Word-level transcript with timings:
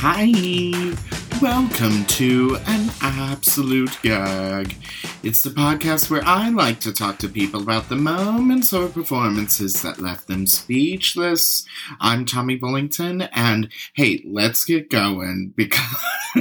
Hi. 0.00 0.94
Welcome 1.42 2.04
to 2.04 2.56
An 2.68 2.90
Absolute 3.02 3.98
Gag. 4.00 4.76
It's 5.24 5.42
the 5.42 5.50
podcast 5.50 6.08
where 6.08 6.22
I 6.24 6.50
like 6.50 6.78
to 6.80 6.92
talk 6.92 7.18
to 7.18 7.28
people 7.28 7.60
about 7.60 7.88
the 7.88 7.96
moments 7.96 8.72
or 8.72 8.86
performances 8.86 9.82
that 9.82 10.00
left 10.00 10.28
them 10.28 10.46
speechless. 10.46 11.64
I'm 12.00 12.26
Tommy 12.26 12.56
Bullington, 12.56 13.28
and 13.32 13.70
hey, 13.94 14.22
let's 14.24 14.64
get 14.64 14.88
going 14.88 15.52
because 15.56 15.96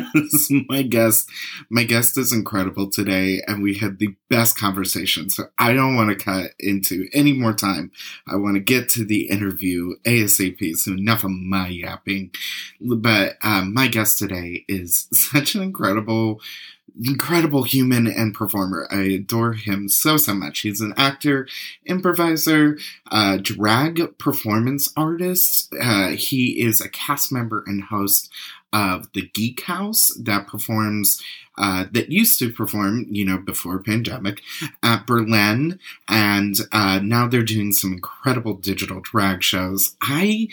my 0.70 0.82
guest, 0.84 1.30
my 1.70 1.84
guest 1.84 2.18
is 2.18 2.34
incredible 2.34 2.90
today, 2.90 3.42
and 3.48 3.62
we 3.62 3.76
had 3.76 4.00
the 4.00 4.16
best 4.30 4.58
conversation. 4.58 5.30
So 5.30 5.46
I 5.58 5.74
don't 5.74 5.96
want 5.96 6.10
to 6.10 6.24
cut 6.24 6.52
into 6.60 7.08
any 7.14 7.34
more 7.34 7.54
time. 7.54 7.92
I 8.28 8.36
want 8.36 8.56
to 8.56 8.62
get 8.62 8.90
to 8.90 9.06
the 9.06 9.30
interview 9.30 9.96
ASAP. 10.06 10.76
So 10.78 10.92
enough 10.92 11.24
of 11.24 11.32
my 11.32 11.68
yapping. 11.68 12.32
But 12.82 13.38
um, 13.42 13.74
my 13.74 13.88
guest 13.88 14.20
today 14.20 14.66
is 14.68 15.08
such 15.12 15.56
an 15.56 15.62
incredible 15.62 16.42
incredible 17.04 17.64
human 17.64 18.08
and 18.08 18.34
performer. 18.34 18.88
I 18.92 19.02
adore 19.04 19.54
him 19.54 19.90
so, 19.90 20.18
so 20.18 20.34
much. 20.34 20.60
He's 20.60 20.82
an 20.82 20.94
actor, 20.98 21.48
improviser, 21.86 22.78
uh, 23.12 23.38
drag 23.42 24.18
performance 24.18 24.92
artist. 24.98 25.74
Uh, 25.80 26.10
he 26.10 26.62
is 26.62 26.82
a 26.82 26.90
cast 26.90 27.32
member 27.32 27.64
and 27.68 27.84
host 27.84 28.32
of 28.74 29.12
the 29.14 29.30
Geek 29.34 29.62
House 29.62 30.12
that 30.24 30.48
performs, 30.48 31.22
uh, 31.58 31.86
that 31.92 32.12
used 32.12 32.40
to 32.40 32.52
perform, 32.52 33.06
you 33.10 33.26
know, 33.26 33.38
before 33.38 33.80
pandemic 33.82 34.42
at 34.84 35.08
Berlin. 35.08 35.80
And 36.08 36.56
uh, 36.72 37.00
now 37.04 37.28
they're 37.28 37.44
doing 37.44 37.72
some 37.72 37.94
incredible 37.94 38.56
digital 38.56 39.00
drag 39.02 39.44
shows. 39.44 39.96
I 40.02 40.50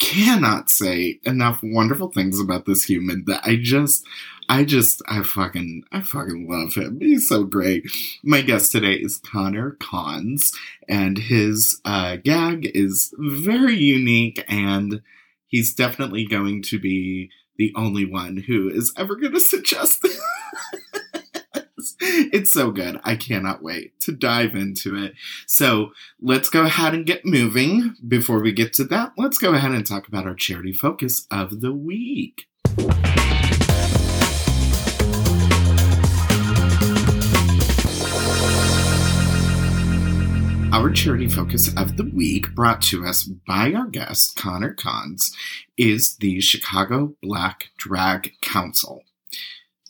cannot 0.00 0.70
say 0.70 1.20
enough 1.24 1.60
wonderful 1.62 2.10
things 2.10 2.40
about 2.40 2.66
this 2.66 2.84
human 2.84 3.24
that 3.26 3.40
I 3.44 3.56
just 3.56 4.04
I 4.48 4.64
just 4.64 5.00
I 5.08 5.22
fucking 5.22 5.84
I 5.92 6.02
fucking 6.02 6.48
love 6.48 6.74
him. 6.74 6.98
He's 7.00 7.28
so 7.28 7.44
great. 7.44 7.84
My 8.22 8.42
guest 8.42 8.72
today 8.72 8.94
is 8.94 9.16
Connor 9.18 9.76
Konz 9.80 10.52
and 10.88 11.16
his 11.16 11.80
uh, 11.84 12.16
gag 12.16 12.70
is 12.74 13.14
very 13.18 13.76
unique 13.76 14.44
and 14.48 15.00
he's 15.46 15.74
definitely 15.74 16.26
going 16.26 16.62
to 16.64 16.78
be 16.78 17.30
the 17.56 17.72
only 17.76 18.04
one 18.04 18.38
who 18.46 18.68
is 18.68 18.92
ever 18.96 19.16
going 19.16 19.32
to 19.32 19.40
suggest 19.40 20.02
this. 20.02 20.20
it's 22.00 22.52
so 22.52 22.70
good. 22.70 23.00
I 23.04 23.16
cannot 23.16 23.62
wait 23.62 23.98
to 24.00 24.12
dive 24.12 24.54
into 24.54 24.96
it. 24.96 25.14
So 25.46 25.92
let's 26.20 26.50
go 26.50 26.64
ahead 26.64 26.94
and 26.94 27.06
get 27.06 27.24
moving. 27.24 27.96
Before 28.06 28.40
we 28.40 28.52
get 28.52 28.72
to 28.74 28.84
that, 28.84 29.12
let's 29.16 29.38
go 29.38 29.54
ahead 29.54 29.72
and 29.72 29.86
talk 29.86 30.08
about 30.08 30.26
our 30.26 30.34
charity 30.34 30.72
focus 30.72 31.26
of 31.30 31.60
the 31.60 31.72
week. 31.72 32.46
Our 40.74 40.90
charity 40.90 41.28
focus 41.28 41.72
of 41.76 41.96
the 41.96 42.02
week, 42.02 42.52
brought 42.52 42.82
to 42.82 43.06
us 43.06 43.22
by 43.22 43.72
our 43.74 43.86
guest, 43.86 44.34
Connor 44.34 44.74
Konz, 44.74 45.30
is 45.76 46.16
the 46.16 46.40
Chicago 46.40 47.14
Black 47.22 47.70
Drag 47.78 48.32
Council. 48.42 49.04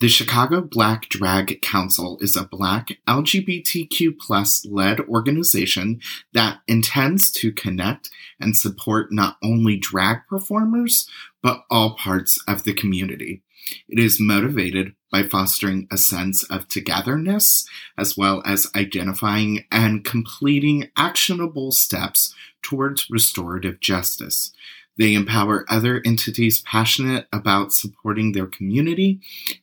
The 0.01 0.11
Chicago 0.11 0.61
Black 0.61 1.09
Drag 1.09 1.63
Council 1.63 2.19
is 2.21 2.37
a 2.37 2.45
Black 2.45 2.99
LGBTQ 3.09 4.19
plus 4.19 4.67
led 4.67 5.01
organization 5.01 6.03
that 6.35 6.59
intends 6.69 7.33
to 7.33 7.51
connect 7.51 8.11
and 8.39 8.55
support 8.55 9.11
not 9.11 9.39
only 9.43 9.79
drag 9.79 10.19
performers, 10.29 11.09
but 11.43 11.65
all 11.71 11.97
parts 11.97 12.39
of 12.47 12.65
the 12.65 12.75
community. 12.75 13.43
It 13.89 13.99
is 13.99 14.21
motivated 14.21 14.93
by 15.15 15.23
fostering 15.23 15.87
a 15.93 15.97
sense 15.97 16.43
of 16.51 16.67
togetherness, 16.67 17.69
as 17.97 18.17
well 18.17 18.43
as 18.45 18.69
identifying 18.75 19.65
and 19.71 20.05
completing 20.05 20.91
actionable 20.97 21.71
steps 21.71 22.35
towards 22.63 23.09
restorative 23.09 23.79
justice. 23.79 24.53
They 24.99 25.15
empower 25.15 25.67
other 25.69 26.03
entities 26.05 26.63
passionate 26.63 27.29
about 27.33 27.73
supporting 27.73 28.33
their 28.33 28.49
community 28.49 29.21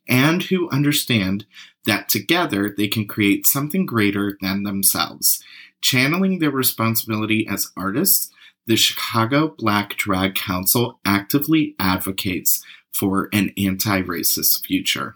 and 0.07 0.41
who 0.43 0.69
understand 0.69 1.45
that 1.85 2.07
together 2.07 2.73
they 2.77 2.87
can 2.87 3.05
create 3.05 3.45
something 3.45 3.85
greater 3.85 4.37
than 4.39 4.63
themselves. 4.63 5.43
Channeling 5.81 6.39
their 6.39 6.51
responsibility 6.51 7.45
as 7.45 7.73
artists, 7.75 8.31
the 8.67 8.77
Chicago 8.77 9.53
Black 9.57 9.97
Drag 9.97 10.33
Council 10.33 11.01
actively 11.03 11.75
advocates 11.77 12.63
for 12.93 13.27
an 13.33 13.51
anti 13.57 14.01
racist 14.01 14.65
future. 14.65 15.15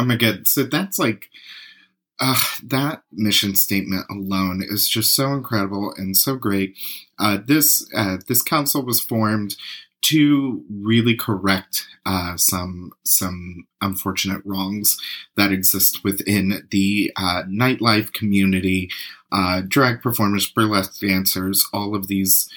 Oh 0.00 0.04
my 0.06 0.16
god, 0.16 0.46
so 0.48 0.62
that's 0.62 0.98
like 0.98 1.28
uh, 2.20 2.40
that 2.64 3.02
mission 3.12 3.54
statement 3.54 4.06
alone 4.10 4.62
is 4.66 4.88
just 4.88 5.14
so 5.14 5.34
incredible 5.34 5.92
and 5.98 6.16
so 6.16 6.36
great. 6.36 6.74
Uh, 7.18 7.36
this 7.46 7.86
uh, 7.94 8.16
this 8.26 8.40
council 8.40 8.82
was 8.82 8.98
formed 8.98 9.56
to 10.04 10.64
really 10.70 11.14
correct 11.14 11.86
uh, 12.06 12.34
some 12.38 12.92
some 13.04 13.66
unfortunate 13.82 14.40
wrongs 14.46 14.96
that 15.36 15.52
exist 15.52 16.02
within 16.02 16.66
the 16.70 17.12
uh, 17.16 17.42
nightlife 17.42 18.10
community. 18.14 18.88
Uh, 19.30 19.60
drag 19.68 20.00
performers, 20.00 20.50
burlesque 20.50 20.98
dancers, 20.98 21.68
all 21.74 21.94
of 21.94 22.08
these 22.08 22.48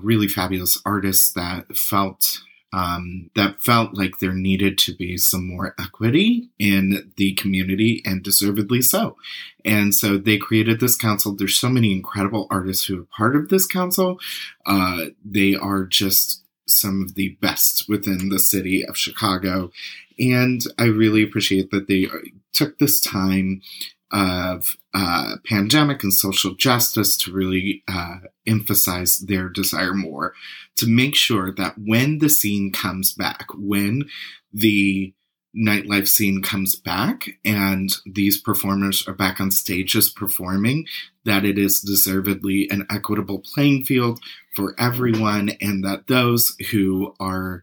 really 0.00 0.26
fabulous 0.26 0.80
artists 0.86 1.34
that 1.34 1.76
felt 1.76 2.40
um, 2.72 3.30
that 3.34 3.62
felt 3.62 3.94
like 3.94 4.18
there 4.18 4.34
needed 4.34 4.76
to 4.78 4.94
be 4.94 5.16
some 5.16 5.46
more 5.46 5.74
equity 5.78 6.50
in 6.58 7.12
the 7.16 7.32
community 7.34 8.02
and 8.04 8.22
deservedly 8.22 8.82
so. 8.82 9.16
And 9.64 9.94
so 9.94 10.18
they 10.18 10.38
created 10.38 10.80
this 10.80 10.96
council. 10.96 11.34
There's 11.34 11.56
so 11.56 11.68
many 11.68 11.92
incredible 11.92 12.46
artists 12.50 12.86
who 12.86 13.02
are 13.02 13.06
part 13.16 13.36
of 13.36 13.48
this 13.48 13.66
council. 13.66 14.18
Uh, 14.66 15.06
they 15.24 15.54
are 15.54 15.84
just 15.84 16.42
some 16.66 17.02
of 17.02 17.14
the 17.14 17.30
best 17.40 17.88
within 17.88 18.28
the 18.28 18.38
city 18.38 18.84
of 18.84 18.96
Chicago. 18.96 19.70
And 20.18 20.60
I 20.78 20.84
really 20.84 21.22
appreciate 21.22 21.70
that 21.70 21.88
they 21.88 22.08
took 22.52 22.78
this 22.78 23.00
time 23.00 23.62
of 24.10 24.76
uh, 24.94 25.36
pandemic 25.44 26.02
and 26.02 26.12
social 26.12 26.54
justice 26.54 27.16
to 27.18 27.32
really 27.32 27.82
uh, 27.88 28.16
emphasize 28.46 29.18
their 29.18 29.48
desire 29.48 29.94
more 29.94 30.34
to 30.78 30.86
make 30.88 31.14
sure 31.14 31.52
that 31.52 31.74
when 31.78 32.18
the 32.18 32.28
scene 32.28 32.72
comes 32.72 33.12
back, 33.12 33.46
when 33.54 34.08
the 34.52 35.12
nightlife 35.56 36.06
scene 36.06 36.42
comes 36.42 36.76
back 36.76 37.30
and 37.44 37.90
these 38.06 38.40
performers 38.40 39.06
are 39.08 39.14
back 39.14 39.40
on 39.40 39.50
stages 39.50 40.10
performing, 40.10 40.86
that 41.24 41.44
it 41.44 41.58
is 41.58 41.80
deservedly 41.80 42.68
an 42.70 42.86
equitable 42.90 43.42
playing 43.54 43.84
field 43.84 44.20
for 44.54 44.74
everyone, 44.78 45.50
and 45.60 45.84
that 45.84 46.06
those 46.06 46.56
who 46.70 47.14
are 47.18 47.62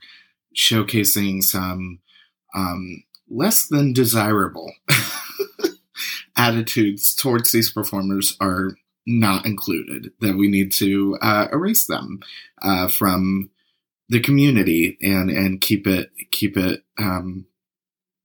showcasing 0.56 1.42
some 1.44 2.00
um, 2.54 3.04
less 3.30 3.68
than 3.68 3.94
desirable 3.94 4.72
attitudes 6.38 7.16
towards 7.16 7.52
these 7.52 7.72
performers 7.72 8.36
are 8.40 8.76
not 9.06 9.46
included, 9.46 10.12
that 10.22 10.36
we 10.36 10.48
need 10.48 10.72
to 10.74 11.18
uh, 11.22 11.48
erase 11.52 11.86
them 11.86 12.22
uh, 12.62 12.88
from 12.88 13.50
the 14.10 14.20
community 14.20 14.98
and 15.02 15.30
and 15.30 15.62
keep 15.62 15.88
it 15.88 16.12
keep 16.32 16.58
it 16.58 16.84
um, 16.98 17.46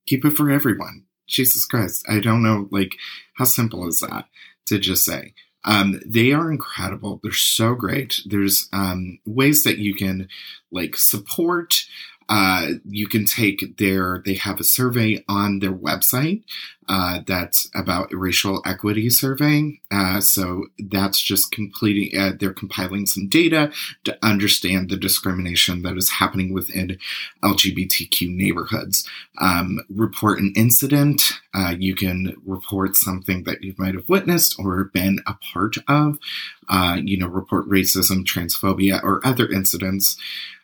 keep 0.06 0.24
it 0.24 0.36
for 0.36 0.50
everyone. 0.50 1.04
Jesus 1.26 1.64
Christ, 1.64 2.04
I 2.08 2.20
don't 2.20 2.42
know 2.42 2.68
like 2.70 2.96
how 3.36 3.44
simple 3.44 3.86
is 3.86 4.00
that 4.00 4.26
to 4.66 4.78
just 4.78 5.04
say. 5.04 5.34
Um, 5.64 6.00
they 6.06 6.32
are 6.32 6.50
incredible. 6.50 7.20
They're 7.22 7.32
so 7.32 7.74
great. 7.74 8.20
There's 8.24 8.68
um, 8.72 9.18
ways 9.26 9.62
that 9.64 9.78
you 9.78 9.94
can 9.94 10.28
like 10.72 10.96
support 10.96 11.84
uh, 12.30 12.74
you 12.88 13.08
can 13.08 13.24
take 13.24 13.76
their, 13.76 14.22
they 14.24 14.34
have 14.34 14.60
a 14.60 14.64
survey 14.64 15.22
on 15.28 15.58
their 15.58 15.72
website 15.72 16.44
uh, 16.88 17.20
that's 17.26 17.68
about 17.74 18.08
racial 18.12 18.62
equity 18.64 19.10
surveying. 19.10 19.80
Uh, 19.90 20.20
so 20.20 20.66
that's 20.78 21.20
just 21.20 21.50
completing, 21.50 22.16
uh, 22.16 22.30
they're 22.38 22.52
compiling 22.52 23.04
some 23.04 23.28
data 23.28 23.72
to 24.04 24.16
understand 24.24 24.88
the 24.88 24.96
discrimination 24.96 25.82
that 25.82 25.96
is 25.96 26.08
happening 26.10 26.54
within 26.54 26.98
LGBTQ 27.42 28.32
neighborhoods. 28.32 29.08
Um, 29.40 29.80
report 29.88 30.38
an 30.38 30.52
incident. 30.54 31.32
Uh, 31.52 31.74
you 31.76 31.96
can 31.96 32.36
report 32.46 32.94
something 32.94 33.42
that 33.42 33.64
you 33.64 33.74
might 33.76 33.94
have 33.94 34.08
witnessed 34.08 34.54
or 34.56 34.84
been 34.84 35.18
a 35.26 35.34
part 35.52 35.76
of. 35.88 36.18
You 37.02 37.18
know, 37.18 37.26
report 37.26 37.68
racism, 37.68 38.24
transphobia, 38.24 39.02
or 39.02 39.20
other 39.26 39.50
incidents. 39.50 40.16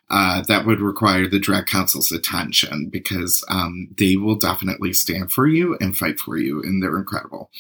Uh, 0.09 0.43
that 0.43 0.65
would 0.65 0.81
require 0.81 1.27
the 1.27 1.39
drag 1.39 1.67
council's 1.67 2.13
attention 2.13 2.89
because 2.89 3.45
um, 3.49 3.89
they 3.99 4.17
will 4.17 4.37
definitely 4.37 4.93
stand 4.93 5.33
for 5.33 5.49
you 5.49 5.77
and 5.81 5.97
fight 5.97 6.21
for 6.21 6.37
you, 6.37 6.63
and 6.63 6.83
they're 6.83 6.97
incredible. 6.97 7.51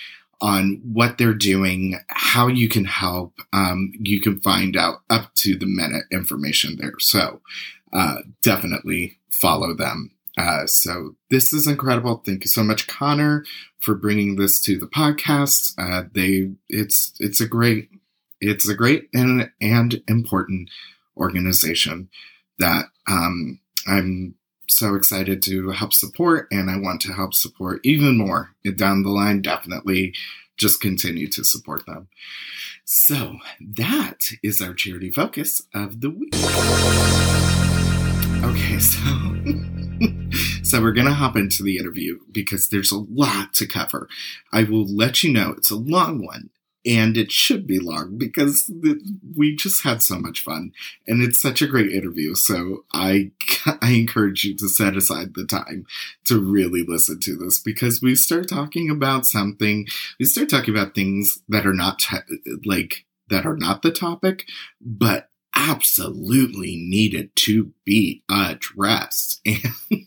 on 0.40 0.80
what 0.82 1.18
they're 1.18 1.34
doing, 1.34 1.98
how 2.08 2.46
you 2.46 2.68
can 2.68 2.86
help. 2.86 3.34
Um, 3.52 3.92
you 4.00 4.20
can 4.20 4.40
find 4.40 4.74
out 4.74 5.02
up 5.10 5.34
to 5.36 5.54
the 5.54 5.66
minute 5.66 6.04
information 6.10 6.78
there. 6.80 6.94
So 6.98 7.42
uh, 7.92 8.22
definitely 8.42 9.18
follow 9.30 9.74
them. 9.74 10.12
Uh, 10.38 10.66
so 10.66 11.14
this 11.30 11.52
is 11.52 11.66
incredible. 11.66 12.22
Thank 12.24 12.44
you 12.44 12.48
so 12.48 12.62
much, 12.62 12.86
Connor, 12.86 13.44
for 13.80 13.94
bringing 13.94 14.36
this 14.36 14.60
to 14.62 14.78
the 14.78 14.86
podcast. 14.86 15.74
Uh, 15.78 16.04
they, 16.12 16.52
it's 16.68 17.12
it's 17.20 17.40
a 17.40 17.46
great, 17.46 17.90
it's 18.40 18.68
a 18.68 18.74
great 18.74 19.08
and 19.12 19.50
and 19.60 20.02
important 20.08 20.70
organization 21.16 22.08
that 22.58 22.86
um, 23.08 23.60
I'm 23.86 24.34
so 24.68 24.94
excited 24.94 25.42
to 25.42 25.70
help 25.70 25.92
support, 25.92 26.48
and 26.50 26.70
I 26.70 26.78
want 26.78 27.02
to 27.02 27.12
help 27.12 27.34
support 27.34 27.80
even 27.84 28.16
more 28.16 28.54
down 28.74 29.02
the 29.02 29.10
line. 29.10 29.42
Definitely, 29.42 30.14
just 30.56 30.80
continue 30.80 31.28
to 31.28 31.44
support 31.44 31.84
them. 31.86 32.08
So 32.84 33.36
that 33.60 34.30
is 34.42 34.60
our 34.62 34.74
charity 34.74 35.10
focus 35.10 35.62
of 35.74 36.00
the 36.00 36.10
week. 36.10 36.34
Okay, 38.44 38.78
so. 38.80 39.81
so 40.62 40.80
we're 40.80 40.92
going 40.92 41.06
to 41.06 41.12
hop 41.12 41.36
into 41.36 41.62
the 41.62 41.78
interview 41.78 42.18
because 42.30 42.68
there's 42.68 42.92
a 42.92 42.98
lot 42.98 43.54
to 43.54 43.66
cover. 43.66 44.08
I 44.52 44.64
will 44.64 44.86
let 44.86 45.22
you 45.22 45.32
know 45.32 45.54
it's 45.56 45.70
a 45.70 45.76
long 45.76 46.24
one 46.24 46.50
and 46.84 47.16
it 47.16 47.30
should 47.30 47.66
be 47.66 47.78
long 47.78 48.18
because 48.18 48.70
we 49.36 49.54
just 49.54 49.84
had 49.84 50.02
so 50.02 50.18
much 50.18 50.42
fun 50.42 50.72
and 51.06 51.22
it's 51.22 51.40
such 51.40 51.62
a 51.62 51.66
great 51.66 51.92
interview 51.92 52.34
so 52.34 52.84
i 52.92 53.30
i 53.82 53.92
encourage 53.92 54.44
you 54.44 54.54
to 54.56 54.68
set 54.68 54.96
aside 54.96 55.34
the 55.34 55.46
time 55.46 55.86
to 56.24 56.40
really 56.40 56.84
listen 56.86 57.20
to 57.20 57.36
this 57.36 57.58
because 57.60 58.02
we 58.02 58.14
start 58.14 58.48
talking 58.48 58.90
about 58.90 59.26
something 59.26 59.86
we 60.18 60.24
start 60.24 60.48
talking 60.48 60.74
about 60.74 60.94
things 60.94 61.40
that 61.48 61.66
are 61.66 61.74
not 61.74 62.04
like 62.64 63.04
that 63.28 63.46
are 63.46 63.56
not 63.56 63.82
the 63.82 63.92
topic 63.92 64.46
but 64.80 65.28
absolutely 65.54 66.76
needed 66.76 67.34
to 67.36 67.72
be 67.84 68.22
addressed. 68.30 69.40
And, 69.46 70.06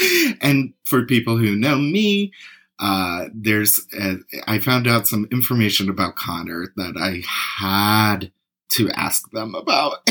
and 0.40 0.74
for 0.84 1.04
people 1.06 1.36
who 1.36 1.56
know 1.56 1.78
me, 1.78 2.32
uh, 2.78 3.26
there's 3.32 3.86
uh, 3.98 4.16
I 4.46 4.58
found 4.58 4.88
out 4.88 5.06
some 5.06 5.28
information 5.30 5.88
about 5.88 6.16
Connor 6.16 6.72
that 6.76 6.96
I 6.98 7.22
had 7.60 8.32
to 8.70 8.90
ask 8.90 9.30
them 9.30 9.54
about. 9.54 10.10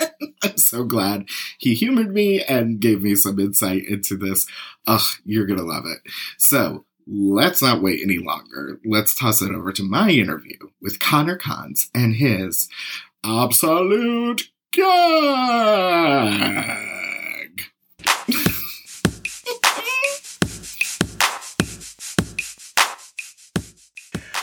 I'm 0.42 0.56
so 0.56 0.84
glad 0.84 1.26
he 1.58 1.74
humored 1.74 2.14
me 2.14 2.42
and 2.42 2.80
gave 2.80 3.02
me 3.02 3.14
some 3.14 3.38
insight 3.38 3.84
into 3.86 4.16
this. 4.16 4.46
Ugh, 4.86 5.02
you're 5.24 5.44
gonna 5.44 5.62
love 5.62 5.84
it. 5.84 5.98
So 6.38 6.86
let's 7.06 7.60
not 7.60 7.82
wait 7.82 8.00
any 8.02 8.18
longer. 8.18 8.80
Let's 8.84 9.14
toss 9.14 9.42
it 9.42 9.52
over 9.52 9.72
to 9.72 9.82
my 9.82 10.10
interview 10.10 10.56
with 10.80 11.00
Connor 11.00 11.36
Konz 11.36 11.88
and 11.94 12.14
his 12.14 12.68
Absolute 13.22 14.50
Gag! 14.72 16.10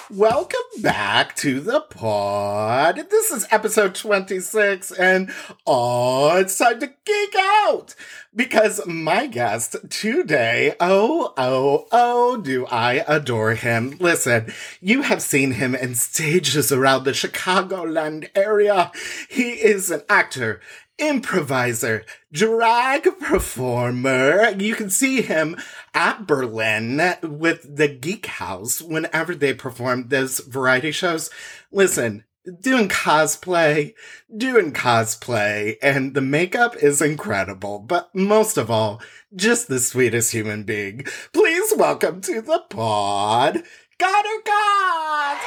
Welcome 0.09 0.81
back 0.81 1.35
to 1.37 1.59
the 1.59 1.81
pod. 1.81 3.07
This 3.09 3.29
is 3.29 3.45
episode 3.51 3.93
26, 3.93 4.93
and 4.93 5.29
oh, 5.65 6.37
it's 6.37 6.57
time 6.57 6.79
to 6.79 6.93
geek 7.03 7.35
out 7.35 7.93
because 8.33 8.79
my 8.87 9.27
guest 9.27 9.75
today, 9.89 10.75
oh, 10.79 11.33
oh, 11.35 11.87
oh, 11.91 12.37
do 12.37 12.65
I 12.67 13.03
adore 13.05 13.55
him. 13.55 13.97
Listen, 13.99 14.53
you 14.79 15.01
have 15.01 15.21
seen 15.21 15.51
him 15.51 15.75
in 15.75 15.93
stages 15.95 16.71
around 16.71 17.03
the 17.03 17.11
Chicagoland 17.11 18.29
area. 18.33 18.93
He 19.29 19.55
is 19.55 19.91
an 19.91 20.03
actor, 20.07 20.61
improviser, 20.99 22.05
drag 22.31 23.19
performer. 23.19 24.49
You 24.57 24.75
can 24.75 24.89
see 24.89 25.21
him 25.21 25.57
at 25.93 26.27
Berlin 26.27 27.15
with 27.21 27.77
the 27.77 27.87
Geek 27.87 28.25
House 28.25 28.81
whenever 28.81 29.35
they 29.35 29.53
perform 29.53 30.07
those 30.07 30.39
variety 30.39 30.91
shows. 30.91 31.29
Listen, 31.71 32.23
doing 32.61 32.87
cosplay, 32.89 33.93
doing 34.35 34.71
cosplay, 34.73 35.75
and 35.81 36.13
the 36.13 36.21
makeup 36.21 36.75
is 36.77 37.01
incredible, 37.01 37.79
but 37.79 38.13
most 38.15 38.57
of 38.57 38.71
all, 38.71 39.01
just 39.35 39.67
the 39.67 39.79
sweetest 39.79 40.31
human 40.31 40.63
being. 40.63 41.03
Please 41.33 41.73
welcome 41.77 42.21
to 42.21 42.41
the 42.41 42.63
pod, 42.69 43.63
Connor 43.99 44.41
God! 44.45 45.37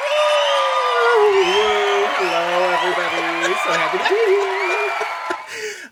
Hello, 2.23 2.71
everybody. 2.77 3.55
So 3.55 3.73
happy 3.73 3.99
to 3.99 4.05
be 4.09 4.15
here. 4.31 4.60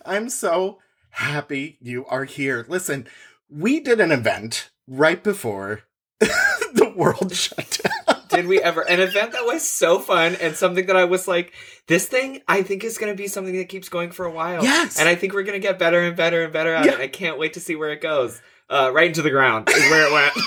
I'm 0.08 0.28
so 0.30 0.78
happy 1.10 1.78
you 1.80 2.06
are 2.06 2.24
here. 2.24 2.64
Listen, 2.68 3.06
we 3.50 3.80
did 3.80 4.00
an 4.00 4.10
event 4.10 4.70
right 4.86 5.22
before 5.22 5.82
the 6.20 6.92
world 6.96 7.34
shut 7.34 7.80
down. 7.82 8.16
Did 8.28 8.46
we 8.46 8.60
ever? 8.60 8.82
An 8.82 9.00
event 9.00 9.32
that 9.32 9.44
was 9.44 9.66
so 9.66 9.98
fun 9.98 10.36
and 10.40 10.54
something 10.54 10.86
that 10.86 10.96
I 10.96 11.04
was 11.04 11.28
like, 11.28 11.52
this 11.86 12.06
thing 12.08 12.42
I 12.46 12.62
think 12.62 12.84
is 12.84 12.98
going 12.98 13.12
to 13.12 13.16
be 13.16 13.28
something 13.28 13.56
that 13.56 13.68
keeps 13.68 13.88
going 13.88 14.10
for 14.10 14.26
a 14.26 14.30
while. 14.30 14.62
Yes. 14.62 14.98
And 14.98 15.08
I 15.08 15.14
think 15.14 15.32
we're 15.32 15.44
going 15.44 15.60
to 15.60 15.66
get 15.66 15.78
better 15.78 16.00
and 16.00 16.16
better 16.16 16.44
and 16.44 16.52
better 16.52 16.74
at 16.74 16.84
yeah. 16.84 16.92
it. 16.92 17.00
I 17.00 17.08
can't 17.08 17.38
wait 17.38 17.54
to 17.54 17.60
see 17.60 17.76
where 17.76 17.90
it 17.90 18.00
goes. 18.00 18.40
Uh, 18.70 18.90
right 18.92 19.06
into 19.06 19.22
the 19.22 19.30
ground 19.30 19.66
is 19.70 19.90
where 19.90 20.06
it 20.06 20.12
went. 20.12 20.32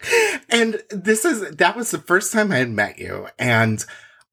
And 0.50 0.82
this 0.88 1.24
is 1.24 1.56
that 1.56 1.76
was 1.76 1.90
the 1.90 1.98
first 1.98 2.32
time 2.32 2.50
I 2.50 2.56
had 2.56 2.70
met 2.70 2.98
you, 2.98 3.28
and 3.38 3.84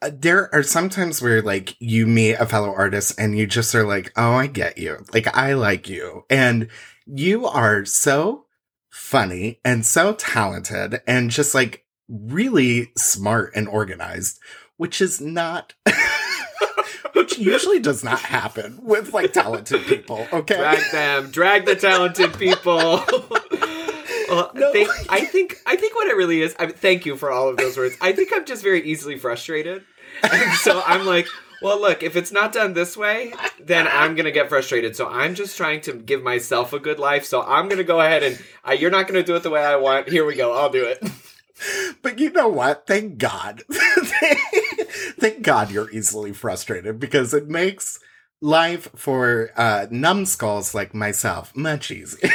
Uh, 0.05 0.11
there 0.13 0.53
are 0.53 0.61
sometimes 0.61 1.19
where 1.19 1.41
like 1.41 1.75
you 1.79 2.05
meet 2.05 2.33
a 2.33 2.45
fellow 2.45 2.71
artist 2.71 3.15
and 3.17 3.35
you 3.35 3.47
just 3.47 3.73
are 3.73 3.85
like, 3.85 4.11
oh, 4.15 4.33
I 4.33 4.45
get 4.45 4.77
you, 4.77 5.03
like 5.13 5.35
I 5.35 5.53
like 5.53 5.89
you, 5.89 6.25
and 6.29 6.67
you 7.07 7.47
are 7.47 7.85
so 7.85 8.45
funny 8.89 9.59
and 9.65 9.83
so 9.83 10.13
talented 10.13 11.01
and 11.07 11.31
just 11.31 11.55
like 11.55 11.85
really 12.07 12.91
smart 12.95 13.53
and 13.55 13.67
organized, 13.67 14.39
which 14.77 15.01
is 15.01 15.19
not. 15.19 15.73
which 17.13 17.39
usually 17.39 17.79
does 17.79 18.03
not 18.03 18.19
happen 18.19 18.77
with 18.83 19.11
like 19.11 19.33
talented 19.33 19.81
people. 19.87 20.27
Okay, 20.31 20.57
drag 20.57 20.91
them, 20.91 21.31
drag 21.31 21.65
the 21.65 21.75
talented 21.75 22.37
people. 22.37 23.03
well, 24.29 24.51
No. 24.53 24.71
I 25.09 25.25
think 25.25 25.57
I 25.65 25.75
think 25.75 25.95
what 25.95 26.07
it 26.07 26.15
really 26.15 26.41
is. 26.41 26.55
I 26.59 26.67
thank 26.67 27.05
you 27.05 27.15
for 27.15 27.31
all 27.31 27.49
of 27.49 27.57
those 27.57 27.77
words. 27.77 27.95
I 28.01 28.11
think 28.11 28.29
I'm 28.33 28.45
just 28.45 28.61
very 28.63 28.83
easily 28.83 29.17
frustrated, 29.17 29.83
and 30.23 30.53
so 30.57 30.81
I'm 30.85 31.05
like, 31.05 31.27
well, 31.61 31.79
look, 31.79 32.03
if 32.03 32.15
it's 32.15 32.31
not 32.31 32.53
done 32.53 32.73
this 32.73 32.95
way, 32.95 33.33
then 33.59 33.87
I'm 33.87 34.15
gonna 34.15 34.31
get 34.31 34.49
frustrated. 34.49 34.95
So 34.95 35.07
I'm 35.07 35.35
just 35.35 35.57
trying 35.57 35.81
to 35.81 35.93
give 35.93 36.21
myself 36.21 36.73
a 36.73 36.79
good 36.79 36.99
life. 36.99 37.25
So 37.25 37.41
I'm 37.41 37.69
gonna 37.69 37.83
go 37.83 38.01
ahead 38.01 38.23
and 38.23 38.39
uh, 38.67 38.73
you're 38.73 38.91
not 38.91 39.07
gonna 39.07 39.23
do 39.23 39.35
it 39.35 39.43
the 39.43 39.49
way 39.49 39.63
I 39.63 39.75
want. 39.75 40.09
Here 40.09 40.25
we 40.25 40.35
go. 40.35 40.53
I'll 40.53 40.69
do 40.69 40.85
it. 40.85 41.03
But 42.01 42.19
you 42.19 42.31
know 42.31 42.49
what? 42.49 42.85
Thank 42.85 43.17
God. 43.17 43.63
Thank 43.71 45.41
God 45.41 45.71
you're 45.71 45.89
easily 45.89 46.33
frustrated 46.33 46.99
because 46.99 47.33
it 47.33 47.47
makes 47.47 47.97
life 48.41 48.89
for 48.93 49.51
uh, 49.55 49.87
numbskulls 49.89 50.75
like 50.75 50.93
myself 50.93 51.55
much 51.55 51.91
easier. 51.91 52.29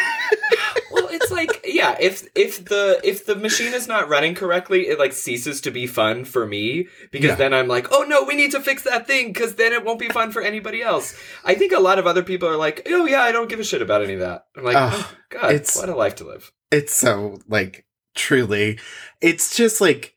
Well, 0.91 1.09
it's 1.11 1.31
like 1.31 1.60
yeah, 1.81 1.97
if 2.01 2.29
if 2.35 2.65
the 2.67 3.01
if 3.03 3.25
the 3.27 3.35
machine 3.37 3.73
is 3.75 3.87
not 3.89 4.09
running 4.09 4.35
correctly, 4.35 4.89
it 4.89 4.99
like 4.99 5.13
ceases 5.13 5.61
to 5.63 5.71
be 5.71 5.87
fun 5.87 6.25
for 6.25 6.47
me 6.47 6.89
because 7.11 7.31
Yeah. 7.31 7.35
then 7.37 7.55
I'm 7.55 7.69
like, 7.69 7.87
oh 7.93 8.03
no, 8.03 8.25
we 8.25 8.35
need 8.37 8.51
to 8.53 8.61
fix 8.61 8.83
that 8.85 9.07
thing 9.07 9.29
because 9.33 9.55
then 9.55 9.73
it 9.73 9.85
won't 9.85 9.99
be 9.99 10.09
fun 10.09 10.31
for 10.33 10.43
anybody 10.43 10.83
else. 10.83 11.15
I 11.45 11.55
think 11.55 11.73
a 11.73 11.81
lot 11.81 11.99
of 11.99 12.07
other 12.07 12.23
people 12.23 12.49
are 12.49 12.57
like, 12.57 12.83
oh 12.87 13.07
yeah, 13.07 13.23
I 13.23 13.33
don't 13.33 13.49
give 13.49 13.61
a 13.61 13.65
shit 13.65 13.83
about 13.83 14.03
any 14.05 14.15
of 14.15 14.21
that. 14.21 14.45
I'm 14.57 14.65
like, 14.65 14.77
Ugh, 14.77 14.93
oh 14.95 15.13
god, 15.31 15.53
it's- 15.53 15.77
what 15.77 15.89
a 15.89 15.95
life 15.97 16.17
to 16.17 16.25
live. 16.25 16.53
it's 16.71 16.95
so 16.95 17.39
like 17.49 17.87
truly, 18.15 18.79
it's 19.21 19.57
just 19.57 19.81
like 19.81 20.15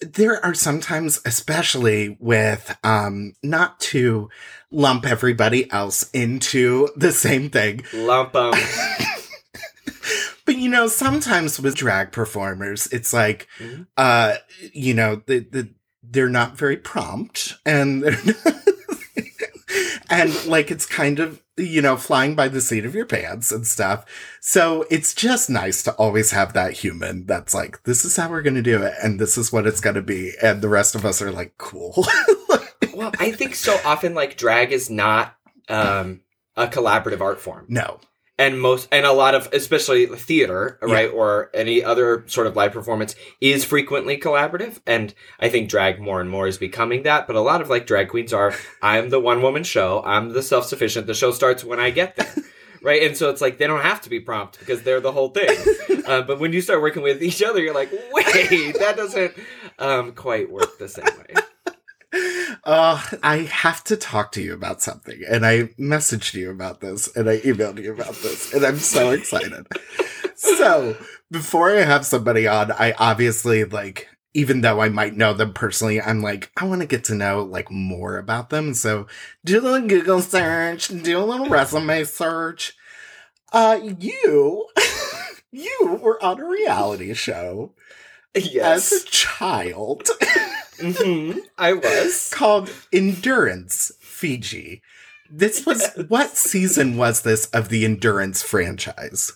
there 0.00 0.44
are 0.44 0.54
sometimes, 0.54 1.20
especially 1.24 2.16
with 2.20 2.76
um, 2.84 3.32
not 3.42 3.80
to 3.80 4.28
lump 4.70 5.04
everybody 5.06 5.68
else 5.72 6.08
into 6.12 6.88
the 6.94 7.10
same 7.10 7.50
thing, 7.50 7.82
Lump 7.92 8.34
'em. 8.36 8.52
But 10.48 10.56
you 10.56 10.70
know, 10.70 10.86
sometimes 10.88 11.60
with 11.60 11.74
drag 11.74 12.10
performers, 12.10 12.86
it's 12.90 13.12
like, 13.12 13.46
Mhm. 13.58 13.86
uh, 13.98 14.36
you 14.72 14.94
know, 14.94 15.20
the, 15.26 15.40
the, 15.40 15.68
they're 16.02 16.30
not 16.30 16.56
very 16.56 16.78
prompt 16.78 17.52
and 17.66 18.02
they're 18.02 18.16
and 20.10 20.46
like 20.46 20.70
it's 20.70 20.86
kind 20.86 21.18
of, 21.18 21.42
you 21.58 21.82
know, 21.82 21.96
flying 21.98 22.34
by 22.34 22.48
the 22.48 22.62
seat 22.62 22.86
of 22.86 22.94
your 22.94 23.04
pants 23.04 23.52
and 23.52 23.66
stuff. 23.66 24.06
So 24.40 24.86
it's 24.90 25.12
just 25.12 25.50
nice 25.50 25.82
to 25.82 25.92
always 25.92 26.30
have 26.30 26.54
that 26.54 26.72
human 26.72 27.26
that's 27.26 27.52
like, 27.52 27.82
this 27.82 28.06
is 28.06 28.16
how 28.16 28.30
we're 28.30 28.40
going 28.40 28.54
to 28.54 28.62
do 28.62 28.82
it. 28.82 28.94
And 29.02 29.20
this 29.20 29.36
is 29.36 29.52
what 29.52 29.66
it's 29.66 29.80
going 29.82 29.96
to 29.96 30.02
be. 30.02 30.32
And 30.42 30.62
the 30.62 30.68
rest 30.70 30.94
of 30.94 31.04
us 31.04 31.20
are 31.20 31.30
like, 31.30 31.58
cool. 31.58 32.06
well, 32.94 33.12
I 33.20 33.32
think 33.32 33.54
so 33.54 33.78
often 33.84 34.14
like 34.14 34.38
drag 34.38 34.72
is 34.72 34.88
not 34.88 35.36
um, 35.68 36.22
a 36.56 36.66
collaborative 36.68 37.20
art 37.20 37.38
form. 37.38 37.66
no. 37.68 38.00
And 38.38 38.60
most 38.60 38.88
and 38.92 39.04
a 39.04 39.12
lot 39.12 39.34
of 39.34 39.48
especially 39.52 40.06
theater 40.06 40.78
right 40.80 41.10
or 41.10 41.50
any 41.52 41.82
other 41.82 42.24
sort 42.26 42.46
of 42.46 42.56
live 42.56 42.72
performance 42.72 43.14
is 43.40 43.64
frequently 43.64 44.16
collaborative 44.16 44.80
and 44.86 45.12
i 45.40 45.48
think 45.48 45.68
drag 45.68 46.00
more 46.00 46.20
and 46.20 46.30
more 46.30 46.46
is 46.46 46.56
becoming 46.56 47.02
that 47.02 47.26
but 47.26 47.36
a 47.36 47.40
lot 47.40 47.60
of 47.60 47.68
like 47.68 47.86
drag 47.86 48.08
queens 48.08 48.32
are 48.32 48.54
i'm 48.82 49.10
the 49.10 49.20
one 49.20 49.42
woman 49.42 49.64
show 49.64 50.02
i'm 50.04 50.30
the 50.30 50.42
self-sufficient 50.42 51.06
the 51.06 51.14
show 51.14 51.32
starts 51.32 51.64
when 51.64 51.80
i 51.80 51.90
get 51.90 52.16
there. 52.16 52.32
Right 52.80 53.02
and 53.02 53.16
so 53.16 53.28
it's 53.28 53.40
like 53.40 53.58
they 53.58 53.66
don't 53.66 53.82
have 53.82 54.02
to 54.02 54.08
be 54.08 54.20
prompt 54.20 54.60
because 54.60 54.82
they're 54.82 55.00
the 55.00 55.10
whole 55.10 55.30
thing. 55.30 55.48
Uh, 56.08 56.22
but 56.22 56.38
when 56.38 56.54
you 56.54 56.62
start 56.62 56.80
working 56.80 57.02
with 57.02 57.22
each 57.22 57.42
other 57.42 57.60
you're 57.60 57.74
like 57.74 57.92
wait 58.12 58.78
that 58.78 58.94
doesn't 58.96 59.34
um, 59.78 60.12
quite 60.12 60.50
work 60.50 60.78
the 60.78 60.88
same 60.88 61.04
way 61.04 61.42
Uh, 62.12 63.02
I 63.22 63.48
have 63.50 63.84
to 63.84 63.96
talk 63.96 64.32
to 64.32 64.42
you 64.42 64.54
about 64.54 64.82
something. 64.82 65.22
And 65.28 65.44
I 65.44 65.64
messaged 65.78 66.34
you 66.34 66.50
about 66.50 66.80
this 66.80 67.14
and 67.16 67.28
I 67.28 67.38
emailed 67.38 67.82
you 67.82 67.92
about 67.92 68.14
this. 68.16 68.52
And 68.52 68.64
I'm 68.64 68.78
so 68.78 69.10
excited. 69.10 69.66
so, 70.34 70.96
before 71.30 71.70
I 71.70 71.80
have 71.80 72.06
somebody 72.06 72.46
on, 72.46 72.72
I 72.72 72.94
obviously 72.98 73.64
like, 73.64 74.08
even 74.34 74.60
though 74.60 74.80
I 74.80 74.88
might 74.88 75.16
know 75.16 75.34
them 75.34 75.52
personally, 75.52 76.00
I'm 76.00 76.22
like, 76.22 76.50
I 76.56 76.64
want 76.64 76.80
to 76.80 76.86
get 76.86 77.04
to 77.04 77.14
know 77.14 77.42
like 77.42 77.70
more 77.70 78.18
about 78.18 78.50
them. 78.50 78.74
So, 78.74 79.06
do 79.44 79.60
a 79.60 79.62
little 79.62 79.88
Google 79.88 80.20
search, 80.20 80.88
do 80.88 81.18
a 81.18 81.24
little 81.24 81.48
resume 81.48 82.04
search. 82.04 82.74
Uh, 83.52 83.80
you, 83.98 84.66
you 85.52 85.98
were 86.02 86.22
on 86.22 86.40
a 86.40 86.46
reality 86.46 87.14
show 87.14 87.74
as 88.38 88.50
a 88.50 88.54
yes 88.54 89.04
child. 89.04 90.08
hmm 90.80 91.32
i 91.58 91.72
was 91.72 92.30
called 92.32 92.70
Endurance 92.92 93.90
Fiji. 94.00 94.80
This 95.30 95.66
was 95.66 95.88
what 96.08 96.36
season 96.36 96.96
was 96.96 97.22
this 97.22 97.46
of 97.46 97.68
the 97.68 97.84
Endurance 97.84 98.42
franchise? 98.42 99.32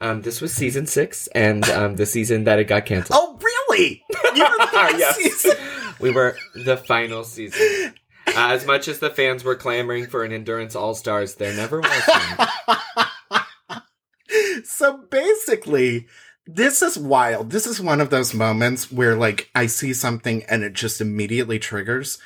um, 0.00 0.22
this 0.22 0.40
was 0.40 0.52
season 0.52 0.86
six 0.86 1.26
and 1.28 1.68
um, 1.70 1.96
the 1.96 2.06
season 2.06 2.44
that 2.44 2.58
it 2.58 2.64
got 2.64 2.86
canceled 2.86 3.18
Oh, 3.20 3.38
really? 3.42 4.02
You 4.34 4.44
were 4.44 4.56
the 4.58 4.94
Yes. 4.98 5.16
season? 5.16 5.56
we 6.00 6.10
were 6.10 6.36
the 6.54 6.76
final 6.76 7.24
season. 7.24 7.94
Uh, 8.28 8.52
as 8.52 8.64
much 8.66 8.88
as 8.88 8.98
the 9.00 9.10
fans 9.10 9.42
were 9.44 9.56
clamoring 9.56 10.06
for 10.06 10.22
an 10.24 10.32
Endurance 10.32 10.76
All 10.76 10.94
Stars, 10.94 11.34
there 11.36 11.54
never 11.54 11.80
was 11.80 12.08
one. 12.08 13.82
so 14.64 14.98
basically, 15.10 16.06
this 16.50 16.80
is 16.82 16.96
wild. 16.98 17.50
This 17.50 17.66
is 17.66 17.80
one 17.80 18.00
of 18.00 18.08
those 18.10 18.32
moments 18.32 18.90
where 18.90 19.14
like 19.14 19.50
I 19.54 19.66
see 19.66 19.92
something 19.92 20.42
and 20.44 20.62
it 20.64 20.72
just 20.72 21.00
immediately 21.00 21.58
triggers. 21.58 22.18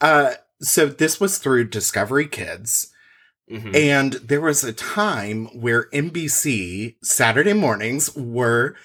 Uh 0.00 0.34
so 0.62 0.86
this 0.86 1.18
was 1.20 1.38
through 1.38 1.64
Discovery 1.68 2.28
Kids. 2.28 2.92
Mhm. 3.50 3.74
And 3.74 4.12
there 4.14 4.40
was 4.40 4.62
a 4.64 4.72
time 4.72 5.46
where 5.60 5.88
NBC 5.92 6.96
Saturday 7.02 7.52
mornings 7.52 8.14
were 8.14 8.76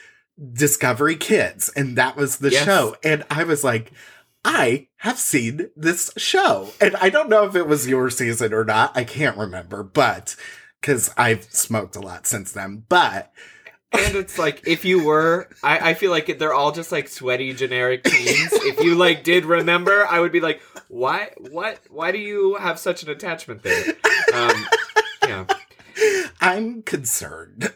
Discovery 0.53 1.15
Kids, 1.15 1.69
and 1.75 1.96
that 1.98 2.15
was 2.17 2.38
the 2.38 2.50
Yes. 2.51 2.65
show. 2.65 2.96
And 3.03 3.24
I 3.29 3.43
was 3.43 3.63
like, 3.63 3.91
I 4.43 4.88
have 4.98 5.19
seen 5.19 5.69
this 5.75 6.12
show. 6.17 6.74
And 6.81 6.96
I 6.98 7.10
don't 7.10 7.29
know 7.29 7.46
if 7.46 7.55
it 7.55 7.67
was 7.67 7.88
your 7.88 8.10
season 8.10 8.53
or 8.53 8.65
not. 8.65 8.96
I 8.98 9.03
can't 9.03 9.38
remember, 9.38 9.84
but 9.84 10.36
because 10.81 11.12
I've 11.17 11.43
smoked 11.46 11.96
a 11.96 12.01
lot 12.01 12.25
since 12.25 12.51
then. 12.51 12.84
But 12.89 13.31
And 13.91 14.15
it's 14.15 14.38
like 14.38 14.62
if 14.67 14.86
you 14.86 15.03
were, 15.03 15.50
I, 15.63 15.89
I 15.89 15.93
feel 15.96 16.12
like 16.12 16.38
they're 16.38 16.53
all 16.53 16.72
just 16.72 16.91
like 16.91 17.08
sweaty 17.10 17.53
generic 17.53 18.03
teens. 18.03 18.50
if 18.53 18.79
you 18.84 18.96
like 18.96 19.24
did 19.24 19.46
remember, 19.46 20.05
I 20.05 20.19
would 20.19 20.31
be 20.31 20.39
like, 20.41 20.62
why, 20.89 21.31
what, 21.38 21.79
why 21.89 22.12
do 22.12 22.17
you 22.19 22.55
have 22.55 22.77
such 22.79 23.01
an 23.03 23.10
attachment 23.10 23.63
there? 23.63 23.84
Um, 24.34 24.65
yeah. 25.27 25.46
I'm 26.39 26.81
concerned. 26.84 27.74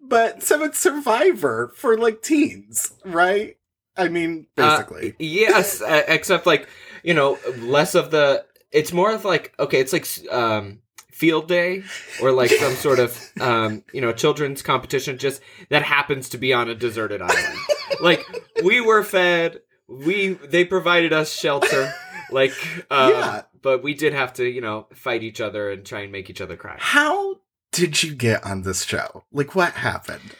but 0.00 0.42
so 0.42 0.62
it's 0.64 0.78
Survivor 0.78 1.72
for 1.74 1.96
like 1.96 2.22
teens, 2.22 2.92
right? 3.04 3.56
I 3.96 4.08
mean, 4.08 4.46
Uh, 4.56 4.76
basically. 4.78 5.14
yes, 5.18 5.80
uh, 5.82 6.02
except 6.08 6.46
like 6.46 6.68
you 7.02 7.14
know, 7.14 7.38
less 7.58 7.94
of 7.94 8.10
the. 8.10 8.44
It's 8.70 8.92
more 8.92 9.12
of 9.12 9.24
like 9.24 9.52
okay, 9.58 9.80
it's 9.80 9.92
like 9.92 10.06
um, 10.32 10.78
field 11.22 11.46
day 11.46 11.84
or 12.20 12.32
like 12.32 12.50
some 12.50 12.74
sort 12.74 12.98
of 12.98 13.16
um, 13.40 13.84
you 13.92 14.00
know 14.00 14.12
children's 14.12 14.60
competition, 14.60 15.18
just 15.18 15.40
that 15.68 15.84
happens 15.84 16.28
to 16.30 16.36
be 16.38 16.52
on 16.52 16.68
a 16.68 16.74
deserted 16.74 17.22
island. 17.22 17.58
like 18.00 18.24
we 18.64 18.80
were 18.80 19.04
fed, 19.04 19.60
we 19.88 20.32
they 20.34 20.64
provided 20.64 21.12
us 21.12 21.32
shelter, 21.32 21.94
like 22.32 22.52
uh, 22.90 23.08
Yeah. 23.12 23.42
but 23.62 23.84
we 23.84 23.94
did 23.94 24.12
have 24.14 24.32
to 24.34 24.44
you 24.44 24.60
know 24.60 24.88
fight 24.94 25.22
each 25.22 25.40
other 25.40 25.70
and 25.70 25.86
try 25.86 26.00
and 26.00 26.10
make 26.10 26.28
each 26.28 26.40
other 26.40 26.56
cry. 26.56 26.74
How 26.80 27.36
did 27.70 28.02
you 28.02 28.14
get 28.16 28.44
on 28.44 28.62
this 28.62 28.82
show? 28.84 29.24
Like, 29.32 29.54
what 29.54 29.72
happened? 29.74 30.34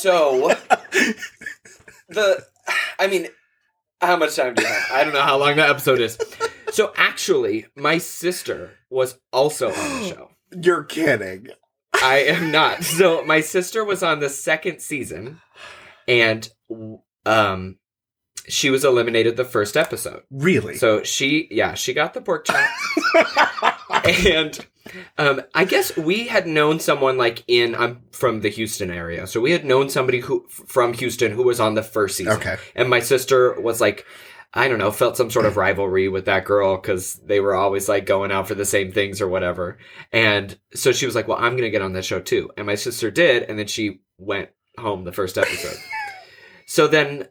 So 0.00 0.54
the 2.08 2.44
I 3.00 3.06
mean 3.08 3.26
how 4.00 4.16
much 4.16 4.36
time 4.36 4.54
do 4.54 4.62
you 4.62 4.68
have? 4.68 4.86
I 4.92 5.02
don't 5.02 5.12
know 5.12 5.22
how 5.22 5.38
long 5.38 5.56
that 5.56 5.70
episode 5.70 6.00
is. 6.00 6.16
So 6.70 6.92
actually, 6.96 7.66
my 7.76 7.98
sister 7.98 8.72
was 8.90 9.18
also 9.32 9.68
on 9.68 9.74
the 9.74 10.08
show. 10.08 10.30
You're 10.62 10.84
kidding. 10.84 11.48
I 11.94 12.18
am 12.18 12.50
not. 12.52 12.84
So 12.84 13.24
my 13.24 13.40
sister 13.40 13.84
was 13.84 14.02
on 14.02 14.20
the 14.20 14.28
second 14.28 14.80
season 14.80 15.40
and 16.06 16.48
um 17.26 17.76
she 18.48 18.70
was 18.70 18.84
eliminated 18.84 19.36
the 19.36 19.44
first 19.44 19.76
episode. 19.76 20.22
Really? 20.30 20.76
So 20.76 21.02
she 21.02 21.48
yeah, 21.50 21.74
she 21.74 21.92
got 21.92 22.14
the 22.14 22.20
pork 22.20 22.46
chop. 22.46 22.68
and 24.04 24.66
um, 25.18 25.42
I 25.54 25.64
guess 25.64 25.94
we 25.96 26.28
had 26.28 26.46
known 26.46 26.80
someone 26.80 27.18
like 27.18 27.44
in 27.46 27.74
I'm 27.74 28.02
from 28.12 28.40
the 28.40 28.48
Houston 28.48 28.90
area, 28.90 29.26
so 29.26 29.40
we 29.40 29.52
had 29.52 29.64
known 29.64 29.90
somebody 29.90 30.20
who 30.20 30.46
from 30.48 30.94
Houston 30.94 31.32
who 31.32 31.42
was 31.42 31.60
on 31.60 31.74
the 31.74 31.82
first 31.82 32.16
season. 32.16 32.32
Okay. 32.34 32.56
and 32.74 32.88
my 32.88 33.00
sister 33.00 33.58
was 33.60 33.80
like. 33.80 34.06
I 34.54 34.68
don't 34.68 34.78
know, 34.78 34.90
felt 34.90 35.16
some 35.16 35.30
sort 35.30 35.44
of 35.44 35.58
rivalry 35.58 36.08
with 36.08 36.24
that 36.24 36.46
girl 36.46 36.76
because 36.76 37.14
they 37.16 37.38
were 37.38 37.54
always 37.54 37.88
like 37.88 38.06
going 38.06 38.32
out 38.32 38.48
for 38.48 38.54
the 38.54 38.64
same 38.64 38.92
things 38.92 39.20
or 39.20 39.28
whatever. 39.28 39.78
And 40.10 40.58
so 40.74 40.92
she 40.92 41.04
was 41.04 41.14
like, 41.14 41.28
Well, 41.28 41.38
I'm 41.38 41.52
going 41.52 41.64
to 41.64 41.70
get 41.70 41.82
on 41.82 41.92
that 41.92 42.04
show 42.04 42.20
too. 42.20 42.50
And 42.56 42.66
my 42.66 42.74
sister 42.74 43.10
did. 43.10 43.42
And 43.42 43.58
then 43.58 43.66
she 43.66 44.00
went 44.16 44.48
home 44.78 45.04
the 45.04 45.12
first 45.12 45.36
episode. 45.36 45.76
so 46.66 46.88
then 46.88 47.28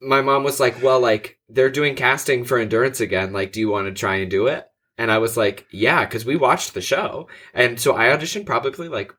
my 0.00 0.22
mom 0.22 0.42
was 0.42 0.58
like, 0.58 0.82
Well, 0.82 1.00
like 1.00 1.38
they're 1.50 1.70
doing 1.70 1.94
casting 1.94 2.44
for 2.44 2.58
Endurance 2.58 3.00
again. 3.00 3.34
Like, 3.34 3.52
do 3.52 3.60
you 3.60 3.68
want 3.68 3.88
to 3.88 3.92
try 3.92 4.16
and 4.16 4.30
do 4.30 4.46
it? 4.46 4.66
And 4.96 5.10
I 5.10 5.18
was 5.18 5.36
like, 5.36 5.66
Yeah, 5.70 6.06
because 6.06 6.24
we 6.24 6.36
watched 6.36 6.72
the 6.72 6.80
show. 6.80 7.28
And 7.52 7.78
so 7.78 7.94
I 7.94 8.06
auditioned 8.06 8.46
probably 8.46 8.88
like 8.88 9.12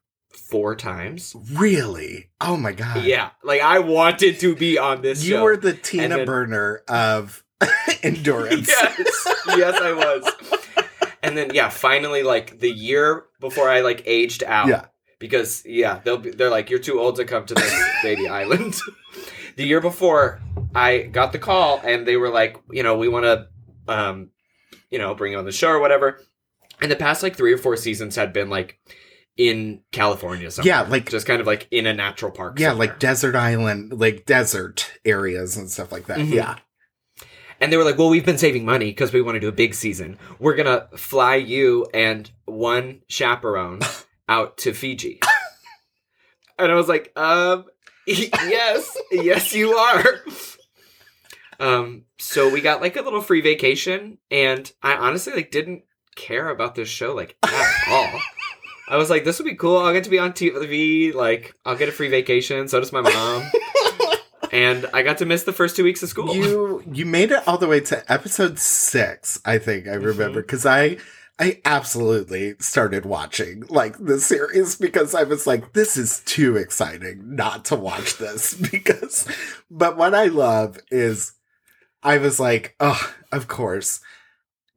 four 0.51 0.75
times. 0.75 1.35
Really? 1.53 2.29
Oh 2.39 2.55
my 2.57 2.73
god. 2.73 3.03
Yeah. 3.03 3.31
Like 3.43 3.61
I 3.61 3.79
wanted 3.79 4.39
to 4.41 4.55
be 4.55 4.77
on 4.77 5.01
this 5.01 5.23
You 5.23 5.35
show. 5.37 5.43
were 5.43 5.57
the 5.57 5.73
Tina 5.73 6.17
then- 6.17 6.25
Burner 6.27 6.83
of 6.87 7.43
endurance. 8.03 8.67
yes 8.67 9.27
yes 9.55 9.79
i 9.79 9.93
was 9.93 10.27
and 11.21 11.37
then 11.37 11.51
yeah 11.53 11.69
finally 11.69 12.23
like 12.23 12.59
the 12.59 12.71
year 12.71 13.25
before 13.39 13.69
i 13.69 13.81
like 13.81 14.01
aged 14.05 14.43
out 14.43 14.67
Yeah. 14.67 14.85
because 15.19 15.63
yeah 15.65 15.99
they'll 16.03 16.17
be 16.17 16.31
they're 16.31 16.49
like 16.49 16.71
you're 16.71 16.79
too 16.79 16.99
old 16.99 17.17
to 17.17 17.25
come 17.25 17.45
to 17.45 17.53
this 17.53 17.83
baby 18.01 18.27
island 18.41 18.75
the 19.57 19.63
year 19.65 19.79
before 19.79 20.41
i 20.73 20.99
got 21.03 21.33
the 21.33 21.39
call 21.39 21.79
and 21.83 22.07
they 22.07 22.17
were 22.17 22.29
like 22.29 22.57
you 22.71 22.81
know 22.81 22.97
we 22.97 23.07
want 23.07 23.25
to 23.25 23.47
um 23.87 24.29
you 24.89 24.97
know 24.97 25.13
bring 25.13 25.33
you 25.33 25.37
on 25.37 25.45
the 25.45 25.51
show 25.51 25.69
or 25.69 25.79
whatever 25.79 26.19
and 26.81 26.89
the 26.91 26.95
past 26.95 27.21
like 27.21 27.35
three 27.35 27.53
or 27.53 27.57
four 27.59 27.77
seasons 27.77 28.15
had 28.15 28.33
been 28.33 28.49
like 28.49 28.79
in 29.37 29.81
california 29.91 30.51
somewhere. 30.51 30.67
Yeah, 30.67 30.81
like 30.81 31.09
just 31.09 31.25
kind 31.25 31.39
of 31.41 31.47
like 31.47 31.67
in 31.71 31.85
a 31.87 31.93
natural 31.93 32.31
park 32.31 32.59
yeah, 32.59 32.69
somewhere. 32.69 32.87
like 32.89 32.99
desert 32.99 33.35
island, 33.35 33.99
like 33.99 34.25
desert 34.25 34.91
areas 35.05 35.57
and 35.57 35.69
stuff 35.69 35.91
like 35.91 36.05
that. 36.07 36.19
Mhm. 36.19 36.33
Yeah. 36.33 36.55
And 37.59 37.71
they 37.71 37.77
were 37.77 37.83
like, 37.83 37.97
well, 37.99 38.09
we've 38.09 38.25
been 38.25 38.39
saving 38.39 38.65
money 38.65 38.85
because 38.87 39.13
we 39.13 39.21
want 39.21 39.35
to 39.35 39.39
do 39.39 39.47
a 39.47 39.51
big 39.51 39.75
season. 39.75 40.17
We're 40.39 40.55
to 40.55 40.87
fly 40.97 41.35
you 41.35 41.85
and 41.93 42.29
one 42.45 43.01
chaperone 43.07 43.81
out 44.29 44.57
to 44.59 44.73
Fiji. 44.73 45.19
and 46.57 46.71
I 46.71 46.75
was 46.75 46.87
like, 46.89 47.11
um, 47.15 47.65
yes, 48.07 48.97
yes, 49.11 49.53
you 49.53 49.73
are. 49.73 50.03
Um, 51.59 52.05
so 52.17 52.49
we 52.49 52.61
got 52.61 52.81
like 52.81 52.95
a 52.97 53.01
little 53.03 53.21
free 53.21 53.41
vacation 53.41 54.17
and 54.31 54.71
I 54.81 54.95
honestly 54.95 55.33
like 55.33 55.51
didn't 55.51 55.83
care 56.15 56.49
about 56.49 56.73
this 56.73 56.89
show 56.89 57.13
like 57.13 57.37
at 57.43 57.73
all. 57.89 58.19
I 58.91 58.97
was 58.97 59.09
like, 59.09 59.23
this 59.23 59.39
would 59.39 59.45
be 59.45 59.55
cool. 59.55 59.77
I'll 59.77 59.93
get 59.93 60.03
to 60.03 60.09
be 60.09 60.19
on 60.19 60.33
TV. 60.33 61.13
Like, 61.13 61.55
I'll 61.65 61.77
get 61.77 61.89
a 61.89 61.93
free 61.93 62.09
vacation. 62.09 62.67
So 62.67 62.79
does 62.79 62.91
my 62.91 63.01
mom. 63.01 63.49
and 64.51 64.85
I 64.93 65.01
got 65.01 65.17
to 65.19 65.25
miss 65.25 65.43
the 65.43 65.53
first 65.53 65.75
two 65.77 65.83
weeks 65.85 66.03
of 66.03 66.09
school. 66.09 66.35
You 66.35 66.83
you 66.91 67.05
made 67.05 67.31
it 67.31 67.47
all 67.47 67.57
the 67.57 67.67
way 67.69 67.79
to 67.79 68.11
episode 68.11 68.59
six, 68.59 69.39
I 69.45 69.57
think 69.59 69.87
I 69.87 69.91
Mm-hmm. 69.91 70.05
remember, 70.05 70.41
because 70.41 70.65
I 70.65 70.97
I 71.39 71.61
absolutely 71.65 72.55
started 72.59 73.05
watching 73.05 73.63
like 73.69 73.97
the 73.97 74.19
series 74.19 74.75
because 74.75 75.15
I 75.15 75.23
was 75.23 75.47
like, 75.47 75.73
this 75.73 75.95
is 75.97 76.21
too 76.25 76.57
exciting 76.57 77.35
not 77.35 77.63
to 77.65 77.75
watch 77.77 78.17
this 78.17 78.53
because 78.71 79.25
but 79.71 79.95
what 79.97 80.13
I 80.13 80.25
love 80.25 80.77
is 80.91 81.33
I 82.03 82.17
was 82.17 82.39
like, 82.39 82.75
oh, 82.81 83.13
of 83.31 83.47
course. 83.47 84.01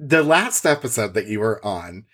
The 0.01 0.23
last 0.23 0.67
episode 0.67 1.15
that 1.15 1.27
you 1.29 1.41
were 1.41 1.65
on, 1.65 2.05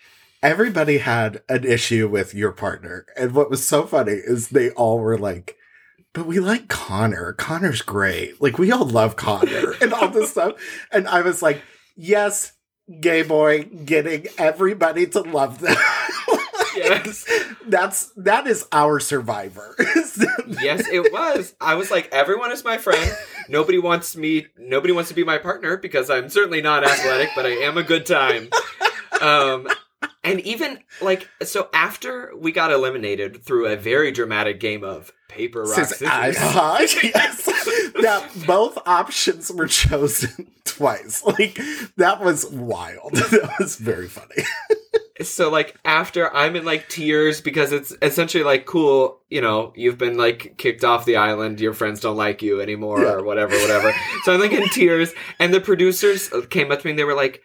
everybody 0.42 0.98
had 0.98 1.42
an 1.48 1.64
issue 1.64 2.08
with 2.08 2.34
your 2.34 2.52
partner. 2.52 3.06
And 3.16 3.32
what 3.32 3.50
was 3.50 3.64
so 3.64 3.86
funny 3.86 4.12
is 4.12 4.48
they 4.48 4.70
all 4.70 4.98
were 4.98 5.18
like, 5.18 5.56
but 6.12 6.26
we 6.26 6.40
like 6.40 6.68
Connor. 6.68 7.32
Connor's 7.34 7.82
great. 7.82 8.40
Like 8.40 8.58
we 8.58 8.72
all 8.72 8.86
love 8.86 9.16
Connor 9.16 9.74
and 9.80 9.92
all 9.92 10.08
this 10.08 10.30
stuff. 10.30 10.54
And 10.90 11.06
I 11.06 11.22
was 11.22 11.42
like, 11.42 11.62
yes, 11.96 12.52
gay 13.00 13.22
boy 13.22 13.64
getting 13.64 14.26
everybody 14.38 15.06
to 15.08 15.20
love 15.20 15.60
them. 15.60 15.76
Yes. 16.76 17.26
That's 17.66 18.12
that 18.16 18.46
is 18.46 18.66
our 18.72 19.00
survivor. 19.00 19.74
yes, 19.80 20.86
it 20.88 21.12
was. 21.12 21.54
I 21.60 21.74
was 21.74 21.90
like, 21.90 22.08
everyone 22.12 22.52
is 22.52 22.64
my 22.64 22.78
friend. 22.78 23.12
Nobody 23.48 23.78
wants 23.78 24.16
me. 24.16 24.46
Nobody 24.56 24.92
wants 24.92 25.08
to 25.10 25.14
be 25.14 25.24
my 25.24 25.38
partner 25.38 25.76
because 25.76 26.10
I'm 26.10 26.28
certainly 26.28 26.62
not 26.62 26.84
athletic, 26.84 27.30
but 27.34 27.44
I 27.44 27.50
am 27.50 27.76
a 27.76 27.82
good 27.82 28.06
time. 28.06 28.50
Um, 29.20 29.68
and 30.22 30.40
even 30.40 30.78
like 31.00 31.28
so, 31.42 31.68
after 31.72 32.32
we 32.36 32.52
got 32.52 32.70
eliminated 32.72 33.42
through 33.44 33.66
a 33.66 33.76
very 33.76 34.10
dramatic 34.12 34.60
game 34.60 34.84
of 34.84 35.12
paper 35.28 35.62
rock 35.62 35.74
scissors, 35.86 36.08
uh-huh, 36.08 36.78
yes. 37.02 37.48
Now 37.96 38.26
both 38.46 38.76
options 38.86 39.50
were 39.52 39.66
chosen 39.66 40.50
twice. 40.64 41.22
Like 41.24 41.58
that 41.96 42.20
was 42.22 42.46
wild. 42.50 43.12
That 43.14 43.54
was 43.58 43.76
very 43.76 44.08
funny. 44.08 44.44
so 45.22 45.50
like 45.50 45.76
after 45.84 46.34
I'm 46.34 46.56
in 46.56 46.64
like 46.64 46.88
tears 46.88 47.40
because 47.40 47.72
it's 47.72 47.94
essentially 48.02 48.42
like 48.44 48.66
cool, 48.66 49.20
you 49.28 49.40
know, 49.40 49.72
you've 49.76 49.98
been 49.98 50.16
like 50.18 50.56
kicked 50.58 50.82
off 50.84 51.04
the 51.04 51.16
island, 51.16 51.60
your 51.60 51.74
friends 51.74 52.00
don't 52.00 52.16
like 52.16 52.42
you 52.42 52.60
anymore 52.60 53.02
Yeah. 53.02 53.12
or 53.12 53.22
whatever, 53.22 53.54
whatever. 53.58 53.92
so 54.24 54.34
I'm 54.34 54.40
like 54.40 54.52
in 54.52 54.68
tears, 54.70 55.12
and 55.38 55.52
the 55.54 55.60
producers 55.60 56.30
came 56.50 56.70
up 56.72 56.80
to 56.80 56.86
me 56.86 56.90
and 56.90 56.98
they 56.98 57.04
were 57.04 57.14
like, 57.14 57.42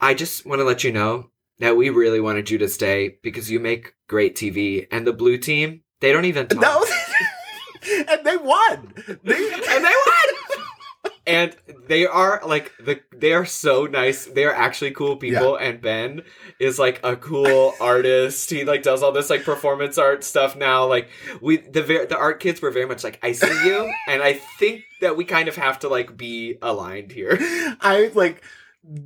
"I 0.00 0.14
just 0.14 0.46
want 0.46 0.60
to 0.60 0.64
let 0.64 0.82
you 0.84 0.92
know 0.92 1.30
that 1.58 1.76
we 1.76 1.90
really 1.90 2.20
wanted 2.20 2.50
you 2.50 2.58
to 2.58 2.68
stay 2.68 3.18
because 3.22 3.50
you 3.50 3.60
make 3.60 3.94
great 4.08 4.36
TV, 4.36 4.86
and 4.90 5.06
the 5.06 5.12
blue 5.12 5.38
team 5.38 5.82
they 6.00 6.12
don't 6.12 6.24
even 6.24 6.46
talk." 6.48 6.60
No, 6.60 6.84
and 8.08 8.24
they 8.24 8.36
won. 8.36 8.94
They, 9.22 9.52
and 9.68 9.84
they 9.84 9.92
won. 10.06 10.64
and 11.28 11.54
they 11.86 12.06
are 12.06 12.40
like 12.44 12.72
the 12.78 13.00
they 13.14 13.32
are 13.32 13.44
so 13.44 13.84
nice. 13.84 14.24
They 14.24 14.44
are 14.44 14.54
actually 14.54 14.92
cool 14.92 15.16
people. 15.16 15.56
And 15.56 15.80
Ben 15.80 16.22
is 16.58 16.78
like 16.78 17.00
a 17.04 17.16
cool 17.16 17.74
artist. 17.80 18.50
He 18.50 18.64
like 18.64 18.82
does 18.82 19.02
all 19.02 19.12
this 19.12 19.30
like 19.30 19.44
performance 19.44 19.98
art 19.98 20.24
stuff 20.24 20.56
now. 20.56 20.86
Like 20.86 21.08
we 21.40 21.58
the 21.58 21.82
ver- 21.82 22.06
the 22.06 22.16
art 22.16 22.40
kids 22.40 22.62
were 22.62 22.70
very 22.70 22.86
much 22.86 23.04
like 23.04 23.18
I 23.22 23.32
see 23.32 23.66
you, 23.66 23.92
and 24.08 24.22
I 24.22 24.34
think 24.58 24.84
that 25.00 25.16
we 25.16 25.24
kind 25.24 25.48
of 25.48 25.56
have 25.56 25.78
to 25.80 25.88
like 25.88 26.16
be 26.16 26.56
aligned 26.62 27.12
here. 27.12 27.36
I 27.40 28.10
like 28.14 28.42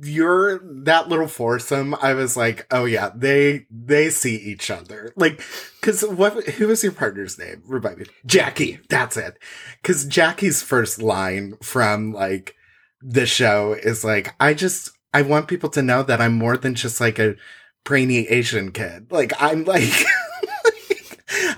you're 0.01 0.59
that 0.83 1.09
little 1.09 1.27
foursome. 1.27 1.95
I 1.95 2.13
was 2.13 2.37
like, 2.37 2.67
oh 2.71 2.85
yeah, 2.85 3.11
they 3.15 3.65
they 3.69 4.09
see 4.09 4.35
each 4.35 4.71
other. 4.71 5.11
Like, 5.15 5.41
because 5.79 6.03
what? 6.03 6.43
Who 6.45 6.67
was 6.67 6.83
your 6.83 6.93
partner's 6.93 7.37
name? 7.37 7.63
Remind 7.65 7.99
me. 7.99 8.05
Jackie. 8.25 8.79
That's 8.89 9.17
it. 9.17 9.37
Because 9.81 10.05
Jackie's 10.05 10.61
first 10.61 11.01
line 11.01 11.57
from 11.61 12.13
like 12.13 12.55
the 13.01 13.25
show 13.25 13.73
is 13.73 14.03
like, 14.03 14.33
I 14.39 14.53
just 14.53 14.91
I 15.13 15.21
want 15.21 15.47
people 15.47 15.69
to 15.71 15.81
know 15.81 16.03
that 16.03 16.21
I'm 16.21 16.33
more 16.33 16.57
than 16.57 16.75
just 16.75 17.01
like 17.01 17.19
a 17.19 17.35
brainy 17.83 18.27
Asian 18.27 18.71
kid. 18.71 19.11
Like 19.11 19.33
I'm 19.39 19.65
like. 19.65 19.91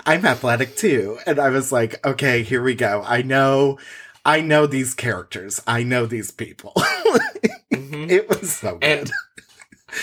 I'm 0.06 0.24
athletic 0.24 0.76
too. 0.76 1.18
And 1.26 1.38
I 1.38 1.50
was 1.50 1.72
like, 1.72 2.04
okay, 2.06 2.42
here 2.44 2.62
we 2.62 2.74
go. 2.74 3.02
I 3.04 3.22
know, 3.22 3.78
I 4.24 4.40
know 4.40 4.66
these 4.66 4.94
characters. 4.94 5.60
I 5.66 5.82
know 5.82 6.06
these 6.06 6.30
people. 6.30 6.72
Mhm. 7.72 8.10
it 8.10 8.28
was 8.28 8.52
so 8.56 8.76
good. 8.76 8.84
And 8.84 9.10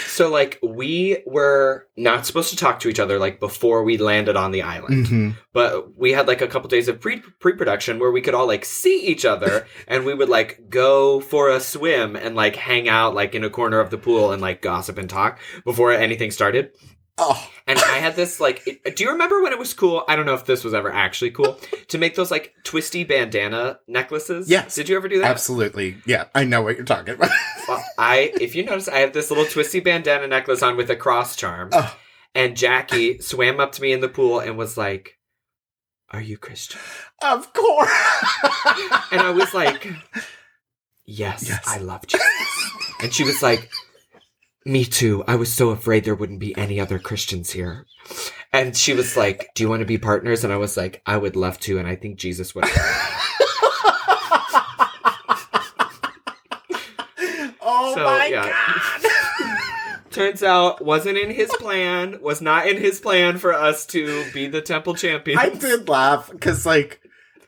so 0.07 0.29
like 0.29 0.57
we 0.63 1.21
were 1.25 1.87
not 1.97 2.25
supposed 2.25 2.49
to 2.49 2.55
talk 2.55 2.79
to 2.79 2.89
each 2.89 2.99
other 2.99 3.19
like 3.19 3.39
before 3.39 3.83
we 3.83 3.97
landed 3.97 4.35
on 4.35 4.51
the 4.51 4.61
island. 4.61 5.05
Mhm. 5.07 5.37
but 5.53 5.95
we 5.97 6.13
had 6.13 6.27
like 6.27 6.41
a 6.41 6.47
couple 6.47 6.67
days 6.69 6.87
of 6.87 6.99
pre 6.99 7.19
pre 7.39 7.53
production 7.53 7.99
where 7.99 8.11
we 8.11 8.21
could 8.21 8.33
all 8.33 8.47
like 8.47 8.65
see 8.65 9.05
each 9.05 9.25
other 9.25 9.67
and 9.87 10.05
we 10.05 10.13
would 10.13 10.29
like 10.29 10.69
go 10.69 11.19
for 11.19 11.49
a 11.49 11.59
swim 11.59 12.15
and 12.15 12.35
like 12.35 12.55
hang 12.55 12.87
out 12.89 13.13
like 13.13 13.35
in 13.35 13.43
a 13.43 13.49
corner 13.49 13.79
of 13.79 13.89
the 13.91 13.97
pool 13.97 14.31
and 14.31 14.41
like 14.41 14.61
gossip 14.61 14.97
and 14.97 15.09
talk 15.09 15.39
before 15.63 15.91
anything 15.91 16.31
started. 16.31 16.71
Oh, 17.19 17.47
And 17.67 17.77
I 17.77 17.99
had 17.99 18.15
this 18.15 18.39
like, 18.39 18.65
it- 18.65 18.95
do 18.95 19.03
you 19.03 19.11
remember 19.11 19.43
when 19.43 19.53
it 19.53 19.59
was 19.59 19.73
cool? 19.73 20.03
I 20.07 20.15
don't 20.15 20.25
know 20.25 20.33
if 20.33 20.45
this 20.45 20.63
was 20.63 20.73
ever 20.73 20.91
actually 20.91 21.29
cool 21.31 21.59
to 21.89 21.97
make 21.99 22.15
those 22.15 22.31
like 22.31 22.53
twisty 22.63 23.03
bandana 23.03 23.79
necklaces. 23.87 24.49
Yes. 24.49 24.73
Did 24.75 24.89
you 24.89 24.95
ever 24.95 25.07
do 25.07 25.19
that? 25.19 25.29
absolutely. 25.29 25.97
Yeah, 26.07 26.25
I 26.33 26.43
know 26.43 26.61
what 26.63 26.75
you're 26.75 26.85
talking 26.85 27.13
about. 27.15 27.29
Well, 27.65 27.81
I, 27.97 28.33
if 28.41 28.55
you 28.55 28.65
notice, 28.65 28.89
I 28.89 28.97
have 28.97 29.13
this 29.13 29.29
little 29.31 29.45
twisty 29.45 29.79
bandana 29.79 30.27
necklace 30.27 30.61
on 30.61 30.75
with 30.75 30.89
a 30.89 30.97
cross 30.97 31.37
charm. 31.37 31.69
Oh. 31.71 31.95
And 32.35 32.57
Jackie 32.57 33.19
swam 33.19 33.61
up 33.61 33.71
to 33.73 33.81
me 33.81 33.93
in 33.93 34.01
the 34.01 34.09
pool 34.09 34.39
and 34.41 34.57
was 34.57 34.75
like, 34.75 35.17
"Are 36.09 36.19
you 36.19 36.37
Christian?" 36.37 36.81
of 37.23 37.53
course. 37.53 37.89
And 39.13 39.21
I 39.21 39.29
was 39.29 39.53
like, 39.53 39.87
yes, 41.05 41.47
Yes. 41.47 41.63
I 41.65 41.77
love 41.77 42.05
Jesus. 42.05 42.27
And 43.01 43.13
she 43.13 43.23
was 43.23 43.41
like, 43.41 43.69
me 44.65 44.85
too. 44.85 45.23
I 45.27 45.35
was 45.35 45.53
so 45.53 45.69
afraid 45.69 46.03
there 46.05 46.15
wouldn't 46.15 46.39
be 46.39 46.55
any 46.57 46.79
other 46.79 46.99
Christians 46.99 47.51
here. 47.51 47.85
And 48.51 48.75
she 48.77 48.93
was 48.93 49.17
like, 49.17 49.49
do 49.55 49.63
you 49.63 49.69
want 49.69 49.79
to 49.81 49.85
be 49.85 49.97
partners? 49.97 50.43
And 50.43 50.53
I 50.53 50.57
was 50.57 50.77
like, 50.77 51.01
I 51.05 51.17
would 51.17 51.35
love 51.35 51.59
to. 51.61 51.79
And 51.79 51.87
I 51.87 51.95
think 51.95 52.17
Jesus 52.17 52.53
would. 52.53 52.65
oh 57.61 57.93
So, 57.95 58.03
my 58.03 58.27
yeah. 58.27 58.47
god. 58.49 59.11
turns 60.11 60.43
out 60.43 60.83
wasn't 60.85 61.17
in 61.17 61.31
his 61.31 61.49
plan. 61.59 62.19
Was 62.21 62.41
not 62.41 62.67
in 62.67 62.77
his 62.77 62.99
plan 62.99 63.37
for 63.37 63.53
us 63.53 63.85
to 63.87 64.25
be 64.33 64.47
the 64.47 64.61
temple 64.61 64.93
champions. 64.95 65.39
I 65.41 65.49
did 65.49 65.89
laugh 65.89 66.29
because, 66.31 66.65
like, 66.65 67.01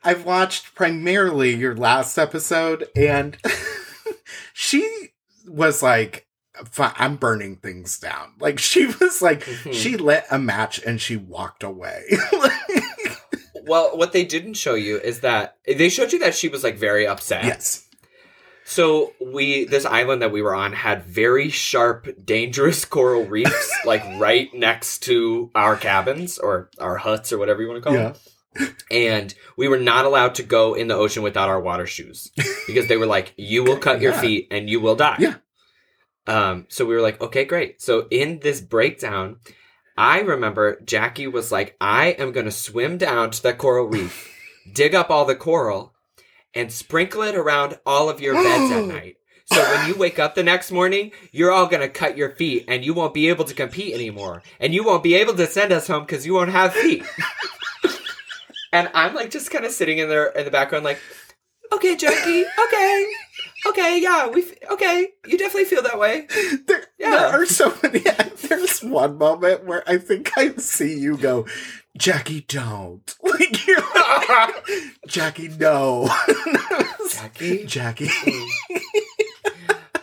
I've 0.04 0.26
watched 0.26 0.74
primarily 0.76 1.54
your 1.56 1.76
last 1.76 2.18
episode, 2.18 2.88
and 2.96 3.38
she 4.54 5.10
was 5.48 5.84
like, 5.84 6.25
"Fi- 6.25 6.25
"I'm 6.80 7.16
burning 7.18 7.58
things 7.58 7.98
down." 8.00 8.34
Like 8.40 8.60
she 8.60 8.86
was 8.88 9.22
like, 9.22 9.42
Mhm. 9.44 9.74
she 9.74 9.98
lit 9.98 10.26
a 10.32 10.40
match 10.40 10.80
and 10.86 11.00
she 11.02 11.16
walked 11.18 11.64
away. 11.64 12.04
Well, 13.68 13.98
what 13.98 14.14
they 14.14 14.24
didn't 14.26 14.54
show 14.54 14.76
you 14.76 14.98
is 15.00 15.22
that 15.22 15.58
they 15.66 15.90
showed 15.90 16.14
you 16.14 16.20
that 16.20 16.36
she 16.36 16.50
was 16.50 16.64
like 16.64 16.78
very 16.78 17.08
upset. 17.08 17.46
yes. 17.46 17.82
So 18.64 19.14
we 19.20 19.66
this 19.66 19.86
island 19.86 20.22
that 20.22 20.32
we 20.32 20.44
were 20.44 20.54
on 20.54 20.74
had 20.74 21.04
very 21.04 21.50
sharp, 21.50 22.08
dangerous 22.24 22.86
coral 22.86 23.26
reefs, 23.36 23.72
like 23.86 24.04
right 24.20 24.54
next 24.54 25.00
to 25.04 25.50
our 25.56 25.76
cabins 25.76 26.38
or 26.38 26.70
our 26.80 26.98
huts 26.98 27.34
or 27.34 27.40
whatever 27.40 27.62
you 27.64 27.68
want 27.68 27.84
to 27.84 27.90
call 27.90 27.94
Yeah. 27.98 28.14
them. 28.58 28.76
And 28.92 29.34
we 29.58 29.68
were 29.68 29.80
not 29.80 30.06
allowed 30.06 30.36
to 30.36 30.44
go 30.44 30.76
in 30.76 30.88
the 30.88 30.96
ocean 30.96 31.24
without 31.24 31.50
our 31.50 31.60
water 31.60 31.88
shoes 31.88 32.32
because 32.68 32.88
they 32.88 32.98
were 32.98 33.06
like, 33.08 33.34
"You 33.36 33.64
will 33.64 33.78
cut 33.78 34.00
your 34.00 34.14
Yeah. 34.14 34.22
feet 34.22 34.48
and 34.52 34.70
you 34.70 34.80
will 34.80 34.96
die." 34.96 35.18
Yeah. 35.20 35.36
Um. 36.28 36.66
So 36.70 36.86
we 36.86 36.96
were 36.96 37.02
like, 37.02 37.22
"Okay, 37.22 37.46
great." 37.46 37.82
So 37.82 38.08
in 38.10 38.40
this 38.40 38.62
breakdown, 38.62 39.38
I 39.98 40.20
remember 40.20 40.82
Jackie 40.82 41.28
was 41.28 41.52
like, 41.52 41.76
"I 41.80 42.08
am 42.08 42.32
going 42.32 42.46
to 42.46 42.52
swim 42.52 42.98
down 42.98 43.32
to 43.32 43.44
the 43.44 43.54
coral 43.54 43.86
reef, 43.86 44.34
dig 44.74 44.96
up 44.96 45.10
all 45.10 45.26
the 45.26 45.36
coral." 45.36 45.96
and 46.56 46.72
sprinkle 46.72 47.22
it 47.22 47.36
around 47.36 47.78
all 47.86 48.10
of 48.10 48.22
your 48.22 48.34
beds 48.34 48.72
at 48.72 48.86
night. 48.96 49.18
So 49.48 49.62
when 49.62 49.88
you 49.88 49.96
wake 49.96 50.18
up 50.18 50.34
the 50.34 50.42
next 50.42 50.72
morning, 50.72 51.12
you're 51.32 51.52
all 51.52 51.68
gonna 51.68 51.90
cut 51.90 52.18
your 52.18 52.32
feet 52.32 52.66
and 52.68 52.84
you 52.84 52.96
won't 52.96 53.14
be 53.14 53.30
able 53.30 53.46
to 53.46 53.54
compete 53.54 53.94
anymore. 53.94 54.42
And 54.60 54.74
you 54.74 54.84
won't 54.84 55.04
be 55.04 55.14
able 55.16 55.36
to 55.36 55.46
send 55.46 55.72
us 55.72 55.88
home 55.88 56.04
because 56.04 56.26
you 56.26 56.34
won't 56.34 56.50
have 56.50 56.74
feet. 56.74 57.04
and 58.74 58.90
I'm 58.96 59.14
like 59.14 59.30
just 59.30 59.52
kind 59.52 59.66
of 59.66 59.72
sitting 59.72 60.00
in 60.00 60.10
there 60.10 60.28
in 60.28 60.46
the 60.46 60.52
background, 60.52 60.84
like, 60.84 61.00
okay, 61.72 61.96
Jackie, 61.96 62.44
okay, 62.44 63.06
okay, 63.68 64.00
yeah, 64.02 64.28
we, 64.28 64.44
f- 64.44 64.72
okay, 64.72 65.08
you 65.26 65.38
definitely 65.38 65.66
feel 65.66 65.84
that 65.84 65.98
way. 66.00 66.28
There, 66.68 66.84
Yeah. 67.00 67.12
there 67.12 67.42
are 67.42 67.46
so 67.46 67.74
many. 67.84 68.00
There's 68.48 68.82
one 68.82 69.18
moment 69.18 69.66
where 69.66 69.84
I 69.90 69.98
think 69.98 70.32
I 70.38 70.56
see 70.58 70.98
you 71.00 71.18
go, 71.18 71.46
Jackie, 71.98 72.42
don't. 72.42 73.16
Like 73.24 73.68
you're 73.68 73.82
Jackie, 75.08 75.50
no. 75.50 76.10
Jackie, 77.12 77.66
Jackie. 77.66 78.10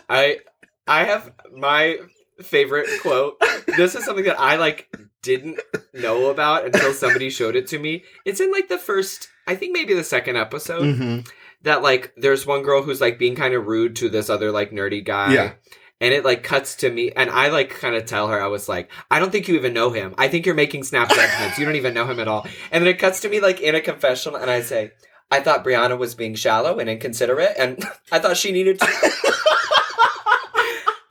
I 0.09 0.39
I 0.87 1.03
have 1.05 1.31
my 1.55 1.97
favorite 2.41 2.87
quote. 3.01 3.41
This 3.77 3.95
is 3.95 4.03
something 4.05 4.25
that 4.25 4.39
I 4.39 4.57
like 4.57 4.89
didn't 5.21 5.59
know 5.93 6.29
about 6.29 6.65
until 6.65 6.93
somebody 6.93 7.29
showed 7.29 7.55
it 7.55 7.67
to 7.67 7.79
me. 7.79 8.03
It's 8.25 8.39
in 8.41 8.51
like 8.51 8.67
the 8.69 8.77
first, 8.77 9.29
I 9.47 9.55
think 9.55 9.73
maybe 9.73 9.93
the 9.93 10.03
second 10.03 10.35
episode 10.37 10.95
hmm 10.95 11.19
that 11.63 11.81
like 11.81 12.13
there's 12.15 12.45
one 12.45 12.61
girl 12.61 12.83
who's 12.83 13.01
like 13.01 13.17
being 13.17 13.35
kind 13.35 13.53
of 13.53 13.65
rude 13.65 13.95
to 13.97 14.09
this 14.09 14.29
other 14.29 14.51
like 14.51 14.71
nerdy 14.71 15.03
guy. 15.03 15.33
Yeah. 15.33 15.53
And 16.01 16.13
it 16.13 16.25
like 16.25 16.43
cuts 16.43 16.75
to 16.77 16.91
me 16.91 17.11
and 17.11 17.29
I 17.29 17.47
like 17.47 17.69
kind 17.69 17.95
of 17.95 18.05
tell 18.05 18.27
her 18.27 18.41
I 18.41 18.47
was 18.47 18.67
like, 18.67 18.91
I 19.09 19.19
don't 19.19 19.31
think 19.31 19.47
you 19.47 19.55
even 19.55 19.73
know 19.73 19.89
him. 19.91 20.13
I 20.17 20.27
think 20.27 20.45
you're 20.45 20.55
making 20.55 20.83
snap 20.83 21.09
judgments. 21.15 21.57
you 21.57 21.65
don't 21.65 21.77
even 21.77 21.93
know 21.93 22.05
him 22.05 22.19
at 22.19 22.27
all. 22.27 22.45
And 22.71 22.83
then 22.83 22.93
it 22.93 22.99
cuts 22.99 23.21
to 23.21 23.29
me 23.29 23.39
like 23.39 23.61
in 23.61 23.75
a 23.75 23.81
confessional 23.81 24.37
and 24.37 24.51
I 24.51 24.61
say, 24.61 24.91
I 25.31 25.39
thought 25.39 25.63
Brianna 25.63 25.97
was 25.97 26.13
being 26.13 26.35
shallow 26.35 26.77
and 26.79 26.89
inconsiderate 26.89 27.55
and 27.57 27.83
I 28.11 28.19
thought 28.19 28.37
she 28.37 28.51
needed 28.51 28.79
to 28.79 28.87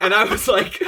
And 0.01 0.13
I 0.13 0.25
was 0.25 0.47
like 0.47 0.81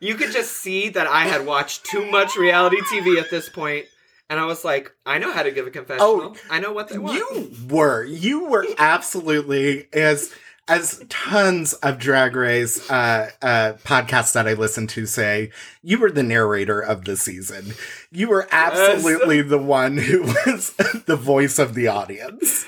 You 0.00 0.16
could 0.16 0.32
just 0.32 0.52
see 0.52 0.90
that 0.90 1.06
I 1.06 1.24
had 1.24 1.46
watched 1.46 1.86
too 1.86 2.10
much 2.10 2.36
reality 2.36 2.80
TV 2.92 3.18
at 3.18 3.30
this 3.30 3.48
point. 3.48 3.86
And 4.34 4.40
I 4.40 4.46
was 4.46 4.64
like, 4.64 4.92
I 5.06 5.18
know 5.18 5.30
how 5.30 5.44
to 5.44 5.52
give 5.52 5.68
a 5.68 5.70
confessional. 5.70 6.08
Oh, 6.08 6.36
I 6.50 6.58
know 6.58 6.72
what 6.72 6.88
they 6.88 6.98
want. 6.98 7.18
You 7.18 7.52
were. 7.68 8.02
You 8.02 8.46
were 8.46 8.66
absolutely 8.78 9.86
as 9.92 10.34
as 10.66 11.04
tons 11.08 11.74
of 11.74 12.00
drag 12.00 12.34
race 12.34 12.90
uh 12.90 13.30
uh 13.42 13.74
podcasts 13.84 14.32
that 14.32 14.48
I 14.48 14.54
listen 14.54 14.88
to 14.88 15.06
say, 15.06 15.52
you 15.82 16.00
were 16.00 16.10
the 16.10 16.24
narrator 16.24 16.80
of 16.80 17.04
the 17.04 17.16
season. 17.16 17.74
You 18.10 18.28
were 18.28 18.48
absolutely 18.50 19.40
the 19.40 19.58
one 19.58 19.98
who 19.98 20.22
was 20.22 20.70
the 21.06 21.14
voice 21.14 21.60
of 21.60 21.74
the 21.74 21.86
audience. 21.86 22.66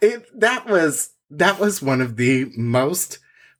It 0.00 0.40
that 0.40 0.64
was 0.64 1.10
that 1.28 1.60
was 1.60 1.82
one 1.82 2.00
of 2.00 2.16
the 2.16 2.50
most 2.56 3.18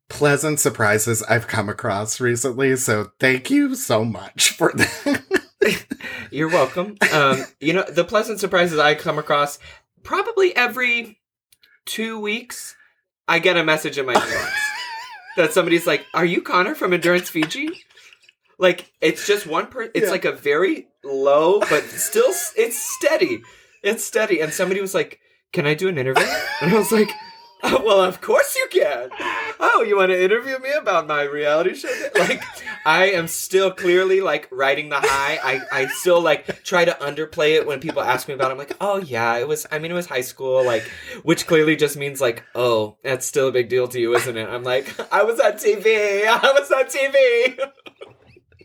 pleasant 0.08 0.58
surprises 0.58 1.22
I've 1.24 1.48
come 1.48 1.68
across 1.68 2.18
recently. 2.18 2.76
So 2.76 3.10
thank 3.20 3.50
you 3.50 3.74
so 3.74 4.06
much 4.06 4.52
for 4.52 4.72
that. 4.74 5.24
You're 6.30 6.48
welcome. 6.48 6.96
Um, 7.12 7.44
you 7.60 7.72
know, 7.72 7.84
the 7.84 8.04
pleasant 8.04 8.40
surprises 8.40 8.78
I 8.78 8.94
come 8.94 9.18
across 9.18 9.58
probably 10.02 10.54
every 10.56 11.18
two 11.84 12.18
weeks, 12.20 12.76
I 13.28 13.38
get 13.38 13.56
a 13.56 13.64
message 13.64 13.98
in 13.98 14.06
my 14.06 14.14
inbox 14.14 14.52
that 15.36 15.52
somebody's 15.52 15.86
like, 15.86 16.04
"Are 16.14 16.24
you 16.24 16.42
Connor 16.42 16.74
from 16.74 16.92
Endurance 16.92 17.28
Fiji?" 17.30 17.68
Like 18.58 18.90
it's 19.00 19.26
just 19.26 19.46
one 19.46 19.66
per. 19.66 19.82
It's 19.94 20.06
Yeah. 20.06 20.10
like 20.10 20.24
a 20.24 20.32
very 20.32 20.88
low, 21.04 21.60
but 21.60 21.84
still 21.84 22.32
it's 22.56 22.78
steady. 22.78 23.42
It's 23.82 24.04
steady. 24.04 24.40
And 24.40 24.52
somebody 24.52 24.80
was 24.80 24.94
like, 24.94 25.20
"Can 25.52 25.66
I 25.66 25.74
do 25.74 25.88
an 25.88 25.98
interview?" 25.98 26.26
And 26.62 26.72
I 26.72 26.78
was 26.78 26.92
like. 26.92 27.10
Well, 27.86 28.02
of 28.02 28.20
course 28.20 28.56
you 28.56 28.68
can. 28.70 29.10
Oh, 29.60 29.84
you 29.86 29.96
want 29.96 30.10
to 30.10 30.22
interview 30.22 30.58
me 30.58 30.72
about 30.72 31.06
my 31.06 31.22
reality 31.22 31.74
show? 31.74 31.88
Like, 32.16 32.42
I 32.84 33.10
am 33.10 33.28
still 33.28 33.70
clearly 33.70 34.20
like 34.20 34.48
riding 34.50 34.88
the 34.88 34.96
high. 34.96 35.38
I, 35.42 35.60
I 35.72 35.86
still 35.86 36.20
like 36.20 36.62
try 36.62 36.84
to 36.84 36.92
underplay 36.92 37.56
it 37.56 37.66
when 37.66 37.80
people 37.80 38.02
ask 38.02 38.26
me 38.26 38.34
about 38.34 38.50
it. 38.50 38.52
I'm 38.52 38.58
like, 38.58 38.76
oh 38.80 38.98
yeah, 38.98 39.36
it 39.36 39.46
was, 39.46 39.66
I 39.70 39.78
mean, 39.78 39.90
it 39.90 39.94
was 39.94 40.06
high 40.06 40.22
school, 40.22 40.64
like, 40.64 40.82
which 41.22 41.46
clearly 41.46 41.76
just 41.76 41.96
means 41.96 42.20
like, 42.20 42.44
oh, 42.54 42.96
that's 43.02 43.26
still 43.26 43.48
a 43.48 43.52
big 43.52 43.68
deal 43.68 43.86
to 43.88 44.00
you, 44.00 44.14
isn't 44.14 44.36
it? 44.36 44.48
I'm 44.48 44.64
like, 44.64 44.94
I 45.12 45.22
was 45.22 45.38
on 45.40 45.52
TV. 45.52 46.26
I 46.26 46.52
was 46.58 46.70
on 46.70 46.84
TV. 46.84 47.56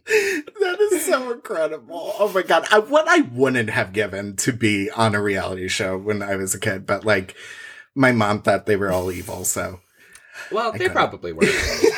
that 0.06 0.78
is 0.92 1.06
so 1.06 1.32
incredible. 1.32 2.14
Oh 2.18 2.32
my 2.34 2.42
god. 2.42 2.68
I, 2.72 2.80
what 2.80 3.08
I 3.08 3.22
wouldn't 3.22 3.70
have 3.70 3.94
given 3.94 4.36
to 4.38 4.54
be 4.54 4.90
on 4.92 5.14
a 5.14 5.22
reality 5.22 5.68
show 5.68 5.98
when 5.98 6.22
I 6.22 6.36
was 6.36 6.56
a 6.56 6.60
kid, 6.60 6.86
but 6.86 7.06
like 7.06 7.36
my 7.96 8.12
mom 8.12 8.42
thought 8.42 8.66
they 8.66 8.76
were 8.76 8.92
all 8.92 9.12
evil, 9.12 9.44
so 9.46 9.80
Well, 10.52 10.72
they 10.72 10.80
couldn't. 10.80 10.94
probably 10.94 11.34
were. 11.34 11.46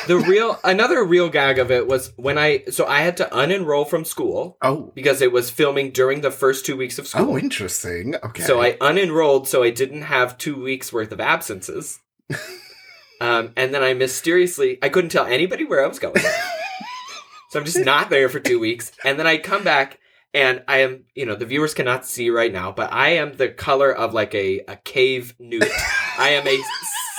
The 0.06 0.22
real, 0.28 0.58
another 0.64 1.02
real 1.04 1.28
gag 1.30 1.58
of 1.58 1.70
it 1.70 1.86
was 1.86 2.12
when 2.16 2.36
I, 2.36 2.64
so 2.70 2.86
I 2.86 3.00
had 3.00 3.16
to 3.18 3.24
unenroll 3.32 3.88
from 3.88 4.04
school 4.04 4.58
Oh. 4.60 4.92
because 4.94 5.22
it 5.22 5.32
was 5.32 5.50
filming 5.50 5.90
during 5.92 6.20
the 6.20 6.30
first 6.30 6.66
two 6.66 6.76
weeks 6.76 6.98
of 6.98 7.06
school. 7.06 7.30
Oh, 7.30 7.38
interesting. 7.38 8.14
Okay. 8.16 8.42
So 8.42 8.60
I 8.60 8.72
unenrolled 8.74 9.46
so 9.46 9.62
I 9.62 9.70
didn't 9.70 10.02
have 10.02 10.36
two 10.36 10.62
weeks 10.62 10.92
worth 10.92 11.10
of 11.12 11.20
absences. 11.20 12.00
um, 13.20 13.52
and 13.56 13.72
then 13.72 13.82
I 13.82 13.94
mysteriously 13.94 14.78
I 14.82 14.88
couldn't 14.88 15.10
tell 15.10 15.26
anybody 15.26 15.64
where 15.64 15.82
I 15.84 15.88
was 15.88 15.98
going. 15.98 16.16
so 17.50 17.58
I'm 17.60 17.64
just 17.64 17.84
not 17.84 18.10
there 18.10 18.28
for 18.28 18.40
two 18.40 18.58
weeks. 18.60 18.92
And 19.04 19.18
then 19.18 19.26
I 19.26 19.38
come 19.38 19.64
back 19.64 19.98
and 20.34 20.62
I 20.68 20.78
am, 20.78 21.04
you 21.14 21.24
know, 21.24 21.36
the 21.36 21.46
viewers 21.46 21.72
cannot 21.74 22.04
see 22.04 22.28
right 22.28 22.52
now, 22.52 22.72
but 22.72 22.92
I 22.92 23.10
am 23.10 23.34
the 23.36 23.48
color 23.48 23.90
of 23.94 24.12
like 24.12 24.34
a, 24.34 24.60
a 24.68 24.76
cave 24.76 25.34
newt. 25.38 25.62
I 26.18 26.30
am 26.30 26.46
a 26.46 26.58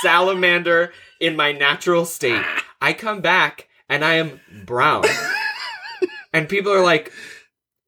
salamander 0.01 0.91
in 1.19 1.36
my 1.36 1.51
natural 1.54 2.06
state. 2.06 2.43
I 2.82 2.93
come 2.93 3.21
back 3.21 3.67
and 3.89 4.04
I 4.06 4.15
am 4.15 4.39
brown. 4.65 5.06
And 6.34 6.49
people 6.49 6.73
are 6.73 6.84
like, 6.84 7.13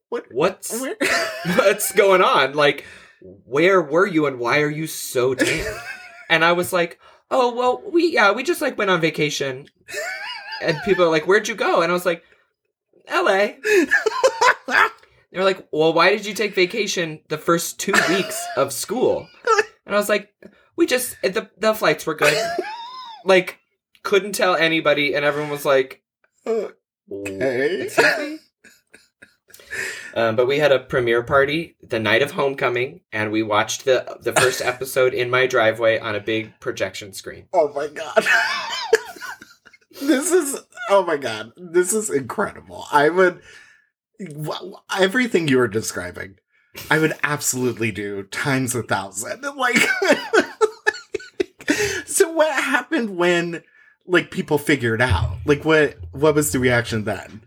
What- 0.07 0.27
What's 0.31 0.71
Where- 0.79 0.95
what's 1.57 1.91
going 1.91 2.21
on? 2.21 2.53
Like, 2.53 2.85
where 3.21 3.81
were 3.81 4.07
you 4.07 4.25
and 4.25 4.39
why 4.39 4.61
are 4.61 4.69
you 4.69 4.87
so 4.87 5.35
tan? 5.35 5.65
and 6.29 6.45
I 6.45 6.53
was 6.53 6.71
like, 6.71 6.97
oh, 7.29 7.53
well, 7.53 7.81
we, 7.91 8.13
yeah, 8.13 8.31
we 8.31 8.43
just 8.43 8.61
like 8.61 8.77
went 8.77 8.89
on 8.89 9.01
vacation. 9.01 9.67
And 10.61 10.77
people 10.85 11.03
are 11.03 11.09
like, 11.11 11.27
where'd 11.27 11.49
you 11.49 11.55
go? 11.55 11.81
And 11.81 11.91
I 11.91 11.93
was 11.93 12.05
like, 12.05 12.23
LA. 13.11 13.49
They 15.31 15.39
were 15.39 15.45
like, 15.45 15.67
well, 15.71 15.93
why 15.93 16.09
did 16.11 16.25
you 16.25 16.33
take 16.33 16.55
vacation 16.55 17.21
the 17.27 17.37
first 17.37 17.79
two 17.79 17.93
weeks 18.09 18.41
of 18.55 18.71
school? 18.73 19.27
And 19.85 19.95
I 19.95 19.97
was 19.97 20.09
like, 20.09 20.33
we 20.75 20.85
just, 20.85 21.15
the, 21.21 21.49
the 21.57 21.73
flights 21.73 22.05
were 22.05 22.15
good. 22.15 22.37
Like, 23.25 23.59
couldn't 24.03 24.35
tell 24.35 24.55
anybody. 24.55 25.13
And 25.13 25.25
everyone 25.25 25.49
was 25.51 25.65
like, 25.65 26.01
Okay. 26.45 27.89
Um, 30.13 30.35
but 30.35 30.47
we 30.47 30.57
had 30.57 30.71
a 30.71 30.79
premiere 30.79 31.21
party 31.21 31.75
the 31.83 31.99
night 31.99 32.23
of 32.23 32.31
homecoming, 32.31 33.01
and 33.11 33.31
we 33.31 33.43
watched 33.43 33.85
the 33.85 34.17
the 34.19 34.33
first 34.33 34.61
episode 34.61 35.13
in 35.13 35.29
my 35.29 35.45
driveway 35.45 35.99
on 35.99 36.15
a 36.15 36.19
big 36.19 36.59
projection 36.59 37.13
screen. 37.13 37.47
Oh 37.53 37.71
my 37.73 37.85
god. 37.85 38.25
this 40.01 40.31
is 40.31 40.59
oh 40.89 41.05
my 41.05 41.17
god. 41.17 41.51
This 41.55 41.93
is 41.93 42.09
incredible. 42.09 42.85
I 42.91 43.09
would 43.09 43.41
everything 44.97 45.47
you 45.47 45.57
were 45.57 45.67
describing. 45.67 46.35
I 46.91 46.99
would 46.99 47.13
absolutely 47.23 47.91
do 47.91 48.23
times 48.23 48.75
a 48.75 48.83
thousand. 48.83 49.43
Like 49.55 49.77
So 52.05 52.31
what 52.31 52.51
happened 52.63 53.17
when 53.17 53.63
like 54.05 54.31
people 54.31 54.57
figured 54.57 55.01
out? 55.01 55.37
Like 55.45 55.65
what 55.65 55.97
what 56.11 56.35
was 56.35 56.51
the 56.51 56.59
reaction 56.59 57.03
then? 57.03 57.41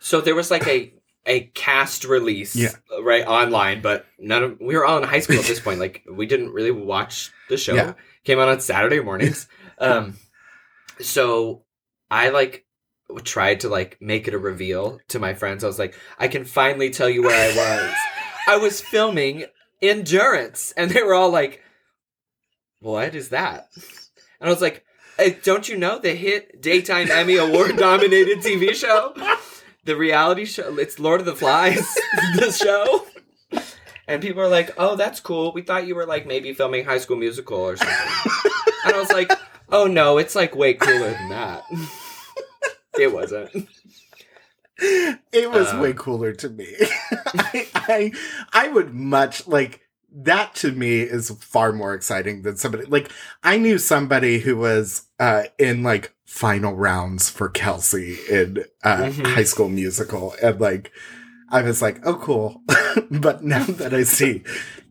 So 0.00 0.20
there 0.20 0.34
was 0.34 0.50
like 0.50 0.66
a 0.66 0.92
a 1.26 1.40
cast 1.54 2.04
release, 2.04 2.54
Yeah. 2.54 2.72
right 3.02 3.26
online, 3.26 3.80
but 3.80 4.04
none 4.18 4.42
of 4.42 4.60
we 4.60 4.76
were 4.76 4.84
all 4.84 4.98
in 4.98 5.04
high 5.04 5.20
school 5.20 5.38
at 5.38 5.44
this 5.46 5.60
point. 5.60 5.78
Like 5.80 6.02
we 6.10 6.26
didn't 6.26 6.50
really 6.52 6.70
watch 6.70 7.30
the 7.48 7.56
show. 7.56 7.74
Yeah. 7.74 7.94
Came 8.24 8.38
out 8.38 8.48
on 8.48 8.60
Saturday 8.60 9.00
mornings. 9.00 9.46
um, 9.78 10.16
so 11.00 11.64
I 12.10 12.30
like 12.30 12.66
tried 13.22 13.60
to 13.60 13.68
like 13.68 13.98
make 14.00 14.28
it 14.28 14.34
a 14.34 14.38
reveal 14.38 14.98
to 15.08 15.18
my 15.18 15.34
friends. 15.34 15.64
I 15.64 15.66
was 15.66 15.78
like, 15.78 15.94
I 16.18 16.28
can 16.28 16.44
finally 16.44 16.90
tell 16.90 17.08
you 17.08 17.22
where 17.22 17.52
I 17.52 17.54
was. 17.54 17.94
I 18.46 18.56
was 18.58 18.80
filming 18.80 19.46
Endurance, 19.80 20.72
and 20.76 20.90
they 20.90 21.02
were 21.02 21.14
all 21.14 21.30
like, 21.30 21.62
"What 22.80 23.14
is 23.14 23.30
that?" 23.30 23.68
And 24.40 24.48
I 24.48 24.48
was 24.48 24.62
like, 24.62 24.84
"Eh, 25.18 25.34
"Don't 25.42 25.68
you 25.68 25.76
know 25.76 25.98
the 25.98 26.14
hit 26.14 26.62
daytime 26.62 27.10
Emmy 27.10 27.36
award 27.36 27.76
nominated 27.76 28.38
TV 28.38 28.74
show, 28.74 29.14
the 29.84 29.96
reality 29.96 30.46
show? 30.46 30.78
It's 30.78 30.98
Lord 30.98 31.20
of 31.20 31.26
the 31.26 31.34
Flies, 31.34 31.86
the 32.36 32.50
show." 32.50 33.06
And 34.06 34.22
people 34.22 34.40
are 34.40 34.48
like, 34.48 34.72
"Oh, 34.78 34.96
that's 34.96 35.20
cool. 35.20 35.52
We 35.52 35.62
thought 35.62 35.86
you 35.86 35.94
were 35.94 36.06
like 36.06 36.26
maybe 36.26 36.54
filming 36.54 36.84
High 36.84 36.98
School 36.98 37.16
Musical 37.16 37.58
or 37.58 37.76
something." 37.76 37.96
and 38.86 38.94
I 38.94 38.98
was 38.98 39.12
like, 39.12 39.32
"Oh 39.70 39.86
no, 39.86 40.16
it's 40.16 40.34
like 40.34 40.54
way 40.54 40.74
cooler 40.74 41.10
than 41.10 41.28
that." 41.30 41.64
it 42.98 43.12
wasn't. 43.12 43.50
It 45.32 45.50
was 45.52 45.72
way 45.74 45.92
cooler 45.96 46.32
to 46.32 46.48
me. 46.48 46.66
I, 47.38 47.68
I 47.74 48.12
I 48.52 48.68
would 48.68 48.92
much 48.92 49.46
like 49.46 49.80
that 50.12 50.54
to 50.56 50.72
me 50.72 51.00
is 51.00 51.30
far 51.30 51.72
more 51.72 51.94
exciting 51.94 52.42
than 52.42 52.56
somebody 52.56 52.84
like 52.86 53.10
I 53.44 53.56
knew 53.56 53.78
somebody 53.78 54.40
who 54.40 54.56
was 54.56 55.04
uh 55.20 55.44
in 55.60 55.84
like 55.84 56.12
final 56.24 56.74
rounds 56.74 57.30
for 57.30 57.48
Kelsi 57.48 58.18
in 58.28 58.64
uh 58.82 58.96
Mhm. 59.12 59.26
high 59.28 59.44
school 59.44 59.68
musical 59.68 60.34
and 60.42 60.60
like 60.60 60.90
I 61.50 61.62
was 61.62 61.80
like, 61.80 62.04
oh 62.04 62.16
cool. 62.16 62.60
but 63.12 63.44
now 63.44 63.64
that 63.64 63.94
I 63.94 64.02
see 64.02 64.42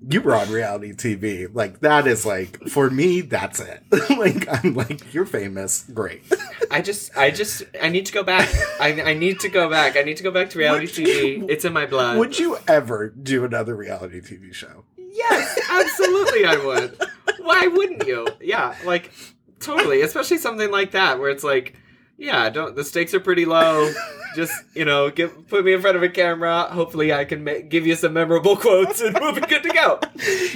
you 0.10 0.22
were 0.22 0.36
on 0.36 0.50
reality 0.52 0.94
TV, 0.94 1.50
like 1.54 1.80
that 1.82 2.08
is 2.08 2.26
like 2.26 2.60
for 2.70 2.89
me, 2.89 3.22
that's 3.22 3.60
it. 3.60 3.84
like 4.18 4.48
I'm 4.63 4.74
like, 4.76 5.13
you're 5.13 5.26
famous, 5.26 5.86
great. 5.94 6.24
I 6.72 6.82
just, 6.82 7.16
I 7.18 7.32
just, 7.32 7.63
I 7.82 7.89
need 7.89 8.06
to 8.08 8.13
go 8.13 8.24
back. 8.24 8.50
I, 8.80 9.02
I 9.02 9.13
need 9.13 9.39
to 9.42 9.50
go 9.50 9.70
back. 9.70 9.96
I 9.96 10.02
need 10.02 10.18
to 10.18 10.24
go 10.24 10.32
back 10.32 10.50
to 10.52 10.60
reality 10.60 10.88
Would 10.88 10.98
you- 10.98 11.39
TV. 11.42 11.50
It's 11.50 11.66
in 11.66 11.74
my 11.74 11.86
blood. 11.86 12.18
Would 12.18 12.39
you 12.39 12.58
ever 12.68 13.10
do 13.10 13.46
another 13.46 13.76
reality 13.76 14.22
TV 14.22 14.54
show? 14.54 14.84
Yes, 14.98 15.60
absolutely, 15.70 16.46
I 16.46 16.58
would. 16.58 16.98
Why 17.39 17.68
wouldn't 17.68 18.08
you? 18.08 18.28
Yeah, 18.42 18.76
like 18.86 19.12
totally. 19.60 20.02
Especially 20.02 20.38
something 20.38 20.72
like 20.72 20.92
that 20.92 21.20
where 21.20 21.30
it's 21.30 21.44
like, 21.44 21.76
yeah, 22.17 22.49
don't. 22.49 22.76
The 22.76 22.84
stakes 22.84 23.13
are 23.13 23.19
pretty 23.19 23.45
low. 23.45 23.91
Just 24.36 24.52
you 24.73 24.84
know, 24.84 25.12
give 25.12 25.47
put 25.47 25.63
me 25.63 25.73
in 25.73 25.82
front 25.82 25.95
of 25.95 26.02
a 26.02 26.10
camera. 26.10 26.63
Hopefully, 26.71 27.13
I 27.13 27.23
can 27.23 27.43
ma- 27.43 27.62
give 27.67 27.86
you 27.86 27.95
some 27.95 28.13
memorable 28.13 28.58
quotes, 28.58 28.99
and 28.99 29.15
we'll 29.19 29.34
be 29.34 29.41
good 29.41 29.62
to 29.63 29.69
go. 29.69 29.99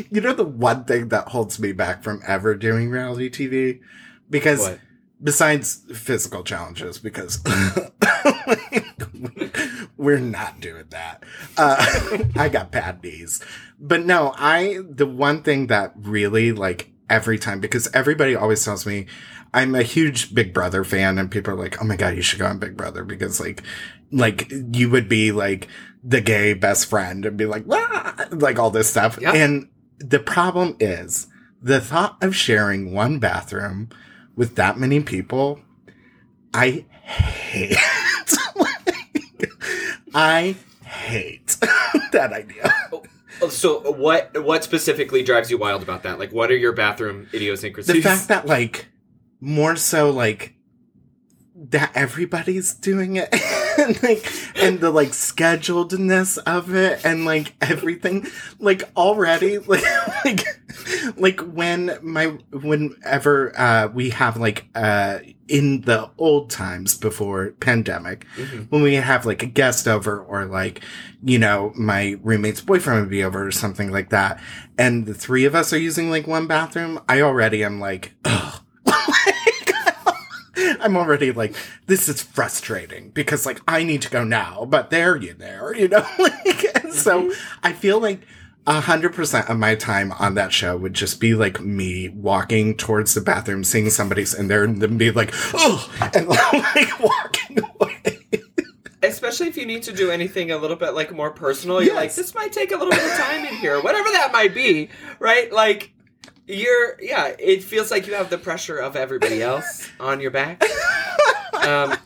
You 0.10 0.22
know 0.22 0.34
the 0.34 0.46
one 0.46 0.86
thing 0.86 1.10
that 1.10 1.30
holds 1.30 1.60
me 1.60 1.74
back 1.74 2.02
from 2.04 2.22
ever 2.26 2.56
doing 2.56 2.90
reality 2.90 3.30
TV? 3.30 3.82
Because 4.30 4.60
What? 4.62 4.80
besides 5.22 5.82
physical 5.94 6.44
challenges, 6.44 6.98
because 7.00 7.44
we're 9.98 10.20
not 10.20 10.60
doing 10.60 10.86
that. 10.90 11.24
Uh, 11.58 12.20
I 12.36 12.50
got 12.50 12.72
bad 12.72 13.04
knees. 13.04 13.44
But 13.80 14.06
no, 14.06 14.34
I, 14.38 14.80
the 14.88 15.06
one 15.06 15.44
thing 15.44 15.68
that 15.68 15.94
really 15.96 16.52
like 16.52 16.92
every 17.10 17.40
time, 17.40 17.60
because 17.60 17.88
everybody 17.94 18.36
always 18.36 18.64
tells 18.64 18.86
me 18.86 19.08
I'm 19.54 19.76
a 19.76 19.84
huge 19.84 20.34
Big 20.34 20.54
Brother 20.54 20.84
fan 20.84 21.18
and 21.18 21.32
people 21.32 21.54
are 21.54 21.58
like, 21.58 21.82
oh 21.82 21.86
my 21.86 21.96
God, 21.96 22.16
you 22.16 22.22
should 22.22 22.40
go 22.40 22.46
on 22.46 22.60
Big 22.60 22.78
Brother 22.78 23.04
because 23.04 23.40
like, 23.40 23.64
like 24.12 24.52
you 24.52 24.90
would 24.90 25.10
be 25.10 25.32
like 25.32 25.68
the 26.04 26.22
gay 26.22 26.54
best 26.54 26.88
friend 26.88 27.26
and 27.26 27.38
be 27.38 27.46
like, 27.46 27.66
"Wah!" 27.66 28.14
like 28.32 28.58
all 28.58 28.70
this 28.70 28.90
stuff. 28.90 29.18
Yeah. 29.22 29.34
And 29.34 29.68
the 30.00 30.20
problem 30.20 30.78
is 30.80 31.28
the 31.62 31.82
thought 31.82 32.18
of 32.22 32.36
sharing 32.36 32.94
one 32.94 33.20
bathroom 33.20 33.90
with 34.36 34.56
that 34.56 34.78
many 34.78 35.02
people, 35.02 35.60
I 36.54 36.86
hate. 37.02 37.78
Like, 38.56 39.52
I 40.14 40.56
hate 40.84 41.58
that 42.12 42.32
idea. 42.32 42.74
Oh, 42.92 43.04
oh, 43.42 43.50
So, 43.50 43.92
what 43.92 44.44
what 44.44 44.64
specifically 44.64 45.24
drives 45.24 45.52
you 45.52 45.58
wild 45.58 45.84
about 45.84 46.04
that? 46.04 46.20
Like, 46.20 46.32
what 46.32 46.52
are 46.52 46.58
your 46.58 46.74
bathroom 46.74 47.28
idiosyncrasies? 47.34 47.94
The 47.94 48.02
fact 48.02 48.28
that 48.30 48.46
like 48.46 48.88
more 49.40 49.76
so 49.76 50.10
like 50.10 50.54
that 51.60 51.92
everybody's 51.96 52.74
doing 52.76 53.16
it 53.16 53.30
and 53.80 54.02
like 54.04 54.32
and 54.62 54.80
the 54.80 54.92
like 54.92 55.10
scheduledness 55.10 56.38
of 56.46 56.74
it 56.76 57.04
and 57.04 57.26
like 57.26 57.54
everything 57.62 58.28
like 58.60 58.84
already 58.96 59.58
like 59.68 59.84
like 60.24 60.46
like 61.18 61.40
when 61.42 61.98
my 62.04 62.26
whenever 62.52 63.58
uh 63.60 63.88
we 63.88 64.12
have 64.12 64.38
like 64.38 64.66
uh 64.76 65.18
in 65.48 65.82
the 65.82 66.08
old 66.20 66.52
times 66.52 66.96
before 66.96 67.52
pandemic 67.60 68.26
Mhm. 68.38 68.70
when 68.70 68.84
we 68.84 68.94
have 68.96 69.26
like 69.26 69.42
a 69.42 69.48
guest 69.48 69.88
over 69.88 70.22
or 70.22 70.46
like 70.46 70.84
you 71.24 71.40
know 71.40 71.74
my 71.76 72.18
roommate's 72.22 72.62
boyfriend 72.62 73.00
would 73.02 73.10
be 73.10 73.24
over 73.24 73.48
or 73.48 73.52
something 73.52 73.92
like 73.92 74.10
that 74.10 74.40
and 74.78 75.08
the 75.08 75.14
three 75.16 75.46
of 75.46 75.56
us 75.56 75.74
are 75.74 75.80
using 75.80 76.12
like 76.12 76.28
one 76.28 76.46
bathroom 76.46 77.00
i 77.10 77.20
already 77.22 77.64
am 77.64 77.80
like 77.80 78.14
ugh. 78.26 78.62
i'm 80.82 80.98
already 80.98 81.32
like 81.32 81.56
this 81.88 82.08
is 82.08 82.22
frustrating 82.22 83.10
because 83.12 83.46
like 83.46 83.62
i 83.68 83.84
need 83.84 84.02
to 84.02 84.10
go 84.10 84.24
now 84.24 84.66
but 84.66 84.90
there 84.90 85.16
you 85.16 85.34
there 85.34 85.76
you 85.76 85.88
know 85.88 86.06
like 86.20 86.66
and 86.84 86.94
so 86.94 87.24
mm-hmm. 87.24 87.58
i 87.64 87.74
feel 87.74 88.00
like 88.00 88.22
a 88.68 88.82
hundred 88.82 89.14
percent 89.14 89.50
of 89.50 89.58
my 89.58 89.76
time 89.76 90.12
on 90.20 90.36
that 90.36 90.52
show 90.52 90.76
would 90.76 90.94
just 90.94 91.22
be 91.22 91.34
like 91.34 91.62
me 91.62 92.10
walking 92.10 92.76
towards 92.76 93.14
the 93.14 93.22
bathroom, 93.22 93.64
seeing 93.64 93.90
somebody's 93.90 94.34
in 94.34 94.50
there, 94.50 94.66
and 94.66 94.82
then 94.82 94.98
be 94.98 95.10
like, 95.10 95.32
"Oh," 95.54 95.90
and 96.14 96.28
like 96.28 97.00
walking 97.00 97.60
away. 97.60 98.20
Especially 99.02 99.48
if 99.48 99.56
you 99.56 99.66
need 99.66 99.84
to 99.84 99.94
do 99.94 100.12
anything 100.12 100.52
a 100.52 100.58
little 100.58 100.76
bit 100.76 100.92
like 100.92 101.14
more 101.14 101.32
personal, 101.32 101.82
you're 101.82 101.96
like, 101.96 102.14
this 102.14 102.36
might 102.36 102.52
take 102.52 102.72
a 102.72 102.76
little 102.76 102.92
bit 102.92 103.06
of 103.06 103.18
time 103.18 103.46
in 103.46 103.56
here, 103.56 103.82
whatever 103.82 104.10
that 104.10 104.32
might 104.34 104.54
be, 104.54 104.90
right? 105.20 105.52
Like, 105.52 105.94
you're, 106.48 107.00
yeah, 107.02 107.36
it 107.38 107.64
feels 107.64 107.92
like 107.92 108.08
you 108.08 108.14
have 108.14 108.30
the 108.30 108.38
pressure 108.38 108.78
of 108.78 108.96
everybody 108.96 109.42
else 109.42 109.90
on 110.00 110.20
your 110.22 110.32
back. 110.32 110.64
Um, 111.54 111.98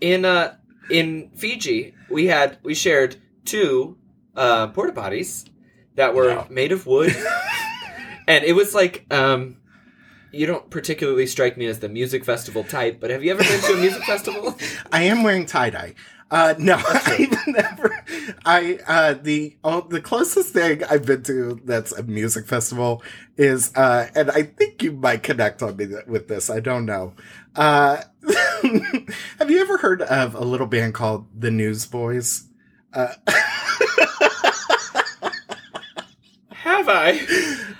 in 0.00 0.24
uh, 0.24 0.56
in 0.90 1.30
Fiji, 1.36 1.94
we 2.10 2.26
had 2.26 2.58
we 2.62 2.74
shared 2.74 3.16
two 3.44 3.96
uh, 4.36 4.68
porta 4.68 4.92
potties 4.92 5.48
that 5.96 6.14
were 6.14 6.28
Wow. 6.28 6.46
made 6.50 6.72
of 6.72 6.86
wood, 6.86 7.14
and 8.28 8.44
it 8.44 8.52
was 8.54 8.74
like, 8.74 9.04
um, 9.12 9.56
you 10.30 10.46
don't 10.46 10.68
particularly 10.70 11.26
strike 11.26 11.56
me 11.56 11.66
as 11.66 11.80
the 11.80 11.88
music 11.88 12.24
festival 12.24 12.62
type, 12.64 13.00
but 13.00 13.10
have 13.10 13.24
you 13.24 13.30
ever 13.30 13.42
been 13.42 13.60
to 13.62 13.72
a 13.72 13.76
music 13.78 14.02
festival? 14.04 14.56
I 14.92 15.02
am 15.04 15.22
wearing 15.22 15.46
tie 15.46 15.70
dye. 15.70 15.94
Uh, 16.30 16.54
no, 16.58 16.74
I've 16.88 17.46
never. 17.46 18.04
I 18.44 18.78
uh, 18.86 19.14
the 19.14 19.56
oh, 19.64 19.80
the 19.82 20.00
closest 20.00 20.52
thing 20.52 20.84
I've 20.84 21.06
been 21.06 21.22
to 21.24 21.60
that's 21.64 21.92
a 21.92 22.02
music 22.02 22.46
festival 22.46 23.02
is, 23.36 23.74
uh, 23.74 24.08
and 24.14 24.30
I 24.30 24.42
think 24.42 24.82
you 24.82 24.92
might 24.92 25.22
connect 25.22 25.62
on 25.62 25.76
me 25.76 25.86
th- 25.86 26.06
with 26.06 26.28
this. 26.28 26.50
I 26.50 26.60
don't 26.60 26.84
know. 26.84 27.14
Uh, 27.56 28.02
have 29.38 29.50
you 29.50 29.60
ever 29.60 29.78
heard 29.78 30.02
of 30.02 30.34
a 30.34 30.44
little 30.44 30.66
band 30.66 30.94
called 30.94 31.26
the 31.38 31.50
Newsboys? 31.50 32.44
Uh, 32.92 33.14
have 36.50 36.88
I? 36.88 37.20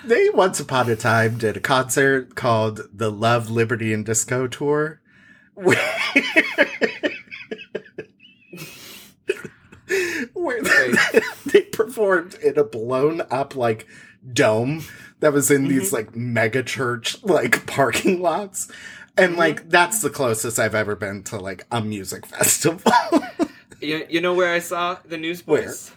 they 0.04 0.30
once 0.30 0.58
upon 0.58 0.88
a 0.90 0.96
time 0.96 1.37
did 1.37 1.56
a 1.58 1.61
concert 1.61 2.34
called 2.34 2.80
the 2.92 3.11
Love, 3.11 3.50
Liberty, 3.50 3.92
and 3.92 4.06
Disco 4.06 4.46
Tour. 4.46 5.00
Where, 5.54 5.76
where 10.35 10.62
they, 10.62 10.94
they 11.46 11.62
performed 11.62 12.35
in 12.35 12.59
a 12.59 12.64
blown 12.64 13.22
up 13.31 13.57
like 13.57 13.87
dome 14.33 14.85
that 15.20 15.33
was 15.33 15.51
in 15.51 15.68
these 15.68 15.87
mm-hmm. 15.87 15.96
like 15.96 16.16
mega 16.16 16.62
church 16.62 17.22
like 17.22 17.66
parking 17.66 18.20
lots. 18.20 18.70
And 19.16 19.33
mm-hmm. 19.33 19.38
like 19.38 19.68
that's 19.68 20.03
the 20.03 20.11
closest 20.11 20.59
I've 20.59 20.74
ever 20.74 20.96
been 20.96 21.22
to 21.24 21.38
like 21.38 21.66
a 21.70 21.81
music 21.81 22.27
festival. 22.35 22.92
You, 23.81 24.07
you 24.09 24.20
know 24.20 24.35
where 24.35 24.53
I 24.53 24.59
saw 24.59 24.98
the 25.05 25.16
Newsboys? 25.16 25.92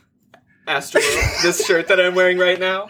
Astro, 0.67 1.01
this 1.41 1.65
shirt 1.65 1.87
that 1.87 1.99
I'm 1.99 2.15
wearing 2.15 2.37
right 2.37 2.59
now. 2.59 2.89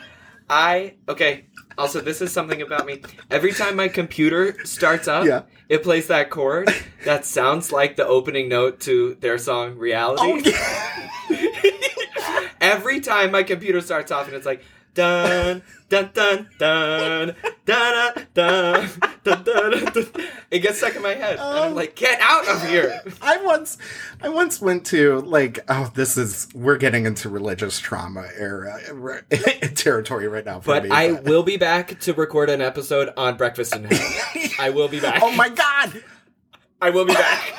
I 0.49 0.95
okay. 1.07 1.45
Also, 1.77 2.01
this 2.01 2.21
is 2.21 2.31
something 2.31 2.61
about 2.61 2.85
me. 2.85 3.01
Every 3.29 3.53
time 3.53 3.75
my 3.75 3.87
computer 3.87 4.57
starts 4.65 5.07
up, 5.07 5.25
Yeah. 5.25 5.43
it 5.69 5.83
plays 5.83 6.07
that 6.07 6.29
chord 6.29 6.73
that 7.05 7.25
sounds 7.25 7.71
like 7.71 7.95
the 7.95 8.05
opening 8.05 8.49
note 8.49 8.79
to 8.81 9.15
their 9.21 9.37
song 9.37 9.77
"Reality." 9.77 10.21
Oh, 10.23 10.35
yeah. 10.37 12.47
every 12.61 12.99
time 12.99 13.31
my 13.31 13.43
computer 13.43 13.81
starts 13.81 14.11
off 14.11 14.27
and 14.27 14.35
it's 14.35 14.45
like 14.45 14.63
dun 14.93 15.61
dun 15.89 16.09
dun 16.13 16.49
dun 16.57 17.35
dun 17.65 18.27
dun 18.33 18.89
dun 19.23 19.43
dun 19.43 19.43
dun. 19.43 20.05
It 20.49 20.59
gets 20.59 20.79
stuck 20.79 20.95
in 20.95 21.01
my 21.01 21.13
head, 21.13 21.33
and 21.33 21.41
I'm 21.41 21.69
um, 21.69 21.75
like, 21.75 21.95
get 21.95 22.19
out 22.21 22.47
of 22.47 22.67
here. 22.67 23.01
I 23.21 23.37
once, 23.43 23.77
I 24.21 24.29
once 24.29 24.59
went 24.61 24.85
to 24.87 25.21
like, 25.21 25.59
oh, 25.69 25.91
this 25.95 26.17
is 26.17 26.47
we're 26.53 26.77
getting 26.77 27.05
into 27.05 27.29
religious 27.29 27.79
trauma 27.79 28.27
era 28.37 28.79
territory 29.75 30.27
right 30.27 30.45
now. 30.45 30.59
but 30.59 30.83
me, 30.83 30.89
I 30.89 31.11
will 31.11 31.43
be 31.43 31.57
back 31.57 31.99
to 32.01 32.13
record 32.13 32.49
an 32.49 32.61
episode 32.61 33.13
on 33.15 33.37
Breakfast 33.37 33.75
in 33.75 33.85
Hell. 33.85 34.49
I 34.59 34.69
will 34.71 34.87
be 34.87 34.99
back. 34.99 35.21
Oh 35.23 35.31
my 35.31 35.49
god! 35.49 36.03
I 36.81 36.89
will 36.89 37.05
be 37.05 37.13
back. 37.13 37.53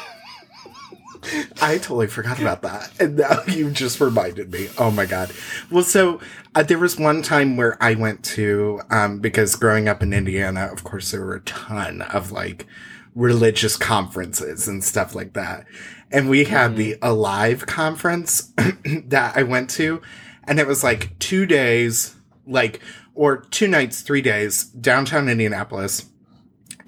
I 1.63 1.79
totally 1.79 2.07
forgot 2.07 2.41
about 2.41 2.63
that. 2.63 2.91
And 3.01 3.17
now 3.17 3.43
you 3.47 3.71
just 3.71 4.01
reminded 4.01 4.53
me. 4.53 4.69
Oh 4.79 4.91
my 4.91 5.07
God. 5.07 5.33
Well, 5.71 5.85
so 5.85 6.21
uh, 6.55 6.63
there 6.63 6.79
was 6.79 6.99
one 6.99 7.23
time 7.23 7.57
where 7.57 7.83
I 7.83 7.95
went 7.95 8.25
to, 8.27 8.81
um, 8.91 9.21
because 9.21 9.57
growing 9.57 9.89
up 9.89 10.03
in 10.03 10.13
Indiana, 10.13 10.69
of 10.73 10.85
course, 10.85 11.11
there 11.11 11.25
were 11.25 11.37
a 11.37 11.41
ton 11.41 12.03
of 12.03 12.33
like 12.33 12.67
religious 13.15 13.77
conferences 13.77 14.67
and 14.67 14.83
stuff 14.83 15.15
like 15.15 15.35
that. 15.35 15.67
And 16.11 16.29
we 16.29 16.45
had 16.45 16.77
the 16.77 16.97
Alive 17.01 17.67
conference 17.67 18.53
that 18.85 19.37
I 19.37 19.43
went 19.43 19.71
to. 19.71 20.03
And 20.45 20.59
it 20.59 20.67
was 20.67 20.83
like 20.83 21.19
two 21.19 21.47
days, 21.47 22.17
like, 22.47 22.81
or 23.15 23.37
two 23.37 23.69
nights, 23.69 24.01
three 24.01 24.23
days, 24.23 24.65
downtown 24.65 25.29
Indianapolis. 25.29 26.11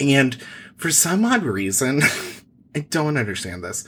And 0.01 0.37
for 0.77 0.90
some 0.90 1.25
odd 1.25 1.44
reason, 1.44 2.03
I 2.75 2.81
don't 2.81 3.16
understand 3.16 3.62
this 3.62 3.87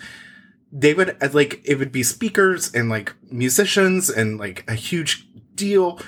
they 0.73 0.95
would 0.95 1.17
uh, 1.23 1.29
like 1.33 1.61
it 1.65 1.79
would 1.79 1.93
be 1.93 2.03
speakers 2.03 2.73
and 2.73 2.89
like 2.89 3.15
musicians 3.31 4.11
and 4.11 4.39
like 4.39 4.69
a 4.69 4.75
huge 4.75 5.29
deal. 5.55 6.01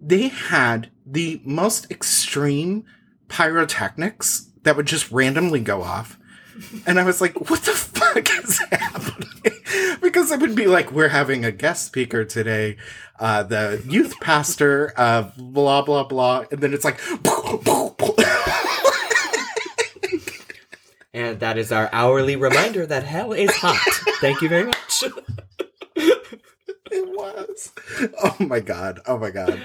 They 0.00 0.28
had 0.28 0.90
the 1.06 1.40
most 1.44 1.90
extreme 1.90 2.84
pyrotechnics 3.28 4.50
that 4.62 4.76
would 4.76 4.86
just 4.86 5.10
randomly 5.10 5.60
go 5.60 5.82
off. 5.82 6.18
And 6.86 7.00
I 7.00 7.04
was 7.04 7.20
like, 7.20 7.50
what 7.50 7.62
the 7.62 7.72
fuck 7.72 8.28
is 8.44 8.58
happening? 8.70 9.30
because 10.02 10.30
it 10.30 10.40
would 10.40 10.54
be 10.54 10.66
like, 10.66 10.92
we're 10.92 11.08
having 11.08 11.44
a 11.44 11.52
guest 11.52 11.86
speaker 11.86 12.24
today, 12.24 12.76
uh, 13.18 13.42
the 13.42 13.82
youth 13.86 14.14
pastor 14.20 14.92
of 14.96 15.34
blah, 15.36 15.82
blah, 15.82 16.04
blah. 16.04 16.44
And 16.50 16.60
then 16.60 16.74
it's 16.74 16.84
like, 16.84 17.00
And 21.12 21.40
that 21.40 21.58
is 21.58 21.72
our 21.72 21.88
hourly 21.92 22.36
reminder 22.36 22.86
that 22.86 23.04
hell 23.04 23.32
is 23.32 23.50
hot. 23.56 23.80
Thank 24.20 24.42
you 24.42 24.48
very 24.48 24.66
much. 24.66 25.04
It 25.96 27.08
was. 27.08 27.72
Oh 28.22 28.36
my 28.40 28.60
god. 28.60 29.00
Oh 29.06 29.18
my 29.18 29.30
god. 29.30 29.60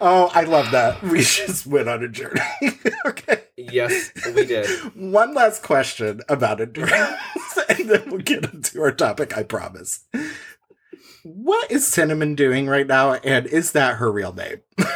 Oh, 0.00 0.30
I 0.34 0.42
love 0.42 0.70
that. 0.72 1.00
We 1.02 1.20
just 1.20 1.66
went 1.66 1.88
on 1.88 2.02
a 2.02 2.08
journey. 2.08 2.40
okay. 3.06 3.42
Yes, 3.56 4.10
we 4.34 4.44
did. 4.44 4.66
One 4.96 5.32
last 5.32 5.62
question 5.62 6.22
about 6.28 6.60
endurance, 6.60 7.18
and 7.68 7.88
then 7.88 8.10
we'll 8.10 8.20
get 8.20 8.52
into 8.52 8.82
our 8.82 8.90
topic, 8.90 9.36
I 9.36 9.44
promise. 9.44 10.04
What 11.22 11.70
is 11.70 11.86
Cinnamon 11.86 12.34
doing 12.34 12.66
right 12.66 12.86
now, 12.86 13.14
and 13.14 13.46
is 13.46 13.72
that 13.72 13.96
her 13.96 14.10
real 14.10 14.32
name? 14.32 14.62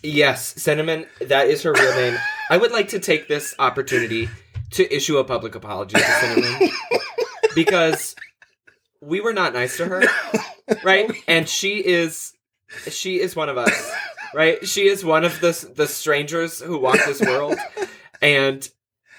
Yes, 0.00 0.54
Cinnamon, 0.62 1.06
that 1.20 1.48
is 1.48 1.64
her 1.64 1.72
real 1.72 1.92
name. 1.96 2.16
I 2.50 2.56
would 2.56 2.70
like 2.70 2.88
to 2.90 3.00
take 3.00 3.26
this 3.26 3.52
opportunity 3.58 4.28
to 4.70 4.94
issue 4.94 5.18
a 5.18 5.24
public 5.24 5.54
apology 5.54 5.96
to 5.96 6.02
Cinnamon 6.02 6.70
because 7.54 8.14
we 9.00 9.20
were 9.20 9.32
not 9.32 9.52
nice 9.52 9.76
to 9.78 9.86
her, 9.86 10.02
right? 10.84 11.10
And 11.26 11.48
she 11.48 11.84
is 11.84 12.32
she 12.90 13.20
is 13.20 13.34
one 13.34 13.48
of 13.48 13.56
us, 13.56 13.90
right? 14.34 14.66
She 14.66 14.88
is 14.88 15.04
one 15.04 15.24
of 15.24 15.40
the 15.40 15.70
the 15.74 15.86
strangers 15.86 16.60
who 16.60 16.78
walk 16.78 16.98
this 17.06 17.20
world, 17.20 17.56
and 18.20 18.68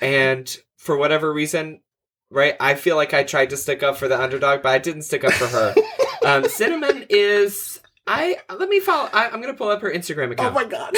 and 0.01 0.55
for 0.77 0.97
whatever 0.97 1.31
reason, 1.31 1.81
right? 2.29 2.55
I 2.59 2.75
feel 2.75 2.95
like 2.95 3.13
I 3.13 3.23
tried 3.23 3.49
to 3.51 3.57
stick 3.57 3.83
up 3.83 3.97
for 3.97 4.07
the 4.07 4.21
underdog, 4.21 4.61
but 4.61 4.69
I 4.69 4.77
didn't 4.77 5.03
stick 5.03 5.23
up 5.23 5.33
for 5.33 5.47
her. 5.47 5.75
Um, 6.25 6.49
Cinnamon 6.49 7.05
is 7.09 7.68
I 8.11 8.37
let 8.57 8.67
me 8.69 8.79
follow. 8.79 9.07
I, 9.13 9.29
I'm 9.29 9.39
gonna 9.39 9.53
pull 9.53 9.69
up 9.69 9.81
her 9.81 9.91
Instagram 9.91 10.31
account. 10.31 10.49
Oh 10.49 10.53
my 10.53 10.63
god. 10.65 10.95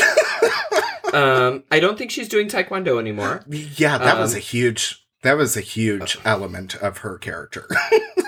um, 1.14 1.64
I 1.70 1.80
don't 1.82 1.98
think 1.98 2.10
she's 2.12 2.30
doing 2.30 2.48
Taekwondo 2.48 3.00
anymore. 3.00 3.44
yeah, 3.50 3.98
that 3.98 4.18
was 4.18 4.32
Um, 4.34 4.38
a 4.38 4.40
huge 4.40 5.06
that 5.24 5.34
was 5.38 5.56
a 5.58 5.62
huge 5.62 6.18
element 6.26 6.76
of 6.76 7.00
her 7.00 7.18
character. 7.18 7.68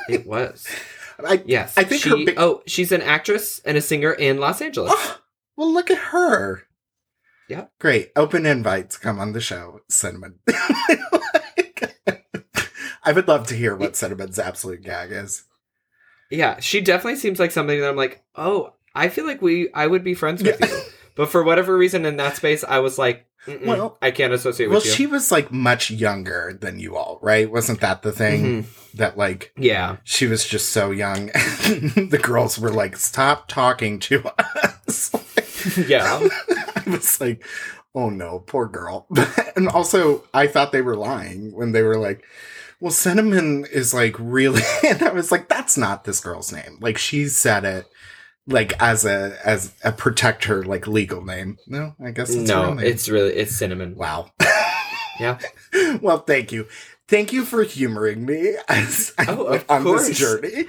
It 0.09 0.27
was. 0.27 0.67
I, 1.25 1.41
Yes. 1.45 1.77
I 1.77 1.85
think 1.85 2.01
she, 2.01 2.09
her 2.09 2.17
big- 2.17 2.35
Oh, 2.37 2.61
she's 2.67 2.91
an 2.91 3.01
actress 3.01 3.59
and 3.63 3.77
a 3.77 3.81
singer 3.81 4.11
in 4.11 4.37
Los 4.37 4.61
Angeles. 4.61 4.91
well, 5.55 5.71
look 5.73 5.89
at 5.89 5.97
her. 5.97 6.63
Yeah. 7.47 7.67
Great. 7.79 8.11
Open 8.17 8.45
invites. 8.45 8.97
Come 8.97 9.17
on 9.17 9.31
the 9.31 9.39
show, 9.39 9.79
Cinnamon. 9.89 10.39
I 13.05 13.11
would 13.13 13.27
love 13.29 13.47
to 13.47 13.55
hear 13.55 13.75
what 13.75 13.95
Cinnamon's 13.95 14.39
absolute 14.39 14.81
gag 14.81 15.11
is. 15.11 15.43
Yeah, 16.29 16.59
she 16.59 16.81
definitely 16.81 17.19
seems 17.19 17.39
like 17.39 17.51
something 17.51 17.79
that 17.79 17.89
I'm 17.89 17.95
like, 17.95 18.23
oh, 18.35 18.73
I 18.95 19.09
feel 19.09 19.25
like 19.25 19.41
we, 19.41 19.71
I 19.73 19.85
would 19.87 20.03
be 20.03 20.13
friends 20.15 20.41
with 20.43 20.59
Yeah. 20.59 20.67
you. 20.67 20.81
But 21.15 21.29
for 21.29 21.43
whatever 21.43 21.77
reason 21.77 22.05
in 22.05 22.17
that 22.17 22.35
space, 22.37 22.63
I 22.63 22.79
was 22.79 22.97
like, 22.97 23.25
Well- 23.65 23.97
I 24.01 24.11
can't 24.11 24.33
associate 24.33 24.67
Well, 24.67 24.77
with 24.77 24.85
you. 24.85 24.91
Well, 24.91 24.97
she 24.97 25.05
was 25.07 25.31
like 25.31 25.51
much 25.51 25.91
younger 25.91 26.57
than 26.59 26.79
you 26.79 26.95
all, 26.95 27.19
right? 27.21 27.51
Wasn't 27.51 27.81
that 27.81 28.01
the 28.01 28.11
thing? 28.11 28.63
Mhm. 28.63 28.93
That 28.95 29.17
like 29.17 29.51
Yeah. 29.57 29.97
she 30.03 30.25
was 30.27 30.47
just 30.47 30.69
so 30.69 30.91
young. 30.91 31.27
the 31.27 32.19
girls 32.21 32.57
were 32.57 32.71
like, 32.71 32.95
stop 32.97 33.47
talking 33.47 33.99
to 33.99 34.23
us. 34.87 35.11
Yeah. 35.87 36.19
I 36.75 36.83
was 36.87 37.21
like, 37.21 37.45
oh 37.95 38.09
no, 38.09 38.39
poor 38.39 38.67
girl. 38.67 39.07
and 39.55 39.69
also, 39.69 40.23
I 40.33 40.47
thought 40.47 40.71
they 40.73 40.81
were 40.81 40.97
lying 40.97 41.53
when 41.53 41.71
they 41.71 41.83
were 41.83 41.97
like, 41.97 42.25
well, 42.83 42.91
Cinnamon 42.91 43.65
is 43.71 43.93
like 43.93 44.13
really, 44.19 44.61
and 44.85 45.01
I 45.01 45.13
was 45.13 45.31
like, 45.31 45.47
that's 45.47 45.77
not 45.77 46.03
this 46.03 46.19
girl's 46.19 46.51
name. 46.51 46.79
Like 46.81 46.97
she 46.97 47.29
said 47.29 47.63
it 47.63 47.85
like 48.45 48.73
as 48.81 49.05
a, 49.05 49.37
as 49.45 49.73
a 49.85 49.93
protect 49.93 50.43
her 50.43 50.63
like 50.63 50.85
legal 50.85 51.23
name. 51.23 51.57
No, 51.65 51.95
I 52.03 52.11
guess 52.11 52.29
it's 52.29 52.45
no, 52.49 52.77
it's 52.77 53.07
really, 53.07 53.35
it's 53.35 53.55
cinnamon. 53.55 53.95
wow. 53.95 54.31
Yeah. 55.19 55.37
well, 56.01 56.17
thank 56.17 56.51
you. 56.51 56.67
Thank 57.07 57.31
you 57.31 57.45
for 57.45 57.61
humoring 57.63 58.25
me 58.25 58.55
as 58.67 59.13
Oh, 59.19 59.61
on 59.69 59.83
course. 59.83 60.07
this 60.07 60.17
journey. 60.17 60.65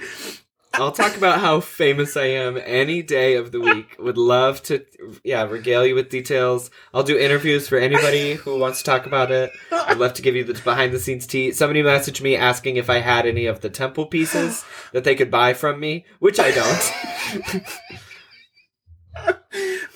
I'll 0.77 0.91
talk 0.91 1.15
about 1.15 1.39
how 1.39 1.59
famous 1.59 2.17
I 2.17 2.25
am 2.25 2.59
any 2.63 3.01
day 3.01 3.35
of 3.35 3.51
the 3.51 3.59
week. 3.59 3.95
Would 3.99 4.17
love 4.17 4.61
to, 4.63 4.85
yeah, 5.23 5.43
regale 5.43 5.85
you 5.85 5.95
with 5.95 6.09
details. 6.09 6.69
I'll 6.93 7.03
do 7.03 7.17
interviews 7.17 7.67
for 7.67 7.77
anybody 7.77 8.33
who 8.33 8.59
wants 8.59 8.79
to 8.79 8.83
talk 8.85 9.05
about 9.05 9.31
it. 9.31 9.51
I'd 9.71 9.97
love 9.97 10.13
to 10.15 10.21
give 10.21 10.35
you 10.35 10.43
the 10.43 10.53
behind 10.53 10.93
the 10.93 10.99
scenes 10.99 11.27
tea. 11.27 11.51
Somebody 11.51 11.81
messaged 11.81 12.21
me 12.21 12.35
asking 12.35 12.77
if 12.77 12.89
I 12.89 12.99
had 12.99 13.25
any 13.25 13.45
of 13.45 13.61
the 13.61 13.69
temple 13.69 14.05
pieces 14.05 14.65
that 14.91 15.03
they 15.03 15.15
could 15.15 15.31
buy 15.31 15.53
from 15.53 15.79
me, 15.79 16.05
which 16.19 16.39
I 16.39 16.51
don't. 16.51 17.53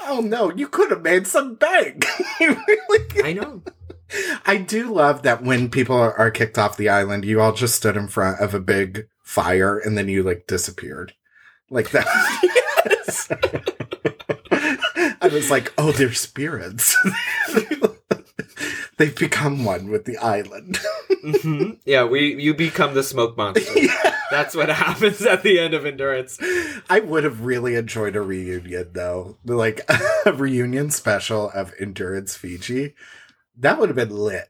Oh 0.02 0.22
no, 0.22 0.52
you 0.52 0.68
could 0.68 0.90
have 0.90 1.04
made 1.04 1.28
some 1.28 1.54
bank. 1.56 2.06
really. 2.40 3.24
I 3.24 3.34
know. 3.34 3.62
I 4.44 4.58
do 4.58 4.92
love 4.92 5.22
that 5.22 5.44
when 5.44 5.70
people 5.70 5.96
are, 5.96 6.18
are 6.18 6.32
kicked 6.32 6.58
off 6.58 6.78
the 6.78 6.90
island, 6.90 7.26
you 7.26 7.40
all 7.40 7.54
just 7.54 7.76
stood 7.76 7.96
in 7.96 8.08
front 8.08 8.40
of 8.40 8.56
a 8.56 8.60
big 8.60 9.08
fire 9.30 9.78
and 9.78 9.96
then 9.96 10.10
you 10.10 10.24
like 10.24 10.48
disappeared. 10.48 11.14
Like 11.70 11.92
that. 11.92 12.08
Yes. 12.90 13.30
I 15.22 15.28
was 15.28 15.52
like, 15.52 15.72
oh, 15.78 15.92
they're 15.92 16.14
spirits. 16.14 16.98
They've 18.98 19.16
become 19.16 19.64
one 19.64 19.90
with 19.90 20.06
the 20.06 20.18
island. 20.18 20.80
hmm 21.22 21.72
Yeah, 21.86 22.06
we 22.06 22.42
you 22.42 22.56
become 22.56 22.96
the 22.96 23.04
smoke 23.04 23.38
monster. 23.38 23.72
That's 24.32 24.56
what 24.56 24.70
happens 24.70 25.22
at 25.22 25.44
the 25.44 25.60
end 25.60 25.76
of 25.76 25.86
endurance. 25.86 26.40
I 26.90 27.00
would 27.00 27.24
have 27.24 27.42
really 27.46 27.76
enjoyed 27.76 28.16
a 28.16 28.22
reunion 28.22 28.90
though. 28.94 29.38
Like 29.46 29.88
a 30.26 30.34
reunion 30.34 30.90
special 30.90 31.52
of 31.52 31.72
Endurance 31.80 32.36
Fiji. 32.36 32.96
That 33.58 33.80
would 33.80 33.90
have 33.90 33.96
been 33.96 34.10
lit. 34.16 34.48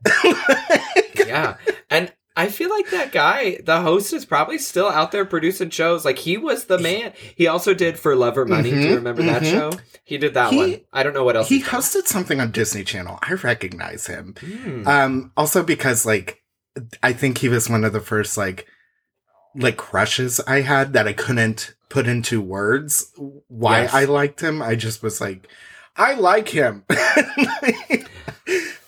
Yeah. 1.16 1.58
And 1.90 2.12
I 2.40 2.50
feel 2.50 2.70
like 2.70 2.90
that 2.92 3.12
guy, 3.12 3.58
the 3.64 3.82
host, 3.82 4.14
is 4.14 4.26
probably 4.26 4.58
still 4.58 4.88
out 4.88 5.12
there 5.12 5.26
producing 5.26 5.70
shows. 5.70 6.06
Like 6.06 6.18
he 6.18 6.38
was 6.38 6.66
the 6.66 6.78
man. 6.80 7.14
He 7.36 7.48
also 7.48 7.74
did 7.74 8.00
For 8.00 8.16
Love 8.16 8.38
or 8.38 8.46
Money. 8.46 8.72
Do 8.72 8.78
Mhm, 8.78 8.90
you 8.90 8.96
remember 8.96 9.24
that 9.24 9.42
mhm. 9.44 9.52
show? 9.52 9.72
He 10.06 10.18
did 10.18 10.34
that 10.36 10.52
He- 10.52 10.58
one. 10.58 10.82
I 10.94 11.04
don't 11.04 11.14
know 11.14 11.24
what 11.24 11.36
else 11.36 11.50
he 11.50 11.62
hosted 11.62 12.08
something 12.08 12.40
on 12.40 12.52
Disney 12.52 12.84
Channel. 12.84 13.20
I 13.22 13.34
recognize 13.34 14.08
him. 14.08 14.36
Hmm. 14.40 14.88
Um, 14.88 15.32
also 15.38 15.64
because 15.64 16.06
like 16.06 16.42
I 17.04 17.14
think 17.14 17.40
he 17.40 17.50
was 17.50 17.70
one 17.70 17.84
of 17.84 17.94
the 17.94 18.00
first 18.00 18.38
like 18.38 18.66
like 19.56 19.78
crushes 19.78 20.40
I 20.48 20.62
had 20.62 20.94
that 20.94 21.08
I 21.08 21.14
couldn't 21.14 21.74
put 21.90 22.08
into 22.08 22.40
words 22.40 23.12
why 23.48 23.82
Yes. 23.82 23.94
I 23.94 24.06
liked 24.06 24.42
him. 24.42 24.62
I 24.62 24.76
just 24.76 25.02
was 25.04 25.20
like, 25.20 25.48
I 25.98 26.14
like 26.14 26.48
him. 26.50 26.86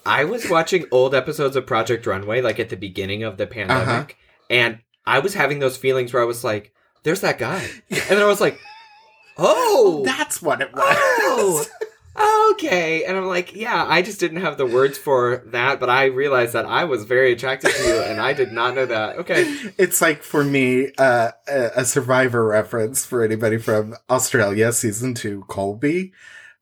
I 0.06 0.24
was 0.26 0.50
watching 0.50 0.86
old 0.92 1.14
episodes 1.14 1.56
of 1.56 1.66
Project 1.66 2.06
Runway, 2.06 2.42
like 2.42 2.60
at 2.60 2.70
the 2.70 2.76
beginning 2.78 3.24
of 3.24 3.38
the 3.38 3.48
pandemic, 3.48 3.88
Uh-huh. 3.88 4.06
and 4.50 4.80
I 5.06 5.20
was 5.20 5.34
having 5.34 5.60
those 5.60 5.78
feelings 5.78 6.12
where 6.14 6.22
I 6.22 6.26
was 6.26 6.44
like, 6.44 6.74
"There's 7.04 7.22
that 7.22 7.38
guy," 7.40 7.68
and 7.90 8.02
then 8.10 8.22
I 8.22 8.26
was 8.28 8.42
like, 8.42 8.60
Oh, 9.38 10.04
That's 10.06 10.42
what 10.42 10.62
it 10.62 10.72
was. 10.74 11.70
Oh, 12.16 12.52
okay. 12.54 13.06
And 13.06 13.16
I'm 13.18 13.26
like, 13.26 13.56
yeah, 13.56 13.86
I 13.88 14.02
just 14.02 14.20
didn't 14.20 14.42
have 14.42 14.58
the 14.58 14.66
words 14.66 14.98
for 14.98 15.42
that, 15.48 15.80
but 15.80 15.90
I 15.90 16.06
realized 16.06 16.54
that 16.54 16.66
I 16.66 16.84
was 16.84 17.06
very 17.06 17.32
attracted 17.32 17.72
to 17.74 17.84
you, 17.88 18.02
and 18.02 18.20
I 18.20 18.34
did 18.34 18.52
not 18.52 18.76
know 18.76 18.86
that. 18.86 19.18
Okay. 19.20 19.56
It's 19.78 20.02
like 20.02 20.22
for 20.24 20.44
me, 20.44 20.92
uh, 20.98 21.32
a 21.48 21.70
a 21.78 21.86
Survivor 21.86 22.46
reference 22.46 23.06
for 23.06 23.24
anybody 23.24 23.58
from 23.58 23.96
Australia, 24.10 24.72
season 24.74 25.14
two, 25.14 25.46
Colby. 25.48 26.12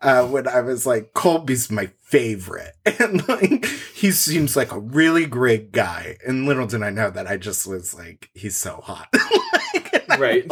Uh, 0.02 0.26
when 0.26 0.48
I 0.48 0.62
was 0.62 0.86
like, 0.86 1.14
Colby's 1.14 1.70
my 1.70 1.90
favorite. 2.04 2.74
And 3.00 3.28
like, 3.30 3.66
he 3.96 4.12
seems 4.12 4.56
like 4.58 4.72
a 4.72 4.80
really 4.80 5.26
great 5.26 5.72
guy. 5.72 6.18
And 6.28 6.46
little 6.46 6.68
did 6.68 6.84
I 6.84 6.90
know 6.90 7.10
that 7.10 7.28
I 7.28 7.38
just 7.38 7.66
was 7.66 7.94
like, 7.94 8.30
he's 8.34 8.56
so 8.58 8.82
hot. 8.84 9.14
Right. 10.18 10.52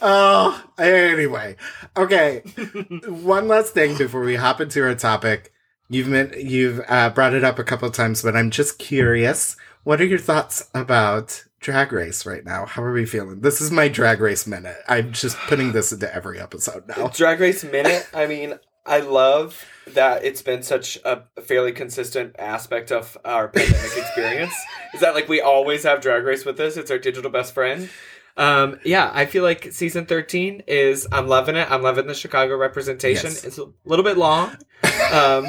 oh, 0.00 0.64
anyway. 0.78 1.56
Okay. 1.96 2.38
One 3.06 3.48
last 3.48 3.74
thing 3.74 3.98
before 3.98 4.22
we 4.22 4.36
hop 4.36 4.60
into 4.60 4.82
our 4.82 4.94
topic. 4.94 5.52
You've 5.88 6.08
been, 6.08 6.32
you've 6.38 6.80
uh, 6.88 7.10
brought 7.10 7.34
it 7.34 7.44
up 7.44 7.58
a 7.58 7.64
couple 7.64 7.88
of 7.88 7.94
times, 7.94 8.22
but 8.22 8.36
I'm 8.36 8.50
just 8.50 8.78
curious. 8.78 9.56
What 9.82 10.00
are 10.00 10.06
your 10.06 10.18
thoughts 10.18 10.70
about 10.74 11.44
Drag 11.60 11.92
Race 11.92 12.24
right 12.24 12.44
now? 12.44 12.64
How 12.64 12.82
are 12.82 12.92
we 12.92 13.04
feeling? 13.04 13.40
This 13.40 13.60
is 13.60 13.70
my 13.70 13.88
Drag 13.88 14.18
Race 14.20 14.46
minute. 14.46 14.78
I'm 14.88 15.12
just 15.12 15.36
putting 15.40 15.72
this 15.72 15.92
into 15.92 16.12
every 16.12 16.40
episode 16.40 16.88
now. 16.88 17.08
Drag 17.14 17.38
Race 17.38 17.62
Minute. 17.64 18.08
I 18.14 18.26
mean, 18.26 18.58
I 18.86 19.00
love 19.00 19.62
that 19.88 20.24
it's 20.24 20.40
been 20.40 20.62
such 20.62 20.98
a 21.04 21.24
fairly 21.42 21.72
consistent 21.72 22.34
aspect 22.38 22.90
of 22.90 23.18
our 23.26 23.48
pandemic 23.48 23.92
experience. 23.96 24.54
Is 24.94 25.00
that 25.00 25.14
like 25.14 25.28
we 25.28 25.42
always 25.42 25.82
have 25.82 26.00
Drag 26.00 26.24
Race 26.24 26.46
with 26.46 26.58
us? 26.60 26.78
It's 26.78 26.90
our 26.90 26.98
digital 26.98 27.30
best 27.30 27.52
friend. 27.52 27.90
Um, 28.38 28.80
yeah, 28.82 29.10
I 29.12 29.26
feel 29.26 29.42
like 29.42 29.70
season 29.70 30.06
13 30.06 30.62
is, 30.66 31.06
I'm 31.12 31.28
loving 31.28 31.56
it. 31.56 31.70
I'm 31.70 31.82
loving 31.82 32.06
the 32.06 32.14
Chicago 32.14 32.56
representation. 32.56 33.32
Yes. 33.32 33.44
It's 33.44 33.58
a 33.58 33.66
little 33.84 34.04
bit 34.04 34.16
long. 34.16 34.56
Um, 35.12 35.44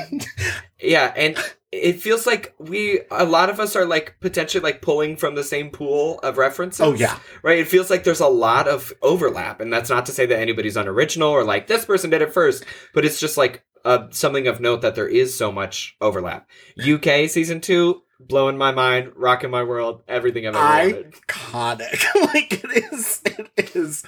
yeah, 0.80 1.14
and 1.16 1.38
it 1.72 2.02
feels 2.02 2.26
like 2.28 2.54
we, 2.58 3.02
a 3.10 3.24
lot 3.24 3.50
of 3.50 3.60
us 3.60 3.76
are 3.76 3.86
like 3.86 4.16
potentially 4.20 4.62
like 4.62 4.82
pulling 4.82 5.16
from 5.16 5.36
the 5.36 5.44
same 5.44 5.70
pool 5.70 6.20
of 6.20 6.38
references. 6.38 6.82
Oh, 6.82 6.94
yeah. 6.94 7.18
Right? 7.44 7.60
It 7.60 7.68
feels 7.68 7.90
like 7.90 8.04
there's 8.04 8.20
a 8.20 8.28
lot 8.28 8.68
of 8.68 8.92
overlap. 9.02 9.62
And 9.62 9.72
that's 9.72 9.90
not 9.90 10.06
to 10.08 10.12
say 10.12 10.26
that 10.26 10.40
anybody's 10.40 10.76
unoriginal 10.76 11.30
or 11.30 11.46
like 11.46 11.68
this 11.68 11.86
person 11.86 12.10
did 12.10 12.22
it 12.22 12.34
first, 12.34 12.66
but 12.94 13.06
it's 13.06 13.20
just 13.20 13.38
like 13.38 13.64
uh, 13.86 14.08
something 14.10 14.48
of 14.48 14.60
note 14.60 14.82
that 14.82 14.96
there 14.96 15.08
is 15.08 15.36
so 15.36 15.52
much 15.52 15.96
overlap. 16.02 16.50
UK 16.78 17.30
season 17.30 17.62
two, 17.62 18.04
blowing 18.20 18.58
my 18.58 18.72
mind, 18.72 19.14
rocking 19.16 19.50
my 19.50 19.64
world, 19.64 20.04
everything 20.10 20.46
I've 20.48 20.56
ever 20.56 21.04
iconic. 21.04 22.04
like 22.34 22.64
it 22.64 22.94
is, 22.94 23.22
it 23.26 23.76
is 23.76 24.04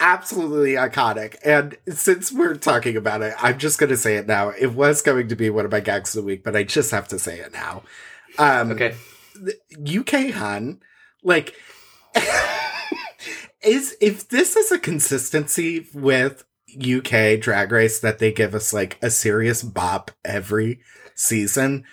absolutely 0.00 0.72
iconic. 0.74 1.36
And 1.44 1.76
since 1.88 2.32
we're 2.32 2.54
talking 2.56 2.96
about 2.96 3.22
it, 3.22 3.34
I'm 3.38 3.58
just 3.58 3.78
going 3.78 3.90
to 3.90 3.96
say 3.96 4.16
it 4.16 4.26
now. 4.26 4.50
It 4.50 4.74
was 4.74 5.02
going 5.02 5.28
to 5.28 5.36
be 5.36 5.50
one 5.50 5.64
of 5.64 5.70
my 5.70 5.80
gags 5.80 6.14
of 6.14 6.22
the 6.22 6.26
week, 6.26 6.44
but 6.44 6.56
I 6.56 6.62
just 6.64 6.90
have 6.90 7.08
to 7.08 7.18
say 7.18 7.38
it 7.38 7.52
now. 7.52 7.82
Um, 8.38 8.72
Okay. 8.72 8.94
UK 9.84 10.30
Hun, 10.32 10.80
like, 11.22 11.54
is 13.62 13.96
if 14.00 14.28
this 14.28 14.56
is 14.56 14.70
a 14.70 14.78
consistency 14.78 15.86
with 15.92 16.44
UK 16.76 17.40
Drag 17.40 17.72
Race 17.72 17.98
that 18.00 18.18
they 18.18 18.32
give 18.32 18.54
us 18.54 18.72
like 18.72 18.98
a 19.02 19.10
serious 19.10 19.62
bop 19.62 20.10
every 20.24 20.80
season, 21.14 21.84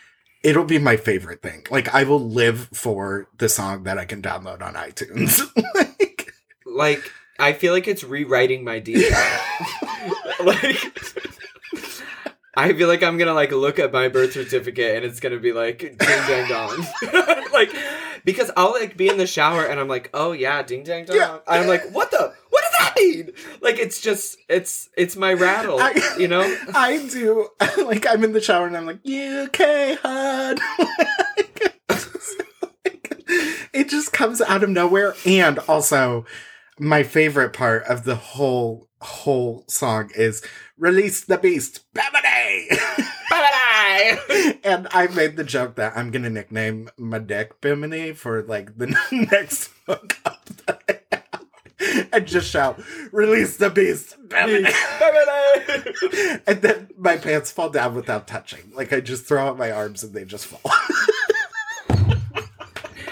it'll 0.43 0.65
be 0.65 0.79
my 0.79 0.97
favorite 0.97 1.41
thing. 1.41 1.65
Like, 1.71 1.93
I 1.93 2.03
will 2.03 2.19
live 2.19 2.69
for 2.73 3.27
the 3.37 3.49
song 3.49 3.83
that 3.83 3.97
I 3.97 4.05
can 4.05 4.21
download 4.21 4.61
on 4.61 4.73
iTunes. 4.75 5.41
like, 5.75 6.33
Like, 6.65 7.11
I 7.41 7.53
feel 7.53 7.73
like 7.73 7.87
it's 7.87 8.03
rewriting 8.03 8.63
my 8.63 8.79
DNA. 8.79 9.09
like, 10.45 10.77
I 12.55 12.73
feel 12.73 12.87
like 12.87 13.01
I'm 13.03 13.17
gonna 13.17 13.33
like 13.33 13.51
look 13.51 13.79
at 13.79 13.91
my 13.91 14.07
birth 14.09 14.33
certificate 14.33 14.97
and 14.97 15.05
it's 15.05 15.19
gonna 15.19 15.39
be 15.39 15.51
like 15.53 15.79
ding 15.79 15.95
dang 15.97 16.47
dong, 16.49 16.85
like 17.53 17.71
because 18.23 18.51
I'll 18.55 18.71
like 18.71 18.95
be 18.97 19.07
in 19.09 19.17
the 19.17 19.25
shower 19.27 19.65
and 19.65 19.79
I'm 19.79 19.87
like, 19.87 20.09
oh 20.13 20.31
yeah, 20.33 20.61
ding 20.61 20.83
dang 20.83 21.05
dong. 21.05 21.15
Yeah. 21.17 21.39
I'm 21.47 21.67
like, 21.67 21.89
what 21.91 22.11
the? 22.11 22.33
What 22.49 22.63
does 22.63 22.71
that 22.79 22.93
mean? 22.97 23.31
Like 23.61 23.79
it's 23.79 24.01
just 24.01 24.37
it's 24.49 24.89
it's 24.97 25.15
my 25.15 25.33
rattle, 25.33 25.79
I- 25.79 26.15
you 26.19 26.27
know. 26.27 26.43
I 26.75 27.05
do. 27.11 27.47
Like, 27.85 28.05
I'm 28.07 28.23
in 28.23 28.33
the 28.33 28.41
shower 28.41 28.67
and 28.67 28.77
I'm 28.77 28.85
like, 28.85 28.97
UK 29.05 29.97
Hun. 30.01 30.57
it 33.73 33.89
just 33.89 34.13
comes 34.13 34.41
out 34.41 34.63
of 34.63 34.69
nowhere. 34.69 35.13
And 35.25 35.59
also, 35.59 36.25
my 36.81 37.03
favorite 37.03 37.53
part 37.53 37.83
of 37.83 38.05
the 38.05 38.15
whole 38.15 38.89
whole 39.01 39.63
song 39.67 40.09
is 40.15 40.43
release 40.79 41.23
the 41.23 41.37
beast 41.37 41.85
Bimini! 41.93 42.69
Bye-bye. 43.29 44.57
and 44.63 44.87
i 44.91 45.07
made 45.13 45.37
the 45.37 45.43
joke 45.43 45.75
that 45.75 45.93
i'm 45.95 46.09
gonna 46.09 46.31
nickname 46.31 46.89
my 46.97 47.19
dick 47.19 47.61
bimini 47.61 48.13
for 48.13 48.41
like 48.41 48.79
the 48.79 48.87
next 49.11 49.69
that 49.85 50.83
I 51.79 52.07
and 52.11 52.25
just 52.25 52.49
shout 52.49 52.81
release 53.11 53.57
the 53.57 53.69
beast 53.69 54.17
and 56.47 56.61
then 56.61 56.89
my 56.97 57.17
pants 57.17 57.51
fall 57.51 57.69
down 57.69 57.93
without 57.93 58.27
touching 58.27 58.71
like 58.73 58.91
i 58.91 59.01
just 59.01 59.25
throw 59.25 59.47
out 59.47 59.57
my 59.57 59.69
arms 59.69 60.03
and 60.03 60.15
they 60.15 60.25
just 60.25 60.47
fall 60.47 60.71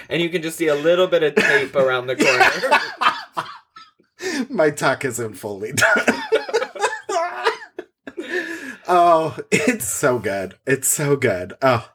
and 0.10 0.24
you 0.24 0.30
can 0.30 0.42
just 0.42 0.58
see 0.58 0.68
a 0.68 0.76
little 0.76 1.06
bit 1.06 1.22
of 1.22 1.36
tape 1.36 1.76
around 1.76 2.08
the 2.08 2.16
corner. 2.16 3.16
My 4.50 4.70
tuck 4.70 5.06
isn't 5.06 5.34
fully 5.34 5.72
done 5.72 6.24
oh 8.90 9.38
it's 9.52 9.88
so 9.88 10.20
good. 10.20 10.56
It's 10.66 10.88
so 10.88 11.16
good. 11.16 11.54
Oh. 11.62 11.90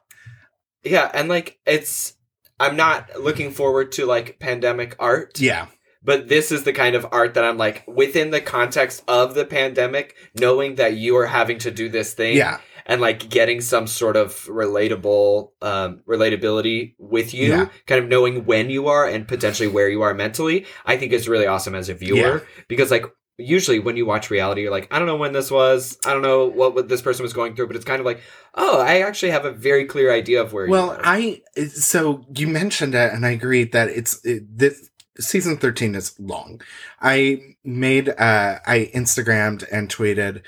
Yeah, 0.83 1.11
and 1.13 1.29
like 1.29 1.59
it's 1.65 2.15
I'm 2.59 2.75
not 2.75 3.09
looking 3.19 3.51
forward 3.51 3.91
to 3.93 4.05
like 4.05 4.39
pandemic 4.39 4.95
art, 4.97 5.39
yeah. 5.39 5.67
But 6.03 6.29
this 6.29 6.51
is 6.51 6.63
the 6.63 6.73
kind 6.73 6.95
of 6.95 7.07
art 7.11 7.33
that 7.33 7.43
I'm 7.43 7.57
like 7.57 7.83
within 7.87 8.29
the 8.29 8.41
context 8.41 9.03
of 9.07 9.33
the 9.33 9.45
pandemic, 9.45 10.15
knowing 10.35 10.75
that 10.75 10.95
you 10.95 11.17
are 11.17 11.25
having 11.25 11.57
to 11.59 11.71
do 11.71 11.89
this 11.89 12.13
thing. 12.13 12.37
Yeah 12.37 12.59
and 12.85 13.01
like 13.01 13.29
getting 13.29 13.61
some 13.61 13.87
sort 13.87 14.15
of 14.15 14.33
relatable 14.45 15.49
um 15.61 16.01
relatability 16.07 16.95
with 16.97 17.33
you, 17.33 17.49
Yeah. 17.49 17.69
kind 17.87 18.03
of 18.03 18.09
knowing 18.09 18.45
when 18.45 18.69
you 18.69 18.87
are 18.87 19.07
and 19.07 19.27
potentially 19.27 19.67
where 19.67 19.89
you 19.89 20.01
are 20.01 20.13
mentally, 20.13 20.65
I 20.85 20.97
think 20.97 21.11
is 21.13 21.27
really 21.27 21.47
awesome 21.47 21.75
as 21.75 21.89
a 21.89 21.93
viewer 21.93 22.43
because 22.67 22.91
like 22.91 23.05
usually 23.37 23.79
when 23.79 23.97
you 23.97 24.05
watch 24.05 24.29
reality 24.29 24.61
you're 24.61 24.71
like 24.71 24.87
I 24.93 24.97
don't 24.97 25.07
know 25.07 25.17
when 25.17 25.33
this 25.33 25.51
was, 25.51 25.97
I 26.05 26.13
don't 26.13 26.21
know 26.21 26.45
what, 26.45 26.73
what 26.73 26.87
this 26.87 27.01
person 27.01 27.23
was 27.23 27.33
going 27.33 27.53
through, 27.55 27.67
but 27.67 27.75
it's 27.75 27.83
kind 27.83 27.99
of 27.99 28.05
like, 28.05 28.21
oh, 28.53 28.79
I 28.81 29.01
actually 29.01 29.31
have 29.31 29.43
a 29.45 29.51
very 29.51 29.85
clear 29.85 30.11
idea 30.13 30.41
of 30.41 30.53
where 30.53 30.65
you 30.65 30.71
Well. 30.71 30.97
I 31.03 31.41
so 31.67 32.23
you 32.33 32.47
mentioned 32.47 32.95
it, 32.95 33.11
and 33.13 33.25
I 33.25 33.31
agree 33.31 33.65
that 33.65 33.89
it's 33.89 34.23
it, 34.25 34.57
this 34.57 34.89
season 35.19 35.57
thirteen 35.57 35.95
is 35.95 36.17
long. 36.19 36.61
I 37.01 37.39
made 37.63 38.09
uh 38.09 38.59
I 38.65 38.91
Instagrammed 38.95 39.65
and 39.71 39.89
tweeted 39.89 40.41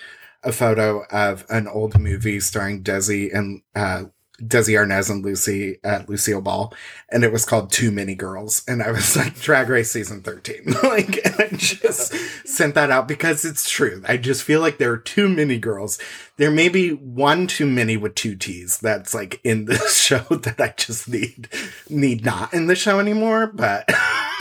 a 0.47 0.51
photo 0.51 1.03
of 1.11 1.45
an 1.49 1.67
old 1.67 1.99
movie 1.99 2.39
starring 2.39 2.83
Desi 2.83 3.33
and 3.33 3.61
uh 3.75 4.05
Desi 4.41 4.75
Arnaz 4.75 5.09
and 5.09 5.25
Lucy 5.25 5.83
uh, 5.83 6.03
Lucille 6.07 6.41
Ball, 6.41 6.71
and 7.09 7.23
it 7.23 7.31
was 7.31 7.43
called 7.43 7.71
Too 7.71 7.89
Many 7.89 8.13
Girls, 8.13 8.63
and 8.67 8.83
I 8.83 8.91
was 8.91 9.15
like 9.17 9.39
Drag 9.39 9.67
Race 9.67 9.89
season 9.89 10.21
thirteen, 10.21 10.63
like 10.83 11.25
and 11.25 11.35
I 11.39 11.49
just 11.55 12.13
sent 12.47 12.75
that 12.75 12.91
out 12.91 13.07
because 13.07 13.43
it's 13.45 13.67
true. 13.67 14.03
I 14.07 14.17
just 14.17 14.43
feel 14.43 14.61
like 14.61 14.77
there 14.77 14.91
are 14.91 14.97
too 14.97 15.27
many 15.27 15.57
girls 15.57 15.97
there 16.37 16.51
may 16.51 16.69
be 16.69 16.91
one 16.91 17.47
too 17.47 17.65
many 17.65 17.97
with 17.97 18.15
two 18.15 18.35
T's 18.35 18.77
that's 18.77 19.13
like 19.13 19.41
in 19.43 19.65
this 19.65 19.99
show 20.01 20.19
that 20.19 20.61
I 20.61 20.73
just 20.77 21.09
need 21.09 21.49
need 21.89 22.23
not 22.23 22.53
in 22.53 22.67
the 22.67 22.75
show 22.75 22.99
anymore. 22.99 23.47
But 23.47 23.89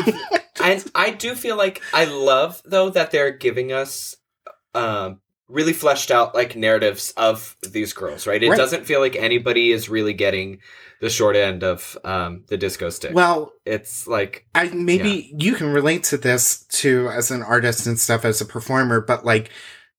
and 0.63 0.85
I 0.95 1.11
do 1.11 1.35
feel 1.35 1.57
like 1.57 1.83
I 1.93 2.05
love 2.05 2.63
though 2.65 2.91
that 2.91 3.11
they're 3.11 3.33
giving 3.33 3.73
us 3.73 4.17
um 4.75 5.21
really 5.49 5.73
fleshed 5.73 6.11
out 6.11 6.35
like 6.35 6.57
narratives 6.57 7.13
of 7.17 7.57
these 7.71 7.93
girls, 7.93 8.27
right? 8.27 8.43
It 8.43 8.51
Right. 8.51 8.57
doesn't 8.57 8.85
feel 8.85 9.01
like 9.01 9.15
anybody 9.17 9.71
is 9.73 9.89
really 9.89 10.13
getting 10.13 10.59
the 11.01 11.11
short 11.11 11.37
end 11.37 11.63
of 11.63 11.97
um 12.05 12.45
the 12.49 12.57
disco 12.57 12.91
stick. 12.91 13.15
well, 13.15 13.53
it's 13.65 14.07
like 14.07 14.47
I 14.55 14.69
maybe 14.69 15.33
you 15.39 15.55
can 15.55 15.73
relate 15.73 16.05
to 16.05 16.17
this 16.17 16.65
too 16.69 17.09
as 17.11 17.31
an 17.31 17.43
artist 17.43 17.87
and 17.87 17.99
stuff 17.99 18.25
as 18.25 18.41
a 18.41 18.45
performer, 18.47 19.01
but 19.01 19.25
like 19.25 19.51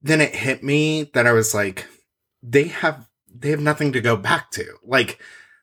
then 0.02 0.22
it 0.22 0.36
hit 0.36 0.64
me 0.64 1.10
that 1.14 1.26
I 1.28 1.32
was 1.32 1.54
like, 1.54 1.86
they 2.44 2.66
have 2.66 3.08
they 3.34 3.50
have 3.52 3.62
nothing 3.62 3.94
to 3.94 4.02
go 4.02 4.16
back 4.18 4.52
to. 4.52 4.66
Like 4.84 5.20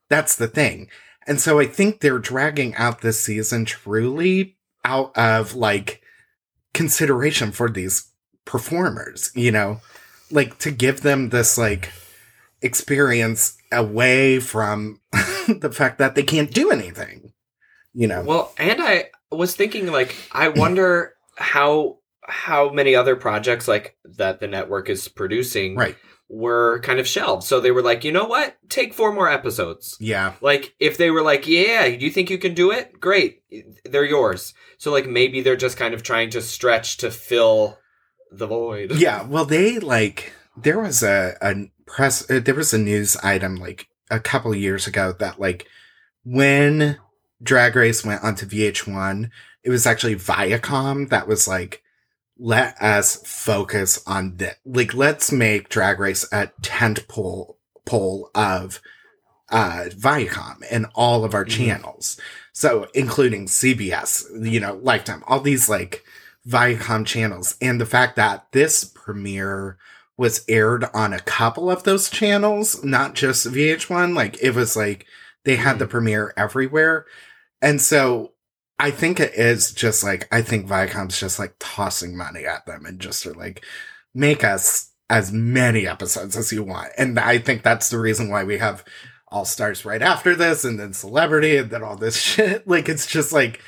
that's 0.09 0.37
the 0.37 0.49
thing. 0.49 0.89
And 1.27 1.41
so 1.41 1.59
I 1.59 1.67
think 1.67 2.01
they're 2.01 2.19
dragging 2.19 2.75
out 2.77 3.01
this 3.01 3.19
season 3.21 3.65
truly 3.65 4.57
out 4.85 5.17
of 5.17 5.55
like 5.55 6.01
consideration 6.73 7.53
for 7.53 7.69
these 7.71 8.11
performers, 8.45 9.31
you 9.35 9.51
know, 9.53 9.81
like 10.31 10.59
to 10.59 10.71
give 10.71 11.01
them 11.03 11.31
this 11.31 11.57
like 11.59 11.91
experience 12.63 13.57
away 13.73 14.41
from 14.41 15.01
the 15.49 15.71
fact 15.73 15.99
that 15.99 16.15
they 16.15 16.23
can't 16.23 16.53
do 16.53 16.71
anything, 16.71 17.33
you 17.93 18.07
know. 18.07 18.23
well, 18.23 18.53
and 18.59 18.81
I 18.83 19.11
was 19.31 19.55
thinking 19.55 19.87
like 19.91 20.15
I 20.33 20.49
wonder 20.49 21.15
how 21.37 21.99
how 22.27 22.71
many 22.71 22.95
other 22.95 23.17
projects 23.17 23.69
like 23.69 23.97
that 24.17 24.41
the 24.41 24.47
network 24.47 24.89
is 24.89 25.09
producing 25.09 25.77
Right. 25.77 25.97
were 26.31 26.81
kind 26.81 26.99
of 26.99 27.07
shelved. 27.07 27.43
So 27.45 27.61
they 27.61 27.71
were 27.71 27.83
like, 27.83 28.03
you 28.05 28.13
know 28.13 28.25
what? 28.25 28.57
Take 28.71 28.95
four 28.95 29.13
more 29.13 29.29
episodes. 29.29 29.97
Yeah. 30.01 30.33
Like 30.41 30.75
if 30.81 30.97
they 30.97 31.11
were 31.11 31.21
like, 31.23 31.47
yeah, 31.47 31.87
do 31.91 32.03
you 32.05 32.11
think 32.11 32.31
you 32.31 32.39
can 32.39 32.55
do 32.55 32.71
it? 32.71 32.99
Great, 32.99 33.43
they're 33.85 34.07
yours. 34.07 34.55
So 34.79 34.91
like 34.91 35.07
maybe 35.07 35.43
they're 35.43 35.57
just 35.57 35.77
kind 35.77 35.93
of 35.93 36.03
trying 36.03 36.31
to 36.31 36.41
stretch 36.41 36.97
to 36.99 37.11
fill 37.11 37.79
the 38.39 38.47
void. 38.47 38.93
Yeah. 38.93 39.23
Well, 39.23 39.45
they 39.45 39.79
like 39.79 40.33
there 40.57 40.79
was 40.81 41.03
a 41.03 41.37
a 41.41 41.71
press 41.87 42.29
uh, 42.31 42.41
there 42.41 42.55
was 42.55 42.73
a 42.75 42.79
news 42.79 43.17
item 43.19 43.57
like 43.57 43.89
a 44.11 44.21
couple 44.21 44.55
years 44.55 44.87
ago 44.87 45.13
that 45.19 45.41
like 45.41 45.67
when 46.25 46.99
Drag 47.43 47.77
Race 47.77 48.05
went 48.05 48.23
onto 48.25 48.47
VH1, 48.47 49.31
it 49.63 49.71
was 49.71 49.87
actually 49.87 50.17
Viacom 50.17 51.09
that 51.11 51.29
was 51.29 51.47
like 51.49 51.83
let 52.39 52.77
us 52.83 53.17
focus 53.25 54.03
on 54.07 54.37
this. 54.39 54.55
Like 54.65 54.95
let's 54.95 55.31
make 55.31 55.69
Drag 55.69 55.99
Race 56.01 56.27
a 56.33 56.51
tent 56.63 57.07
pole 57.09 57.59
pole 57.85 58.31
of 58.35 58.81
uh 59.51 59.85
Viacom 59.91 60.63
and 60.71 60.87
all 60.95 61.25
of 61.25 61.35
our 61.35 61.45
Mhm. 61.45 61.51
channels. 61.51 62.17
So 62.53 62.89
including 62.95 63.47
CBS, 63.47 64.25
you 64.41 64.61
know, 64.61 64.79
Lifetime, 64.83 65.23
all 65.27 65.41
these 65.41 65.69
like 65.69 66.05
Viacom 66.49 67.07
channels. 67.07 67.57
And 67.61 67.81
the 67.81 67.87
fact 67.87 68.17
that 68.17 68.47
this 68.53 68.85
premiere 68.85 69.79
was 70.17 70.45
aired 70.49 70.85
on 70.95 71.13
a 71.13 71.21
couple 71.21 71.71
of 71.71 71.83
those 71.83 72.09
channels, 72.09 72.85
not 72.85 73.15
just 73.15 73.47
VH1, 73.47 74.15
like 74.15 74.41
it 74.43 74.55
was 74.55 74.77
like 74.77 75.07
they 75.45 75.57
had 75.57 75.79
the 75.79 75.87
mm. 75.87 75.91
premiere 75.91 76.33
everywhere. 76.37 77.07
And 77.61 77.81
so 77.81 78.33
I 78.79 78.91
think 78.91 79.21
it 79.21 79.35
is 79.35 79.73
just 79.73 80.05
like, 80.05 80.29
I 80.33 80.43
think 80.43 80.69
Viacom's 80.69 81.19
just 81.19 81.39
like 81.39 81.57
tossing 81.59 82.17
money 82.17 82.45
at 82.45 82.67
them 82.67 82.85
and 82.85 83.01
just 83.01 83.27
are 83.27 83.35
like, 83.35 83.65
make 84.15 84.45
us 84.45 84.91
as 85.11 85.33
many 85.33 85.87
episodes 85.87 86.37
as 86.37 86.53
you 86.53 86.63
want. 86.63 86.93
And 86.97 87.19
I 87.19 87.39
think 87.39 87.63
that's 87.63 87.91
the 87.91 87.99
reason 87.99 88.29
why 88.29 88.45
we 88.45 88.59
have 88.59 88.85
All 89.29 89.45
Stars 89.45 89.85
right 89.85 90.03
after 90.03 90.35
this 90.35 90.65
and 90.65 90.79
then 90.79 90.93
Celebrity 90.93 91.57
and 91.57 91.71
then 91.71 91.83
all 91.83 91.97
this 91.97 92.17
shit. 92.21 92.67
Like, 92.69 92.89
it's 92.89 93.07
just 93.07 93.33
like, 93.33 93.61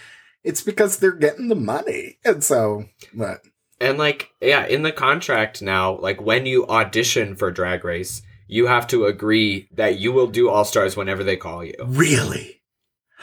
it's 0.46 0.62
because 0.62 0.98
they're 0.98 1.12
getting 1.12 1.48
the 1.48 1.54
money. 1.54 2.18
And 2.24 2.42
so, 2.42 2.86
but 3.12 3.40
And 3.80 3.98
like, 3.98 4.30
yeah, 4.40 4.64
in 4.66 4.82
the 4.82 4.92
contract 4.92 5.60
now, 5.60 5.98
like 5.98 6.20
when 6.20 6.46
you 6.46 6.66
audition 6.68 7.36
for 7.36 7.50
Drag 7.50 7.84
Race, 7.84 8.22
you 8.48 8.66
have 8.68 8.86
to 8.88 9.06
agree 9.06 9.68
that 9.74 9.98
you 9.98 10.12
will 10.12 10.28
do 10.28 10.48
All 10.48 10.64
Stars 10.64 10.96
whenever 10.96 11.24
they 11.24 11.36
call 11.36 11.64
you. 11.64 11.74
really? 11.84 12.62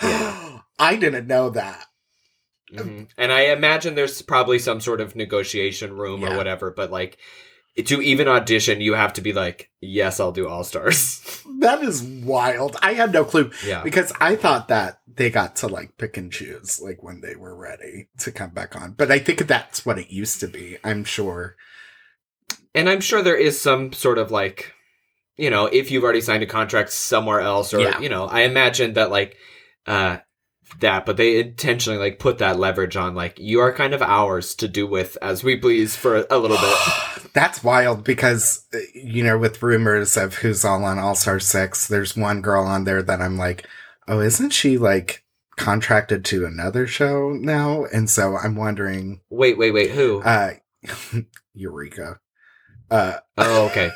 Yeah. 0.01 0.59
I 0.79 0.95
didn't 0.97 1.27
know 1.27 1.49
that. 1.51 1.85
Mhm. 2.73 3.07
And 3.17 3.31
I 3.31 3.41
imagine 3.53 3.93
there's 3.95 4.21
probably 4.23 4.57
some 4.59 4.81
sort 4.81 4.99
of 4.99 5.15
negotiation 5.15 5.95
room 5.95 6.21
Yeah. 6.21 6.33
or 6.33 6.37
whatever, 6.37 6.71
but 6.71 6.91
like 6.91 7.17
to 7.85 8.01
even 8.01 8.27
audition, 8.27 8.81
you 8.81 8.93
have 8.95 9.13
to 9.13 9.21
be 9.21 9.33
like, 9.33 9.69
yes, 9.81 10.19
I'll 10.19 10.31
do 10.31 10.47
All 10.47 10.63
Stars. 10.63 11.21
That 11.63 11.81
is 11.81 12.03
wild. 12.03 12.75
I 12.81 12.91
had 12.93 13.13
no 13.13 13.23
clue 13.23 13.49
yeah. 13.65 13.83
because 13.83 14.11
I 14.19 14.35
thought 14.35 14.67
that 14.67 14.99
they 15.15 15.29
got 15.29 15.55
to 15.57 15.67
like 15.67 15.97
pick 15.97 16.17
and 16.17 16.31
choose 16.31 16.81
like 16.81 17.03
when 17.03 17.21
they 17.21 17.35
were 17.35 17.55
ready 17.55 18.07
to 18.19 18.31
come 18.31 18.51
back 18.51 18.75
on. 18.75 18.91
But 18.93 19.11
I 19.11 19.19
think 19.19 19.47
that's 19.47 19.85
what 19.85 19.99
it 19.99 20.11
used 20.11 20.39
to 20.41 20.47
be. 20.47 20.77
I'm 20.83 21.03
sure. 21.03 21.55
And 22.75 22.89
I'm 22.89 23.01
sure 23.01 23.21
there 23.21 23.35
is 23.37 23.61
some 23.61 23.93
sort 23.93 24.17
of 24.17 24.31
like, 24.31 24.73
you 25.37 25.49
know, 25.49 25.65
if 25.67 25.91
you've 25.91 26.03
already 26.03 26.21
signed 26.21 26.43
a 26.43 26.47
contract 26.47 26.91
somewhere 26.91 27.39
else, 27.41 27.73
or 27.73 27.81
Yeah. 27.81 27.99
you 27.99 28.09
know, 28.09 28.25
I 28.25 28.41
imagine 28.41 28.93
that 28.93 29.11
like 29.11 29.37
uh 29.85 30.17
that, 30.79 31.05
but 31.05 31.17
they 31.17 31.39
intentionally 31.39 31.99
like 31.99 32.17
put 32.17 32.39
that 32.39 32.57
leverage 32.57 32.95
on 32.95 33.13
like 33.13 33.37
you 33.39 33.59
are 33.59 33.71
kind 33.73 33.93
of 33.93 34.01
ours 34.01 34.55
to 34.55 34.67
do 34.67 34.87
with 34.87 35.17
as 35.21 35.43
we 35.43 35.55
please 35.57 35.95
for 35.95 36.25
a 36.29 36.37
little 36.37 36.57
bit. 36.57 37.31
That's 37.33 37.63
wild 37.63 38.03
because, 38.03 38.65
uh, 38.73 38.79
you 38.93 39.23
know, 39.23 39.37
with 39.37 39.61
rumors 39.61 40.17
of 40.17 40.35
who's 40.35 40.63
all 40.65 40.83
on 40.83 40.97
All 40.99 41.15
Star 41.15 41.39
6, 41.39 41.87
there's 41.87 42.15
one 42.17 42.41
girl 42.41 42.63
on 42.63 42.83
there 42.85 43.03
that 43.03 43.21
I'm 43.21 43.37
like, 43.37 43.67
oh, 44.07 44.19
isn't 44.19 44.51
she 44.51 44.77
like 44.77 45.23
contracted 45.57 46.25
to 46.25 46.45
another 46.45 46.87
show 46.87 47.31
now? 47.31 47.85
And 47.85 48.09
so 48.09 48.35
I'm 48.37 48.55
wondering, 48.55 49.21
Wait, 49.29 49.57
wait, 49.57 49.71
wait, 49.71 49.91
who? 49.91 50.21
uh, 50.21 50.53
Eureka. 51.53 52.19
Uh, 52.89 53.17
oh, 53.37 53.65
okay. 53.67 53.91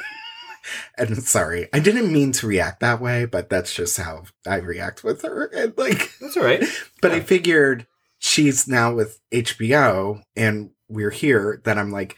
and 0.98 1.18
sorry, 1.24 1.68
I 1.74 1.80
didn't 1.80 2.12
mean 2.12 2.32
to 2.34 2.48
react 2.48 2.80
that 2.82 3.02
way, 3.02 3.26
but 3.26 3.50
that's 3.50 3.74
just 3.74 3.98
how 3.98 4.24
I 4.48 4.56
react 4.58 5.04
with 5.04 5.22
her. 5.24 5.46
And 5.54 5.74
like, 5.78 6.12
That's 6.20 6.38
all 6.38 6.44
right. 6.44 6.64
but 7.02 7.12
I 7.12 7.20
figured 7.20 7.88
she's 8.20 8.68
now 8.68 8.94
with 8.94 9.20
HBO 9.32 10.22
and 10.36 10.72
we're 10.90 11.12
here 11.12 11.62
that 11.66 11.78
I'm 11.78 11.92
like, 11.92 12.18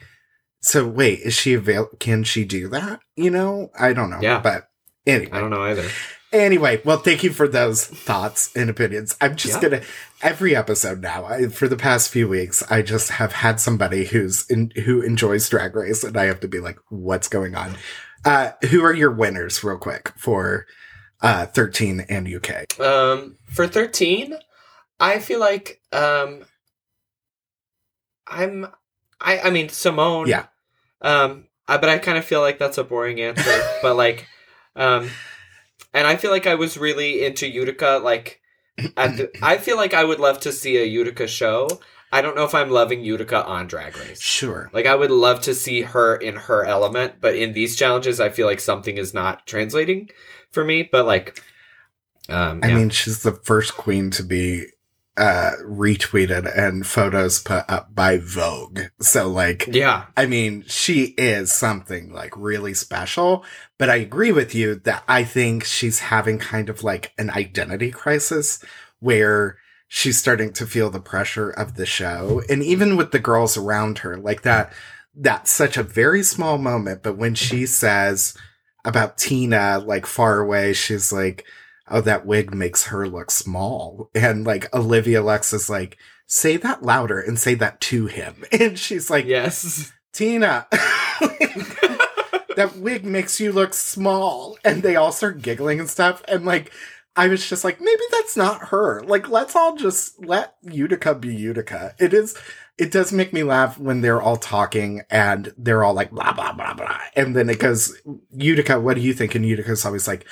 so 0.62 0.88
wait, 0.88 1.20
is 1.22 1.34
she 1.34 1.54
avail? 1.54 1.90
Can 2.00 2.24
she 2.24 2.44
do 2.46 2.68
that? 2.70 3.00
You 3.16 3.32
know, 3.32 3.72
I 3.80 3.94
don't 3.94 4.10
know. 4.10 4.20
Yeah. 4.22 4.40
But 4.40 4.70
anyway, 5.08 5.32
I 5.32 5.40
don't 5.40 5.50
know 5.50 5.64
either. 5.64 5.88
Anyway, 6.32 6.82
well, 6.86 6.98
thank 6.98 7.24
you 7.24 7.32
for 7.32 7.48
those 7.48 7.86
thoughts 7.86 8.56
and 8.56 8.70
opinions. 8.70 9.16
I'm 9.22 9.36
just 9.36 9.62
Yeah. 9.62 9.70
gonna 9.70 9.82
every 10.22 10.56
episode 10.56 11.02
now. 11.02 11.26
I, 11.26 11.48
for 11.48 11.68
the 11.68 11.78
past 11.78 12.10
few 12.10 12.28
weeks, 12.28 12.64
I 12.70 12.82
just 12.82 13.10
have 13.12 13.34
had 13.34 13.60
somebody 13.60 14.06
who's 14.06 14.46
in, 14.50 14.72
who 14.86 15.02
enjoys 15.02 15.48
Drag 15.50 15.76
Race, 15.76 16.04
and 16.04 16.16
I 16.18 16.26
have 16.26 16.40
to 16.42 16.48
be 16.48 16.60
like, 16.60 16.78
what's 16.90 17.28
going 17.28 17.56
on? 17.56 17.76
Uh, 18.26 18.52
who 18.70 18.84
are 18.84 18.94
your 18.94 19.12
winners, 19.12 19.64
real 19.64 19.78
quick, 19.78 20.12
for 20.18 20.66
uh 21.22 21.46
13 21.48 22.02
and 22.10 22.28
UK? 22.28 22.80
Um, 22.80 23.38
for 23.50 23.68
thirteen, 23.68 24.36
I 25.00 25.20
feel 25.20 25.40
like 25.40 25.82
um, 25.92 26.44
I'm, 28.28 28.68
I, 29.20 29.40
I 29.40 29.50
mean 29.50 29.70
Simone. 29.70 30.28
Yeah. 30.28 30.46
Um, 31.02 31.48
I, 31.68 31.78
but 31.78 31.90
I 31.90 31.98
kind 31.98 32.18
of 32.18 32.26
feel 32.26 32.42
like 32.42 32.60
that's 32.60 32.78
a 32.78 32.84
boring 32.84 33.22
answer. 33.22 33.62
but 33.82 33.96
like, 33.96 34.28
um, 34.76 35.10
and 35.94 36.08
I 36.08 36.16
feel 36.16 36.32
like 36.32 36.48
I 36.48 36.56
was 36.56 36.78
really 36.78 37.26
into 37.26 37.48
Utica. 37.48 38.00
Like, 38.04 38.42
at 38.98 39.18
the, 39.18 39.32
I 39.42 39.58
feel 39.58 39.78
like 39.78 39.94
I 39.94 40.04
would 40.04 40.20
love 40.20 40.40
to 40.42 40.52
see 40.52 40.78
a 40.78 40.86
Utica 40.86 41.28
show. 41.28 41.68
I 42.12 42.22
don't 42.22 42.36
know 42.36 42.44
if 42.44 42.56
I'm 42.56 42.72
loving 42.72 43.04
Utica 43.04 43.46
on 43.46 43.68
Drag 43.68 43.96
Race. 43.98 44.20
Sure. 44.20 44.70
Like 44.74 44.88
I 44.88 44.96
would 44.96 45.12
love 45.12 45.42
to 45.42 45.54
see 45.54 45.82
her 45.82 46.16
in 46.16 46.36
her 46.36 46.66
element, 46.66 47.16
but 47.22 47.36
in 47.36 47.54
these 47.54 47.76
challenges, 47.76 48.20
I 48.20 48.30
feel 48.30 48.48
like 48.48 48.60
something 48.60 48.98
is 48.98 49.14
not 49.14 49.46
translating 49.46 50.10
for 50.52 50.64
me. 50.64 50.90
But 50.92 51.06
like, 51.06 51.44
um, 52.28 52.62
I 52.64 52.70
yeah. 52.70 52.76
mean, 52.76 52.90
she's 52.90 53.22
the 53.22 53.34
first 53.34 53.76
queen 53.76 54.10
to 54.12 54.24
be 54.24 54.66
uh 55.20 55.52
retweeted 55.64 56.52
and 56.58 56.88
photos 56.88 57.40
put 57.40 57.66
up 57.70 57.94
by 57.94 58.18
Vogue. 58.18 58.82
So 59.02 59.30
like 59.30 59.68
yeah, 59.68 60.06
I 60.18 60.26
mean, 60.26 60.64
she 60.68 61.14
is 61.18 61.52
something 61.52 62.12
like 62.12 62.36
really 62.36 62.74
special, 62.74 63.44
but 63.78 63.90
I 63.90 63.98
agree 63.98 64.32
with 64.32 64.56
you 64.56 64.76
that 64.86 65.04
I 65.08 65.24
think 65.24 65.64
she's 65.64 66.00
having 66.00 66.40
kind 66.40 66.70
of 66.70 66.84
like 66.84 67.14
an 67.18 67.30
identity 67.30 67.92
crisis 67.92 68.64
where 69.00 69.58
she's 69.90 70.18
starting 70.18 70.54
to 70.54 70.66
feel 70.66 70.90
the 70.90 71.00
pressure 71.02 71.50
of 71.50 71.76
the 71.76 71.86
show. 71.86 72.42
And 72.50 72.64
even 72.64 72.96
with 72.96 73.12
the 73.12 73.20
girls 73.20 73.58
around 73.58 74.00
her, 74.00 74.18
like 74.18 74.44
that, 74.44 74.72
that's 75.16 75.52
such 75.52 75.76
a 75.76 75.84
very 75.84 76.24
small 76.24 76.58
moment. 76.58 77.04
But 77.04 77.18
when 77.18 77.36
she 77.36 77.66
says 77.66 78.38
about 78.86 79.18
Tina, 79.18 79.80
like 79.80 80.06
far 80.06 80.40
away, 80.40 80.74
she's 80.74 81.12
like, 81.12 81.46
Oh, 81.90 82.02
that 82.02 82.26
wig 82.26 82.54
makes 82.54 82.86
her 82.86 83.08
look 83.08 83.32
small. 83.32 84.10
And 84.16 84.46
like 84.46 84.74
Olivia 84.74 85.22
Lux 85.22 85.54
is 85.54 85.70
like, 85.70 85.98
say 86.28 86.58
that 86.58 86.84
louder 86.84 87.20
and 87.20 87.40
say 87.40 87.56
that 87.56 87.82
to 87.82 88.06
him. 88.06 88.44
And 88.52 88.78
she's 88.78 89.10
like, 89.10 89.26
yes, 89.26 89.92
Tina, 90.14 90.68
that 92.56 92.74
wig 92.76 93.06
makes 93.06 93.40
you 93.40 93.52
look 93.52 93.74
small. 93.74 94.58
And 94.64 94.84
they 94.84 94.96
all 94.96 95.12
start 95.12 95.42
giggling 95.42 95.80
and 95.80 95.90
stuff. 95.90 96.24
And 96.28 96.46
like, 96.46 96.72
I 97.16 97.28
was 97.28 97.48
just 97.48 97.64
like, 97.64 97.82
maybe 97.82 98.02
that's 98.12 98.38
not 98.38 98.70
her. 98.70 99.02
Like, 99.04 99.30
let's 99.30 99.56
all 99.56 99.76
just 99.76 100.24
let 100.24 100.56
Utica 100.62 101.16
be 101.16 101.36
Utica. 101.36 101.96
It 102.00 102.14
is, 102.14 102.38
it 102.80 102.92
does 102.92 103.12
make 103.12 103.34
me 103.34 103.44
laugh 103.44 103.78
when 103.78 104.00
they're 104.00 104.22
all 104.22 104.38
talking 104.38 105.02
and 105.10 105.54
they're 105.58 105.84
all 105.84 105.94
like, 105.94 106.12
blah, 106.12 106.32
blah, 106.32 106.54
blah, 106.54 106.74
blah. 106.74 107.00
And 107.14 107.36
then 107.36 107.50
it 107.50 107.60
goes, 107.60 107.96
Utica, 108.32 108.80
what 108.80 108.96
do 108.96 109.02
you 109.02 109.14
think? 109.14 109.36
And 109.36 109.46
Utica's 109.46 109.86
always 109.86 110.08
like, 110.08 110.26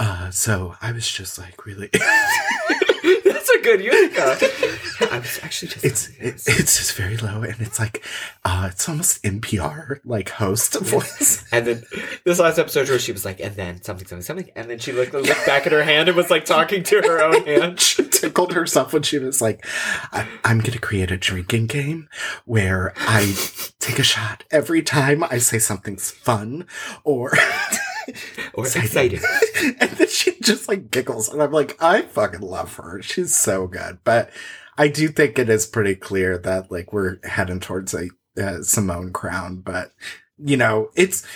uh, 0.00 0.30
so 0.30 0.74
I 0.82 0.90
was 0.90 1.08
just 1.08 1.38
like, 1.38 1.64
really. 1.64 1.90
that's 3.52 3.66
a 3.66 3.76
good 3.76 3.84
Utica. 3.84 4.38
I 5.12 5.18
was 5.18 5.40
actually 5.42 5.68
just 5.68 5.84
it's 5.84 6.08
it, 6.18 6.34
it's 6.46 6.78
just 6.78 6.94
very 6.94 7.16
low 7.16 7.42
and 7.42 7.60
it's 7.60 7.78
like 7.78 8.04
uh 8.44 8.68
it's 8.70 8.88
almost 8.88 9.22
npr 9.22 10.00
like 10.04 10.30
host 10.30 10.78
voice 10.80 11.44
And 11.52 11.66
then 11.66 11.84
this 12.24 12.38
last 12.38 12.58
episode 12.58 12.88
where 12.88 12.98
she 12.98 13.12
was 13.12 13.24
like, 13.24 13.40
and 13.40 13.54
then 13.56 13.82
something, 13.82 14.06
something, 14.06 14.22
something, 14.22 14.50
and 14.56 14.70
then 14.70 14.78
she 14.78 14.92
looked, 14.92 15.12
looked 15.12 15.46
back 15.46 15.66
at 15.66 15.72
her 15.72 15.82
hand 15.82 16.08
and 16.08 16.16
was 16.16 16.30
like 16.30 16.44
talking 16.44 16.82
to 16.84 17.02
her 17.02 17.22
own 17.22 17.44
hand. 17.44 17.80
she 17.80 18.04
tickled 18.04 18.52
herself 18.54 18.92
when 18.92 19.02
she 19.02 19.18
was 19.18 19.42
like 19.42 19.66
I, 20.12 20.26
i'm 20.44 20.60
gonna 20.60 20.78
create 20.78 21.10
a 21.10 21.16
drinking 21.16 21.66
game 21.66 22.08
where 22.44 22.92
i 22.96 23.34
take 23.80 23.98
a 23.98 24.02
shot 24.02 24.44
every 24.50 24.82
time 24.82 25.24
i 25.24 25.38
say 25.38 25.58
something's 25.58 26.10
fun 26.10 26.66
or 27.04 27.32
Or 28.54 28.66
exciting. 28.66 29.20
and 29.80 29.90
then 29.90 30.08
she 30.08 30.38
just 30.40 30.68
like 30.68 30.90
giggles 30.90 31.28
and 31.28 31.42
i'm 31.42 31.52
like 31.52 31.80
i 31.82 32.02
fucking 32.02 32.40
love 32.40 32.74
her 32.76 33.00
she's 33.00 33.36
so 33.36 33.66
good 33.66 33.98
but 34.04 34.30
i 34.76 34.88
do 34.88 35.08
think 35.08 35.38
it 35.38 35.48
is 35.48 35.66
pretty 35.66 35.94
clear 35.94 36.36
that 36.38 36.70
like 36.70 36.92
we're 36.92 37.18
heading 37.24 37.60
towards 37.60 37.94
a 37.94 38.08
uh, 38.40 38.62
Simone 38.62 39.12
crown, 39.12 39.56
but 39.56 39.92
you 40.38 40.56
know, 40.56 40.90
it's 40.94 41.26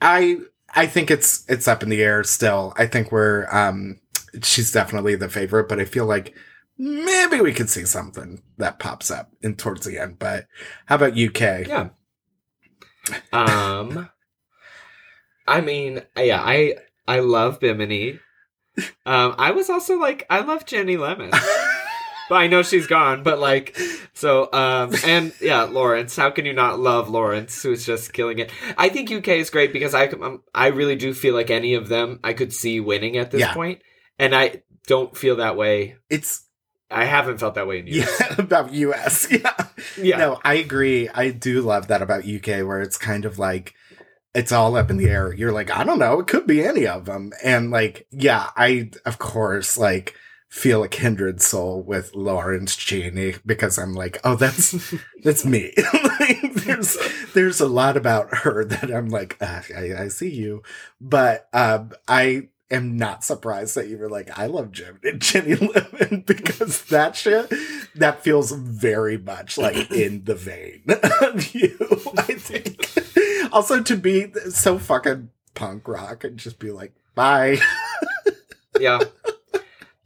I 0.00 0.38
I 0.74 0.86
think 0.86 1.10
it's 1.10 1.44
it's 1.48 1.68
up 1.68 1.82
in 1.82 1.88
the 1.88 2.02
air 2.02 2.24
still. 2.24 2.72
I 2.76 2.86
think 2.86 3.12
we're 3.12 3.46
um 3.50 4.00
she's 4.42 4.72
definitely 4.72 5.16
the 5.16 5.28
favorite, 5.28 5.68
but 5.68 5.80
I 5.80 5.84
feel 5.84 6.06
like 6.06 6.34
maybe 6.78 7.40
we 7.40 7.52
could 7.52 7.70
see 7.70 7.84
something 7.84 8.42
that 8.58 8.78
pops 8.78 9.10
up 9.10 9.30
in 9.42 9.56
towards 9.56 9.86
the 9.86 9.98
end. 9.98 10.18
But 10.18 10.46
how 10.86 10.96
about 10.96 11.18
UK? 11.18 11.66
Yeah. 11.66 11.88
Um, 13.32 14.08
I 15.46 15.60
mean, 15.60 16.02
yeah, 16.16 16.40
I 16.42 16.76
I 17.06 17.20
love 17.20 17.60
Bimini. 17.60 18.18
Um, 19.06 19.34
I 19.38 19.52
was 19.52 19.70
also 19.70 19.98
like, 19.98 20.26
I 20.28 20.40
love 20.40 20.66
Ginny 20.66 20.96
Lemon. 20.96 21.30
but 22.28 22.34
I 22.36 22.46
know 22.48 22.62
she's 22.62 22.86
gone. 22.86 23.22
But 23.22 23.38
like, 23.38 23.78
so 24.14 24.48
um, 24.52 24.92
and 25.04 25.32
yeah, 25.40 25.62
Lawrence. 25.62 26.16
How 26.16 26.30
can 26.30 26.44
you 26.46 26.52
not 26.52 26.80
love 26.80 27.08
Lawrence, 27.08 27.62
who's 27.62 27.86
just 27.86 28.12
killing 28.12 28.38
it? 28.38 28.50
I 28.76 28.88
think 28.88 29.12
UK 29.12 29.28
is 29.28 29.50
great 29.50 29.72
because 29.72 29.94
I 29.94 30.06
um, 30.08 30.42
I 30.54 30.68
really 30.68 30.96
do 30.96 31.14
feel 31.14 31.34
like 31.34 31.50
any 31.50 31.74
of 31.74 31.88
them 31.88 32.20
I 32.24 32.32
could 32.32 32.52
see 32.52 32.80
winning 32.80 33.16
at 33.16 33.30
this 33.30 33.40
Yeah. 33.40 33.54
point, 33.54 33.82
and 34.18 34.34
I 34.34 34.62
don't 34.86 35.16
feel 35.16 35.36
that 35.36 35.56
way. 35.56 35.96
It's 36.10 36.42
I 36.90 37.04
haven't 37.04 37.38
felt 37.38 37.54
that 37.56 37.66
way 37.66 37.78
in 37.80 37.86
years. 37.86 38.08
yeah 38.20 38.34
about 38.38 38.72
US. 38.72 39.28
Yeah. 39.32 39.52
Yeah. 39.96 40.16
No, 40.16 40.40
I 40.44 40.54
agree. 40.54 41.08
I 41.08 41.30
do 41.30 41.60
love 41.60 41.88
that 41.88 42.02
about 42.02 42.24
UK 42.26 42.66
where 42.66 42.80
it's 42.80 42.98
kind 42.98 43.24
of 43.24 43.38
like 43.38 43.74
it's 44.34 44.52
all 44.52 44.76
up 44.76 44.90
in 44.90 44.96
the 44.96 45.08
air. 45.08 45.32
You're 45.32 45.52
like, 45.52 45.70
I 45.70 45.84
don't 45.84 45.98
know, 45.98 46.20
it 46.20 46.26
could 46.26 46.46
be 46.46 46.64
any 46.64 46.86
of 46.86 47.04
them. 47.04 47.32
And 47.42 47.70
like, 47.70 48.06
yeah, 48.10 48.50
I 48.56 48.90
of 49.06 49.18
course 49.18 49.78
like 49.78 50.14
feel 50.48 50.84
a 50.84 50.88
kindred 50.88 51.42
soul 51.42 51.82
with 51.82 52.14
Lawrence 52.14 52.76
Chaney 52.76 53.34
because 53.44 53.76
I'm 53.78 53.94
like, 53.94 54.20
oh, 54.24 54.36
that's 54.36 54.94
that's 55.24 55.44
me. 55.44 55.72
like, 56.20 56.54
there's 56.54 56.96
there's 57.34 57.60
a 57.60 57.68
lot 57.68 57.96
about 57.96 58.32
her 58.38 58.64
that 58.64 58.90
I'm 58.90 59.08
like, 59.08 59.36
ah, 59.40 59.62
I, 59.76 59.94
I 60.04 60.08
see 60.08 60.30
you, 60.30 60.62
but 61.00 61.48
um, 61.52 61.92
I 62.08 62.48
am 62.74 62.96
not 62.96 63.24
surprised 63.24 63.74
that 63.74 63.88
you 63.88 63.98
were 63.98 64.08
like, 64.08 64.36
I 64.38 64.46
love 64.46 64.72
Jim 64.72 64.98
and 65.02 65.20
Ginny 65.20 65.54
Lemon 65.54 66.24
because 66.26 66.84
that 66.86 67.16
shit 67.16 67.52
that 67.94 68.22
feels 68.22 68.52
very 68.52 69.18
much 69.18 69.56
like 69.58 69.90
in 69.90 70.24
the 70.24 70.34
vein 70.34 70.82
of 71.22 71.54
you. 71.54 71.76
I 72.16 72.34
think. 72.34 72.90
Also, 73.52 73.80
to 73.80 73.96
be 73.96 74.32
so 74.50 74.80
fucking 74.80 75.30
punk 75.54 75.86
rock 75.86 76.24
and 76.24 76.38
just 76.38 76.58
be 76.58 76.72
like, 76.72 76.92
bye. 77.14 77.58
yeah. 78.80 78.98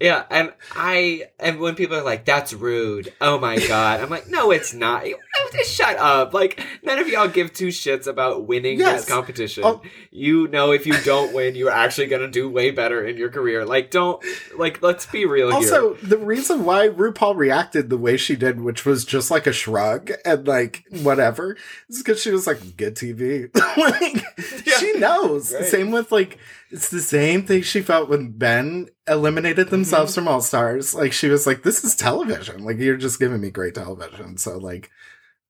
Yeah, 0.01 0.25
and 0.31 0.53
I 0.77 1.31
and 1.41 1.59
when 1.59 1.75
people 1.75 1.97
are 1.97 2.03
like, 2.05 2.25
"That's 2.25 2.53
rude," 2.53 3.13
oh 3.21 3.39
my 3.39 3.59
god, 3.67 4.01
I'm 4.01 4.09
like, 4.11 4.29
"No, 4.29 4.53
it's 4.53 4.73
not." 4.73 5.05
Just 5.53 5.75
shut 5.75 5.97
up! 5.97 6.33
Like 6.35 6.65
none 6.85 6.99
of 6.99 7.09
y'all 7.09 7.27
give 7.27 7.53
two 7.53 7.69
shits 7.69 8.07
about 8.07 8.47
winning 8.47 8.79
Yes. 8.79 9.01
this 9.01 9.09
competition. 9.11 9.65
Oh. 9.67 9.83
You 10.11 10.47
know, 10.49 10.71
if 10.73 10.87
you 10.87 10.95
don't 11.03 11.35
win, 11.35 11.55
you're 11.57 11.71
actually 11.71 12.07
gonna 12.07 12.29
do 12.29 12.49
way 12.49 12.71
better 12.71 13.05
in 13.05 13.17
your 13.17 13.29
career. 13.31 13.65
Like, 13.65 13.91
don't 13.91 14.23
like. 14.57 14.83
Let's 14.83 15.07
be 15.07 15.25
real 15.27 15.49
here. 15.49 15.57
Also, 15.57 15.95
the 15.95 16.19
reason 16.19 16.65
why 16.65 16.89
RuPaul 16.89 17.37
reacted 17.37 17.91
the 17.91 17.99
way 17.99 18.17
she 18.17 18.37
did, 18.37 18.61
which 18.61 18.85
was 18.85 19.05
just 19.05 19.31
like 19.33 19.47
a 19.49 19.53
shrug 19.53 20.13
and 20.25 20.47
like 20.47 20.85
whatever, 21.03 21.57
is 21.89 21.99
because 21.99 22.21
she 22.23 22.31
was 22.31 22.47
like, 22.47 22.77
good 22.77 22.95
TV. 22.95 23.51
like, 23.77 24.65
Yeah. 24.67 24.75
She 24.79 24.93
knows. 24.99 25.53
Right. 25.53 25.65
Same 25.65 25.91
with 25.91 26.13
like, 26.13 26.39
it's 26.71 26.91
the 26.91 27.01
same 27.01 27.45
thing 27.47 27.63
she 27.63 27.81
felt 27.81 28.09
when 28.09 28.33
Ben 28.33 28.89
eliminated 29.07 29.71
themselves 29.71 30.13
Mm-hmm. 30.13 30.21
from 30.25 30.29
All 30.29 30.41
Stars. 30.41 30.95
Like, 30.95 31.13
she 31.13 31.29
was 31.29 31.47
like, 31.47 31.63
this 31.63 31.85
is 31.85 31.97
television. 31.97 32.65
Like, 32.65 32.79
you're 32.79 32.97
just 32.97 33.19
giving 33.21 33.41
me 33.41 33.51
great 33.51 33.75
television. 33.75 34.37
So, 34.37 34.59
like, 34.59 34.91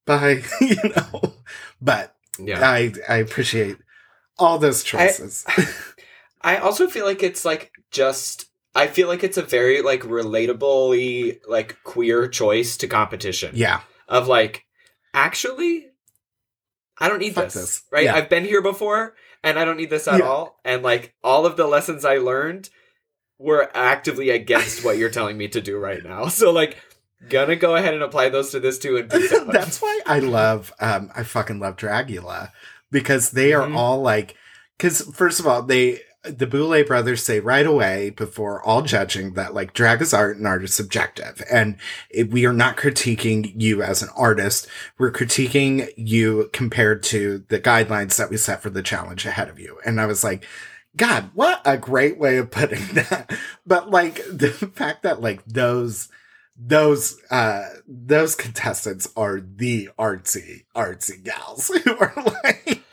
bye, 0.05 0.43
you 0.61 0.75
know? 0.95 1.33
But 1.81 2.15
yeah. 2.39 2.61
I, 2.67 2.93
I 3.07 3.17
appreciate 3.17 3.77
all 4.37 4.57
those 4.59 4.83
choices. 4.83 5.45
I 6.41 6.57
also 6.57 6.87
feel 6.87 7.05
like 7.05 7.21
it's 7.21 7.43
like 7.43 7.71
just 7.91 8.45
I 8.73 8.87
feel 8.87 9.09
like 9.09 9.23
it's 9.25 9.35
a 9.37 9.41
very 9.41 9.81
like 9.81 10.01
relatably 10.03 11.39
like 11.47 11.77
queer 11.83 12.27
choice 12.29 12.77
to 12.77 12.87
competition. 12.87 13.51
yeah. 13.55 13.81
Of 14.07 14.27
like 14.29 14.63
actually 15.13 15.87
I 16.97 17.09
don't 17.09 17.19
need 17.19 17.35
Fuck 17.35 17.45
this. 17.45 17.53
this. 17.55 17.83
Right? 17.91 18.05
Yeah. 18.05 18.15
I've 18.15 18.29
been 18.29 18.45
here 18.45 18.61
before 18.61 19.15
and 19.43 19.57
I 19.59 19.65
don't 19.65 19.77
need 19.77 19.89
this 19.89 20.07
at 20.07 20.19
Yeah. 20.19 20.25
all. 20.27 20.59
And 20.65 20.83
like 20.83 21.13
all 21.23 21.45
of 21.45 21.57
the 21.57 21.67
lessons 21.67 22.05
I 22.05 22.17
learned 22.17 22.69
were 23.37 23.69
actively 23.73 24.29
against 24.29 24.83
what 24.83 24.97
you're 24.97 25.09
telling 25.09 25.37
me 25.37 25.47
to 25.49 25.61
do 25.61 25.77
right 25.77 26.03
now. 26.03 26.25
So 26.29 26.51
like 26.51 26.77
gonna 27.29 27.55
go 27.55 27.75
ahead 27.75 27.93
and 27.93 28.03
apply 28.03 28.29
those 28.29 28.51
to 28.51 28.59
this 28.59 28.79
too 28.79 28.97
and. 28.97 29.09
That's 29.51 29.81
why 29.81 29.99
I 30.05 30.19
love, 30.19 30.73
um, 30.79 31.11
I 31.15 31.23
fucking 31.23 31.59
love 31.59 31.75
Dragula 31.77 32.51
because 32.91 33.31
they 33.31 33.53
are 33.53 33.67
Mhm. 33.67 33.75
all 33.75 34.01
like, 34.01 34.35
because 34.77 35.01
first 35.13 35.39
of 35.39 35.47
all, 35.47 35.61
they, 35.63 36.01
the 36.23 36.47
Boulet 36.47 36.87
brothers 36.87 37.23
say 37.23 37.39
right 37.39 37.65
away 37.65 38.09
before 38.09 38.61
all 38.63 38.81
judging 38.81 39.33
that 39.33 39.53
like 39.53 39.73
drag 39.73 40.01
is 40.01 40.13
art 40.13 40.37
and 40.37 40.45
art 40.45 40.63
is 40.63 40.73
subjective. 40.73 41.41
And 41.49 41.77
it, 42.09 42.29
we 42.29 42.45
are 42.45 42.53
not 42.53 42.75
critiquing 42.75 43.53
you 43.55 43.81
as 43.81 44.01
an 44.01 44.09
artist. 44.15 44.67
We're 44.97 45.13
critiquing 45.13 45.89
you 45.95 46.49
compared 46.51 47.03
to 47.03 47.45
the 47.47 47.59
guidelines 47.59 48.17
that 48.17 48.29
we 48.29 48.37
set 48.37 48.61
for 48.61 48.69
the 48.69 48.83
challenge 48.83 49.25
ahead 49.25 49.47
of 49.47 49.59
you. 49.59 49.79
And 49.85 50.01
I 50.01 50.07
was 50.07 50.23
like, 50.23 50.45
God, 50.97 51.29
what 51.33 51.61
a 51.63 51.77
great 51.77 52.17
way 52.17 52.37
of 52.37 52.51
putting 52.51 52.85
that. 52.93 53.31
But 53.65 53.89
like 53.89 54.15
the 54.29 54.49
fact 54.75 55.03
that 55.03 55.21
like 55.21 55.45
those, 55.45 56.09
those 56.61 57.17
uh 57.31 57.69
those 57.87 58.35
contestants 58.35 59.07
are 59.15 59.39
the 59.39 59.87
artsy 59.97 60.65
artsy 60.75 61.23
gals 61.23 61.69
who 61.85 61.97
are 61.97 62.13
like 62.43 62.83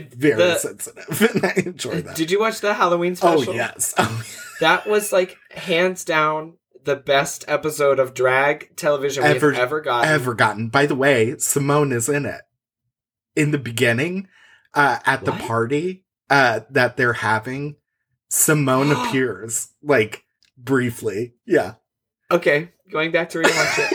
Did 0.00 0.14
very 0.14 0.34
the- 0.36 0.58
sensitive. 0.58 1.30
And 1.34 1.44
i 1.44 1.52
enjoy 1.66 2.02
that. 2.02 2.16
Did 2.16 2.30
you 2.30 2.40
watch 2.40 2.60
the 2.60 2.74
Halloween 2.74 3.16
special? 3.16 3.50
oh 3.50 3.54
yes. 3.54 3.94
Oh 3.98 4.22
That 4.60 4.86
was 4.86 5.12
like 5.12 5.36
hands 5.52 6.04
down 6.04 6.54
the 6.84 6.96
best 6.96 7.44
episode 7.48 7.98
of 7.98 8.14
drag 8.14 8.74
television 8.76 9.22
Ever- 9.24 9.50
we've 9.50 9.58
ever 9.58 9.80
gotten. 9.80 10.08
ever 10.10 10.34
gotten. 10.34 10.68
By 10.68 10.86
the 10.86 10.94
way 10.94 11.36
simone 11.38 11.92
is 11.92 12.08
in 12.08 12.24
it. 12.26 12.40
In 13.36 13.50
the 13.50 13.58
beginning 13.58 14.28
uh 14.74 14.98
at 15.06 15.24
the 15.24 15.32
party 15.32 16.04
uh 16.30 16.60
that 16.70 16.96
they're 16.96 17.12
having 17.14 17.76
simone 18.30 18.90
appears 18.96 19.68
like 19.82 20.24
briefly. 20.56 21.34
Yeah. 21.46 21.74
Okay, 22.30 22.72
going 22.92 23.10
back 23.12 23.30
to 23.30 23.38
rewatch 23.38 23.78
it. 23.78 23.92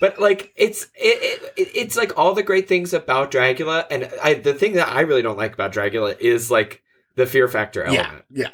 But 0.00 0.20
like 0.20 0.52
it's 0.56 0.84
it, 0.94 1.42
it, 1.42 1.52
it 1.56 1.68
it's 1.74 1.96
like 1.96 2.16
all 2.16 2.34
the 2.34 2.42
great 2.42 2.68
things 2.68 2.92
about 2.92 3.30
Dragula, 3.30 3.86
and 3.90 4.10
I 4.22 4.34
the 4.34 4.54
thing 4.54 4.74
that 4.74 4.88
I 4.88 5.00
really 5.00 5.22
don't 5.22 5.38
like 5.38 5.54
about 5.54 5.72
Dragula 5.72 6.18
is 6.20 6.50
like 6.50 6.82
the 7.16 7.26
fear 7.26 7.48
factor 7.48 7.84
yeah 7.90 8.02
element. 8.04 8.24
yeah 8.30 8.50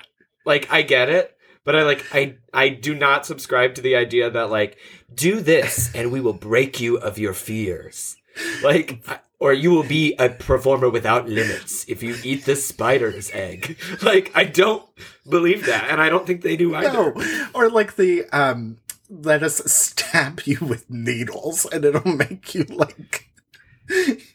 Like 0.47 0.73
I 0.73 0.83
get 0.83 1.09
it, 1.11 1.37
but 1.65 1.77
I 1.77 1.83
like 1.83 2.05
I 2.13 2.37
I 2.53 2.69
do 2.71 2.95
not 2.95 3.27
subscribe 3.27 3.75
to 3.75 3.83
the 3.83 3.95
idea 3.97 4.31
that 4.31 4.51
like 4.51 4.79
do 5.15 5.41
this 5.41 5.95
and 5.95 6.11
we 6.11 6.21
will 6.21 6.33
break 6.33 6.81
you 6.81 6.97
of 6.97 7.19
your 7.19 7.35
fears. 7.35 8.17
Like 8.63 9.03
I- 9.09 9.19
or 9.41 9.53
you 9.53 9.71
will 9.73 9.83
be 9.83 10.15
a 10.19 10.31
performer 10.31 10.89
without 10.89 11.29
limits 11.29 11.85
if 11.87 12.03
you 12.03 12.17
eat 12.25 12.47
the 12.47 12.57
spider's 12.57 13.31
egg. 13.33 13.77
Like 14.03 14.33
I 14.35 14.45
don't 14.45 14.83
believe 15.29 15.67
that 15.67 15.89
and 15.91 16.01
I 16.01 16.09
don't 16.09 16.27
think 16.27 16.41
they 16.41 16.57
do 16.57 16.75
either. 16.75 17.13
No, 17.15 17.49
or 17.53 17.69
like 17.69 17.97
the 17.97 18.25
um, 18.33 18.79
let 19.09 19.43
us 19.43 19.57
stab 19.71 20.41
you 20.45 20.59
with 20.61 20.89
needles 20.91 21.67
and 21.67 21.85
it'll 21.85 22.17
make 22.17 22.55
you 22.55 22.65
like 22.65 23.31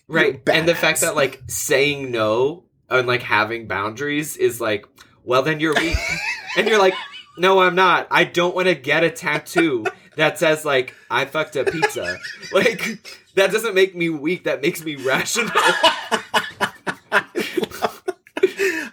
Right. 0.08 0.42
And 0.48 0.68
the 0.68 0.76
fact 0.76 1.02
that 1.02 1.16
like 1.16 1.42
saying 1.48 2.12
no 2.12 2.66
and 2.90 3.08
like 3.08 3.24
having 3.24 3.68
boundaries 3.68 4.38
is 4.38 4.62
like, 4.62 4.86
well 5.24 5.42
then 5.42 5.60
you're 5.60 5.74
weak. 5.76 5.98
and 6.58 6.68
you're 6.68 6.80
like, 6.80 6.94
no, 7.38 7.60
I'm 7.62 7.76
not. 7.76 8.08
I 8.12 8.24
don't 8.24 8.56
want 8.56 8.68
to 8.68 8.76
get 8.76 9.04
a 9.04 9.10
tattoo 9.10 9.86
that 10.16 10.38
says 10.38 10.66
like 10.66 10.94
I 11.10 11.26
fucked 11.26 11.56
a 11.56 11.64
pizza. 11.64 12.20
Like 12.52 13.00
that 13.36 13.52
doesn't 13.52 13.76
make 13.76 13.96
me 13.96 14.10
weak. 14.10 14.46
That 14.46 14.62
makes 14.62 14.84
me 14.84 14.96
rational. 14.96 15.52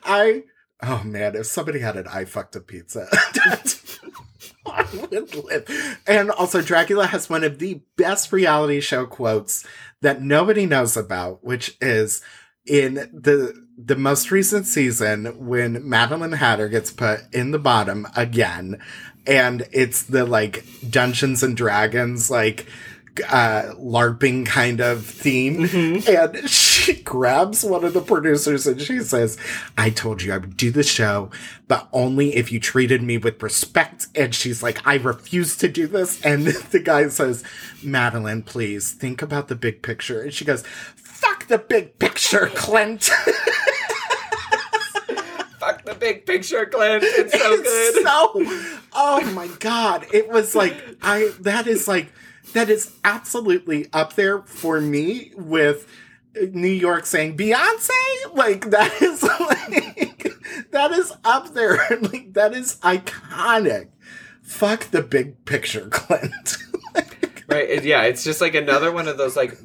I 0.09 0.45
oh 0.83 1.03
man, 1.05 1.35
if 1.37 1.47
somebody 1.47 1.81
had 1.81 1.97
an 1.97 2.07
I 2.07 2.27
fucked 2.27 2.55
a 2.57 2.61
pizza. 2.61 3.09
Would 4.95 5.35
live. 5.45 6.01
And 6.07 6.31
also 6.31 6.61
Dragula 6.61 7.07
has 7.09 7.31
one 7.31 7.45
of 7.45 7.59
the 7.59 7.81
best 7.97 8.33
reality 8.33 8.81
show 8.81 9.07
quotes 9.07 9.67
that 10.01 10.23
nobody 10.23 10.67
knows 10.67 10.97
about, 10.97 11.45
which 11.45 11.77
is 11.81 12.23
in 12.67 12.95
the 12.95 13.65
the 13.79 13.97
most 13.97 14.31
recent 14.31 14.67
season 14.67 15.47
when 15.47 15.83
Maddelynn 15.83 16.37
Hatter 16.37 16.69
gets 16.69 16.91
put 16.91 17.21
in 17.33 17.51
the 17.51 17.59
bottom 17.59 18.07
again, 18.17 18.81
and 19.27 19.67
it's 19.73 20.03
the 20.03 20.25
like 20.25 20.65
Dungeons 20.89 21.43
and 21.43 21.57
Dragons 21.57 22.31
like 22.31 22.67
uh, 23.29 23.75
LARPing 23.79 24.47
kind 24.47 24.81
of 24.81 25.05
theme. 25.05 25.69
Mm-hmm. 25.69 26.37
And 26.37 26.49
she 26.49 26.95
grabs 27.03 27.65
one 27.65 27.85
of 27.85 27.93
the 27.93 28.01
producers 28.01 28.67
and 28.67 28.81
she 28.81 29.01
says, 29.01 29.39
I 29.77 29.91
told 29.91 30.23
you 30.23 30.33
I 30.33 30.39
would 30.39 30.57
do 30.57 30.71
the 30.71 30.83
show, 30.83 31.31
but 31.69 31.89
only 31.93 32.37
if 32.37 32.51
you 32.53 32.61
treated 32.61 33.03
me 33.03 33.19
with 33.19 33.43
respect. 33.43 34.09
And 34.15 34.35
she's 34.35 34.63
like, 34.63 34.87
I 34.87 34.97
refuse 34.97 35.57
to 35.57 35.69
do 35.69 35.87
this. 35.87 36.21
And 36.25 36.47
the 36.71 36.81
guy 36.81 37.09
says, 37.09 37.43
Maddelynn, 37.83 38.45
please 38.45 38.93
think 38.93 39.23
about 39.23 39.49
the 39.49 39.57
big 39.57 39.83
picture. 39.83 40.23
And 40.23 40.33
she 40.33 40.45
goes, 40.45 40.65
Fuck 41.17 41.47
the 41.49 41.59
big 41.59 41.99
picture, 41.99 42.51
Clint. 42.55 43.05
Fuck 45.59 45.85
the 45.85 45.97
big 45.99 46.27
picture, 46.27 46.67
Clint. 46.67 47.03
It's 47.05 47.33
so 47.33 47.57
good. 47.63 47.95
so, 48.05 48.33
oh 48.93 49.33
my 49.35 49.49
god, 49.59 50.07
it 50.13 50.29
was 50.29 50.55
like 50.55 50.77
I. 51.03 51.33
That 51.41 51.67
is 51.67 51.89
like 51.89 52.13
that 52.53 52.71
is 52.71 52.95
absolutely 53.05 53.87
up 53.93 54.15
there 54.15 54.43
for 54.43 54.81
me 54.81 55.33
with 55.37 55.87
New 56.53 56.69
York 56.69 57.07
saying 57.07 57.37
Beyonce. 57.37 57.91
Like 58.35 58.71
that 58.71 58.93
is 59.03 59.23
like 59.23 60.71
that 60.71 60.93
is 60.93 61.13
up 61.25 61.55
there. 61.55 61.79
Like 62.01 62.33
that 62.35 62.53
is 62.55 62.77
iconic. 62.77 63.89
Fuck 64.43 64.91
the 64.91 65.03
big 65.03 65.45
picture, 65.45 65.89
Clint. 65.91 66.59
right? 67.49 67.83
yeah, 67.83 68.03
it's 68.03 68.23
just 68.23 68.41
like 68.41 68.55
another 68.55 68.93
one 68.93 69.09
of 69.09 69.19
those 69.19 69.37
like 69.37 69.57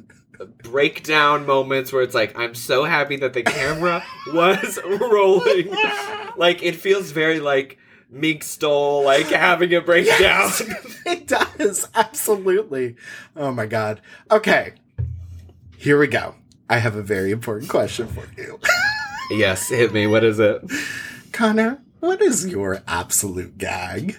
breakdown 0.64 1.46
moments 1.46 1.92
where 1.92 2.02
it's 2.02 2.14
like 2.14 2.36
I'm 2.36 2.54
so 2.54 2.84
happy 2.84 3.16
that 3.18 3.32
the 3.32 3.42
camera 3.42 4.02
was 4.32 4.78
rolling. 4.84 5.74
Like 6.36 6.62
it 6.62 6.76
feels 6.76 7.12
very 7.12 7.38
like 7.38 7.78
Mink 8.12 8.44
Stole, 8.44 9.04
like 9.04 9.26
having 9.28 9.72
a 9.74 9.80
breakdown. 9.80 10.50
it 11.06 11.26
does 11.26 11.88
absolutely. 11.94 12.96
Oh 13.34 13.50
my 13.52 13.64
god. 13.64 14.02
Okay, 14.30 14.74
here 15.78 15.98
we 15.98 16.06
go. 16.06 16.34
I 16.68 16.78
have 16.78 16.94
a 16.94 17.02
very 17.02 17.32
important 17.32 17.70
question 17.70 18.06
for 18.06 18.24
you. 18.36 18.60
yes, 19.30 19.68
hit 19.70 19.94
me. 19.94 20.06
What 20.06 20.24
is 20.24 20.38
it? 20.38 20.62
Connor, 21.32 21.82
what 22.00 22.20
is 22.20 22.46
your 22.46 22.82
absolute 22.86 23.56
gag? 23.56 24.18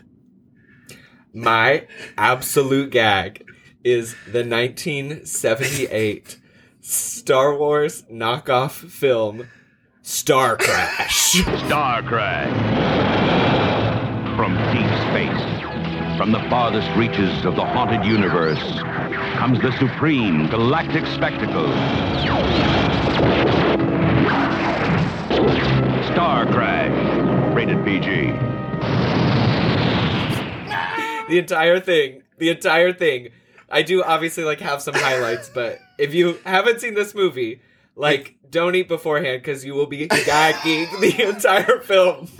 My 1.32 1.88
absolute 2.18 2.90
gag 2.90 3.48
is 3.84 4.16
the 4.26 4.44
1978 4.44 6.40
Star 6.82 7.56
Wars 7.58 8.04
knockoff 8.12 8.90
film 8.90 9.48
Star 10.02 10.58
Crash. 10.58 11.44
Star 11.44 12.02
Crash. 12.04 13.03
From 14.36 14.56
deep 14.74 14.90
space, 15.12 16.18
from 16.18 16.32
the 16.32 16.40
farthest 16.50 16.90
reaches 16.98 17.46
of 17.46 17.56
the 17.56 17.64
haunted 17.64 18.04
universe, 18.04 18.58
comes 19.38 19.62
the 19.62 19.72
supreme 19.78 20.50
galactic 20.50 21.06
spectacle. 21.06 21.68
Star 26.12 26.48
Crash. 26.48 27.54
Rated 27.54 27.86
PG. 27.86 28.32
the 31.30 31.38
entire 31.38 31.80
thing, 31.80 32.24
the 32.40 32.50
entire 32.50 32.92
thing. 32.92 33.30
I 33.70 33.84
do 33.84 34.02
obviously 34.02 34.44
like 34.44 34.62
have 34.62 34.82
some 34.82 34.96
highlights, 34.96 35.50
but 35.50 35.78
if 36.00 36.16
you 36.16 36.40
haven't 36.44 36.82
seen 36.82 36.96
this 36.96 37.14
movie, 37.14 37.62
like 37.96 38.36
don't 38.50 38.74
eat 38.74 38.88
beforehand 38.88 39.44
because 39.44 39.64
you 39.64 39.76
will 39.76 39.86
be 39.86 40.08
gagging 40.08 40.88
the 41.02 41.30
entire 41.30 41.80
film. 41.82 42.30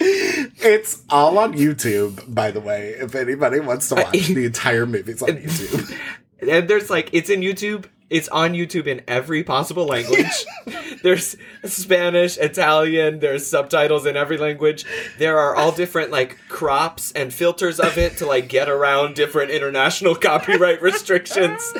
It's 0.00 1.02
all 1.10 1.38
on 1.38 1.52
YouTube, 1.54 2.34
by 2.34 2.50
the 2.50 2.60
way. 2.60 2.90
If 2.98 3.14
anybody 3.14 3.60
wants 3.60 3.88
to 3.90 3.96
watch 3.96 4.12
the 4.12 4.44
entire 4.46 4.86
movie, 4.86 5.12
it's 5.12 5.22
on 5.22 5.30
YouTube. 5.30 5.98
And 6.42 6.68
there's 6.68 6.88
like 6.88 7.10
it's 7.12 7.28
in 7.28 7.40
YouTube. 7.40 7.84
It's 8.08 8.28
on 8.28 8.54
YouTube 8.54 8.86
in 8.86 9.02
every 9.06 9.44
possible 9.44 9.84
language. 9.84 10.46
there's 11.02 11.36
Spanish, 11.64 12.38
Italian, 12.38 13.20
there's 13.20 13.46
subtitles 13.46 14.06
in 14.06 14.16
every 14.16 14.38
language. 14.38 14.84
There 15.18 15.38
are 15.38 15.54
all 15.54 15.70
different 15.70 16.10
like 16.10 16.38
crops 16.48 17.12
and 17.12 17.32
filters 17.32 17.78
of 17.78 17.98
it 17.98 18.16
to 18.16 18.26
like 18.26 18.48
get 18.48 18.68
around 18.70 19.16
different 19.16 19.50
international 19.50 20.14
copyright 20.14 20.80
restrictions. 20.90 21.72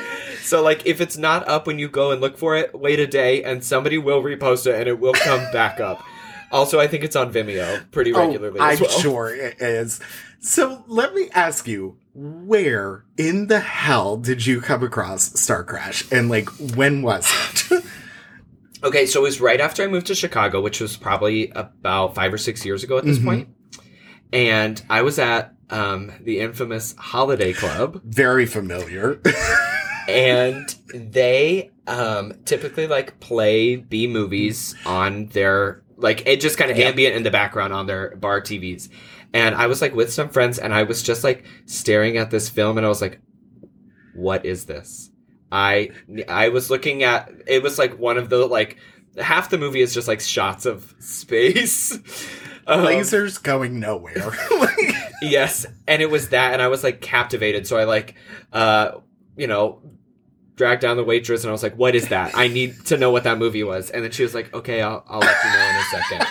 So 0.43 0.61
like 0.61 0.85
if 0.85 1.01
it's 1.01 1.17
not 1.17 1.47
up 1.47 1.65
when 1.65 1.79
you 1.79 1.89
go 1.89 2.11
and 2.11 2.21
look 2.21 2.37
for 2.37 2.55
it, 2.55 2.79
wait 2.79 2.99
a 2.99 3.07
day 3.07 3.43
and 3.43 3.63
somebody 3.63 3.97
will 3.97 4.21
repost 4.21 4.67
it 4.67 4.75
and 4.75 4.87
it 4.87 4.99
will 4.99 5.13
come 5.13 5.51
back 5.51 5.79
up. 5.79 6.03
Also, 6.51 6.79
I 6.79 6.87
think 6.87 7.03
it's 7.03 7.15
on 7.15 7.31
Vimeo 7.33 7.89
pretty 7.91 8.11
regularly 8.11 8.59
Oh, 8.59 8.63
I'm 8.63 8.79
well. 8.79 8.89
sure 8.89 9.33
it 9.33 9.61
is. 9.61 9.99
So 10.39 10.83
let 10.87 11.13
me 11.13 11.29
ask 11.33 11.67
you, 11.67 11.97
where 12.13 13.05
in 13.17 13.47
the 13.47 13.59
hell 13.59 14.17
did 14.17 14.45
you 14.45 14.59
come 14.61 14.83
across 14.83 15.39
Star 15.39 15.63
Crash? 15.63 16.11
And 16.11 16.29
like, 16.29 16.49
when 16.75 17.01
was 17.01 17.27
it? 17.71 17.83
Okay, 18.83 19.05
so 19.05 19.19
it 19.19 19.23
was 19.23 19.39
right 19.39 19.61
after 19.61 19.83
I 19.83 19.87
moved 19.87 20.07
to 20.07 20.15
Chicago, 20.15 20.59
which 20.59 20.81
was 20.81 20.97
probably 20.97 21.51
about 21.51 22.15
five 22.15 22.33
or 22.33 22.39
six 22.39 22.65
years 22.65 22.83
ago 22.83 22.97
at 22.97 23.05
this 23.05 23.19
Mhm. 23.19 23.23
point. 23.25 23.49
And 24.33 24.81
I 24.89 25.03
was 25.03 25.19
at 25.19 25.53
um, 25.69 26.11
the 26.21 26.39
infamous 26.39 26.95
Holiday 26.97 27.53
Club, 27.53 28.01
Very 28.03 28.47
familiar. 28.47 29.21
and 30.07 30.67
they 30.93 31.69
um, 31.85 32.33
typically 32.45 32.87
like 32.87 33.19
play 33.19 33.75
B 33.75 34.07
movies 34.07 34.73
on 34.85 35.27
their 35.27 35.83
like 36.01 36.23
it 36.27 36.41
just 36.41 36.57
kind 36.57 36.69
of 36.71 36.77
Yeah. 36.77 36.87
ambient 36.87 37.15
in 37.15 37.23
the 37.23 37.31
background 37.31 37.73
on 37.73 37.85
their 37.87 38.15
bar 38.15 38.41
TVs. 38.41 38.89
And 39.33 39.55
I 39.55 39.67
was 39.67 39.81
like 39.81 39.95
with 39.95 40.11
some 40.11 40.29
friends, 40.29 40.59
and 40.59 40.73
I 40.73 40.83
was 40.83 41.01
just 41.03 41.23
like 41.23 41.45
staring 41.65 42.17
at 42.17 42.31
this 42.31 42.49
film, 42.49 42.77
and 42.77 42.85
I 42.85 42.89
was 42.89 43.01
like, 43.01 43.21
"What 44.13 44.45
is 44.45 44.65
this?" 44.65 45.09
I 45.51 45.91
I 46.27 46.49
was 46.49 46.69
looking 46.69 47.03
at 47.03 47.31
it 47.47 47.63
was 47.63 47.77
like 47.79 47.97
one 47.99 48.17
of 48.17 48.29
the 48.29 48.45
like 48.45 48.77
half 49.17 49.49
the 49.49 49.57
movie 49.57 49.81
is 49.81 49.93
just 49.93 50.07
like 50.07 50.19
shots 50.21 50.65
of 50.65 50.93
space. 50.99 51.97
Um, 52.67 52.85
Lasers 52.85 53.41
going 53.41 53.79
nowhere. 53.79 54.31
Yes, 55.23 55.65
and 55.87 55.99
it 56.01 56.11
was 56.11 56.29
that, 56.29 56.53
and 56.53 56.61
I 56.61 56.67
was 56.67 56.83
like 56.83 57.01
captivated. 57.01 57.65
So 57.65 57.75
I 57.77 57.85
like, 57.85 58.13
uh, 58.53 58.99
you 59.35 59.47
know, 59.47 59.81
dragged 60.61 60.83
down 60.83 60.95
the 60.95 61.03
waitress, 61.03 61.43
and 61.43 61.49
I 61.49 61.53
was 61.53 61.63
like, 61.63 61.73
"What 61.73 61.95
is 61.95 62.09
that? 62.09 62.37
I 62.37 62.47
need 62.47 62.85
to 62.85 62.95
know 62.95 63.09
what 63.09 63.23
that 63.23 63.39
movie 63.39 63.63
was." 63.63 63.89
And 63.89 64.03
then 64.03 64.11
she 64.11 64.21
was 64.21 64.35
like, 64.35 64.53
"Okay, 64.53 64.79
I'll 64.83 65.03
I'll 65.09 65.19
let 65.19 65.35
you 65.43 65.49
know 65.49 65.69
in 65.69 65.75
a 65.75 65.83
second. 65.85 66.27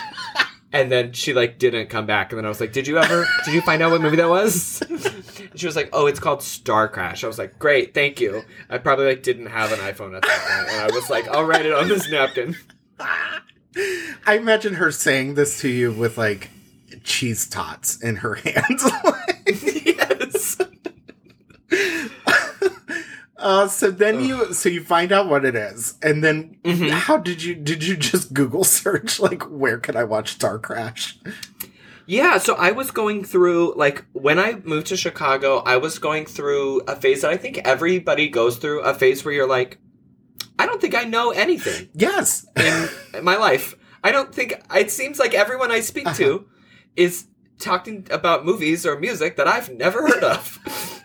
And 0.72 0.92
then 0.92 1.12
she 1.14 1.32
like 1.32 1.58
didn't 1.58 1.88
come 1.88 2.06
back, 2.06 2.30
and 2.30 2.38
then 2.38 2.46
I 2.46 2.48
was 2.48 2.60
like, 2.60 2.72
"Did 2.72 2.86
you 2.86 2.96
ever? 2.98 3.26
Did 3.44 3.54
you 3.54 3.60
find 3.60 3.82
out 3.82 3.90
what 3.90 4.00
movie 4.00 4.18
that 4.18 4.28
was?" 4.28 4.80
And 4.88 5.58
she 5.58 5.66
was 5.66 5.74
like, 5.74 5.88
"Oh, 5.92 6.06
it's 6.06 6.20
called 6.20 6.44
Star 6.44 6.86
Crash." 6.86 7.24
I 7.24 7.26
was 7.26 7.38
like, 7.38 7.58
"Great, 7.58 7.92
thank 7.92 8.20
you." 8.20 8.44
I 8.68 8.78
probably 8.78 9.06
like 9.06 9.24
didn't 9.24 9.46
have 9.46 9.72
an 9.72 9.80
iPhone 9.80 10.14
at 10.14 10.22
that 10.22 10.40
point, 10.46 10.68
and 10.70 10.92
I 10.92 10.94
was 10.94 11.10
like, 11.10 11.26
"I'll 11.26 11.44
write 11.44 11.66
it 11.66 11.72
on 11.72 11.88
this 11.88 12.08
napkin." 12.08 12.54
I 13.00 14.34
imagine 14.36 14.74
her 14.74 14.92
saying 14.92 15.34
this 15.34 15.60
to 15.62 15.68
you 15.68 15.90
with 15.90 16.16
like 16.16 16.50
cheese 17.02 17.48
tots 17.48 18.00
in 18.00 18.14
her 18.16 18.34
hands. 18.46 18.84
yes. 19.84 20.56
Uh, 23.40 23.66
so 23.68 23.90
then 23.90 24.20
you, 24.24 24.52
so 24.54 24.68
you 24.68 24.82
find 24.84 25.10
out 25.12 25.28
what 25.28 25.44
it 25.44 25.54
is, 25.56 25.94
and 26.02 26.22
then 26.22 26.56
Mhm. 26.64 26.90
how 26.90 27.16
did 27.16 27.42
you 27.42 27.54
did 27.54 27.82
you 27.84 27.96
just 27.96 28.32
Google 28.34 28.64
search 28.64 29.18
like 29.20 29.42
where 29.44 29.78
can 29.78 29.96
I 29.96 30.04
watch 30.04 30.32
Star 30.34 30.58
Crash? 30.58 31.18
Yeah, 32.06 32.38
so 32.38 32.54
I 32.56 32.72
was 32.72 32.90
going 32.90 33.24
through 33.24 33.74
like 33.76 34.04
when 34.12 34.38
I 34.38 34.54
moved 34.64 34.88
to 34.88 34.96
Chicago, 34.96 35.58
I 35.58 35.76
was 35.76 35.98
going 35.98 36.26
through 36.26 36.80
a 36.88 36.96
phase 36.96 37.22
that 37.22 37.30
I 37.30 37.36
think 37.36 37.58
everybody 37.58 38.28
goes 38.28 38.56
through, 38.56 38.80
a 38.80 38.94
phase 38.94 39.24
where 39.24 39.32
you're 39.34 39.48
like 39.48 39.78
I 40.58 40.66
don't 40.66 40.80
think 40.80 40.94
I 40.94 41.04
know 41.04 41.30
anything 41.30 41.88
Yes, 41.94 42.46
in 42.56 43.24
my 43.24 43.36
life. 43.36 43.74
I 44.04 44.12
don't 44.12 44.34
think 44.34 44.54
it 44.74 44.90
seems 44.90 45.18
like 45.18 45.34
everyone 45.34 45.70
I 45.70 45.80
speak 45.80 46.12
to 46.14 46.46
is 46.96 47.24
talking 47.60 48.06
about 48.10 48.44
movies 48.44 48.84
or 48.86 48.98
music 48.98 49.36
that 49.36 49.46
I've 49.46 49.70
never 49.70 50.06
heard 50.08 50.24
of. 50.24 50.58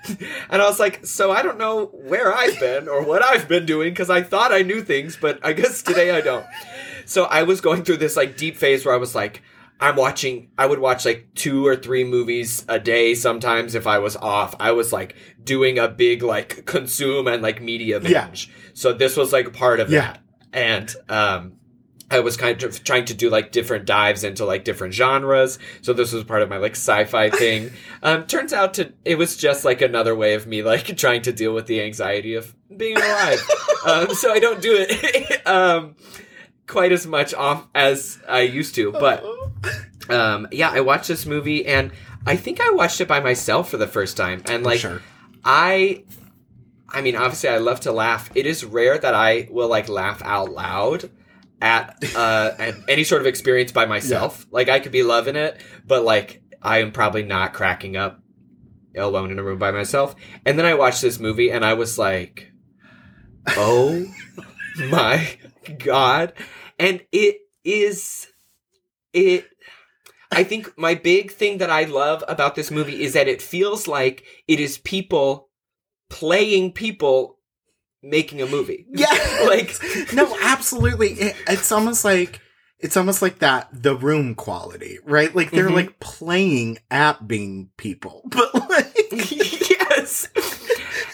and 0.50 0.62
I 0.62 0.66
was 0.68 0.80
like, 0.80 1.06
so 1.06 1.32
I 1.32 1.42
don't 1.42 1.58
know 1.58 1.86
where 1.88 2.34
I've 2.34 2.60
been 2.60 2.88
or 2.88 3.04
what 3.04 3.24
I've 3.24 3.48
been 3.48 3.66
doing 3.66 3.90
because 3.92 4.10
I 4.10 4.22
thought 4.24 4.52
I 4.52 4.62
knew 4.62 4.82
things, 4.82 5.18
but 5.20 5.40
I 5.44 5.54
guess 5.54 5.82
today 5.84 6.12
I 6.12 6.22
don't. 6.22 6.46
So 7.06 7.26
I 7.26 7.44
was 7.44 7.62
going 7.62 7.84
through 7.84 7.98
this 7.98 8.16
like 8.18 8.38
deep 8.38 8.58
phase 8.58 8.86
where 8.86 8.96
I 8.96 8.98
was 8.98 9.14
like, 9.16 9.42
I'm 9.80 9.98
watching, 9.98 10.50
I 10.58 10.66
would 10.68 10.80
watch 10.80 11.04
like 11.06 11.28
two 11.36 11.68
or 11.68 11.76
three 11.76 12.06
movies 12.06 12.66
a 12.70 12.80
day 12.80 13.14
sometimes 13.14 13.76
if 13.76 13.86
I 13.88 14.00
was 14.00 14.16
off. 14.16 14.56
I 14.60 14.72
was 14.72 14.94
like 14.94 15.16
doing 15.44 15.78
a 15.78 15.88
big 15.90 16.24
like 16.24 16.66
consume 16.66 17.28
and 17.28 17.44
like 17.44 17.62
media 17.62 18.00
Yeah. 18.02 18.28
binge. 18.28 18.50
So 18.74 18.94
this 18.94 19.18
was 19.18 19.34
like 19.34 19.52
part 19.54 19.80
of 19.82 19.90
Yeah. 19.92 20.14
that. 20.14 20.22
And, 20.54 20.96
um, 21.10 21.54
I 22.10 22.20
was 22.20 22.38
kind 22.38 22.62
of 22.62 22.84
trying 22.84 23.06
to 23.06 23.14
do 23.16 23.30
like 23.30 23.52
different 23.52 23.86
dives 23.86 24.24
into 24.24 24.46
like 24.46 24.64
different 24.64 24.94
genres. 24.94 25.58
So 25.82 25.92
this 25.92 26.12
was 26.14 26.24
part 26.24 26.44
of 26.44 26.50
my 26.50 26.58
like 26.58 26.74
sci-fi 26.74 27.30
thing. 27.32 27.72
Um, 28.04 28.28
turns 28.28 28.54
out 28.54 28.76
to 28.76 28.94
it 29.04 29.18
was 29.18 29.36
just 29.36 29.66
like 29.66 29.82
another 29.82 30.16
way 30.16 30.36
of 30.36 30.46
me 30.46 30.62
like 30.62 30.96
trying 30.98 31.24
to 31.24 31.32
deal 31.32 31.54
with 31.54 31.66
the 31.66 31.82
anxiety 31.82 32.36
of 32.36 32.56
being 32.76 32.98
alive. 32.98 33.40
um, 33.86 34.14
so 34.14 34.32
I 34.32 34.40
don't 34.40 34.62
do 34.62 34.76
it 34.78 35.48
um, 35.48 35.96
quite 36.68 36.92
as 36.92 37.08
much 37.08 37.34
off 37.34 37.68
as 37.74 38.20
I 38.28 38.42
used 38.42 38.76
to. 38.76 38.92
But 38.92 39.26
um, 40.08 40.48
yeah, 40.52 40.70
I 40.70 40.82
watched 40.82 41.08
this 41.08 41.26
movie 41.26 41.66
and 41.66 41.92
I 42.28 42.36
think 42.36 42.62
I 42.62 42.70
watched 42.72 43.02
it 43.02 43.08
by 43.08 43.20
myself 43.20 43.70
for 43.70 43.78
the 43.78 43.88
first 43.88 44.16
time. 44.16 44.44
And 44.46 44.64
like 44.64 44.80
sure. 44.80 45.02
I 45.44 46.04
I 46.88 47.02
mean, 47.02 47.16
obviously, 47.16 47.50
I 47.50 47.58
love 47.58 47.80
to 47.82 47.92
laugh. 47.92 48.30
It 48.36 48.46
is 48.46 48.64
rare 48.64 49.00
that 49.00 49.16
I 49.16 49.48
will 49.50 49.68
like 49.68 49.90
laugh 49.90 50.22
out 50.24 50.52
loud 50.52 51.10
at 51.62 51.96
uh 52.16 52.52
at 52.60 52.76
any 52.88 53.04
sort 53.04 53.22
of 53.22 53.28
experience 53.28 53.72
by 53.72 53.86
myself. 53.86 54.46
Like 54.52 54.70
I 54.70 54.80
could 54.80 54.92
be 54.92 55.04
loving 55.04 55.36
it, 55.36 55.60
but 55.86 56.04
like 56.04 56.42
I 56.62 56.80
am 56.80 56.92
probably 56.92 57.24
not 57.24 57.54
cracking 57.54 57.96
up 57.96 58.22
alone 58.96 59.32
in 59.32 59.40
a 59.40 59.44
room 59.44 59.60
by 59.60 59.72
myself. 59.72 60.16
And 60.46 60.58
then 60.58 60.66
I 60.66 60.74
watched 60.74 61.02
this 61.02 61.20
movie 61.20 61.52
and 61.52 61.64
I 61.66 61.74
was 61.74 61.98
like, 61.98 62.52
"Oh 63.50 64.06
my 64.90 65.38
god." 65.80 66.34
And 66.80 67.06
it 67.12 67.38
is 67.64 68.28
it 69.14 69.46
I 70.32 70.44
think 70.44 70.78
my 70.78 70.96
big 70.96 71.32
thing 71.32 71.60
that 71.60 71.70
I 71.70 71.86
love 71.86 72.24
about 72.28 72.56
this 72.56 72.72
movie 72.72 73.02
is 73.02 73.14
that 73.14 73.28
it 73.28 73.42
feels 73.42 73.88
like 73.88 74.24
it 74.48 74.60
is 74.60 74.78
people 74.78 75.50
playing 76.10 76.74
people 76.74 77.35
making 78.06 78.42
a 78.42 78.46
movie. 78.48 78.86
Yeah, 78.96 79.14
like 79.48 79.76
no, 80.14 80.36
absolutely. 80.42 81.10
It, 81.14 81.36
it's 81.48 81.72
almost 81.72 82.06
like 82.06 82.40
it's 82.80 82.96
almost 82.98 83.22
like 83.22 83.40
that 83.40 83.68
the 83.74 83.96
room 83.96 84.36
quality, 84.36 85.00
right? 85.04 85.36
Like 85.36 85.52
they're 85.52 85.70
Mhm. 85.70 85.74
like 85.76 86.00
playing 86.00 86.78
at 86.92 87.28
being 87.28 87.70
people, 87.78 88.22
but 88.30 88.54
like 88.70 88.96
yes. 89.12 90.28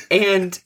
And 0.09 0.61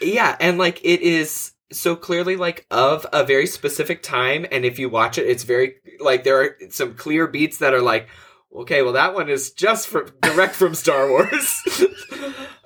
yeah, 0.00 0.36
and 0.40 0.58
like 0.58 0.80
it 0.84 1.00
is 1.02 1.52
so 1.72 1.96
clearly 1.96 2.36
like 2.36 2.64
of 2.70 3.04
a 3.12 3.24
very 3.24 3.46
specific 3.46 4.02
time 4.02 4.46
and 4.52 4.64
if 4.64 4.78
you 4.78 4.88
watch 4.88 5.18
it 5.18 5.26
it's 5.26 5.42
very 5.42 5.74
like 5.98 6.22
there 6.22 6.40
are 6.40 6.56
some 6.70 6.94
clear 6.94 7.26
beats 7.26 7.58
that 7.58 7.74
are 7.74 7.82
like 7.82 8.06
okay, 8.54 8.82
well 8.82 8.92
that 8.92 9.14
one 9.14 9.28
is 9.28 9.50
just 9.50 9.88
from 9.88 10.06
direct 10.22 10.54
from 10.54 10.74
Star 10.74 11.08
Wars. 11.10 11.62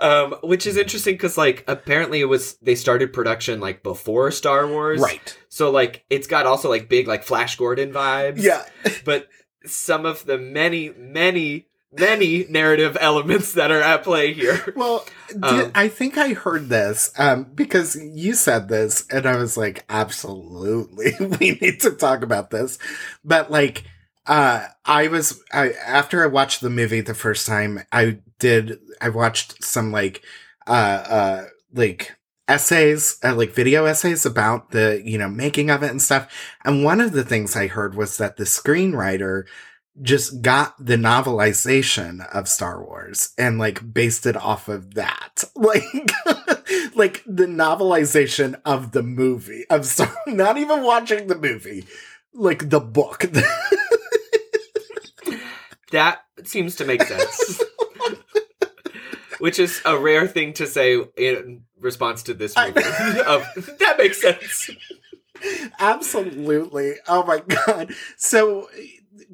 um 0.01 0.35
which 0.43 0.67
is 0.67 0.77
interesting 0.77 1.17
cuz 1.19 1.37
like 1.39 1.65
apparently 1.69 2.21
it 2.21 2.27
was 2.27 2.55
they 2.63 2.75
started 2.75 3.13
production 3.13 3.61
like 3.61 3.83
before 3.83 4.31
Star 4.31 4.67
Wars. 4.67 5.01
right. 5.01 5.37
So 5.49 5.71
like 5.71 6.05
it's 6.11 6.27
got 6.27 6.47
also 6.47 6.69
like 6.69 6.89
big 6.89 7.07
like 7.07 7.23
Flash 7.23 7.57
Gordon 7.57 7.93
vibes 7.93 8.43
Yeah, 8.43 8.65
but 9.05 9.29
some 9.65 10.07
of 10.07 10.25
the 10.25 10.39
many, 10.39 10.91
many, 10.97 11.67
many 11.93 12.47
narrative 12.49 12.97
elements 13.01 13.53
that 13.53 13.71
are 13.71 13.83
at 13.83 14.03
play 14.03 14.33
here. 14.33 14.73
Well, 14.77 15.05
did, 15.29 15.45
Um, 15.45 15.73
I 15.75 15.89
think 15.89 16.17
I 16.17 16.33
heard 16.33 16.69
this 16.69 17.13
um, 17.19 17.47
because 17.55 17.97
you 17.97 18.35
said 18.35 18.69
this, 18.69 19.07
and 19.11 19.27
I 19.27 19.37
was 19.37 19.57
like, 19.57 19.85
absolutely, 19.89 21.13
we 21.41 21.53
need 21.61 21.81
to 21.81 21.93
talk 21.93 22.23
about 22.23 22.51
this. 22.51 22.79
But 23.25 23.51
like, 23.51 23.85
uh, 24.27 24.67
I 24.85 25.09
was 25.09 25.43
I, 25.53 25.73
after 25.87 26.23
I 26.23 26.27
watched 26.27 26.61
the 26.61 26.71
movie 26.71 27.01
the 27.01 27.15
first 27.15 27.47
time, 27.47 27.83
I 27.93 28.19
did. 28.41 28.79
I 29.01 29.09
watched 29.09 29.63
some 29.63 29.93
like, 29.93 30.25
uh, 30.67 30.71
uh, 30.71 31.45
like 31.73 32.17
essays, 32.49 33.19
uh, 33.23 33.35
like 33.35 33.53
video 33.53 33.85
essays 33.85 34.27
about 34.27 34.73
the 34.73 35.01
you 35.05 35.19
know 35.19 35.29
making 35.29 35.71
of 35.71 35.83
it 35.83 35.91
and 35.91 36.03
stuff. 36.03 36.33
And 36.65 36.85
one 36.85 37.01
of 37.01 37.13
the 37.13 37.25
things 37.25 37.57
I 37.57 37.69
heard 37.69 37.95
was 37.95 38.17
that 38.19 38.37
the 38.37 38.45
screenwriter 38.45 39.45
just 40.03 40.41
got 40.41 40.75
the 40.85 40.97
novelization 40.97 42.27
of 42.35 42.49
Star 42.49 42.83
Wars 42.83 43.33
and 43.37 43.59
like 43.59 43.93
based 43.93 44.27
it 44.27 44.37
off 44.37 44.69
of 44.69 44.95
that. 44.95 45.45
Like 45.55 45.85
like 46.95 47.23
the 47.27 47.47
novelization 47.47 48.61
of 48.65 48.93
the 48.93 49.03
movie. 49.03 49.67
of 49.69 49.85
Star 49.85 50.13
not 50.27 50.57
even 50.57 50.83
watching 50.83 51.27
the 51.27 51.37
movie. 51.37 51.87
Like 52.33 52.71
the 52.71 52.81
book. 52.81 53.31
That 55.91 56.21
seems 56.45 56.77
to 56.77 56.85
make 56.85 57.03
sense. 57.03 57.63
Which 59.39 59.59
is 59.59 59.81
a 59.85 59.99
rare 59.99 60.27
thing 60.27 60.53
to 60.55 60.67
say 60.67 61.03
in 61.17 61.63
response 61.79 62.23
to 62.25 62.35
this 62.35 62.55
movie. 62.57 62.73
of, 63.27 63.45
that 63.79 63.97
makes 63.99 64.21
sense. 64.21 64.71
Absolutely. 65.79 66.95
Oh 67.09 67.25
my 67.25 67.41
god. 67.41 67.95
So 68.17 68.69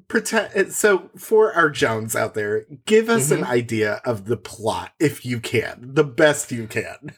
pretend 0.09 0.73
so 0.73 1.11
for 1.17 1.53
our 1.53 1.71
Jones 1.71 2.15
out 2.15 2.35
there, 2.35 2.65
give 2.85 3.09
us 3.09 3.31
an 3.31 3.41
mm-hmm. 3.41 3.51
idea 3.51 4.01
of 4.05 4.27
the 4.27 4.37
plot 4.37 4.93
if 5.01 5.27
you 5.27 5.41
can. 5.41 5.91
The 5.95 6.05
best 6.05 6.53
you 6.53 6.67
can. 6.67 7.15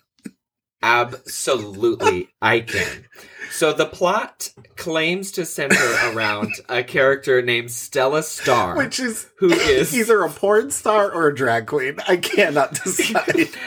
Absolutely, 0.82 2.28
I 2.40 2.60
can. 2.60 3.06
So 3.50 3.72
the 3.72 3.86
plot 3.86 4.52
claims 4.76 5.32
to 5.32 5.44
center 5.44 5.76
around 6.12 6.52
a 6.68 6.82
character 6.84 7.42
named 7.42 7.70
Stella 7.70 8.22
Star, 8.22 8.76
Which 8.76 9.00
is 9.00 9.28
who 9.38 9.50
is 9.50 9.94
either 9.98 10.22
a 10.22 10.30
porn 10.30 10.70
star 10.70 11.10
or 11.10 11.28
a 11.28 11.34
drag 11.34 11.66
queen. 11.66 11.96
I 12.06 12.16
cannot 12.16 12.74
decide. 12.74 13.48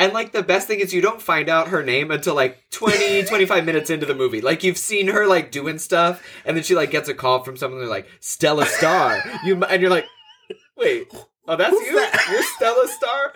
And 0.00 0.12
like 0.12 0.30
the 0.30 0.44
best 0.44 0.68
thing 0.68 0.78
is 0.78 0.94
you 0.94 1.00
don't 1.00 1.20
find 1.20 1.48
out 1.48 1.68
her 1.68 1.82
name 1.82 2.12
until 2.12 2.36
like 2.36 2.62
20, 2.70 3.24
25 3.26 3.64
minutes 3.64 3.90
into 3.90 4.06
the 4.06 4.14
movie. 4.14 4.40
Like 4.40 4.62
you've 4.62 4.78
seen 4.78 5.08
her 5.08 5.26
like 5.26 5.50
doing 5.50 5.80
stuff 5.80 6.22
and 6.44 6.56
then 6.56 6.62
she 6.62 6.76
like 6.76 6.92
gets 6.92 7.08
a 7.08 7.14
call 7.14 7.42
from 7.42 7.56
someone 7.56 7.80
they're 7.80 7.88
like, 7.88 8.06
Stella 8.20 8.64
Star. 8.64 9.20
You 9.44 9.60
and 9.64 9.82
you're 9.82 9.90
like, 9.90 10.06
wait, 10.76 11.08
oh 11.48 11.56
that's 11.56 11.70
Who's 11.76 11.84
you? 11.88 11.96
that? 11.96 12.28
You're 12.30 12.44
Stella 12.44 12.86
Star? 12.86 13.32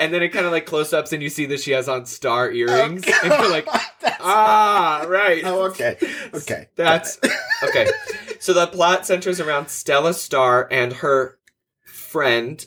And 0.00 0.12
then 0.14 0.22
it 0.22 0.30
kind 0.30 0.46
of 0.46 0.52
like 0.52 0.64
close 0.66 0.92
ups 0.92 1.12
and 1.12 1.22
you 1.22 1.28
see 1.28 1.46
that 1.46 1.60
she 1.60 1.72
has 1.72 1.88
on 1.88 2.06
star 2.06 2.50
earrings. 2.50 3.06
Okay. 3.06 3.12
And 3.22 3.42
you're 3.42 3.50
like, 3.50 3.68
ah, 4.20 5.04
right. 5.06 5.42
oh, 5.44 5.64
okay. 5.66 5.98
Okay. 6.32 6.68
That's 6.74 7.18
okay. 7.62 7.86
So 8.40 8.54
the 8.54 8.66
plot 8.66 9.06
centers 9.06 9.38
around 9.40 9.68
Stella 9.68 10.14
Star 10.14 10.66
and 10.70 10.94
her 10.94 11.38
friend, 11.84 12.64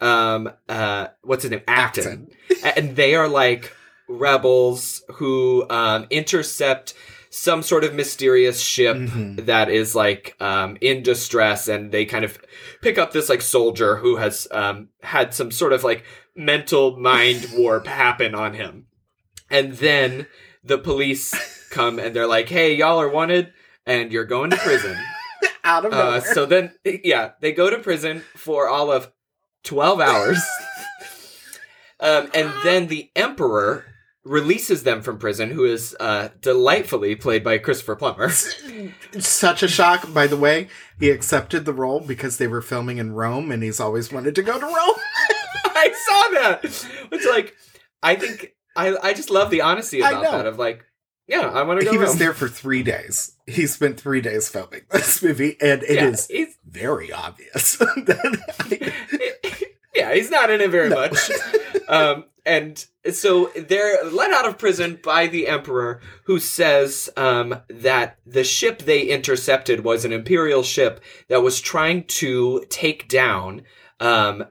um, 0.00 0.52
uh, 0.68 1.08
what's 1.22 1.42
his 1.42 1.50
name? 1.50 1.62
Akton. 1.66 2.28
And 2.76 2.94
they 2.94 3.14
are 3.14 3.28
like 3.28 3.74
rebels 4.06 5.02
who 5.14 5.66
um, 5.70 6.06
intercept 6.10 6.92
some 7.36 7.62
sort 7.62 7.82
of 7.82 7.92
mysterious 7.94 8.60
ship 8.60 8.96
Mhm. 8.96 9.46
that 9.46 9.68
is 9.68 9.94
like 9.96 10.36
um, 10.40 10.78
in 10.80 11.02
distress, 11.02 11.66
and 11.66 11.90
they 11.90 12.04
kind 12.04 12.24
of 12.24 12.38
pick 12.80 12.96
up 12.96 13.12
this 13.12 13.28
like 13.28 13.42
soldier 13.42 13.96
who 13.96 14.16
has 14.16 14.46
um, 14.52 14.88
had 15.02 15.34
some 15.34 15.50
sort 15.50 15.72
of 15.72 15.82
like 15.82 16.04
mental 16.36 16.96
mind 16.96 17.48
warp 17.54 17.86
happen 17.88 18.34
on 18.36 18.54
him, 18.54 18.86
and 19.50 19.72
then 19.74 20.26
the 20.62 20.78
police 20.78 21.34
come 21.70 21.98
and 21.98 22.14
they're 22.14 22.26
like, 22.28 22.48
"Hey, 22.48 22.74
y'all 22.76 23.00
are 23.00 23.08
wanted, 23.08 23.52
and 23.84 24.12
you're 24.12 24.24
going 24.24 24.50
to 24.50 24.56
prison." 24.56 24.96
Out 25.64 25.84
of 25.86 25.92
Uh, 25.94 26.20
so 26.20 26.44
then, 26.46 26.72
yeah, 26.84 27.32
they 27.40 27.50
go 27.52 27.68
to 27.70 27.78
prison 27.78 28.22
for 28.36 28.68
all 28.68 28.92
of 28.92 29.10
12 29.62 29.98
hours. 29.98 30.38
um, 32.00 32.30
and 32.34 32.52
then 32.62 32.86
the 32.88 33.10
Emperor 33.16 33.86
releases 34.24 34.82
them 34.82 35.02
from 35.02 35.18
prison, 35.18 35.50
who 35.50 35.64
is 35.64 35.94
uh, 36.00 36.28
delightfully 36.40 37.14
played 37.14 37.44
by 37.44 37.58
Christopher 37.58 37.94
Plummer. 37.96 38.30
Such 39.18 39.62
a 39.62 39.68
shock, 39.68 40.12
by 40.12 40.26
the 40.26 40.36
way. 40.36 40.68
He 40.98 41.10
accepted 41.10 41.64
the 41.64 41.72
role 41.74 42.00
because 42.00 42.38
they 42.38 42.46
were 42.46 42.62
filming 42.62 42.98
in 42.98 43.12
Rome 43.12 43.52
and 43.52 43.62
he's 43.62 43.80
always 43.80 44.12
wanted 44.12 44.34
to 44.36 44.42
go 44.42 44.58
to 44.58 44.64
Rome. 44.66 44.74
I 45.66 45.92
saw 45.92 46.40
that! 46.40 46.60
It's 47.12 47.26
like, 47.26 47.54
I 48.02 48.16
think, 48.16 48.54
I, 48.76 48.96
I 49.02 49.12
just 49.12 49.30
love 49.30 49.50
the 49.50 49.60
honesty 49.60 50.02
I 50.02 50.10
about 50.10 50.22
that, 50.22 50.46
of 50.46 50.58
like, 50.58 50.84
yeah, 51.26 51.48
I 51.48 51.62
want 51.62 51.80
to 51.80 51.86
go 51.86 51.92
he 51.92 51.98
was 51.98 52.18
there 52.18 52.34
for 52.34 52.48
three 52.48 52.82
days. 52.82 53.36
He 53.46 53.66
spent 53.66 53.98
three 53.98 54.20
days 54.20 54.48
filming 54.48 54.82
this 54.90 55.22
movie, 55.22 55.56
and 55.60 55.82
it 55.82 55.94
yeah, 55.94 56.08
is 56.08 56.58
very 56.66 57.12
obvious. 57.12 57.76
that 57.78 58.92
yeah, 59.94 60.14
he's 60.14 60.30
not 60.30 60.50
in 60.50 60.60
it 60.60 60.70
very 60.70 60.90
No. 60.90 60.96
much. 60.96 61.30
Um, 61.88 62.24
and 62.46 62.84
so 63.10 63.50
they're 63.56 64.04
let 64.04 64.32
out 64.32 64.46
of 64.46 64.58
prison 64.58 64.98
by 65.02 65.26
the 65.26 65.48
emperor, 65.48 66.00
who 66.24 66.38
says 66.38 67.08
um, 67.16 67.60
that 67.68 68.18
the 68.26 68.44
ship 68.44 68.80
they 68.82 69.02
intercepted 69.02 69.84
was 69.84 70.04
an 70.04 70.12
imperial 70.12 70.62
ship 70.62 71.02
that 71.28 71.42
was 71.42 71.60
trying 71.60 72.04
to 72.04 72.64
take 72.68 73.08
down 73.08 73.62
um, 74.00 74.44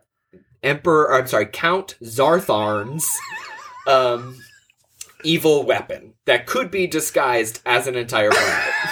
Emperor. 0.63 1.09
Or, 1.09 1.19
I'm 1.19 1.27
sorry, 1.27 1.47
Count 1.47 1.95
Zarth 2.03 2.49
Arn's 2.49 3.09
um, 3.87 4.37
evil 5.23 5.63
weapon 5.63 6.13
that 6.25 6.47
could 6.47 6.71
be 6.71 6.87
disguised 6.87 7.61
as 7.65 7.87
an 7.87 7.95
entire 7.95 8.31
planet. 8.31 8.73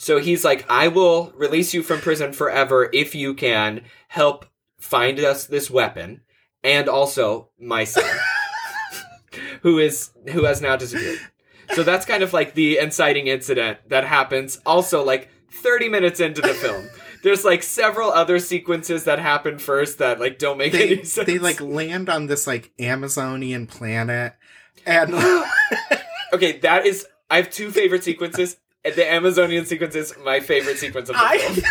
So 0.00 0.18
he's 0.18 0.46
like, 0.46 0.64
I 0.70 0.88
will 0.88 1.30
release 1.36 1.74
you 1.74 1.82
from 1.82 2.00
prison 2.00 2.32
forever 2.32 2.88
if 2.90 3.14
you 3.14 3.34
can 3.34 3.82
help 4.08 4.46
find 4.78 5.20
us 5.20 5.44
this 5.44 5.70
weapon 5.70 6.22
and 6.62 6.88
also 6.88 7.48
my 7.58 7.84
son, 7.84 8.04
who 9.62 9.78
is 9.78 10.10
who 10.30 10.44
has 10.44 10.60
now 10.60 10.76
disappeared. 10.76 11.18
So 11.74 11.82
that's 11.82 12.04
kind 12.04 12.22
of 12.22 12.32
like 12.32 12.54
the 12.54 12.78
inciting 12.78 13.28
incident 13.28 13.78
that 13.88 14.04
happens. 14.04 14.60
Also, 14.66 15.04
like 15.04 15.28
30 15.52 15.88
minutes 15.88 16.18
into 16.20 16.40
the 16.40 16.54
film, 16.54 16.88
there's 17.22 17.44
like 17.44 17.62
several 17.62 18.10
other 18.10 18.38
sequences 18.38 19.04
that 19.04 19.18
happen 19.18 19.58
first 19.58 19.98
that 19.98 20.18
like 20.18 20.38
don't 20.38 20.58
make 20.58 20.72
they 20.72 20.86
any 20.92 21.04
sense. 21.04 21.26
they 21.26 21.38
like 21.38 21.60
land 21.60 22.08
on 22.08 22.26
this 22.26 22.46
like 22.46 22.72
Amazonian 22.78 23.66
planet, 23.66 24.34
and 24.86 25.14
okay, 26.32 26.58
that 26.58 26.86
is. 26.86 27.06
I 27.30 27.36
have 27.36 27.50
two 27.50 27.70
favorite 27.70 28.02
sequences. 28.02 28.56
The 28.82 29.08
Amazonian 29.12 29.66
sequence 29.66 29.94
is 29.94 30.14
my 30.24 30.40
favorite 30.40 30.78
sequence 30.78 31.08
of 31.10 31.16
the 31.16 31.38
film. 31.38 31.70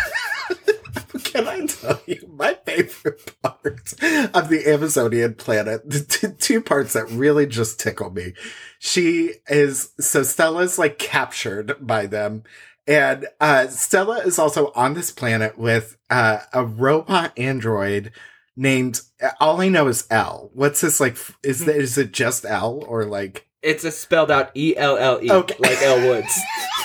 Can 1.40 1.48
I 1.48 1.66
tell 1.66 2.00
you 2.06 2.30
my 2.36 2.54
favorite 2.66 3.34
part 3.42 3.94
of 4.34 4.48
the 4.48 4.62
Amazonian 4.66 5.34
planet? 5.34 5.88
The 5.88 6.00
t- 6.00 6.34
two 6.38 6.60
parts 6.60 6.92
that 6.92 7.10
really 7.10 7.46
just 7.46 7.80
tickle 7.80 8.10
me. 8.10 8.34
She 8.78 9.34
is 9.48 9.92
so 9.98 10.22
Stella's 10.22 10.78
like 10.78 10.98
captured 10.98 11.76
by 11.80 12.06
them, 12.06 12.42
and 12.86 13.26
uh, 13.40 13.68
Stella 13.68 14.18
is 14.18 14.38
also 14.38 14.72
on 14.74 14.94
this 14.94 15.10
planet 15.10 15.58
with 15.58 15.96
uh, 16.10 16.40
a 16.52 16.64
robot 16.64 17.32
android 17.38 18.12
named. 18.56 19.00
All 19.40 19.60
I 19.60 19.68
know 19.68 19.88
is 19.88 20.06
L. 20.10 20.50
What's 20.52 20.80
this 20.82 21.00
like? 21.00 21.16
Is 21.42 21.64
that 21.64 21.76
is 21.76 21.96
it 21.96 22.12
just 22.12 22.44
L 22.44 22.84
or 22.86 23.04
like? 23.04 23.46
It's 23.62 23.84
a 23.84 23.90
spelled 23.90 24.30
out 24.30 24.50
E 24.54 24.76
L 24.76 24.96
L 24.96 25.22
E, 25.22 25.28
like 25.28 25.82
Elle 25.82 26.06
Woods. 26.06 26.40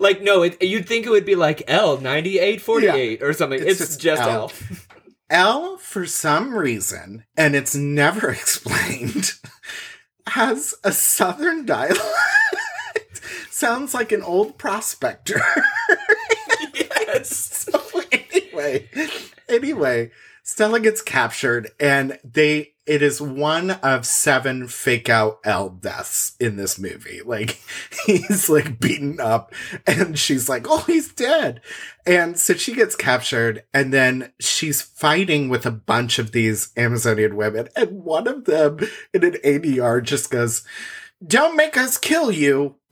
like 0.00 0.22
no, 0.22 0.42
it, 0.42 0.60
you'd 0.62 0.88
think 0.88 1.06
it 1.06 1.10
would 1.10 1.24
be 1.26 1.34
like 1.36 1.62
L 1.68 1.98
ninety 2.00 2.38
eight 2.38 2.60
forty 2.60 2.86
eight 2.88 3.22
or 3.22 3.32
something. 3.32 3.60
It's 3.60 3.80
It's, 3.80 3.96
just 3.96 4.00
just, 4.00 4.22
L. 4.22 4.28
L. 4.30 4.52
L, 5.30 5.76
for 5.76 6.06
some 6.06 6.54
reason, 6.56 7.24
and 7.36 7.54
it's 7.54 7.74
never 7.76 8.30
explained, 8.32 9.34
has 10.26 10.74
a 10.82 10.90
southern 10.92 11.64
dialect. 11.64 12.00
Sounds 13.50 13.94
like 13.94 14.10
an 14.10 14.22
old 14.22 14.58
prospector. 14.58 15.40
yes. 16.74 17.68
so 17.70 17.80
anyway, 18.10 18.88
anyway, 19.48 20.10
Stella 20.42 20.80
gets 20.80 21.02
captured, 21.02 21.70
and 21.78 22.18
they 22.24 22.69
it 22.90 23.02
is 23.02 23.22
one 23.22 23.70
of 23.70 24.04
seven 24.04 24.66
fake 24.66 25.08
out 25.08 25.38
Elle 25.44 25.68
deaths 25.68 26.34
in 26.40 26.56
this 26.56 26.76
movie. 26.76 27.20
Like 27.24 27.62
he's 28.04 28.50
like 28.50 28.80
beaten 28.80 29.20
up, 29.20 29.54
and 29.86 30.18
she's 30.18 30.48
like, 30.48 30.66
"Oh, 30.68 30.82
he's 30.88 31.14
dead," 31.14 31.60
and 32.04 32.36
so 32.36 32.54
she 32.54 32.74
gets 32.74 32.96
captured, 32.96 33.62
and 33.72 33.94
then 33.94 34.32
she's 34.40 34.82
fighting 34.82 35.48
with 35.48 35.64
a 35.64 35.70
bunch 35.70 36.18
of 36.18 36.32
these 36.32 36.72
Amazonian 36.76 37.36
women, 37.36 37.68
and 37.76 38.02
one 38.02 38.26
of 38.26 38.46
them 38.46 38.80
in 39.14 39.22
an 39.22 39.36
ADR 39.44 40.02
just 40.02 40.28
goes, 40.28 40.64
"Don't 41.24 41.54
make 41.54 41.76
us 41.76 41.96
kill 41.96 42.32
you." 42.32 42.74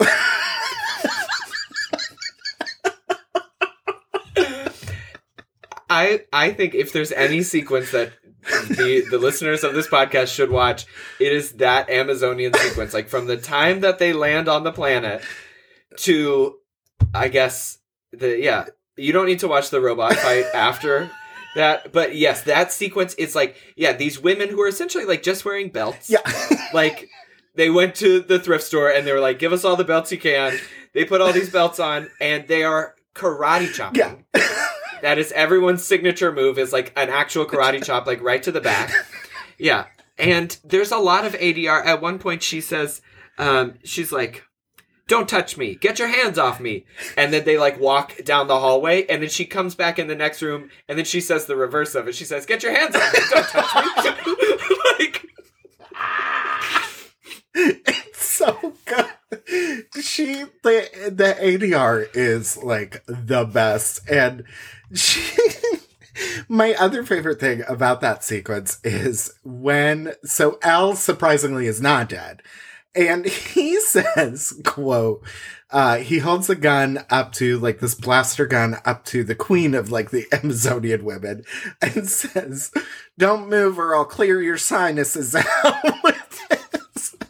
I 5.90 6.20
I 6.32 6.52
think 6.52 6.76
if 6.76 6.92
there's 6.92 7.10
any 7.10 7.42
sequence 7.42 7.90
that 7.90 8.12
the 8.42 9.06
the 9.10 9.18
listeners 9.18 9.64
of 9.64 9.74
this 9.74 9.88
podcast 9.88 10.34
should 10.34 10.50
watch, 10.50 10.86
it 11.20 11.32
is 11.32 11.52
that 11.54 11.90
Amazonian 11.90 12.54
sequence. 12.54 12.94
Like 12.94 13.08
from 13.08 13.26
the 13.26 13.36
time 13.36 13.80
that 13.80 13.98
they 13.98 14.12
land 14.12 14.48
on 14.48 14.64
the 14.64 14.72
planet 14.72 15.22
to 15.98 16.56
I 17.14 17.28
guess 17.28 17.78
the 18.12 18.38
yeah, 18.38 18.66
you 18.96 19.12
don't 19.12 19.26
need 19.26 19.40
to 19.40 19.48
watch 19.48 19.70
the 19.70 19.80
robot 19.80 20.14
fight 20.14 20.46
after 20.54 21.10
that. 21.56 21.92
But 21.92 22.16
yes, 22.16 22.42
that 22.42 22.72
sequence 22.72 23.14
is 23.14 23.34
like 23.34 23.56
yeah, 23.76 23.92
these 23.92 24.18
women 24.20 24.48
who 24.48 24.60
are 24.62 24.68
essentially 24.68 25.04
like 25.04 25.22
just 25.22 25.44
wearing 25.44 25.68
belts. 25.70 26.10
Yeah. 26.10 26.20
like 26.72 27.08
they 27.54 27.70
went 27.70 27.96
to 27.96 28.20
the 28.20 28.38
thrift 28.38 28.64
store 28.64 28.90
and 28.90 29.06
they 29.06 29.12
were 29.12 29.20
like, 29.20 29.38
"Give 29.38 29.52
us 29.52 29.64
all 29.64 29.76
the 29.76 29.84
belts 29.84 30.12
you 30.12 30.18
can." 30.18 30.58
They 30.94 31.04
put 31.04 31.20
all 31.20 31.32
these 31.32 31.50
belts 31.50 31.78
on 31.78 32.08
and 32.20 32.46
they 32.48 32.64
are 32.64 32.94
karate 33.14 33.72
chopping. 33.72 34.24
yeah. 34.34 34.48
That 35.02 35.18
is 35.18 35.32
everyone's 35.32 35.84
signature 35.84 36.32
move 36.32 36.58
is 36.58 36.72
like 36.72 36.92
an 36.96 37.08
actual 37.08 37.46
karate 37.46 37.84
chop, 37.84 38.06
like 38.06 38.22
right 38.22 38.42
to 38.42 38.52
the 38.52 38.60
back. 38.60 38.92
Yeah. 39.58 39.86
And 40.16 40.56
there's 40.64 40.92
a 40.92 40.98
lot 40.98 41.24
of 41.24 41.32
ADR. 41.34 41.84
At 41.84 42.00
one 42.00 42.18
point 42.18 42.42
she 42.42 42.60
says, 42.60 43.02
um, 43.38 43.74
she's 43.84 44.12
like, 44.12 44.44
Don't 45.08 45.28
touch 45.28 45.56
me. 45.56 45.74
Get 45.74 45.98
your 45.98 46.08
hands 46.08 46.38
off 46.38 46.60
me. 46.60 46.86
And 47.16 47.32
then 47.32 47.44
they 47.44 47.58
like 47.58 47.80
walk 47.80 48.24
down 48.24 48.46
the 48.46 48.60
hallway 48.60 49.04
and 49.06 49.22
then 49.22 49.30
she 49.30 49.44
comes 49.44 49.74
back 49.74 49.98
in 49.98 50.06
the 50.06 50.14
next 50.14 50.42
room 50.42 50.70
and 50.88 50.96
then 50.96 51.04
she 51.04 51.20
says 51.20 51.46
the 51.46 51.56
reverse 51.56 51.94
of 51.94 52.08
it. 52.08 52.14
She 52.14 52.24
says, 52.24 52.46
Get 52.46 52.62
your 52.62 52.72
hands 52.72 52.94
off 52.94 53.12
me. 53.12 53.20
Don't 53.30 53.48
touch 53.48 54.26
me. 54.26 54.36
like 54.98 55.26
it's 57.58 58.24
so 58.24 58.74
good. 58.84 59.86
She 60.00 60.44
the 60.62 61.10
the 61.10 61.36
ADR 61.40 62.08
is 62.14 62.56
like 62.56 63.02
the 63.06 63.44
best, 63.44 64.08
and 64.08 64.44
she. 64.94 65.22
My 66.48 66.74
other 66.74 67.04
favorite 67.04 67.38
thing 67.38 67.62
about 67.68 68.00
that 68.00 68.24
sequence 68.24 68.80
is 68.82 69.34
when 69.44 70.14
so 70.24 70.58
Al 70.62 70.96
surprisingly 70.96 71.66
is 71.68 71.80
not 71.80 72.08
dead. 72.08 72.42
And 72.94 73.24
he 73.26 73.78
says, 73.86 74.60
quote, 74.64 75.22
uh, 75.70 75.98
he 75.98 76.18
holds 76.18 76.48
a 76.48 76.56
gun 76.56 77.04
up 77.10 77.32
to 77.34 77.58
like 77.58 77.78
this 77.78 77.94
blaster 77.94 78.46
gun 78.46 78.76
up 78.84 79.04
to 79.06 79.22
the 79.22 79.34
queen 79.34 79.74
of 79.74 79.90
like 79.92 80.10
the 80.10 80.26
Amazonian 80.32 81.04
women 81.04 81.44
and 81.80 82.08
says, 82.08 82.72
Don't 83.16 83.48
move 83.48 83.78
or 83.78 83.94
I'll 83.94 84.04
clear 84.04 84.42
your 84.42 84.58
sinuses 84.58 85.34
out. 85.34 85.84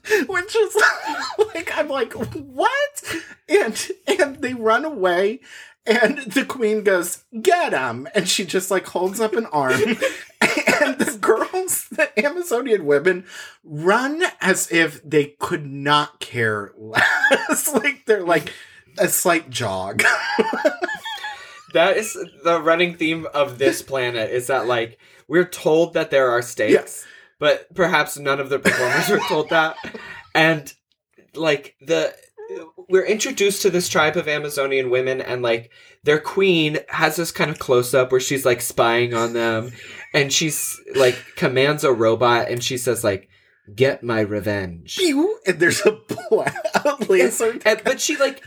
Which 0.28 0.56
is 0.56 0.76
like 1.54 1.76
I'm 1.76 1.88
like, 1.88 2.12
what? 2.14 3.16
And 3.48 3.88
and 4.06 4.36
they 4.36 4.54
run 4.54 4.84
away 4.84 5.40
and 5.88 6.18
the 6.18 6.44
queen 6.44 6.82
goes, 6.84 7.24
get 7.40 7.72
him. 7.72 8.06
And 8.14 8.28
she 8.28 8.44
just 8.44 8.70
like 8.70 8.86
holds 8.86 9.20
up 9.20 9.34
an 9.34 9.46
arm. 9.52 9.72
and 9.72 10.98
the 10.98 11.18
girls, 11.20 11.88
the 11.88 12.10
Amazonian 12.24 12.84
women, 12.84 13.24
run 13.64 14.22
as 14.40 14.70
if 14.70 15.02
they 15.02 15.36
could 15.38 15.66
not 15.66 16.20
care 16.20 16.72
less. 16.76 17.72
like 17.72 18.04
they're 18.06 18.24
like 18.24 18.52
a 18.98 19.08
slight 19.08 19.48
jog. 19.48 20.02
that 21.72 21.96
is 21.96 22.18
the 22.44 22.60
running 22.60 22.94
theme 22.96 23.26
of 23.32 23.58
this 23.58 23.80
planet 23.82 24.30
is 24.30 24.48
that 24.48 24.66
like 24.66 24.98
we're 25.26 25.48
told 25.48 25.94
that 25.94 26.10
there 26.10 26.30
are 26.30 26.42
stakes, 26.42 27.06
but 27.38 27.72
perhaps 27.74 28.18
none 28.18 28.40
of 28.40 28.48
the 28.48 28.58
performers 28.58 29.08
were 29.08 29.20
told 29.28 29.50
that. 29.50 29.76
And 30.34 30.72
like 31.34 31.76
the 31.80 32.14
we're 32.88 33.04
introduced 33.04 33.62
to 33.62 33.70
this 33.70 33.88
tribe 33.88 34.16
of 34.16 34.26
Amazonian 34.26 34.90
women 34.90 35.20
and 35.20 35.42
like 35.42 35.70
their 36.04 36.18
queen 36.18 36.78
has 36.88 37.16
this 37.16 37.30
kind 37.30 37.50
of 37.50 37.58
close 37.58 37.92
up 37.92 38.10
where 38.10 38.20
she's 38.20 38.46
like 38.46 38.62
spying 38.62 39.12
on 39.12 39.34
them 39.34 39.72
and 40.14 40.32
she's 40.32 40.80
like 40.94 41.16
commands 41.36 41.84
a 41.84 41.92
robot 41.92 42.48
and 42.48 42.64
she 42.64 42.78
says 42.78 43.04
like 43.04 43.28
get 43.74 44.02
my 44.02 44.20
revenge. 44.20 44.98
And 45.46 45.60
there's 45.60 45.84
a, 45.84 45.92
bla- 45.92 46.54
a 46.74 46.96
laser. 47.08 47.58
And, 47.64 47.82
but 47.84 48.00
she 48.00 48.16
like 48.16 48.42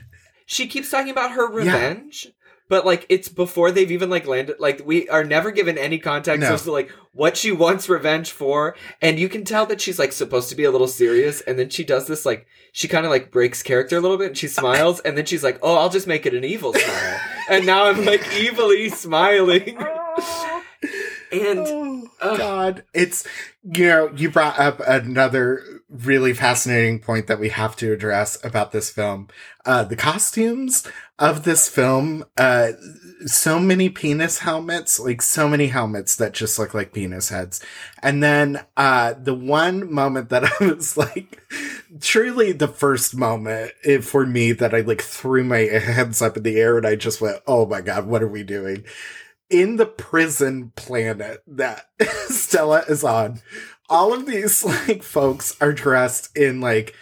she 0.46 0.68
keeps 0.68 0.90
talking 0.90 1.12
about 1.12 1.32
her 1.32 1.48
revenge. 1.48 2.28
But 2.72 2.86
like 2.86 3.06
it's 3.10 3.28
before 3.28 3.70
they've 3.70 3.92
even 3.92 4.10
like 4.10 4.26
landed 4.26 4.56
like 4.58 4.82
we 4.86 5.10
are 5.10 5.26
never 5.26 5.52
given 5.52 5.78
any 5.78 6.00
context 6.00 6.40
No. 6.48 6.54
as 6.54 6.64
to 6.64 6.72
like 6.72 6.90
what 7.12 7.36
she 7.36 7.52
wants 7.52 7.90
revenge 7.90 8.32
for. 8.32 8.78
And 9.02 9.20
you 9.20 9.28
can 9.28 9.44
tell 9.44 9.66
that 9.66 9.82
she's 9.82 10.00
like 10.00 10.14
supposed 10.14 10.48
to 10.52 10.56
be 10.56 10.64
a 10.64 10.72
little 10.72 10.88
serious 10.88 11.42
and 11.42 11.60
then 11.60 11.70
she 11.70 11.84
does 11.84 12.08
this 12.08 12.26
like 12.26 12.48
she 12.72 12.88
kind 12.88 13.06
of 13.06 13.12
like 13.12 13.30
breaks 13.30 13.62
character 13.62 13.98
a 13.98 14.00
little 14.00 14.18
bit 14.18 14.28
and 14.28 14.38
she 14.38 14.48
smiles 14.48 15.02
and 15.02 15.18
then 15.18 15.26
she's 15.26 15.44
like, 15.44 15.60
Oh, 15.62 15.76
I'll 15.76 15.90
just 15.90 16.08
make 16.08 16.26
it 16.26 16.34
an 16.34 16.46
evil 16.46 16.72
smile. 16.72 17.20
and 17.50 17.66
now 17.66 17.88
I'm 17.90 18.06
like 18.06 18.26
evilly 18.42 18.88
smiling. 18.88 19.78
and 21.32 21.60
Oh, 21.60 22.08
Ugh. 22.22 22.38
God. 22.38 22.84
It's, 22.94 23.26
you 23.64 23.88
know, 23.88 24.12
you 24.16 24.30
brought 24.30 24.60
up 24.60 24.80
another 24.86 25.64
really 25.90 26.34
fascinating 26.34 27.00
point 27.00 27.28
that 27.28 27.40
we 27.40 27.50
have 27.50 27.76
to 27.78 27.92
address 27.92 28.38
about 28.46 28.72
this 28.72 28.90
film. 28.92 29.28
Uh, 29.66 29.84
the 29.84 29.96
costumes 29.96 30.88
of 31.22 31.44
this 31.44 31.70
film, 31.70 32.26
uh, 32.36 32.72
so 33.26 33.60
many 33.60 33.90
penis 33.90 34.40
helmets, 34.40 35.00
like 35.00 35.22
so 35.22 35.48
many 35.48 35.68
helmets 35.68 36.16
that 36.16 36.34
just 36.34 36.58
look 36.58 36.74
like 36.74 36.94
penis 36.94 37.30
heads. 37.30 37.64
And 38.02 38.24
then, 38.24 38.66
uh, 38.76 39.14
the 39.14 39.36
one 39.36 39.94
moment 39.94 40.30
that 40.30 40.44
I 40.60 40.66
was 40.66 40.98
like, 40.98 41.42
truly 42.02 42.52
the 42.52 42.68
first 42.68 43.16
moment 43.16 43.72
eh, 43.86 44.00
for 44.02 44.26
me 44.26 44.52
that 44.54 44.74
I 44.74 44.82
like 44.82 45.02
threw 45.04 45.44
my 45.44 45.60
hands 45.60 46.22
up 46.22 46.38
in 46.38 46.44
the 46.44 46.60
air 46.60 46.78
and 46.78 46.88
I 46.88 46.96
just 46.96 47.22
went, 47.22 47.38
oh 47.46 47.68
my 47.68 47.82
God, 47.82 48.08
what 48.08 48.24
are 48.24 48.28
we 48.28 48.44
doing? 48.44 48.84
in 49.52 49.76
the 49.76 49.86
prison 49.86 50.72
planet 50.78 51.44
that 51.46 51.90
Stella 52.30 52.84
is 52.88 53.04
on, 53.04 53.42
all 53.90 54.14
of 54.14 54.26
these 54.26 54.64
like 54.88 55.04
folks 55.04 55.56
are 55.62 55.74
dressed 55.74 56.36
in 56.36 56.62
like 56.62 56.96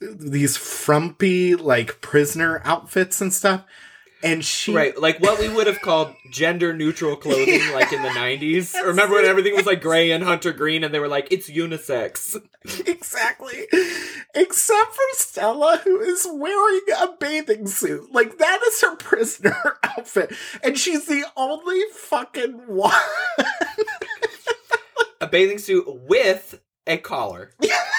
these 0.00 0.56
frumpy 0.56 1.54
like 1.54 2.00
prisoner 2.00 2.60
outfits 2.64 3.20
and 3.20 3.32
stuff. 3.32 3.64
And 4.22 4.42
she 4.44 4.74
Right, 4.74 4.98
like 4.98 5.20
what 5.20 5.38
we 5.38 5.48
would 5.48 5.66
have 5.66 5.82
called 5.82 6.14
gender 6.30 6.72
neutral 6.72 7.16
clothing, 7.16 7.60
like 7.74 7.92
in 7.92 8.02
the 8.02 8.08
'90s. 8.08 8.74
Remember 8.82 9.16
when 9.16 9.26
everything 9.26 9.54
was 9.54 9.66
like 9.66 9.82
gray 9.82 10.10
and 10.10 10.24
hunter 10.24 10.52
green, 10.52 10.82
and 10.84 10.92
they 10.92 10.98
were 10.98 11.06
like, 11.06 11.28
"It's 11.30 11.50
unisex." 11.50 12.34
exactly. 12.86 13.66
Except 14.34 14.94
for 14.94 15.02
Stella, 15.12 15.80
who 15.84 16.00
is 16.00 16.26
wearing 16.32 16.80
a 16.98 17.08
bathing 17.20 17.66
suit. 17.66 18.10
Like 18.10 18.38
that 18.38 18.60
is 18.66 18.80
her 18.80 18.96
prisoner 18.96 19.76
outfit. 19.84 20.32
And 20.64 20.78
she's 20.78 21.06
the 21.06 21.24
only 21.36 21.82
fucking 21.92 22.52
one. 22.66 22.94
A 25.20 25.26
bathing 25.26 25.58
suit 25.58 25.84
with 25.86 26.58
a 26.86 26.96
collar. 26.96 27.52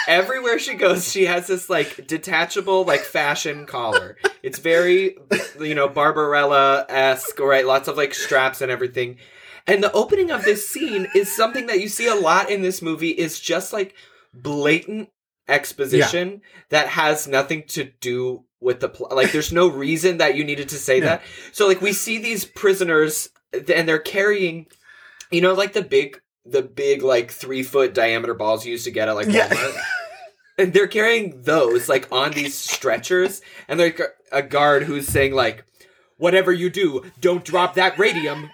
Everywhere 0.08 0.58
she 0.58 0.74
goes, 0.76 1.12
she 1.12 1.26
has 1.26 1.48
this 1.48 1.70
like 1.70 2.08
detachable, 2.08 2.86
like 2.86 3.02
fashion 3.02 3.66
collar. 3.66 4.18
It's 4.42 4.60
very, 4.60 5.18
you 5.60 5.76
know, 5.76 5.88
Barbarella 5.90 6.86
esque, 6.90 7.38
right? 7.40 7.66
Lots 7.66 7.88
of 7.88 7.98
like 7.98 8.14
straps 8.14 8.62
and 8.62 8.72
everything. 8.72 9.18
And 9.68 9.84
the 9.84 9.92
opening 9.92 10.32
of 10.32 10.44
this 10.46 10.68
scene 10.68 11.08
is 11.14 11.36
something 11.36 11.68
that 11.68 11.82
you 11.82 11.90
see 11.90 12.08
a 12.08 12.16
lot 12.16 12.50
in 12.50 12.62
this 12.62 12.82
movie 12.82 13.10
is 13.10 13.38
just 13.40 13.74
like 13.74 13.96
blatant 14.34 15.10
exposition 15.50 16.42
that 16.70 16.88
has 16.88 17.28
nothing 17.28 17.64
to 17.68 17.86
do 18.00 18.46
with 18.62 18.80
the 18.80 18.90
plot. 18.90 19.14
Like 19.16 19.32
there's 19.34 19.52
no 19.54 19.68
reason 19.68 20.18
that 20.18 20.36
you 20.36 20.44
needed 20.46 20.70
to 20.70 20.76
say 20.76 21.00
Yeah. 21.00 21.06
that. 21.06 21.22
So 21.52 21.68
like 21.68 21.82
we 21.82 21.92
see 21.94 22.18
these 22.18 22.46
prisoners 22.46 23.30
and 23.54 23.88
they're 23.88 24.00
carrying 24.00 24.68
you 25.32 25.42
know 25.42 25.54
like 25.54 25.74
the 25.74 25.82
big 25.82 26.22
the 26.46 26.62
big 26.62 27.02
like 27.02 27.32
3 27.32 27.64
foot 27.64 27.94
diameter 27.94 28.34
balls 28.34 28.66
you 28.66 28.72
used 28.72 28.86
to 28.86 28.92
get 28.92 29.10
at 29.10 29.16
like 29.16 29.28
Yeah. 29.28 29.54
And 30.58 30.74
they're 30.74 30.88
carrying 30.88 31.44
those 31.44 31.88
like 31.88 32.12
on 32.12 32.32
these 32.32 32.56
stretchers 32.56 33.42
and 33.68 33.80
there's 33.80 34.00
a 34.32 34.42
guard 34.42 34.84
who's 34.84 35.08
saying 35.08 35.34
like 35.34 35.64
whatever 36.18 36.52
you 36.52 36.70
do 36.70 37.06
don't 37.20 37.46
drop 37.46 37.76
that 37.76 37.98
radium. 37.98 38.50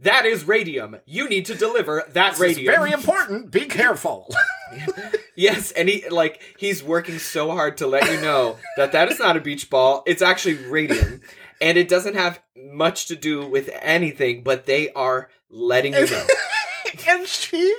That 0.00 0.26
is 0.26 0.46
radium. 0.46 0.96
You 1.06 1.26
need 1.28 1.46
to 1.46 1.54
deliver 1.54 2.04
that 2.10 2.32
It's 2.32 2.40
radium. 2.40 2.74
very 2.74 2.92
important. 2.92 3.50
Be 3.50 3.64
careful. 3.64 4.32
yes 5.36 5.70
and 5.72 5.88
he 5.88 6.08
like 6.08 6.42
he's 6.58 6.82
working 6.82 7.18
so 7.18 7.50
hard 7.50 7.76
to 7.78 7.86
let 7.86 8.10
you 8.10 8.20
know 8.20 8.56
that 8.76 8.92
that 8.92 9.10
is 9.10 9.18
not 9.18 9.36
a 9.36 9.40
beach 9.40 9.70
ball. 9.70 10.02
It's 10.06 10.22
actually 10.22 10.56
radium 10.56 11.22
and 11.60 11.78
it 11.78 11.88
doesn't 11.88 12.14
have 12.14 12.40
much 12.56 13.06
to 13.06 13.16
do 13.16 13.46
with 13.46 13.70
anything 13.80 14.42
but 14.42 14.66
they 14.66 14.90
are 14.92 15.30
letting 15.48 15.94
you 15.94 16.06
know. 16.10 16.26
and 17.08 17.26
she 17.26 17.74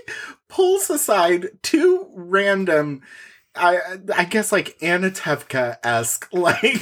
pulls 0.47 0.89
aside 0.89 1.49
two 1.61 2.09
random 2.15 3.01
I 3.57 3.97
I 4.15 4.25
guess 4.25 4.51
like 4.51 4.77
Anatevka 4.79 5.77
esque 5.83 6.27
like 6.33 6.81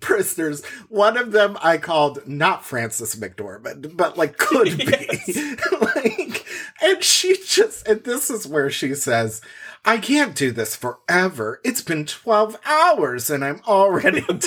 prisoners. 0.00 0.64
One 0.88 1.16
of 1.16 1.32
them 1.32 1.58
I 1.62 1.78
called 1.78 2.26
not 2.26 2.64
Frances 2.64 3.14
McDormand, 3.16 3.96
but 3.96 4.16
like 4.16 4.36
could 4.38 4.76
be. 4.78 4.84
like 5.80 6.46
and 6.82 7.02
she 7.02 7.36
just 7.46 7.86
and 7.88 8.04
this 8.04 8.30
is 8.30 8.46
where 8.46 8.70
she 8.70 8.94
says, 8.94 9.40
I 9.84 9.98
can't 9.98 10.34
do 10.34 10.50
this 10.52 10.76
forever. 10.76 11.60
It's 11.64 11.82
been 11.82 12.06
12 12.06 12.58
hours 12.64 13.30
and 13.30 13.44
I'm 13.44 13.60
already 13.66 14.20
done. 14.20 14.40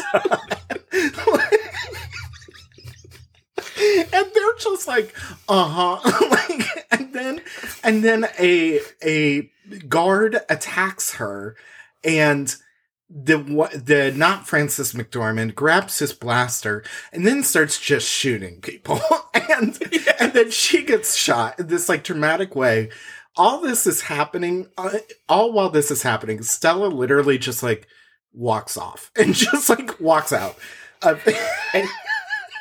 and 4.13 4.25
they're 4.33 4.55
just 4.59 4.87
like, 4.87 5.13
uh 5.49 5.99
huh. 5.99 6.27
like, 6.29 6.87
and 6.91 7.13
then, 7.13 7.41
and 7.83 8.03
then 8.03 8.27
a 8.39 8.79
a 9.03 9.49
guard 9.87 10.39
attacks 10.49 11.15
her, 11.15 11.55
and 12.03 12.55
the 13.09 13.37
the 13.73 14.11
not 14.15 14.47
Frances 14.47 14.93
McDormand 14.93 15.55
grabs 15.55 15.99
his 15.99 16.11
blaster 16.11 16.83
and 17.13 17.25
then 17.25 17.43
starts 17.43 17.79
just 17.79 18.09
shooting 18.09 18.61
people, 18.61 18.99
and 19.33 19.77
and 20.19 20.33
then 20.33 20.51
she 20.51 20.83
gets 20.83 21.15
shot 21.15 21.59
in 21.59 21.67
this 21.67 21.89
like 21.89 22.03
dramatic 22.03 22.55
way. 22.55 22.89
All 23.37 23.59
this 23.59 23.85
is 23.85 24.01
happening, 24.01 24.67
uh, 24.77 24.97
all 25.27 25.51
while 25.51 25.69
this 25.69 25.91
is 25.91 26.03
happening. 26.03 26.41
Stella 26.41 26.87
literally 26.87 27.37
just 27.37 27.61
like 27.61 27.87
walks 28.33 28.77
off 28.77 29.11
and 29.17 29.33
just 29.33 29.69
like 29.69 29.99
walks 29.99 30.33
out. 30.33 30.57
Uh, 31.01 31.17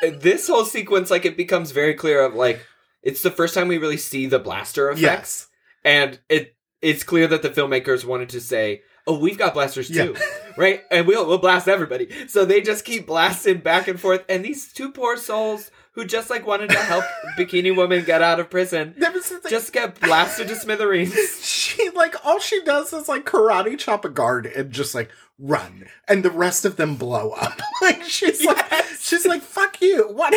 and 0.03 0.21
this 0.21 0.49
whole 0.49 0.65
sequence 0.65 1.11
like 1.11 1.25
it 1.25 1.37
becomes 1.37 1.71
very 1.71 1.95
clear 1.95 2.23
of 2.23 2.35
like 2.35 2.61
it's 3.03 3.23
the 3.23 3.31
first 3.31 3.55
time 3.55 3.69
we 3.69 3.79
really 3.79 3.97
see 3.97 4.27
the 4.27 4.41
blaster 4.41 4.91
effects 4.91 5.03
yes. 5.05 5.49
and 5.85 6.19
it 6.29 6.54
it's 6.85 7.03
clear 7.03 7.27
that 7.27 7.43
the 7.43 7.51
filmmakers 7.51 8.05
wanted 8.05 8.29
to 8.29 8.41
say 8.41 8.83
oh 9.07 9.19
we've 9.19 9.39
got 9.39 9.55
blasters 9.55 9.91
Yeah. 9.91 10.05
too 10.07 10.17
right? 10.57 10.83
And 10.91 11.07
we'll 11.07 11.27
we'll 11.27 11.39
blast 11.39 11.67
everybody. 11.69 12.09
So 12.29 12.45
they 12.45 12.61
just 12.61 12.85
keep 12.85 13.07
blasting 13.09 13.59
back 13.59 13.89
and 13.89 13.99
forth. 14.01 14.25
And 14.29 14.45
these 14.45 14.73
two 14.73 14.93
poor 14.93 15.17
souls 15.17 15.71
who 15.93 16.05
just 16.05 16.31
like 16.31 16.47
wanted 16.47 16.71
to 16.71 16.79
help 16.79 17.05
bikini 17.39 17.75
woman 17.75 18.05
get 18.05 18.23
out 18.23 18.39
of 18.41 18.51
prison 18.51 18.95
the 18.99 19.47
just 19.51 19.73
get 19.73 19.99
blasted 20.01 20.49
to 20.49 20.55
smithereens. 20.57 21.15
She 21.75 21.91
like 21.91 22.15
all 22.25 22.39
she 22.39 22.63
does 22.63 22.93
is 22.93 23.09
like 23.09 23.25
karate 23.27 23.77
chop 23.79 24.05
a 24.05 24.09
guard 24.09 24.47
and 24.47 24.71
just 24.71 24.95
like 24.95 25.11
run. 25.41 25.87
And 26.07 26.23
the 26.25 26.31
rest 26.31 26.65
of 26.65 26.77
them 26.77 26.95
blow 26.97 27.31
up. 27.33 27.61
Like 27.83 28.05
she's 28.05 28.45
like 28.45 28.65
she's 29.01 29.27
like 29.27 29.43
fuck 29.43 29.81
you. 29.83 30.05
What 30.13 30.33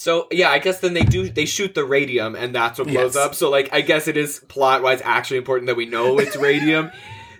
So 0.00 0.28
yeah, 0.30 0.50
I 0.50 0.60
guess 0.60 0.78
then 0.78 0.94
they 0.94 1.02
do 1.02 1.28
they 1.28 1.44
shoot 1.44 1.74
the 1.74 1.84
radium 1.84 2.36
and 2.36 2.54
that's 2.54 2.78
what 2.78 2.86
blows 2.86 3.16
Yes. 3.16 3.16
up. 3.16 3.34
So 3.34 3.50
like 3.50 3.68
I 3.72 3.80
guess 3.80 4.06
it 4.06 4.16
is 4.16 4.38
plot 4.46 4.80
wise 4.80 5.02
actually 5.04 5.38
important 5.38 5.66
that 5.66 5.74
we 5.76 5.86
know 5.86 6.20
it's 6.20 6.36
radium. 6.50 6.92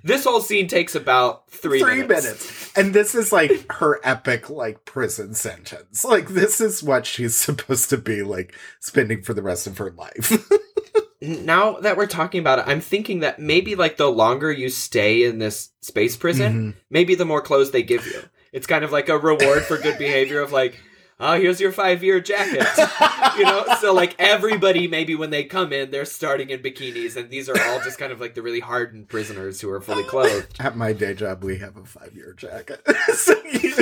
this 0.03 0.25
whole 0.25 0.41
scene 0.41 0.67
takes 0.67 0.97
about 0.97 1.49
three, 1.51 1.79
three 1.81 2.03
minutes. 2.03 2.25
minutes 2.25 2.73
and 2.77 2.93
this 2.95 3.15
is 3.15 3.33
like 3.33 3.71
her 3.75 4.01
epic 4.03 4.51
like 4.51 4.85
prison 4.85 5.35
sentence 5.35 6.05
like 6.05 6.29
this 6.29 6.61
is 6.61 6.83
what 6.83 7.07
she's 7.07 7.37
supposed 7.37 7.91
to 7.91 7.97
be 7.97 8.23
like 8.25 8.53
spending 8.81 9.23
for 9.23 9.35
the 9.35 9.43
rest 9.43 9.69
of 9.69 9.79
her 9.79 9.93
life 9.93 10.33
Now 11.21 11.75
that 11.81 11.97
we're 11.97 12.07
talking 12.07 12.39
about 12.41 12.61
it, 12.61 12.65
I'm 12.69 12.81
thinking 12.81 13.21
that 13.21 13.39
maybe 13.41 13.75
like 13.75 13.97
the 13.97 14.07
longer 14.11 14.51
you 14.53 14.69
stay 14.69 15.25
in 15.25 15.39
this 15.39 15.71
space 15.81 16.17
prison, 16.17 16.53
Mhm. 16.55 16.75
maybe 16.91 17.15
the 17.17 17.25
more 17.25 17.41
clothes 17.43 17.73
they 17.73 17.83
give 17.83 18.07
you. 18.07 18.21
It's 18.53 18.69
kind 18.69 18.85
of 18.85 18.93
like 18.93 19.09
a 19.09 19.19
reward 19.19 19.65
for 19.65 19.79
good 19.79 19.99
behavior 19.99 20.41
of 20.41 20.53
like, 20.53 20.79
oh, 21.21 21.39
here's 21.41 21.61
your 21.61 21.73
five 21.73 22.03
year 22.03 22.21
jacket. 22.21 22.67
you 23.39 23.45
know, 23.45 23.65
so 23.81 23.93
like 23.93 24.15
everybody, 24.19 24.89
maybe 24.89 25.15
when 25.15 25.31
they 25.31 25.45
come 25.45 25.73
in, 25.73 25.91
they're 25.91 26.05
starting 26.05 26.51
in 26.51 26.61
bikinis, 26.61 27.17
and 27.17 27.31
these 27.31 27.49
are 27.49 27.61
all 27.69 27.81
just 27.81 27.99
kind 27.99 28.13
of 28.13 28.21
like 28.21 28.35
the 28.35 28.43
really 28.43 28.61
hardened 28.61 29.09
prisoners 29.09 29.61
who 29.61 29.71
are 29.71 29.81
fully 29.81 30.05
clothed. 30.05 30.57
at 30.61 30.77
my 30.77 30.93
day 30.93 31.15
job 31.15 31.43
we 31.43 31.59
have 31.59 31.77
a 31.77 31.85
five-year 31.85 32.35
jacket 32.35 32.81
so 33.15 33.35
you, 33.53 33.75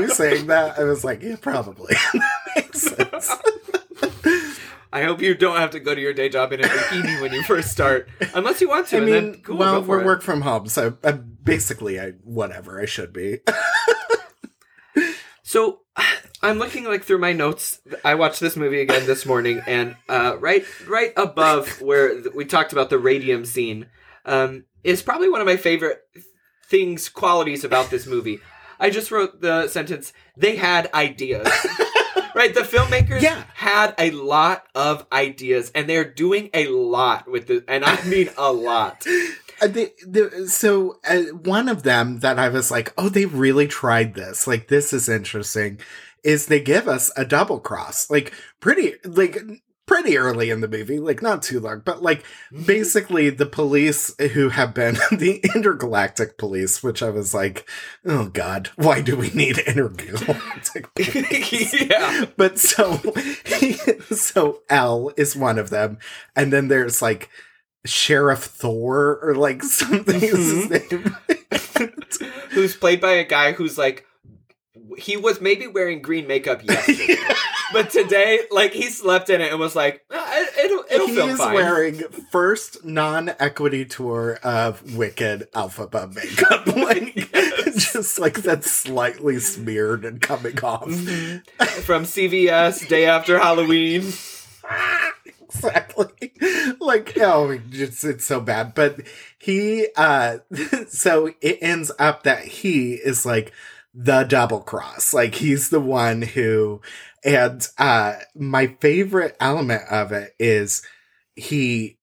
you 0.00 0.08
saying 0.08 0.46
that 0.46 0.78
i 0.78 0.84
was 0.84 1.04
like 1.04 1.22
yeah 1.22 1.36
probably 1.40 1.94
makes 2.56 2.82
sense 2.82 3.30
I 4.94 5.04
hope 5.04 5.22
you 5.22 5.34
don't 5.34 5.56
have 5.56 5.70
to 5.70 5.80
go 5.80 5.94
to 5.94 6.00
your 6.00 6.12
day 6.12 6.28
job 6.28 6.52
in 6.52 6.60
a 6.60 6.64
bikini 6.64 7.22
when 7.22 7.32
you 7.32 7.42
first 7.44 7.70
start, 7.70 8.10
unless 8.34 8.60
you 8.60 8.68
want 8.68 8.88
to. 8.88 8.98
I 8.98 9.00
mean, 9.00 9.40
cool, 9.42 9.56
well, 9.56 9.80
we're 9.80 10.02
it. 10.02 10.04
work 10.04 10.20
from 10.20 10.42
home, 10.42 10.68
so 10.68 10.98
uh, 11.02 11.12
basically, 11.12 11.98
I 11.98 12.10
whatever 12.24 12.78
I 12.78 12.84
should 12.84 13.10
be. 13.10 13.38
So 15.52 15.81
I'm 16.42 16.58
looking 16.58 16.84
like 16.84 17.04
through 17.04 17.18
my 17.18 17.32
notes. 17.32 17.80
I 18.04 18.16
watched 18.16 18.40
this 18.40 18.56
movie 18.56 18.80
again 18.80 19.06
this 19.06 19.24
morning, 19.24 19.60
and 19.66 19.96
uh, 20.08 20.36
right, 20.40 20.64
right 20.88 21.12
above 21.16 21.80
where 21.80 22.20
we 22.34 22.44
talked 22.44 22.72
about 22.72 22.90
the 22.90 22.98
radium 22.98 23.44
scene, 23.44 23.86
um, 24.24 24.64
is 24.82 25.02
probably 25.02 25.28
one 25.28 25.40
of 25.40 25.46
my 25.46 25.56
favorite 25.56 26.02
things, 26.66 27.08
qualities 27.08 27.62
about 27.64 27.90
this 27.90 28.06
movie. 28.06 28.40
I 28.80 28.90
just 28.90 29.10
wrote 29.12 29.40
the 29.40 29.68
sentence: 29.68 30.12
"They 30.36 30.56
had 30.56 30.92
ideas." 30.92 31.46
right, 32.34 32.52
the 32.52 32.62
filmmakers 32.62 33.22
Yeah. 33.22 33.44
had 33.54 33.94
a 33.98 34.10
lot 34.10 34.64
of 34.74 35.06
ideas, 35.12 35.70
and 35.76 35.88
they're 35.88 36.10
doing 36.12 36.50
a 36.54 36.66
lot 36.66 37.30
with 37.30 37.50
it, 37.50 37.64
and 37.68 37.84
I 37.84 38.02
mean 38.04 38.30
a 38.36 38.52
lot. 38.52 39.06
Uh, 39.60 39.68
they, 39.68 39.92
the, 40.04 40.48
so 40.48 40.98
uh, 41.08 41.20
one 41.44 41.68
of 41.68 41.84
them 41.84 42.18
that 42.18 42.40
I 42.40 42.48
was 42.48 42.68
like, 42.72 42.92
oh, 42.98 43.08
they 43.08 43.26
really 43.26 43.68
tried 43.68 44.14
this. 44.14 44.48
Like, 44.48 44.66
this 44.66 44.92
is 44.92 45.08
interesting. 45.08 45.78
Is 46.22 46.46
they 46.46 46.60
give 46.60 46.86
us 46.86 47.10
a 47.16 47.24
double 47.24 47.58
cross, 47.58 48.08
like 48.10 48.32
pretty, 48.60 48.94
like 49.04 49.38
pretty 49.86 50.16
early 50.16 50.50
in 50.50 50.60
the 50.60 50.68
movie, 50.68 50.98
like 50.98 51.22
not 51.22 51.42
too 51.42 51.60
long, 51.60 51.82
but 51.84 52.02
like 52.02 52.22
mm-hmm. 52.22 52.62
basically 52.64 53.30
the 53.30 53.46
police 53.46 54.14
who 54.32 54.48
have 54.48 54.74
been 54.74 54.94
the 55.12 55.40
intergalactic 55.54 56.38
police, 56.38 56.82
which 56.82 57.02
I 57.02 57.10
was 57.10 57.34
like, 57.34 57.68
oh 58.06 58.26
god, 58.26 58.70
why 58.76 59.00
do 59.00 59.16
we 59.16 59.30
need 59.30 59.58
intergalactic 59.58 60.94
police? 60.94 61.88
yeah. 61.88 62.26
but 62.36 62.58
so 62.58 63.00
so 64.14 64.62
Elle 64.68 65.12
is 65.16 65.36
one 65.36 65.58
of 65.58 65.70
them, 65.70 65.98
and 66.36 66.52
then 66.52 66.68
there's 66.68 67.02
like 67.02 67.28
Sheriff 67.84 68.44
Thor 68.44 69.18
or 69.22 69.34
like 69.34 69.62
something 69.64 70.22
is 70.22 70.30
his 70.30 70.66
mm-hmm. 70.68 71.78
name. 71.78 72.36
who's 72.50 72.76
played 72.76 73.00
by 73.00 73.12
a 73.12 73.24
guy 73.24 73.52
who's 73.52 73.76
like 73.76 74.06
he 74.98 75.16
was 75.16 75.40
maybe 75.40 75.66
wearing 75.66 76.02
green 76.02 76.26
makeup 76.26 76.62
yesterday, 76.68 77.16
but 77.72 77.90
today 77.90 78.40
like 78.50 78.72
he 78.72 78.88
slept 78.90 79.30
in 79.30 79.40
it 79.40 79.50
and 79.50 79.60
was 79.60 79.74
like 79.76 80.04
"Ah, 80.10 80.32
it- 80.40 80.64
it'll 80.64 80.84
it'll 80.90 81.06
he 81.06 81.18
is 81.18 81.38
fine. 81.38 81.54
wearing 81.54 82.02
first 82.30 82.84
non-equity 82.84 83.84
tour 83.86 84.38
of 84.42 84.96
Wicked 84.96 85.48
Alphabet 85.54 86.14
makeup, 86.14 86.66
like 86.76 87.14
just 87.76 88.18
like 88.18 88.34
that's 88.42 88.70
slightly 88.70 89.38
smeared 89.38 90.04
and 90.04 90.20
coming 90.20 90.58
off. 90.64 90.86
Mhm. 90.88 91.42
from 91.82 92.04
CVS 92.04 92.86
day 92.88 93.06
after 93.06 93.38
Halloween. 93.38 94.12
exactly 95.42 96.32
like 96.80 97.12
oh 97.20 97.50
it's, 97.72 98.04
it's 98.04 98.24
so 98.24 98.40
bad 98.40 98.74
but 98.74 98.96
he 99.38 99.86
uh 99.96 100.38
so 100.88 101.30
it 101.40 101.58
ends 101.60 101.92
up 101.98 102.22
that 102.22 102.44
he 102.44 102.94
is 102.94 103.26
like 103.26 103.52
the 103.94 104.24
double 104.24 104.60
cross 104.60 105.12
like 105.12 105.34
he's 105.34 105.68
the 105.70 105.80
one 105.80 106.22
who 106.22 106.80
and 107.24 107.68
uh 107.78 108.14
my 108.34 108.68
favorite 108.80 109.36
element 109.40 109.82
of 109.90 110.12
it 110.12 110.32
is 110.38 110.82
he 111.36 111.98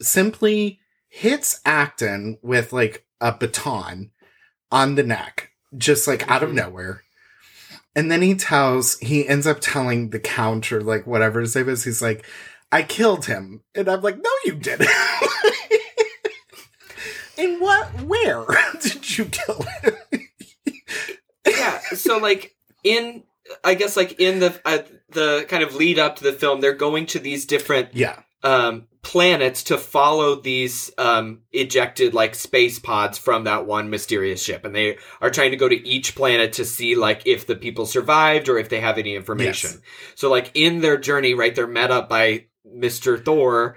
simply 0.00 0.78
hits 1.08 1.60
Akton 1.66 2.38
with 2.42 2.72
like 2.72 3.04
a 3.20 3.32
baton 3.32 4.10
on 4.70 4.94
the 4.94 5.02
neck 5.02 5.50
just 5.76 6.06
like 6.08 6.28
out 6.30 6.42
of 6.42 6.50
Mhm. 6.50 6.54
nowhere 6.54 7.02
And 7.96 8.12
then 8.12 8.22
he 8.22 8.34
tells, 8.36 8.96
he 9.00 9.26
ends 9.26 9.44
up 9.46 9.58
telling 9.60 10.10
the 10.10 10.20
count 10.20 10.70
or 10.70 10.80
like 10.80 11.04
whatever 11.06 11.40
his 11.40 11.56
name 11.56 11.68
is. 11.68 11.82
He's 11.82 12.00
like, 12.00 12.24
I 12.70 12.82
killed 12.84 13.26
him. 13.26 13.62
And 13.74 13.88
I'm 13.88 14.02
like, 14.02 14.18
no, 14.22 14.30
you 14.44 14.54
didn't. 14.54 14.88
In 17.36 17.58
what, 17.60 17.88
where 18.02 18.44
did 18.80 19.18
you 19.18 19.24
kill 19.24 19.64
him? 19.82 19.94
So 21.94 22.18
like 22.18 22.54
in, 22.84 23.24
I 23.64 23.74
guess 23.74 23.96
like 23.96 24.20
in 24.20 24.40
the 24.40 24.60
uh, 24.64 24.78
the 25.10 25.46
kind 25.48 25.62
of 25.62 25.74
lead 25.74 25.98
up 25.98 26.16
to 26.16 26.24
the 26.24 26.32
film, 26.32 26.60
they're 26.60 26.74
going 26.74 27.06
to 27.06 27.18
these 27.18 27.46
different 27.46 27.94
yeah. 27.94 28.20
um, 28.42 28.86
planets 29.02 29.62
to 29.64 29.78
follow 29.78 30.34
these 30.34 30.90
um, 30.98 31.40
ejected 31.52 32.12
like 32.14 32.34
space 32.34 32.78
pods 32.78 33.16
from 33.16 33.44
that 33.44 33.66
one 33.66 33.90
mysterious 33.90 34.42
ship, 34.42 34.64
and 34.64 34.74
they 34.74 34.98
are 35.20 35.30
trying 35.30 35.50
to 35.50 35.56
go 35.56 35.68
to 35.68 35.88
each 35.88 36.14
planet 36.14 36.52
to 36.54 36.64
see 36.64 36.94
like 36.94 37.26
if 37.26 37.46
the 37.46 37.56
people 37.56 37.86
survived 37.86 38.48
or 38.48 38.58
if 38.58 38.68
they 38.68 38.80
have 38.80 38.98
any 38.98 39.14
information. 39.14 39.70
Yes. 39.70 39.80
So 40.14 40.30
like 40.30 40.50
in 40.54 40.80
their 40.80 40.98
journey, 40.98 41.34
right, 41.34 41.54
they're 41.54 41.66
met 41.66 41.90
up 41.90 42.08
by 42.08 42.46
Mister 42.64 43.16
Thor, 43.16 43.76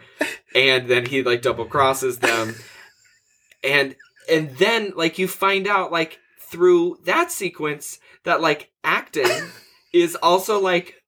and 0.54 0.88
then 0.88 1.06
he 1.06 1.24
like 1.24 1.42
double 1.42 1.66
crosses 1.66 2.20
them, 2.20 2.56
and 3.64 3.96
and 4.30 4.52
then 4.58 4.94
like 4.96 5.18
you 5.18 5.28
find 5.28 5.68
out 5.68 5.92
like 5.92 6.20
through 6.52 7.00
that 7.06 7.32
sequence 7.32 8.00
that 8.26 8.42
like 8.42 8.72
Akton 8.84 9.50
is 9.94 10.16
also 10.16 10.60
like 10.60 11.02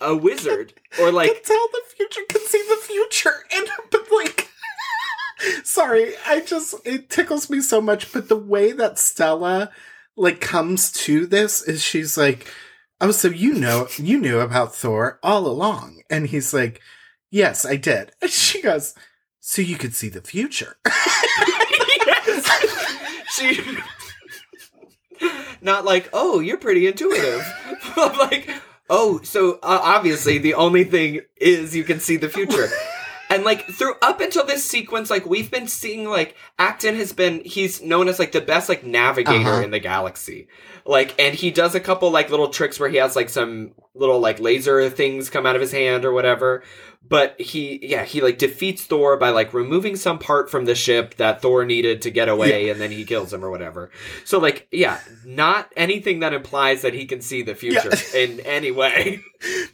a 0.00 0.14
wizard 0.14 0.74
or 1.00 1.10
like 1.10 1.32
can 1.32 1.42
tell 1.42 1.68
the 1.72 1.82
future, 1.96 2.20
can 2.28 2.40
see 2.42 2.62
the 2.68 2.76
future. 2.82 3.34
And, 3.54 3.68
but 3.90 4.02
like, 4.12 4.48
sorry, 5.64 6.12
I 6.26 6.40
just, 6.40 6.74
it 6.84 7.08
tickles 7.08 7.48
me 7.48 7.60
so 7.60 7.80
much. 7.80 8.12
But 8.12 8.28
the 8.28 8.36
way 8.36 8.72
that 8.72 8.98
Stella, 8.98 9.70
like, 10.16 10.40
comes 10.40 10.90
to 10.92 11.26
this 11.26 11.62
is 11.62 11.82
she's 11.82 12.18
like, 12.18 12.52
oh, 13.00 13.12
so 13.12 13.28
you 13.28 13.54
know, 13.54 13.86
you 13.96 14.20
knew 14.20 14.40
about 14.40 14.74
Thor 14.74 15.18
all 15.22 15.46
along. 15.46 16.02
And 16.10 16.26
he's 16.26 16.52
like, 16.52 16.80
yes, 17.30 17.64
I 17.64 17.76
did. 17.76 18.12
And 18.20 18.30
she 18.30 18.62
goes, 18.62 18.94
so 19.40 19.62
you 19.62 19.76
could 19.76 19.94
see 19.94 20.08
the 20.08 20.20
future. 20.20 20.76
yes. 22.06 22.48
she 23.30 23.78
not 25.60 25.84
like 25.84 26.08
oh 26.12 26.40
you're 26.40 26.56
pretty 26.58 26.86
intuitive. 26.86 27.42
I'm 27.96 28.16
like 28.18 28.48
oh 28.90 29.20
so 29.22 29.54
uh, 29.62 29.80
obviously 29.82 30.38
the 30.38 30.54
only 30.54 30.84
thing 30.84 31.20
is 31.36 31.74
you 31.76 31.84
can 31.84 32.00
see 32.00 32.16
the 32.16 32.28
future. 32.28 32.68
And 33.30 33.44
like 33.44 33.66
through 33.66 33.92
up 34.00 34.22
until 34.22 34.46
this 34.46 34.64
sequence 34.64 35.10
like 35.10 35.26
we've 35.26 35.50
been 35.50 35.68
seeing 35.68 36.08
like 36.08 36.34
Akton 36.58 36.94
has 36.96 37.12
been 37.12 37.42
he's 37.44 37.82
known 37.82 38.08
as 38.08 38.18
like 38.18 38.32
the 38.32 38.40
best 38.40 38.70
like 38.70 38.84
navigator 38.84 39.50
Uh-huh. 39.50 39.60
in 39.62 39.70
the 39.70 39.78
galaxy. 39.78 40.48
Like 40.86 41.14
and 41.20 41.34
he 41.34 41.50
does 41.50 41.74
a 41.74 41.80
couple 41.80 42.10
like 42.10 42.30
little 42.30 42.48
tricks 42.48 42.80
where 42.80 42.88
he 42.88 42.96
has 42.96 43.16
like 43.16 43.28
some 43.28 43.72
little 43.94 44.18
like 44.18 44.40
laser 44.40 44.88
things 44.88 45.28
come 45.28 45.44
out 45.44 45.56
of 45.56 45.60
his 45.60 45.72
hand 45.72 46.06
or 46.06 46.12
whatever 46.14 46.62
but 47.06 47.40
he 47.40 47.78
yeah 47.86 48.04
he 48.04 48.20
like 48.20 48.38
defeats 48.38 48.84
thor 48.84 49.16
by 49.16 49.30
like 49.30 49.54
removing 49.54 49.96
some 49.96 50.18
part 50.18 50.50
from 50.50 50.64
the 50.64 50.74
ship 50.74 51.14
that 51.16 51.40
thor 51.42 51.64
needed 51.64 52.02
to 52.02 52.10
get 52.10 52.28
away 52.28 52.68
and 52.68 52.80
then 52.80 52.90
he 52.90 53.04
kills 53.04 53.32
him 53.32 53.44
or 53.44 53.50
whatever 53.50 53.90
so 54.24 54.38
like 54.38 54.68
yeah 54.70 55.00
not 55.24 55.72
anything 55.76 56.20
that 56.20 56.34
implies 56.34 56.82
that 56.82 56.94
he 56.94 57.06
can 57.06 57.20
see 57.20 57.42
the 57.42 57.54
future 57.54 57.92
in 58.16 58.40
any 58.40 58.70
way 58.70 59.22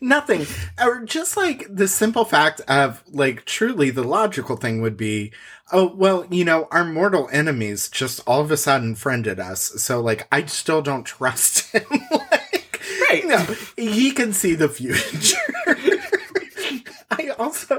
Nothing. 0.01 0.47
Or 0.83 1.05
just 1.05 1.37
like 1.37 1.67
the 1.75 1.89
simple 1.89 2.25
fact 2.25 2.61
of 2.69 3.03
like 3.11 3.45
truly 3.45 3.91
the 3.91 4.03
logical 4.03 4.57
thing 4.57 4.83
would 4.83 4.97
be, 4.97 5.33
oh, 5.73 5.95
well, 5.95 6.27
you 6.31 6.45
know, 6.45 6.69
our 6.71 6.85
mortal 6.85 7.29
enemies 7.33 7.89
just 7.89 8.21
all 8.27 8.41
of 8.43 8.51
a 8.51 8.57
sudden 8.57 8.95
friended 8.95 9.41
us. 9.41 9.83
So 9.83 10.01
like 10.01 10.29
I 10.31 10.45
still 10.47 10.83
don't 10.83 11.05
trust 11.05 11.73
him. 11.73 11.85
like 12.11 12.81
Right. 13.09 13.25
No, 13.25 13.39
he 13.77 14.11
can 14.11 14.33
see 14.33 14.55
the 14.55 14.69
future. 14.69 15.39
I 17.45 17.47
also 17.47 17.79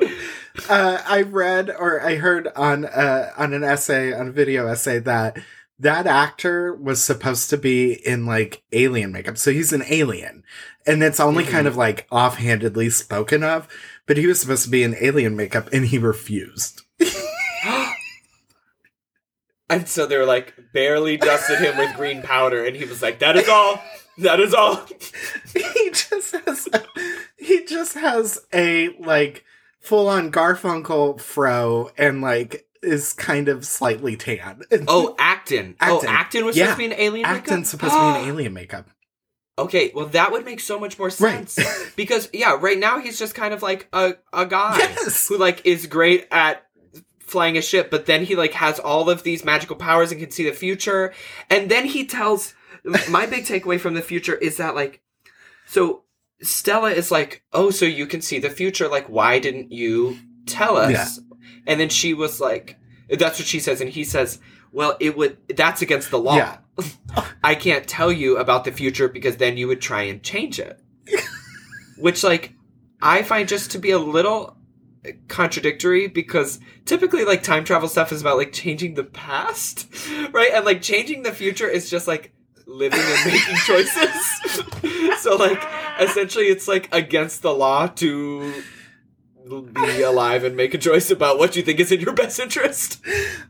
uh 0.70 1.02
I 1.08 1.22
read 1.24 1.70
or 1.72 2.02
I 2.02 2.16
heard 2.16 2.48
on 2.56 2.86
uh 2.86 3.32
on 3.38 3.54
an 3.54 3.64
essay, 3.64 4.14
on 4.14 4.28
a 4.28 4.32
video 4.32 4.68
essay 4.68 5.00
that 5.00 5.38
that 5.80 6.06
actor 6.08 6.74
was 6.74 7.04
supposed 7.04 7.50
to 7.50 7.58
be 7.58 7.94
in 7.94 8.26
like 8.26 8.64
alien 8.72 9.12
makeup. 9.12 9.38
So 9.38 9.52
he's 9.52 9.74
an 9.74 9.84
alien. 9.90 10.44
And 10.88 11.04
it's 11.04 11.20
only 11.20 11.44
Mhm. 11.44 11.50
kind 11.52 11.68
of 11.68 11.76
like 11.76 12.08
offhandedly 12.12 12.92
spoken 12.92 13.44
of, 13.44 13.68
but 14.06 14.18
he 14.18 14.28
was 14.28 14.40
supposed 14.40 14.64
to 14.66 14.70
be 14.70 14.84
in 14.84 14.96
alien 15.02 15.36
makeup 15.36 15.68
and 15.74 15.86
he 15.88 15.98
refused. 15.98 16.84
and 19.70 19.88
so 19.90 20.06
they 20.06 20.18
were 20.18 20.26
like 20.26 20.54
barely 20.74 21.18
dusted 21.18 21.60
him 21.60 21.76
with 21.78 21.96
green 21.96 22.22
powder 22.22 22.64
and 22.66 22.76
he 22.76 22.86
was 22.86 23.02
like 23.02 23.20
that 23.20 23.36
is 23.36 23.50
all 23.50 23.82
that 24.20 24.40
is 24.40 24.54
all 24.54 24.76
he 25.54 25.90
just 25.92 26.36
has 26.46 26.68
he 27.38 27.66
just 27.66 27.94
has 27.96 28.40
a 28.54 28.90
like 29.00 29.44
full 29.86 30.08
on 30.08 30.32
Garfunkel 30.32 31.20
fro 31.20 31.92
and 31.98 32.22
like 32.22 32.66
is 32.82 33.14
kind 33.14 33.48
of 33.50 33.66
slightly 33.66 34.16
tan. 34.16 34.62
oh 34.88 35.16
Akton 35.20 35.76
oh 35.82 35.98
Akton. 35.98 36.10
Akton 36.10 36.46
was 36.46 36.56
Yeah. 36.58 36.66
supposed 36.66 36.78
to 36.82 36.88
be 36.90 36.94
an 36.94 37.00
alien 37.00 37.24
makeup? 37.28 37.38
Akton's 37.38 37.70
supposed 37.70 37.94
to 37.94 38.00
be 38.00 38.06
an 38.06 38.16
alien 38.30 38.54
makeup. 38.54 38.90
Okay, 39.58 39.92
well 39.96 40.08
that 40.08 40.32
would 40.32 40.46
make 40.46 40.60
so 40.60 40.80
much 40.80 41.00
more 41.00 41.08
Right. 41.20 41.50
sense. 41.50 41.60
because 41.96 42.30
yeah, 42.34 42.58
right 42.60 42.78
now 42.78 43.00
he's 43.00 43.18
just 43.18 43.36
kind 43.36 43.54
of 43.54 43.62
like 43.62 43.88
a 43.94 44.16
a 44.34 44.46
guy 44.46 44.78
Yes. 44.78 45.28
who 45.28 45.38
like 45.38 45.66
is 45.66 45.88
great 45.88 46.28
at 46.32 46.66
flying 47.20 47.58
a 47.58 47.62
ship, 47.62 47.90
but 47.90 48.06
then 48.06 48.24
he 48.26 48.36
like 48.36 48.54
has 48.54 48.80
all 48.80 49.10
of 49.10 49.24
these 49.24 49.44
magical 49.44 49.76
powers 49.76 50.12
and 50.12 50.22
can 50.22 50.30
see 50.30 50.44
the 50.44 50.52
future. 50.56 51.14
And 51.50 51.72
then 51.72 51.86
he 51.86 52.06
tells 52.06 52.54
my 53.10 53.26
big 53.26 53.46
takeaway 53.46 53.80
from 53.80 53.96
the 53.96 54.02
future 54.04 54.36
is 54.36 54.58
that 54.58 54.76
like 54.76 55.02
so 55.66 56.04
Stella 56.42 56.92
is 56.92 57.12
like, 57.12 57.44
"Oh, 57.54 57.70
so 57.70 57.86
you 57.86 58.06
can 58.06 58.22
see 58.22 58.40
the 58.40 58.50
future. 58.50 58.88
Like 58.88 59.08
why 59.08 59.40
didn't 59.40 59.72
you 59.72 60.18
tell 60.46 60.78
us?" 60.78 60.92
Yeah. 60.92 61.38
And 61.68 61.80
then 61.80 61.90
she 61.90 62.14
was 62.14 62.40
like 62.40 62.78
that's 63.10 63.40
what 63.40 63.48
she 63.48 63.60
says 63.60 63.82
and 63.82 63.90
he 63.90 64.04
says, 64.04 64.40
"Well, 64.72 64.98
it 65.00 65.18
would 65.18 65.38
that's 65.56 65.82
against 65.82 66.12
the 66.12 66.20
law." 66.20 66.38
Yeah. 66.38 66.58
I 67.44 67.56
can't 67.56 67.88
tell 67.88 68.12
you 68.12 68.38
about 68.38 68.66
the 68.66 68.72
future 68.72 69.08
because 69.08 69.38
then 69.38 69.58
you 69.58 69.68
would 69.68 69.82
try 69.82 70.04
and 70.04 70.22
change 70.22 70.60
it. 70.60 70.80
Which, 71.98 72.24
like, 72.24 72.54
I 73.02 73.24
find 73.24 73.48
just 73.48 73.72
to 73.72 73.80
be 73.80 73.92
a 73.92 74.00
little 74.00 74.58
contradictory 75.28 76.08
because 76.08 76.60
typically, 76.86 77.24
like, 77.24 77.44
time 77.44 77.64
travel 77.64 77.88
stuff 77.88 78.12
is 78.12 78.22
about, 78.22 78.38
like, 78.38 78.52
changing 78.52 78.96
the 78.96 79.04
past, 79.04 79.88
right? 80.32 80.52
And, 80.54 80.66
like, 80.66 80.82
changing 80.82 81.24
the 81.24 81.32
future 81.32 81.68
is 81.68 81.90
just, 81.90 82.08
like, 82.08 82.34
living 82.66 83.00
and 83.00 83.32
making 83.32 83.56
choices. 83.58 85.18
so, 85.22 85.36
like, 85.36 85.62
essentially, 86.00 86.46
it's, 86.46 86.68
like, 86.68 86.94
against 86.94 87.42
the 87.42 87.54
law 87.54 87.88
to 87.88 88.54
be 89.46 90.02
alive 90.02 90.44
and 90.44 90.56
make 90.56 90.74
a 90.74 90.78
choice 90.78 91.12
about 91.12 91.38
what 91.38 91.56
you 91.56 91.62
think 91.62 91.80
is 91.80 91.92
in 91.92 92.02
your 92.02 92.14
best 92.14 92.40
interest. 92.40 93.04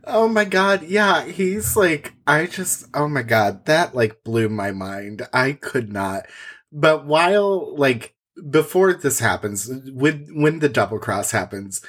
Oh 0.03 0.27
my 0.27 0.45
god, 0.45 0.83
yeah, 0.83 1.25
he's 1.25 1.77
like 1.77 2.13
I 2.27 2.47
just 2.47 2.85
oh 2.93 3.07
my 3.07 3.21
god, 3.21 3.65
that 3.65 3.95
like 3.95 4.23
blew 4.23 4.49
my 4.49 4.71
mind. 4.71 5.27
I 5.33 5.53
could 5.53 5.91
not. 5.91 6.25
But 6.71 7.05
while 7.05 7.75
like 7.77 8.15
before 8.49 8.93
this 8.93 9.19
happens, 9.19 9.69
when 9.93 10.27
when 10.33 10.59
the 10.59 10.69
double 10.69 10.99
cross 10.99 11.31
happens, 11.31 11.81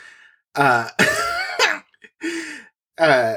uh 0.55 0.89
uh 2.99 3.37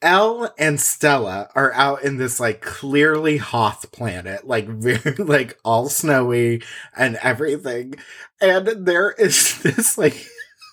Elle 0.00 0.52
and 0.58 0.80
Stella 0.80 1.50
are 1.54 1.72
out 1.72 2.02
in 2.02 2.18
this 2.18 2.38
like 2.38 2.60
clearly 2.60 3.38
Hoth 3.38 3.90
planet, 3.90 4.46
like 4.46 4.68
very 4.68 5.14
like 5.16 5.58
all 5.64 5.88
snowy 5.88 6.62
and 6.96 7.16
everything. 7.16 7.94
And 8.40 8.86
there 8.86 9.10
is 9.12 9.60
this 9.62 9.98
like 9.98 10.26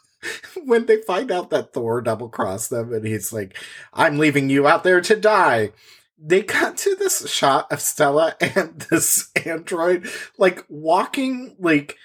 when 0.66 0.86
they 0.86 0.98
find 1.02 1.32
out 1.32 1.50
that 1.50 1.74
Thor 1.74 2.02
double 2.02 2.30
crossed 2.30 2.70
them 2.70 2.94
and 2.94 3.06
he's 3.06 3.34
like, 3.34 3.58
I'm 3.94 4.18
leaving 4.18 4.50
you 4.50 4.68
out 4.68 4.84
there 4.84 5.02
to 5.02 5.16
die. 5.16 5.72
They 6.18 6.44
cut 6.44 6.78
to 6.78 6.96
this 6.96 7.30
shot 7.30 7.72
of 7.72 7.82
Stella 7.82 8.36
and 8.40 8.80
this 8.90 9.32
android 9.46 10.08
like 10.38 10.64
walking 10.70 11.56
like 11.60 11.98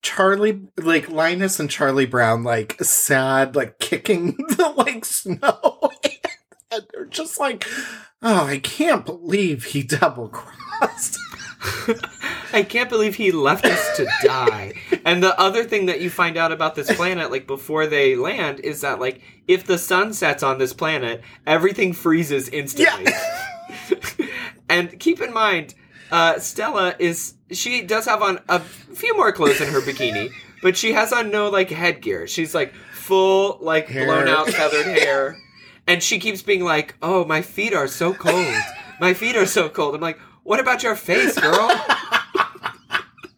Charlie 0.00 0.62
like 0.76 1.08
Linus 1.10 1.58
and 1.58 1.68
Charlie 1.68 2.06
Brown 2.06 2.44
like 2.44 2.82
sad, 2.82 3.56
like 3.56 3.78
kicking 3.78 4.36
the 4.36 4.72
like 4.76 5.04
snow. 5.04 5.90
And 6.70 6.82
they're 6.92 7.06
just 7.06 7.38
like, 7.38 7.66
Oh, 8.22 8.44
I 8.44 8.58
can't 8.58 9.06
believe 9.06 9.64
he 9.64 9.82
double 9.82 10.28
crossed. 10.28 11.18
I 12.52 12.62
can't 12.62 12.88
believe 12.88 13.16
he 13.16 13.30
left 13.32 13.64
us 13.64 13.96
to 13.96 14.08
die. 14.22 14.74
And 15.04 15.22
the 15.22 15.38
other 15.38 15.64
thing 15.64 15.86
that 15.86 16.00
you 16.00 16.10
find 16.10 16.36
out 16.36 16.52
about 16.52 16.74
this 16.74 16.94
planet, 16.94 17.30
like 17.30 17.46
before 17.46 17.86
they 17.86 18.16
land, 18.16 18.60
is 18.60 18.80
that 18.80 19.00
like 19.00 19.20
if 19.46 19.64
the 19.64 19.78
sun 19.78 20.12
sets 20.12 20.42
on 20.42 20.58
this 20.58 20.72
planet, 20.72 21.22
everything 21.46 21.92
freezes 21.92 22.48
instantly. 22.48 23.12
and 24.68 24.98
keep 24.98 25.20
in 25.20 25.32
mind, 25.32 25.74
uh, 26.10 26.38
Stella 26.38 26.94
is 26.98 27.34
she 27.50 27.82
does 27.82 28.06
have 28.06 28.22
on 28.22 28.40
a 28.48 28.60
few 28.60 29.16
more 29.16 29.32
clothes 29.32 29.60
in 29.60 29.68
her 29.68 29.80
bikini, 29.80 30.30
but 30.62 30.76
she 30.76 30.92
has 30.92 31.12
on 31.12 31.30
no 31.30 31.50
like 31.50 31.70
headgear. 31.70 32.26
She's 32.26 32.54
like 32.54 32.72
full 32.92 33.58
like 33.60 33.88
Hair. 33.88 34.06
blown 34.06 34.28
out 34.28 34.48
feathered 34.48 34.86
hair, 34.86 35.36
and 35.88 36.02
she 36.02 36.18
keeps 36.20 36.42
being 36.42 36.62
like, 36.62 36.94
"Oh, 37.02 37.24
my 37.24 37.42
feet 37.42 37.72
are 37.74 37.88
so 37.88 38.14
cold. 38.14 38.54
My 39.00 39.14
feet 39.14 39.36
are 39.36 39.46
so 39.46 39.68
cold." 39.68 39.94
I'm 39.94 40.00
like, 40.00 40.18
"What 40.42 40.60
about 40.60 40.82
your 40.82 40.94
face, 40.96 41.38
girl?" 41.38 41.70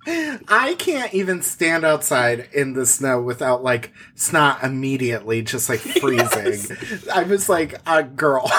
I 0.07 0.75
can't 0.79 1.15
even 1.15 1.43
stand 1.43 1.85
outside 1.85 2.49
in 2.53 2.73
the 2.73 2.87
snow 2.87 3.23
without 3.23 3.63
like 3.63 3.93
snot 4.15 4.65
immediately 4.65 5.43
just 5.43 5.69
like 5.69 5.79
freezing. 6.01 6.77
I 7.15 7.23
was 7.23 7.49
like, 7.49 7.81
a 7.87 8.03
girl. 8.03 8.51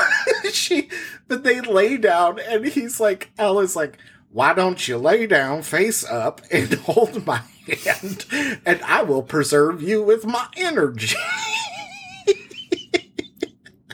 she 0.51 0.87
but 1.27 1.43
they 1.43 1.59
lay 1.59 1.97
down 1.97 2.39
and 2.39 2.65
he's 2.65 2.99
like 2.99 3.31
Ella's 3.37 3.75
like, 3.75 3.97
why 4.31 4.53
don't 4.53 4.87
you 4.87 4.97
lay 4.97 5.27
down 5.27 5.63
face 5.63 6.05
up 6.05 6.41
and 6.51 6.73
hold 6.75 7.25
my 7.25 7.41
hand 7.67 8.25
and 8.65 8.81
I 8.83 9.03
will 9.03 9.23
preserve 9.23 9.81
you 9.81 10.01
with 10.03 10.25
my 10.25 10.47
energy. 10.55 11.17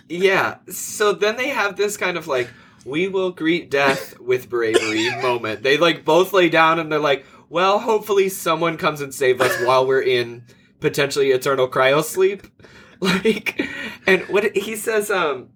Yeah. 0.09 0.57
So 0.69 1.13
then 1.13 1.35
they 1.35 1.49
have 1.49 1.75
this 1.75 1.97
kind 1.97 2.17
of 2.17 2.27
like, 2.27 2.49
we 2.85 3.07
will 3.07 3.31
greet 3.31 3.69
death 3.69 4.19
with 4.19 4.49
bravery 4.49 5.09
moment. 5.21 5.63
They 5.63 5.77
like 5.77 6.05
both 6.05 6.33
lay 6.33 6.49
down 6.49 6.79
and 6.79 6.91
they're 6.91 6.99
like, 6.99 7.25
well, 7.49 7.79
hopefully 7.79 8.29
someone 8.29 8.77
comes 8.77 9.01
and 9.01 9.13
saves 9.13 9.41
us 9.41 9.61
while 9.65 9.85
we're 9.87 10.01
in 10.01 10.43
potentially 10.79 11.31
eternal 11.31 11.67
cryo 11.67 12.03
sleep. 12.03 12.47
Like, 12.99 13.61
and 14.07 14.23
what 14.23 14.55
he 14.57 14.75
says, 14.75 15.11
um, 15.11 15.49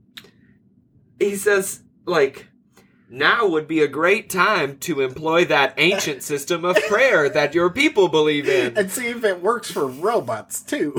he 1.20 1.36
says, 1.36 1.82
like, 2.06 2.50
now 3.10 3.48
would 3.48 3.68
be 3.68 3.82
a 3.82 3.88
great 3.88 4.30
time 4.30 4.78
to 4.82 5.02
employ 5.02 5.46
that 5.46 5.74
ancient 5.78 6.22
system 6.32 6.64
of 6.64 6.76
prayer 6.88 7.30
that 7.30 7.56
your 7.56 7.72
people 7.72 8.10
believe 8.10 8.48
in. 8.48 8.78
and 8.78 8.92
see 8.92 9.08
if 9.08 9.24
it 9.24 9.42
works 9.42 9.72
for 9.72 9.88
robots 9.88 10.62
too. 10.62 10.94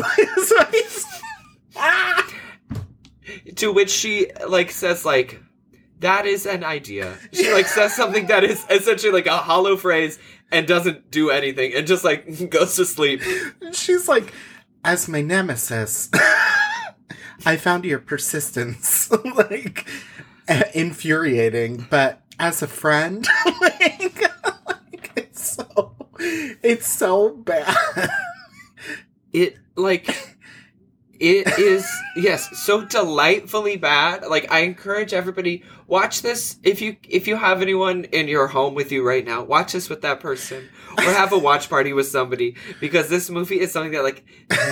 so 0.44 0.64
he's, 0.72 1.06
ah! 1.76 2.28
To 3.56 3.72
which 3.72 3.90
she 3.90 4.30
like 4.48 4.70
says 4.70 5.04
like 5.04 5.40
that 6.02 6.26
is 6.26 6.46
an 6.46 6.64
idea. 6.64 7.16
She 7.32 7.52
like 7.52 7.66
says 7.66 7.94
something 7.96 8.26
that 8.26 8.44
is 8.44 8.64
essentially 8.68 9.12
like 9.12 9.26
a 9.26 9.38
hollow 9.38 9.76
phrase 9.76 10.18
and 10.50 10.66
doesn't 10.66 11.10
do 11.10 11.30
anything 11.30 11.72
and 11.74 11.86
just 11.86 12.04
like 12.04 12.50
goes 12.50 12.76
to 12.76 12.84
sleep. 12.84 13.22
She's 13.72 14.08
like, 14.08 14.32
as 14.84 15.08
my 15.08 15.22
nemesis, 15.22 16.10
I 17.46 17.56
found 17.56 17.84
your 17.84 17.98
persistence 17.98 19.10
like 19.36 19.88
uh, 20.48 20.64
infuriating, 20.74 21.86
but 21.88 22.20
as 22.38 22.62
a 22.62 22.68
friend, 22.68 23.26
like, 23.60 24.20
like, 24.60 25.12
it's 25.16 25.56
so 25.56 25.94
it's 26.18 26.86
so 26.86 27.30
bad. 27.30 28.10
It 29.32 29.56
like 29.76 30.36
it 31.22 31.58
is 31.58 31.86
yes 32.16 32.58
so 32.66 32.84
delightfully 32.84 33.76
bad. 33.76 34.26
Like 34.26 34.50
i 34.50 34.60
encourage 34.60 35.12
everybody 35.14 35.62
watch 35.86 36.22
this. 36.22 36.56
If 36.64 36.80
you 36.82 36.96
if 37.08 37.28
you 37.28 37.36
have 37.36 37.62
anyone 37.62 38.04
in 38.04 38.26
your 38.28 38.48
home 38.48 38.74
with 38.74 38.90
you 38.90 39.06
right 39.06 39.24
now 39.24 39.42
watch 39.44 39.72
this 39.72 39.88
with 39.88 40.02
that 40.02 40.18
person. 40.20 40.68
Or 40.98 41.04
have 41.04 41.32
a 41.32 41.38
watch 41.38 41.70
party 41.70 41.92
with 41.94 42.06
somebody. 42.08 42.56
Because 42.80 43.08
this 43.08 43.30
movie 43.30 43.60
is 43.60 43.72
something 43.72 43.92
that 43.92 44.02
like 44.02 44.24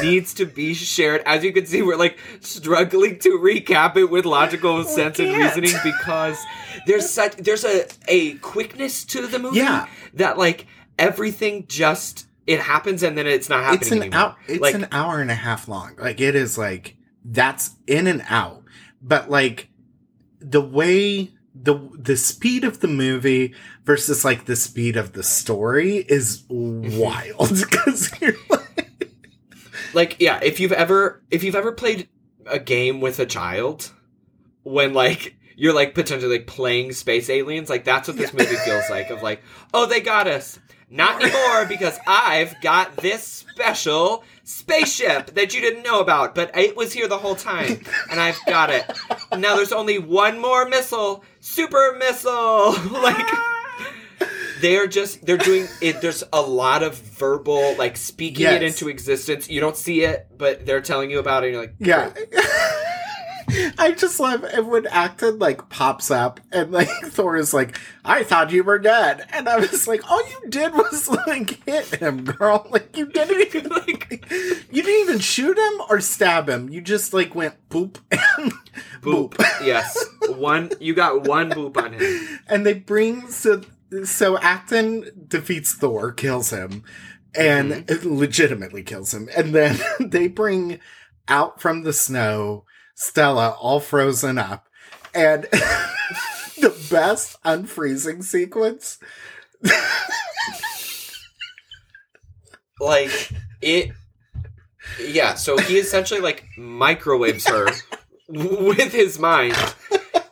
needs 0.02 0.34
to 0.34 0.44
be 0.44 0.74
shared. 0.74 1.22
As 1.24 1.44
you 1.44 1.52
can 1.52 1.66
see 1.66 1.82
we're 1.82 1.96
like 1.96 2.18
struggling 2.40 3.18
to 3.20 3.38
recap 3.38 3.96
it 3.96 4.06
with 4.10 4.24
logical 4.26 4.82
sense 4.84 5.18
and 5.18 5.30
can't. 5.30 5.56
reasoning 5.56 5.80
because 5.84 6.38
there's 6.86 7.08
such 7.08 7.36
there's 7.36 7.64
a 7.64 7.86
a 8.08 8.34
quickness 8.38 9.04
to 9.04 9.26
the 9.26 9.38
movie 9.38 9.58
Yeah. 9.58 9.86
that 10.14 10.36
like 10.36 10.66
everything 10.98 11.66
just 11.68 12.26
it 12.50 12.58
happens 12.58 13.04
and 13.04 13.16
then 13.16 13.28
it's 13.28 13.48
not 13.48 13.62
happening 13.62 13.80
it's 13.80 13.90
an 13.92 14.02
anymore. 14.02 14.20
hour. 14.20 14.36
It's 14.48 14.60
like, 14.60 14.74
an 14.74 14.88
hour 14.90 15.20
and 15.20 15.30
a 15.30 15.36
half 15.36 15.68
long. 15.68 15.94
Like 15.96 16.20
it 16.20 16.34
is 16.34 16.58
like 16.58 16.96
that's 17.24 17.76
in 17.86 18.08
and 18.08 18.24
out. 18.28 18.64
But 19.00 19.30
like 19.30 19.68
the 20.40 20.60
way 20.60 21.30
the 21.54 21.78
the 21.94 22.16
speed 22.16 22.64
of 22.64 22.80
the 22.80 22.88
movie 22.88 23.54
versus 23.84 24.24
like 24.24 24.46
the 24.46 24.56
speed 24.56 24.96
of 24.96 25.12
the 25.12 25.22
story 25.22 25.98
is 25.98 26.42
mm-hmm. 26.50 26.98
wild 26.98 27.50
because 27.70 28.10
you're 28.20 28.32
like, 28.48 29.00
like 29.94 30.16
yeah 30.18 30.40
if 30.42 30.58
you've 30.58 30.72
ever 30.72 31.22
if 31.30 31.44
you've 31.44 31.54
ever 31.54 31.70
played 31.70 32.08
a 32.46 32.58
game 32.58 33.00
with 33.00 33.20
a 33.20 33.26
child 33.26 33.92
when 34.62 34.92
like 34.92 35.36
you're 35.56 35.74
like 35.74 35.94
potentially 35.94 36.38
like 36.38 36.46
playing 36.46 36.92
space 36.92 37.28
aliens 37.30 37.68
like 37.68 37.84
that's 37.84 38.08
what 38.08 38.16
this 38.16 38.32
movie 38.32 38.56
feels 38.56 38.88
like 38.90 39.10
of 39.10 39.22
like 39.22 39.42
oh 39.74 39.86
they 39.86 40.00
got 40.00 40.26
us 40.26 40.58
not 40.90 41.22
anymore 41.22 41.64
because 41.66 41.98
i've 42.06 42.60
got 42.60 42.96
this 42.96 43.22
special 43.24 44.24
spaceship 44.44 45.26
that 45.34 45.54
you 45.54 45.60
didn't 45.60 45.82
know 45.82 46.00
about 46.00 46.34
but 46.34 46.50
it 46.56 46.76
was 46.76 46.92
here 46.92 47.06
the 47.06 47.18
whole 47.18 47.36
time 47.36 47.80
and 48.10 48.18
i've 48.20 48.38
got 48.46 48.70
it. 48.70 48.84
Now 49.36 49.54
there's 49.54 49.72
only 49.72 49.98
one 49.98 50.40
more 50.40 50.68
missile 50.68 51.24
super 51.40 51.96
missile 51.98 52.72
like 52.90 53.26
they're 54.60 54.86
just 54.88 55.24
they're 55.24 55.38
doing 55.38 55.66
it 55.80 56.00
there's 56.00 56.24
a 56.32 56.40
lot 56.40 56.82
of 56.82 56.96
verbal 56.98 57.76
like 57.76 57.96
speaking 57.96 58.46
it 58.46 58.62
into 58.62 58.88
existence. 58.88 59.48
You 59.48 59.60
don't 59.60 59.76
see 59.76 60.02
it 60.02 60.26
but 60.36 60.66
they're 60.66 60.80
telling 60.80 61.10
you 61.10 61.18
about 61.18 61.44
it 61.44 61.48
and 61.48 61.54
you're 61.54 61.62
like 61.62 61.74
yeah. 61.78 62.12
I 63.78 63.94
just 63.96 64.20
love 64.20 64.44
it 64.44 64.64
when 64.64 64.86
Akton 64.86 65.38
like 65.38 65.68
pops 65.68 66.10
up 66.10 66.40
and 66.52 66.72
like 66.72 66.88
Thor 67.04 67.36
is 67.36 67.52
like, 67.54 67.78
I 68.04 68.22
thought 68.22 68.52
you 68.52 68.64
were 68.64 68.78
dead. 68.78 69.26
And 69.32 69.48
I 69.48 69.56
was 69.58 69.86
like, 69.86 70.10
all 70.10 70.26
you 70.28 70.48
did 70.48 70.72
was 70.72 71.08
like 71.26 71.64
hit 71.64 71.86
him, 71.96 72.24
girl. 72.24 72.66
Like 72.70 72.96
you 72.96 73.06
didn't 73.06 73.54
even 73.54 73.68
like 73.68 74.24
you 74.30 74.82
didn't 74.82 75.08
even 75.08 75.18
shoot 75.18 75.58
him 75.58 75.82
or 75.88 76.00
stab 76.00 76.48
him. 76.48 76.68
You 76.68 76.80
just 76.80 77.12
like 77.12 77.34
went 77.34 77.56
boop 77.68 77.98
and 78.10 78.52
boop 79.00 79.36
yes 79.64 79.98
one 80.28 80.70
you 80.78 80.94
got 80.94 81.26
one 81.26 81.50
boop 81.50 81.76
on 81.76 81.94
him 81.94 82.40
and 82.48 82.64
they 82.64 82.74
bring 82.74 83.28
so 83.28 83.62
so 84.04 84.38
Akton 84.38 85.26
defeats 85.28 85.74
Thor, 85.74 86.12
kills 86.12 86.50
him, 86.50 86.84
and 87.34 87.72
mm-hmm. 87.72 88.16
legitimately 88.16 88.82
kills 88.82 89.12
him, 89.12 89.28
and 89.36 89.54
then 89.54 89.78
they 90.00 90.28
bring 90.28 90.80
out 91.28 91.60
from 91.60 91.82
the 91.82 91.92
snow 91.92 92.64
Stella 93.00 93.56
all 93.58 93.80
frozen 93.80 94.36
up, 94.36 94.68
and 95.14 95.44
the 96.60 96.86
best 96.90 97.42
unfreezing 97.44 98.22
sequence. 98.22 98.98
like 102.78 103.30
it 103.60 103.90
yeah 104.98 105.34
so 105.34 105.58
he 105.58 105.76
essentially 105.78 106.20
like 106.20 106.46
microwaves 106.56 107.48
her 107.48 107.68
with 108.28 108.92
his 108.92 109.18
mind. 109.18 109.56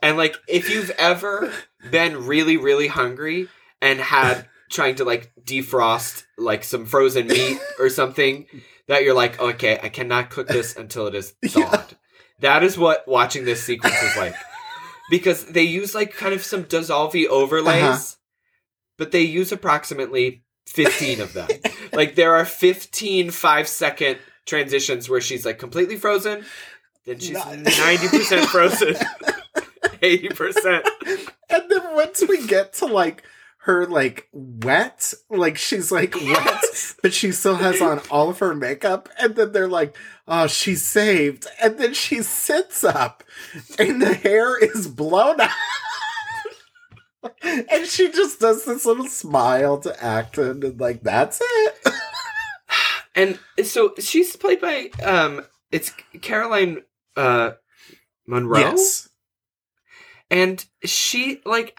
And 0.02 0.18
like 0.18 0.36
if 0.46 0.68
you've 0.70 0.90
ever 0.90 1.50
been 1.90 2.26
really 2.26 2.58
really 2.58 2.88
hungry 2.88 3.48
and 3.80 3.98
had 3.98 4.46
trying 4.68 4.96
to 4.96 5.04
like 5.04 5.32
defrost 5.42 6.24
like 6.36 6.64
some 6.64 6.84
frozen 6.84 7.28
meat 7.28 7.58
or 7.78 7.88
something 7.88 8.44
that 8.88 9.04
you're 9.04 9.14
like 9.14 9.40
okay 9.40 9.78
i 9.82 9.88
cannot 9.88 10.28
cook 10.28 10.48
this 10.48 10.76
until 10.76 11.06
it 11.06 11.14
is 11.14 11.30
thawed 11.46 11.96
that 12.40 12.62
is 12.62 12.76
what 12.78 13.06
watching 13.08 13.44
this 13.44 13.62
sequence 13.62 14.00
is 14.02 14.16
like. 14.16 14.34
Because 15.10 15.46
they 15.46 15.62
use 15.62 15.94
like 15.94 16.12
kind 16.14 16.34
of 16.34 16.42
some 16.44 16.64
dissolvey 16.64 17.26
overlays 17.26 17.82
Uh-huh. 17.82 18.04
but 18.98 19.10
they 19.10 19.22
use 19.22 19.50
approximately 19.52 20.42
15 20.66 21.20
of 21.22 21.32
them. 21.32 21.48
Like 21.94 22.14
there 22.14 22.34
are 22.34 22.44
15 22.44 23.30
five 23.30 23.66
second 23.66 24.18
transitions 24.44 25.08
where 25.08 25.22
she's 25.22 25.46
like 25.46 25.58
completely 25.58 25.96
frozen 25.96 26.44
then 27.06 27.18
she's 27.20 27.32
Not- 27.32 27.48
90% 27.54 28.44
frozen. 28.46 28.94
80% 30.02 30.86
And 31.50 31.62
then 31.70 31.94
once 31.94 32.22
we 32.28 32.46
get 32.46 32.74
to 32.74 32.86
like 32.86 33.22
her 33.68 33.86
like 33.86 34.28
wet, 34.32 35.12
like 35.28 35.58
she's 35.58 35.92
like 35.92 36.14
wet, 36.14 36.64
but 37.02 37.12
she 37.12 37.32
still 37.32 37.56
has 37.56 37.82
on 37.82 38.00
all 38.10 38.30
of 38.30 38.38
her 38.38 38.54
makeup, 38.54 39.10
and 39.20 39.36
then 39.36 39.52
they're 39.52 39.68
like, 39.68 39.94
"Oh, 40.26 40.46
she's 40.46 40.82
saved," 40.82 41.46
and 41.62 41.76
then 41.76 41.92
she 41.92 42.22
sits 42.22 42.82
up, 42.82 43.22
and 43.78 44.00
the 44.00 44.14
hair 44.14 44.58
is 44.58 44.88
blown 44.88 45.42
out. 45.42 45.50
And 47.42 47.86
she 47.86 48.10
just 48.10 48.40
does 48.40 48.64
this 48.64 48.86
little 48.86 49.06
smile 49.06 49.78
to 49.80 50.02
Akton, 50.02 50.62
and 50.64 50.80
like 50.80 51.02
that's 51.02 51.38
it. 51.42 51.92
and 53.14 53.38
so 53.64 53.92
she's 53.98 54.34
played 54.34 54.62
by 54.62 54.88
um 55.04 55.44
it's 55.70 55.92
caroline 56.22 56.84
uh 57.16 57.50
Munro? 58.26 58.60
Yes, 58.60 59.10
and 60.30 60.64
she 60.84 61.42
like 61.44 61.76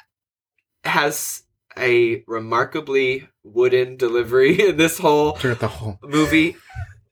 has 0.84 1.44
a 1.78 2.24
remarkably 2.28 3.28
wooden 3.44 3.98
delivery 3.98 4.62
in 4.70 4.78
this 4.78 4.98
whole 4.98 5.34
whole. 5.34 6.00
movie 6.04 6.56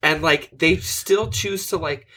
and 0.04 0.22
like 0.22 0.50
they 0.58 0.78
still 0.78 1.30
choose 1.30 1.68
to 1.68 1.78
like 1.78 2.08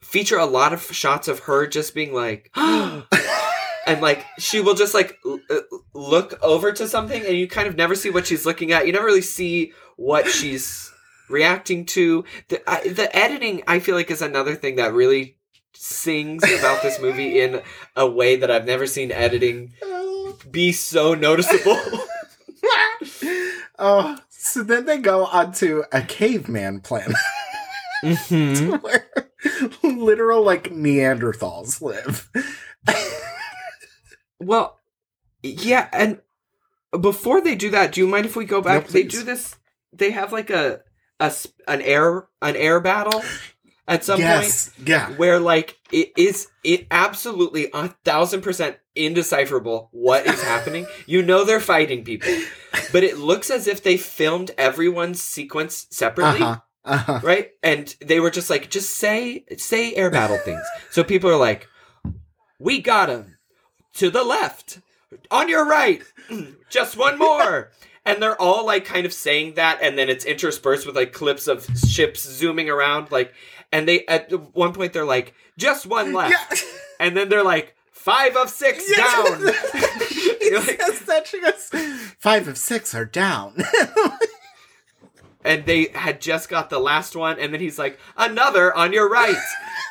feature 0.00 0.38
a 0.38 0.46
lot 0.46 0.72
of 0.72 0.82
shots 0.82 1.28
of 1.28 1.40
her 1.40 1.66
just 1.66 1.94
being 1.94 2.12
like 2.12 2.50
and 2.56 4.00
like 4.00 4.24
she 4.38 4.60
will 4.60 4.74
just 4.74 4.94
like 4.94 5.16
l- 5.24 5.40
uh, 5.50 5.60
look 5.94 6.38
over 6.42 6.72
to 6.72 6.88
something 6.88 7.24
and 7.24 7.36
you 7.36 7.46
kind 7.48 7.68
of 7.68 7.76
never 7.76 7.94
see 7.94 8.10
what 8.10 8.26
she's 8.26 8.46
looking 8.46 8.72
at 8.72 8.86
you 8.86 8.92
never 8.92 9.06
really 9.06 9.20
see 9.22 9.72
what 9.96 10.26
she's 10.26 10.92
reacting 11.28 11.84
to 11.84 12.24
the 12.48 12.70
I, 12.70 12.88
the 12.88 13.14
editing 13.14 13.62
i 13.66 13.78
feel 13.78 13.94
like 13.94 14.10
is 14.10 14.22
another 14.22 14.54
thing 14.54 14.76
that 14.76 14.92
really 14.92 15.36
sings 15.74 16.42
about 16.42 16.82
this 16.82 17.00
movie 17.00 17.40
in 17.40 17.62
a 17.94 18.08
way 18.08 18.36
that 18.36 18.50
i've 18.50 18.66
never 18.66 18.86
seen 18.86 19.12
editing 19.12 19.72
be 20.50 20.72
so 20.72 21.14
noticeable 21.14 21.78
oh, 23.78 24.18
So 24.28 24.62
then 24.62 24.86
they 24.86 24.98
go 24.98 25.26
onto 25.26 25.82
a 25.92 26.02
caveman 26.02 26.80
planet 26.80 27.16
Mhm. 28.04 28.82
where 28.88 29.06
literal 29.82 30.42
like 30.42 30.70
Neanderthals 30.72 31.80
live. 31.82 32.30
Well, 34.38 34.78
yeah, 35.42 35.88
and 35.92 36.20
before 36.98 37.40
they 37.42 37.54
do 37.54 37.70
that, 37.70 37.92
do 37.92 38.00
you 38.00 38.06
mind 38.06 38.24
if 38.26 38.36
we 38.36 38.46
go 38.46 38.62
back? 38.62 38.86
No, 38.86 38.90
they 38.90 39.02
do 39.02 39.22
this. 39.22 39.56
They 39.92 40.12
have 40.12 40.32
like 40.32 40.48
a 40.50 40.80
a 41.18 41.32
an 41.68 41.82
air 41.82 42.26
an 42.40 42.56
air 42.56 42.80
battle 42.80 43.22
at 43.90 44.04
some 44.04 44.20
yes, 44.20 44.70
yeah. 44.86 45.06
point 45.06 45.18
where 45.18 45.40
like 45.40 45.76
it 45.92 46.12
is 46.16 46.46
it 46.62 46.86
absolutely 46.90 47.68
a 47.74 47.88
thousand 48.04 48.40
percent 48.40 48.76
indecipherable 48.94 49.88
what 49.92 50.26
is 50.26 50.42
happening. 50.42 50.86
You 51.06 51.22
know 51.22 51.44
they're 51.44 51.60
fighting 51.60 52.04
people, 52.04 52.32
but 52.92 53.02
it 53.02 53.18
looks 53.18 53.50
as 53.50 53.66
if 53.66 53.82
they 53.82 53.96
filmed 53.96 54.52
everyone's 54.56 55.20
sequence 55.20 55.88
separately. 55.90 56.42
Uh-huh. 56.42 56.60
Uh-huh. 56.82 57.20
right? 57.22 57.50
And 57.62 57.94
they 58.00 58.20
were 58.20 58.30
just 58.30 58.48
like, 58.48 58.70
just 58.70 58.90
say 58.96 59.44
say 59.56 59.92
air 59.94 60.08
battle 60.08 60.38
things. 60.44 60.62
So 60.90 61.02
people 61.02 61.28
are 61.30 61.36
like, 61.36 61.68
we 62.58 62.80
got 62.80 63.10
him 63.10 63.38
to 63.94 64.08
the 64.10 64.22
left, 64.24 64.80
on 65.30 65.48
your 65.48 65.66
right, 65.66 66.02
just 66.70 66.96
one 66.96 67.18
more. 67.18 67.70
And 68.06 68.22
they're 68.22 68.40
all 68.40 68.64
like 68.64 68.84
kind 68.84 69.04
of 69.04 69.12
saying 69.12 69.54
that, 69.54 69.80
and 69.82 69.98
then 69.98 70.08
it's 70.08 70.24
interspersed 70.24 70.86
with 70.86 70.96
like 70.96 71.12
clips 71.12 71.48
of 71.48 71.66
ships 71.76 72.22
zooming 72.22 72.70
around, 72.70 73.10
like, 73.10 73.34
and 73.72 73.86
they 73.88 74.04
at 74.06 74.30
one 74.54 74.72
point 74.72 74.92
they're 74.92 75.04
like, 75.04 75.34
just 75.58 75.86
one 75.86 76.12
left, 76.12 76.32
Yeah. 76.62 76.68
and 77.00 77.16
then 77.16 77.28
they're 77.28 77.44
like, 77.44 77.74
five 77.92 78.36
of 78.36 78.48
six 78.50 78.84
down. 78.96 79.40
You're 80.40 80.60
like- 80.60 80.78
yes, 80.78 81.00
that 81.06 81.26
she 81.26 81.40
goes, 81.40 81.70
Five 82.18 82.48
of 82.48 82.56
six 82.58 82.94
are 82.94 83.04
down. 83.04 83.56
and 85.44 85.64
they 85.64 85.86
had 85.94 86.20
just 86.20 86.48
got 86.48 86.68
the 86.70 86.78
last 86.78 87.16
one 87.16 87.38
and 87.38 87.52
then 87.54 87.60
he's 87.60 87.78
like 87.78 87.98
another 88.18 88.74
on 88.76 88.92
your 88.92 89.08
right 89.08 89.34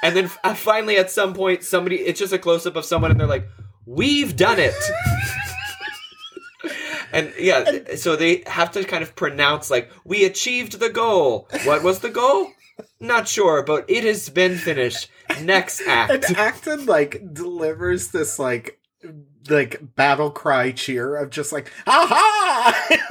and 0.03 0.15
then 0.15 0.30
uh, 0.43 0.53
finally 0.53 0.95
at 0.95 1.10
some 1.10 1.34
point 1.34 1.64
somebody 1.64 1.95
it's 2.01 2.19
just 2.19 2.31
a 2.31 2.38
close-up 2.38 2.76
of 2.76 2.85
someone 2.85 3.10
and 3.10 3.19
they're 3.19 3.26
like 3.26 3.47
we've 3.88 4.35
done 4.35 4.60
it 4.60 4.76
and 7.11 7.34
yeah 7.39 7.95
so 7.95 8.15
they 8.15 8.43
have 8.45 8.69
to 8.72 8.84
kind 8.84 9.01
of 9.01 9.15
pronounce 9.15 9.72
like 9.72 9.89
we 10.03 10.23
achieved 10.26 10.80
the 10.80 10.89
goal 10.89 11.47
what 11.64 11.81
was 11.81 11.99
the 11.99 12.10
goal 12.10 12.51
not 12.99 13.27
sure 13.27 13.64
but 13.64 13.85
it 13.89 14.03
has 14.03 14.30
been 14.30 14.56
finished. 14.57 15.10
Next 15.41 15.81
and 15.88 15.89
act. 16.11 16.38
Akton 16.38 16.85
like 16.85 17.22
delivers 17.34 18.10
this 18.10 18.39
like 18.39 18.80
like 19.49 19.95
battle 19.95 20.30
cry 20.31 20.72
cheer 20.72 21.15
of 21.15 21.30
just 21.30 21.51
like 21.51 21.72
aha! 21.88 22.88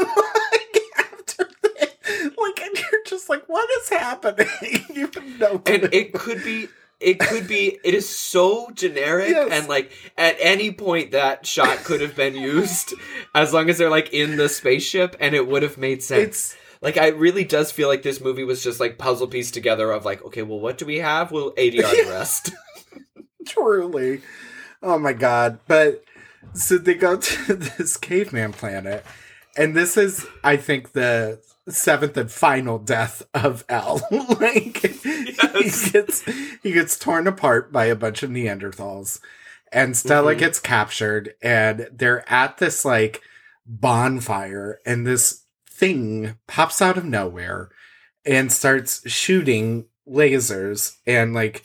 Like 0.52 0.82
after 0.98 1.44
that, 1.62 2.32
like 2.38 2.60
and 2.60 2.76
you're 2.78 3.04
just 3.06 3.28
like 3.28 3.44
what 3.48 3.68
is 3.80 3.88
happening? 3.88 4.46
You 4.94 5.06
have 5.14 5.38
no 5.38 5.58
clue. 5.58 5.74
and 5.74 5.94
it 5.94 6.12
could 6.12 6.42
be 6.44 6.68
it 7.00 7.20
could 7.20 7.46
be 7.46 7.78
it 7.84 7.94
is 7.94 8.08
so 8.08 8.70
generic 8.74 9.30
Yes. 9.30 9.50
and 9.52 9.68
like 9.68 9.92
at 10.16 10.36
any 10.40 10.72
point 10.72 11.12
that 11.12 11.46
shot 11.46 11.78
could 11.84 12.00
have 12.00 12.16
been 12.16 12.34
used 12.34 12.92
as 13.34 13.52
long 13.52 13.70
as 13.70 13.78
they're 13.78 13.90
like 13.90 14.12
in 14.12 14.36
the 14.36 14.48
spaceship 14.48 15.14
and 15.20 15.34
it 15.34 15.46
would 15.46 15.62
have 15.62 15.78
made 15.78 16.02
sense. 16.02 16.26
It's 16.26 16.56
like 16.80 16.96
i 16.96 17.08
really 17.08 17.44
does 17.44 17.70
feel 17.72 17.88
like 17.88 18.02
this 18.02 18.20
movie 18.20 18.44
was 18.44 18.62
just 18.62 18.80
like 18.80 18.98
puzzle 18.98 19.26
piece 19.26 19.50
together 19.50 19.90
of 19.90 20.04
like 20.04 20.22
okay 20.24 20.42
well 20.42 20.60
what 20.60 20.78
do 20.78 20.86
we 20.86 20.98
have 20.98 21.30
we'll 21.32 21.52
adr 21.54 21.82
the 21.90 22.10
rest 22.10 22.52
truly 23.46 24.20
oh 24.82 24.98
my 24.98 25.12
god 25.12 25.58
but 25.66 26.04
so 26.54 26.78
they 26.78 26.94
go 26.94 27.16
to 27.18 27.54
this 27.54 27.96
caveman 27.96 28.52
planet 28.52 29.04
and 29.56 29.74
this 29.76 29.96
is 29.96 30.26
i 30.44 30.56
think 30.56 30.92
the 30.92 31.40
seventh 31.68 32.16
and 32.16 32.32
final 32.32 32.78
death 32.78 33.22
of 33.34 33.62
Elle. 33.68 34.00
like 34.40 34.82
Yes. 35.04 35.84
he 35.84 35.90
gets 35.90 36.22
he 36.62 36.72
gets 36.72 36.98
torn 36.98 37.26
apart 37.26 37.70
by 37.70 37.84
a 37.84 37.94
bunch 37.94 38.22
of 38.22 38.30
Neanderthals, 38.30 39.20
and 39.70 39.94
Stella 39.94 40.34
Mhm. 40.34 40.38
gets 40.38 40.60
captured, 40.60 41.34
and 41.42 41.86
they're 41.92 42.26
at 42.32 42.56
this 42.56 42.86
like 42.86 43.20
bonfire, 43.66 44.78
and 44.86 45.06
this 45.06 45.42
thing 45.78 46.36
pops 46.46 46.82
out 46.82 46.98
of 46.98 47.04
nowhere 47.04 47.70
and 48.26 48.52
starts 48.52 49.08
shooting 49.10 49.86
lasers 50.08 50.96
and 51.06 51.34
like 51.34 51.64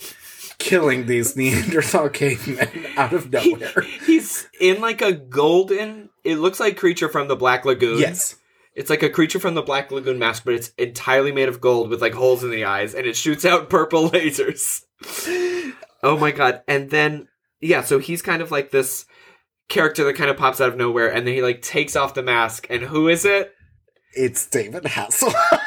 killing 0.60 1.06
these 1.06 1.36
Neanderthal 1.38 2.10
cavemen 2.10 2.86
out 2.96 3.14
of 3.14 3.32
nowhere. 3.32 3.82
he's 4.06 4.48
in 4.62 4.82
like 4.82 5.02
a 5.02 5.14
golden 5.14 6.10
it 6.24 6.38
looks 6.38 6.60
like 6.60 6.78
creature 6.78 7.10
from 7.10 7.28
the 7.28 7.36
black 7.36 7.66
lagoon 7.66 8.00
yes. 8.00 8.36
It's 8.76 8.90
like 8.90 9.04
a 9.04 9.10
creature 9.10 9.40
from 9.40 9.54
the 9.54 9.62
Black 9.62 9.92
Lagoon 9.92 10.18
mask, 10.18 10.46
but 10.46 10.56
it's 10.56 10.72
entirely 10.80 11.32
made 11.32 11.48
of 11.48 11.62
gold 11.62 11.90
with 11.90 12.02
like 12.02 12.14
holes 12.14 12.44
in 12.44 12.50
the 12.50 12.66
eyes, 12.66 12.96
and 12.96 13.06
it 13.06 13.16
shoots 13.16 13.46
out 13.46 13.70
purple 13.70 14.10
lasers. 14.12 14.82
oh 16.02 16.18
my 16.18 16.32
god! 16.32 16.64
And 16.68 16.90
then 16.90 17.28
yeah, 17.62 17.82
so 17.82 18.00
he's 18.00 18.22
kind 18.22 18.42
of 18.42 18.52
like 18.52 18.72
this 18.72 19.06
character 19.70 20.04
that 20.06 20.16
kind 20.16 20.30
of 20.32 20.38
pops 20.38 20.60
out 20.60 20.70
of 20.70 20.76
nowhere, 20.76 21.14
and 21.14 21.28
then 21.28 21.36
he 21.36 21.44
like 21.44 21.62
takes 21.62 21.96
off 21.96 22.16
the 22.16 22.24
mask, 22.24 22.66
and 22.70 22.82
who 22.82 23.08
is 23.08 23.26
it? 23.26 23.54
It's 24.16 24.46
David 24.48 24.84
Hasselhoff. 24.84 25.60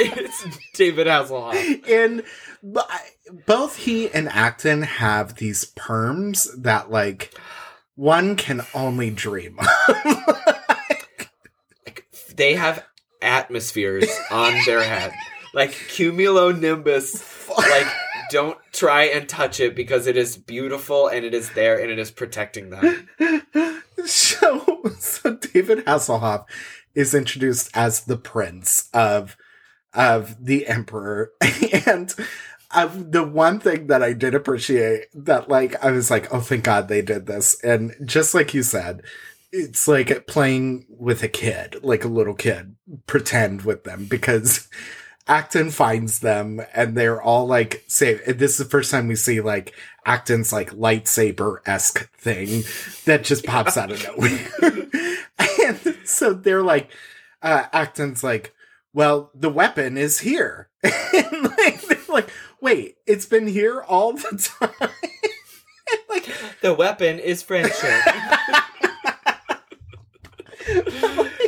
It's 0.00 0.44
David 0.74 1.06
Hasselhoff. 1.06 1.88
and 1.88 2.22
both 3.46 3.76
he 3.76 4.10
and 4.10 4.28
Akton 4.28 4.82
have 4.82 5.36
these 5.36 5.72
perms 5.72 6.46
that 6.62 6.90
like 6.90 7.34
one 7.96 8.36
can 8.36 8.62
only 8.74 9.10
dream 9.10 9.58
of. 9.58 9.66
Like 11.86 12.06
they 12.36 12.54
have 12.54 12.84
atmospheres 13.22 14.08
on 14.30 14.54
their 14.66 14.82
head, 14.82 15.12
like 15.54 15.70
cumulonimbus. 15.70 17.48
Like 17.56 17.86
don't 18.30 18.58
try 18.72 19.04
and 19.04 19.28
touch 19.28 19.58
it 19.58 19.74
because 19.74 20.06
it 20.06 20.16
is 20.16 20.36
beautiful 20.36 21.08
and 21.08 21.24
it 21.24 21.34
is 21.34 21.50
there 21.54 21.80
and 21.80 21.90
it 21.90 21.98
is 21.98 22.10
protecting 22.10 22.70
them. 22.70 23.08
so, 24.04 24.82
so 24.98 25.34
David 25.34 25.84
Hasselhoff 25.86 26.44
is 26.98 27.14
introduced 27.14 27.70
as 27.74 28.04
the 28.04 28.16
prince 28.16 28.90
of 28.92 29.36
of 29.94 30.44
the 30.44 30.66
emperor, 30.66 31.32
and 31.86 32.12
of 32.74 33.12
the 33.12 33.22
one 33.22 33.60
thing 33.60 33.86
that 33.86 34.02
I 34.02 34.12
did 34.12 34.34
appreciate 34.34 35.06
that, 35.14 35.48
like, 35.48 35.82
I 35.82 35.92
was 35.92 36.10
like, 36.10 36.32
oh, 36.34 36.40
thank 36.40 36.64
God 36.64 36.88
they 36.88 37.00
did 37.00 37.26
this, 37.26 37.62
and 37.62 37.94
just 38.04 38.34
like 38.34 38.52
you 38.52 38.62
said. 38.62 39.02
It's 39.50 39.88
like 39.88 40.26
playing 40.26 40.84
with 40.90 41.22
a 41.22 41.28
kid, 41.28 41.76
like 41.82 42.04
a 42.04 42.08
little 42.08 42.34
kid, 42.34 42.76
pretend 43.06 43.62
with 43.62 43.84
them 43.84 44.04
because 44.04 44.68
Akton 45.26 45.70
finds 45.70 46.18
them 46.18 46.60
and 46.74 46.94
they're 46.94 47.22
all 47.22 47.46
like 47.46 47.82
say 47.86 48.16
this 48.30 48.52
is 48.52 48.58
the 48.58 48.64
first 48.66 48.90
time 48.90 49.08
we 49.08 49.16
see 49.16 49.40
like 49.40 49.74
Akton's 50.04 50.52
like 50.52 50.72
lightsaber 50.72 51.60
esque 51.66 52.10
thing 52.18 52.64
that 53.06 53.24
just 53.24 53.46
pops 53.46 53.78
out 53.78 53.90
of 53.90 54.04
nowhere. 54.04 54.46
so 56.18 56.32
they're 56.32 56.62
like 56.62 56.90
uh 57.42 57.66
Akton's 57.72 58.24
like, 58.24 58.54
well, 58.92 59.30
the 59.34 59.50
weapon 59.50 59.96
is 59.96 60.20
here. 60.20 60.68
and 60.82 61.42
like 61.58 61.80
they're 61.82 61.98
like, 62.08 62.30
wait, 62.60 62.96
it's 63.06 63.26
been 63.26 63.46
here 63.46 63.82
all 63.82 64.12
the 64.14 64.54
time. 64.58 64.90
like 66.08 66.28
The 66.60 66.74
weapon 66.74 67.18
is 67.18 67.42
friendship. 67.42 68.02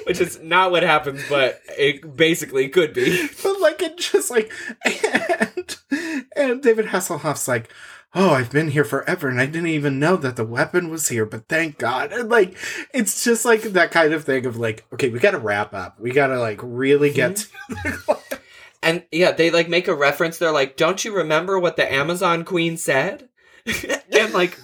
Which 0.06 0.20
is 0.20 0.40
not 0.42 0.70
what 0.70 0.82
happens, 0.82 1.22
but 1.28 1.60
it 1.78 2.16
basically 2.16 2.68
could 2.68 2.92
be. 2.92 3.28
but 3.42 3.60
like 3.60 3.82
it 3.82 3.96
just 3.98 4.30
like 4.30 4.52
and 4.84 5.76
and 6.36 6.62
David 6.62 6.86
Hasselhoff's 6.86 7.46
like, 7.46 7.72
oh, 8.14 8.30
I've 8.30 8.50
been 8.50 8.70
here 8.70 8.84
forever 8.84 9.28
and 9.28 9.40
I 9.40 9.46
didn't 9.46 9.68
even 9.68 9.98
know 9.98 10.16
that 10.16 10.36
the 10.36 10.44
weapon 10.44 10.90
was 10.90 11.08
here, 11.08 11.24
but 11.24 11.48
thank 11.48 11.78
God. 11.78 12.12
And 12.12 12.28
like 12.28 12.56
it's 12.92 13.24
just 13.24 13.44
like 13.44 13.62
that 13.62 13.90
kind 13.90 14.12
of 14.12 14.24
thing 14.24 14.46
of 14.46 14.56
like, 14.56 14.84
okay, 14.92 15.08
we 15.08 15.18
gotta 15.18 15.38
wrap 15.38 15.74
up. 15.74 15.98
We 16.00 16.10
gotta 16.10 16.38
like 16.38 16.60
really 16.62 17.10
hmm? 17.10 17.16
get 17.16 17.36
to 17.36 18.18
And 18.82 19.04
yeah, 19.12 19.32
they 19.32 19.50
like 19.50 19.68
make 19.68 19.88
a 19.88 19.94
reference. 19.94 20.38
They're 20.38 20.52
like, 20.52 20.76
"Don't 20.76 21.04
you 21.04 21.14
remember 21.14 21.58
what 21.58 21.76
the 21.76 21.92
Amazon 21.92 22.44
Queen 22.44 22.76
said?" 22.76 23.28
and 24.12 24.32
like, 24.32 24.58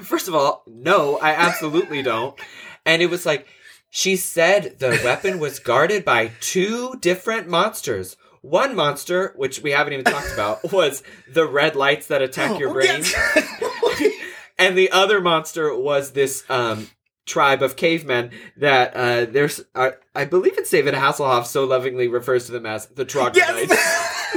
first 0.00 0.26
of 0.26 0.34
all, 0.34 0.64
no, 0.66 1.18
I 1.18 1.30
absolutely 1.30 2.02
don't. 2.02 2.38
And 2.84 3.00
it 3.00 3.10
was 3.10 3.24
like, 3.24 3.46
she 3.90 4.16
said 4.16 4.80
the 4.80 5.00
weapon 5.04 5.38
was 5.38 5.60
guarded 5.60 6.04
by 6.04 6.32
two 6.40 6.96
different 7.00 7.48
monsters. 7.48 8.16
One 8.44 8.76
monster, 8.76 9.32
which 9.36 9.62
we 9.62 9.70
haven't 9.70 9.94
even 9.94 10.04
talked 10.04 10.30
about, 10.34 10.70
was 10.72 11.02
the 11.32 11.46
red 11.46 11.76
lights 11.76 12.08
that 12.08 12.20
attack 12.20 12.58
your 12.60 12.68
Oh, 12.68 12.74
brain. 12.74 13.00
yes. 13.02 14.12
and 14.58 14.76
the 14.76 14.90
other 14.90 15.22
monster 15.22 15.74
was 15.74 16.10
this 16.12 16.44
um 16.50 16.88
tribe 17.24 17.62
of 17.62 17.74
cavemen 17.74 18.30
that 18.58 18.94
uh 18.94 19.24
there's 19.24 19.62
uh, 19.74 19.92
I 20.14 20.26
believe 20.26 20.58
it's 20.58 20.68
David 20.68 20.92
Hasselhoff 20.92 21.46
so 21.46 21.64
lovingly 21.64 22.06
refers 22.06 22.44
to 22.46 22.52
them 22.52 22.66
as 22.66 22.84
the 22.88 23.06
troglodytes, 23.06 23.70
yes. 23.70 24.36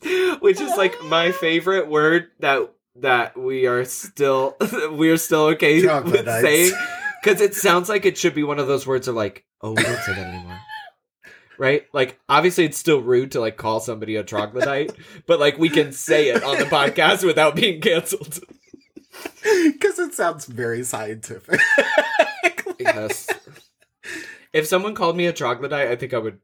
which 0.40 0.58
is 0.60 0.74
like 0.78 0.94
my 1.04 1.30
favorite 1.30 1.88
word 1.88 2.28
that 2.40 2.72
that 2.96 3.36
we 3.38 3.66
are 3.66 3.84
still 3.84 4.56
we 4.92 5.10
are 5.10 5.18
still 5.18 5.44
okay 5.48 5.86
with 6.00 6.24
saying 6.26 6.72
Because 7.22 7.42
it 7.42 7.54
sounds 7.54 7.90
like 7.90 8.06
it 8.06 8.16
should 8.16 8.34
be 8.34 8.44
one 8.44 8.58
of 8.58 8.66
those 8.66 8.86
words 8.86 9.06
of 9.08 9.14
like, 9.14 9.44
oh, 9.60 9.72
we 9.72 9.82
don't 9.82 10.00
say 10.02 10.14
that 10.14 10.26
anymore. 10.34 10.58
Right? 11.62 11.86
Like, 11.92 12.18
obviously, 12.28 12.64
it's 12.64 12.76
still 12.76 13.00
rude 13.00 13.30
to 13.32 13.40
like 13.40 13.56
call 13.56 13.78
somebody 13.78 14.16
a 14.16 14.24
troglodyte, 14.24 14.90
but 15.28 15.38
like 15.38 15.58
we 15.58 15.68
can 15.68 15.92
say 15.92 16.30
it 16.30 16.42
on 16.42 16.58
the 16.58 16.64
podcast 16.64 17.24
without 17.24 17.54
being 17.54 17.80
canceled. 17.80 18.40
Because 19.44 19.98
it 20.00 20.14
sounds 20.14 20.46
very 20.46 20.82
scientific. 20.82 21.60
Yes. 22.80 23.28
If 24.52 24.66
someone 24.66 24.96
called 24.96 25.16
me 25.16 25.26
a 25.26 25.32
troglodyte, 25.32 25.86
I 25.88 25.94
think 25.94 26.12
I 26.14 26.18
would 26.18 26.40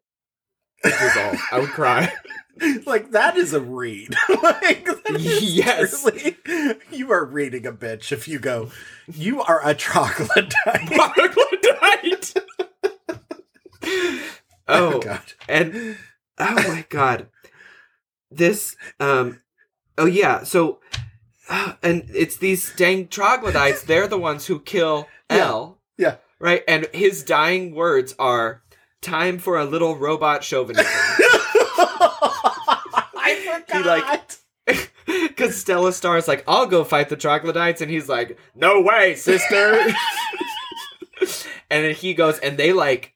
dissolve. 0.84 1.36
I 1.50 1.58
would 1.58 1.70
cry. 1.70 2.12
like 2.86 3.10
that 3.10 3.36
is 3.36 3.52
a 3.54 3.60
read. 3.60 4.14
like, 4.42 4.88
Yes. 5.18 6.08
you 6.92 7.10
are 7.10 7.24
reading 7.24 7.66
a 7.66 7.72
bitch 7.72 8.12
if 8.12 8.28
you 8.28 8.38
go. 8.38 8.70
You 9.12 9.42
are 9.42 9.60
a 9.66 9.74
troglodyte. 9.74 10.52
Troglodyte. 10.86 12.34
oh, 14.94 14.98
God. 15.04 15.20
and 15.48 15.96
oh 16.38 16.54
my 16.54 16.84
god 16.88 17.28
this 18.30 18.76
um 19.00 19.40
oh 19.96 20.06
yeah 20.06 20.42
so 20.44 20.80
uh, 21.48 21.72
and 21.82 22.04
it's 22.14 22.36
these 22.36 22.72
dang 22.76 23.08
troglodytes 23.08 23.82
they're 23.82 24.06
the 24.08 24.18
ones 24.18 24.46
who 24.46 24.60
kill 24.60 25.06
Yeah. 25.30 25.36
Elle 25.46 25.78
Yeah. 25.96 26.16
right 26.38 26.62
and 26.68 26.86
his 26.92 27.22
dying 27.24 27.74
words 27.74 28.14
are 28.18 28.62
time 29.02 29.38
for 29.38 29.58
a 29.58 29.64
little 29.64 29.96
robot 29.96 30.42
chauvinism 30.44 30.86
I 33.20 33.62
He, 33.72 33.82
like- 33.82 34.32
because 35.06 35.58
stella 35.58 35.92
star 35.92 36.18
is 36.18 36.28
like 36.28 36.44
i'll 36.46 36.66
go 36.66 36.84
fight 36.84 37.08
the 37.08 37.16
troglodytes 37.16 37.80
and 37.80 37.90
he's 37.90 38.08
like 38.08 38.38
no 38.54 38.80
way 38.82 39.14
sister 39.14 39.80
and 41.70 41.84
then 41.84 41.94
he 41.94 42.12
goes 42.14 42.38
and 42.40 42.58
they 42.58 42.72
like 42.72 43.14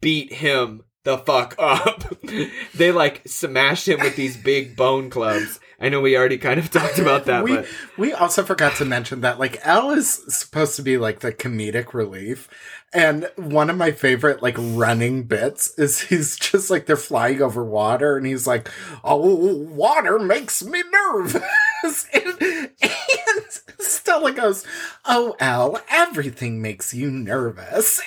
beat 0.00 0.32
him 0.32 0.84
the 1.04 1.18
fuck 1.18 1.54
up 1.58 2.04
they 2.74 2.92
like 2.92 3.22
smashed 3.26 3.88
him 3.88 4.00
with 4.00 4.16
these 4.16 4.36
big 4.36 4.76
bone 4.76 5.08
clubs 5.08 5.58
i 5.80 5.88
know 5.88 6.00
we 6.00 6.16
already 6.16 6.38
kind 6.38 6.60
of 6.60 6.70
talked 6.72 6.98
about 6.98 7.24
that 7.26 7.44
we 7.44 7.56
but 7.56 7.66
we 7.96 8.12
also 8.12 8.44
forgot 8.44 8.76
to 8.76 8.84
mention 8.84 9.20
that 9.22 9.38
like 9.38 9.58
Elle 9.64 9.90
is 9.90 10.20
supposed 10.28 10.76
to 10.76 10.82
be 10.82 10.96
like 10.96 11.20
the 11.20 11.32
comedic 11.32 11.92
relief. 11.92 12.48
And 12.94 13.28
one 13.36 13.68
of 13.68 13.76
my 13.76 13.90
favorite 13.90 14.42
like 14.42 14.56
running 14.58 15.24
bits 15.24 15.78
is 15.78 16.00
he's 16.00 16.36
just 16.36 16.70
like 16.70 16.86
they're 16.86 16.96
flying 16.96 17.42
over 17.42 17.64
water 17.64 18.16
and 18.16 18.26
he's 18.26 18.46
like, 18.46 18.70
Oh, 19.04 19.56
water 19.56 20.18
makes 20.18 20.62
me 20.62 20.82
nervous. 20.90 21.42
and, 22.14 22.70
and 22.80 23.60
Stella 23.78 24.32
goes, 24.32 24.64
Oh 25.04 25.36
Elle, 25.40 25.80
everything 25.90 26.62
makes 26.62 26.94
you 26.94 27.10
nervous. 27.10 28.00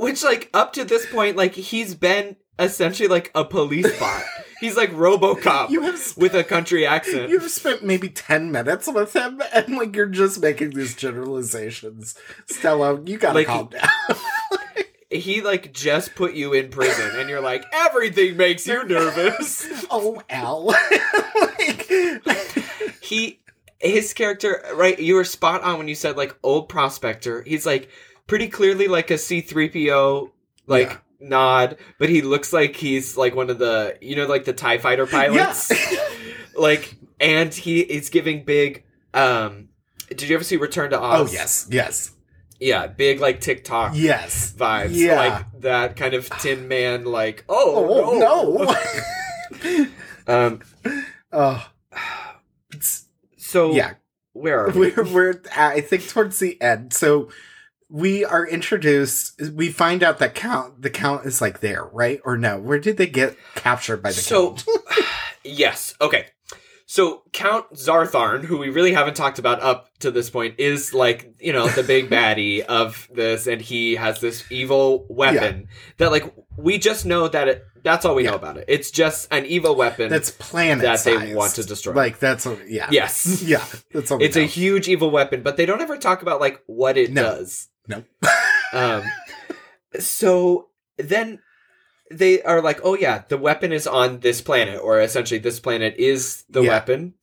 Which 0.00 0.22
like 0.22 0.50
up 0.54 0.72
to 0.74 0.84
this 0.84 1.06
point 1.10 1.36
like 1.36 1.54
he's 1.54 1.94
been 1.94 2.36
essentially 2.58 3.08
like 3.08 3.30
a 3.34 3.44
police 3.44 3.98
bot 4.00 4.22
he's 4.60 4.76
like 4.76 4.90
robocop 4.92 5.68
You 5.68 5.82
have 5.82 6.00
with 6.16 6.34
a 6.34 6.42
country 6.42 6.86
accent 6.86 7.28
You've 7.28 7.50
spent 7.50 7.84
maybe 7.84 8.08
10 8.08 8.50
minutes 8.50 8.88
with 8.88 9.14
him 9.14 9.42
and 9.52 9.76
like 9.76 9.94
you're 9.94 10.06
just 10.06 10.40
making 10.40 10.70
these 10.70 10.94
generalizations. 10.94 12.14
Stella, 12.46 13.00
you 13.04 13.18
gotta 13.18 13.34
Like, 13.40 13.46
calm 13.46 13.68
down. 13.68 13.88
he 15.10 15.40
like 15.42 15.72
just 15.72 16.14
put 16.14 16.34
you 16.34 16.52
in 16.52 16.68
prison 16.70 17.10
and 17.20 17.28
you're 17.28 17.40
like 17.40 17.64
everything 17.72 18.36
makes 18.36 18.66
you 18.66 18.82
nervous 18.84 19.66
oh, 19.90 20.20
Elle. 20.28 20.66
like, 20.66 22.54
he 23.00 23.40
his 23.78 24.12
character 24.14 24.64
right 24.74 24.98
you 24.98 25.14
were 25.14 25.24
spot 25.24 25.62
on 25.62 25.78
when 25.78 25.86
you 25.88 25.94
said 25.94 26.16
like 26.16 26.34
old 26.42 26.68
prospector 26.68 27.42
he's 27.42 27.64
like 27.66 27.88
pretty 28.26 28.48
clearly 28.48 28.88
like 28.88 29.10
a 29.10 29.14
c3po 29.14 30.30
like 30.66 30.88
Yeah. 30.90 30.96
nod 31.28 31.76
but 31.98 32.08
he 32.08 32.22
looks 32.22 32.52
like 32.52 32.76
he's 32.76 33.16
like 33.16 33.34
one 33.34 33.50
of 33.50 33.58
the 33.58 33.96
you 34.00 34.16
know 34.16 34.26
like 34.26 34.44
the 34.44 34.52
tie 34.52 34.78
fighter 34.78 35.06
pilots 35.06 35.72
like 36.56 36.96
and 37.20 37.52
he 37.54 37.80
is 37.80 38.10
giving 38.10 38.44
big 38.44 38.84
um 39.14 39.68
did 40.08 40.22
you 40.22 40.34
ever 40.34 40.44
see 40.44 40.56
return 40.56 40.90
to 40.90 41.00
Oz? 41.00 41.30
oh, 41.30 41.32
yes, 41.32 41.66
yes, 41.70 42.12
yeah 42.60 42.86
big 42.86 43.20
like 43.20 43.40
tiktok 43.40 43.92
yes. 43.94 44.52
vibes 44.56 44.90
Yeah. 44.92 45.16
like 45.16 45.60
that 45.62 45.96
kind 45.96 46.14
of 46.14 46.28
tin 46.40 46.68
man 46.68 47.04
like 47.04 47.44
oh, 47.48 48.18
Oh, 48.20 48.66
no. 49.62 49.86
um 50.26 50.60
oh. 51.32 51.70
So 53.38 53.72
yeah, 53.72 53.94
where 54.32 54.66
are 54.66 54.70
we 54.70 54.90
we're, 54.90 55.04
we're, 55.04 55.42
I 55.56 55.80
think, 55.80 56.08
towards 56.08 56.38
the 56.40 56.60
end. 56.60 56.92
So 56.92 57.28
we 57.88 58.24
are 58.24 58.46
introduced, 58.46 59.40
we 59.54 59.70
find 59.70 60.02
out 60.02 60.18
that 60.18 60.34
Count, 60.34 60.82
the 60.82 60.90
Count 60.90 61.24
is 61.26 61.40
like 61.40 61.60
there, 61.60 61.84
right? 61.92 62.20
Or 62.24 62.36
no? 62.36 62.58
Where 62.58 62.78
did 62.78 62.96
they 62.96 63.06
get 63.06 63.36
captured 63.54 64.02
by 64.02 64.10
the 64.10 64.16
Count? 64.16 64.60
so 64.60 64.72
Count? 64.74 65.06
yes 65.44 65.94
okay 66.00 66.26
so 66.86 67.22
count 67.32 67.72
Zarth 67.74 68.14
Arn 68.16 68.42
who 68.42 68.58
we 68.58 68.68
really 68.68 68.92
haven't 68.92 69.14
talked 69.14 69.38
about 69.38 69.60
up 69.62 69.88
to 70.00 70.10
this 70.10 70.28
point 70.30 70.56
is 70.58 70.92
like 70.92 71.32
you 71.40 71.52
know 71.52 71.68
the 71.68 71.84
big 71.84 72.10
baddie 72.10 72.62
of 72.64 73.08
this 73.12 73.46
and 73.46 73.60
he 73.60 73.94
has 73.94 74.20
this 74.20 74.44
evil 74.50 75.06
weapon 75.08 75.68
that 75.98 76.10
like 76.10 76.34
we 76.56 76.78
just 76.78 77.06
know 77.06 77.28
that 77.28 77.46
it 77.48 77.64
that's 77.84 78.04
all 78.04 78.16
we 78.16 78.24
know 78.24 78.34
about 78.34 78.56
it 78.56 78.64
it's 78.66 78.90
just 78.90 79.28
an 79.32 79.46
evil 79.46 79.76
weapon 79.76 80.10
That's 80.10 80.32
planet 80.32 80.82
that 80.82 81.04
they 81.04 81.32
want 81.34 81.54
to 81.54 81.62
destroy. 81.64 81.92
Like, 81.94 82.18
that's, 82.18 82.44
a, 82.46 82.58
yeah. 82.66 82.88
yes 82.90 83.42
Yeah, 83.46 83.64
that's 83.92 84.10
all 84.10 84.20
it's 84.20 84.36
a 84.36 84.46
huge 84.46 84.88
evil 84.88 85.10
weapon 85.10 85.42
but 85.42 85.56
they 85.56 85.66
don't 85.66 85.80
ever 85.80 85.96
talk 85.96 86.22
about 86.22 86.40
like 86.40 86.60
what 86.66 86.96
it 86.96 87.12
No. 87.12 87.22
does 87.22 87.68
No. 87.88 88.04
um 88.72 89.02
so 89.98 90.68
then 90.98 91.40
they 92.10 92.42
are 92.42 92.60
like 92.62 92.80
oh 92.84 92.94
yeah 92.96 93.22
the 93.28 93.38
weapon 93.38 93.72
is 93.72 93.86
on 93.86 94.20
this 94.20 94.40
planet 94.40 94.80
or 94.82 95.00
essentially 95.00 95.38
this 95.38 95.60
planet 95.60 95.94
is 95.98 96.44
the 96.48 96.62
Yeah. 96.62 96.70
weapon 96.70 97.14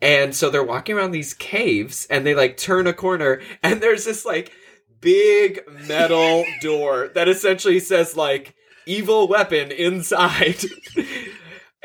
and 0.00 0.34
so 0.34 0.50
they're 0.50 0.62
walking 0.62 0.96
around 0.96 1.12
these 1.12 1.34
caves 1.34 2.06
and 2.10 2.26
they 2.26 2.34
like 2.34 2.56
turn 2.56 2.86
a 2.86 2.92
corner 2.92 3.40
and 3.62 3.80
there's 3.80 4.04
this 4.04 4.24
like 4.24 4.52
big 5.00 5.60
metal 5.88 6.44
door 6.60 7.10
that 7.14 7.28
essentially 7.28 7.80
says 7.80 8.16
like 8.16 8.54
evil 8.86 9.26
weapon 9.28 9.70
inside 9.72 10.56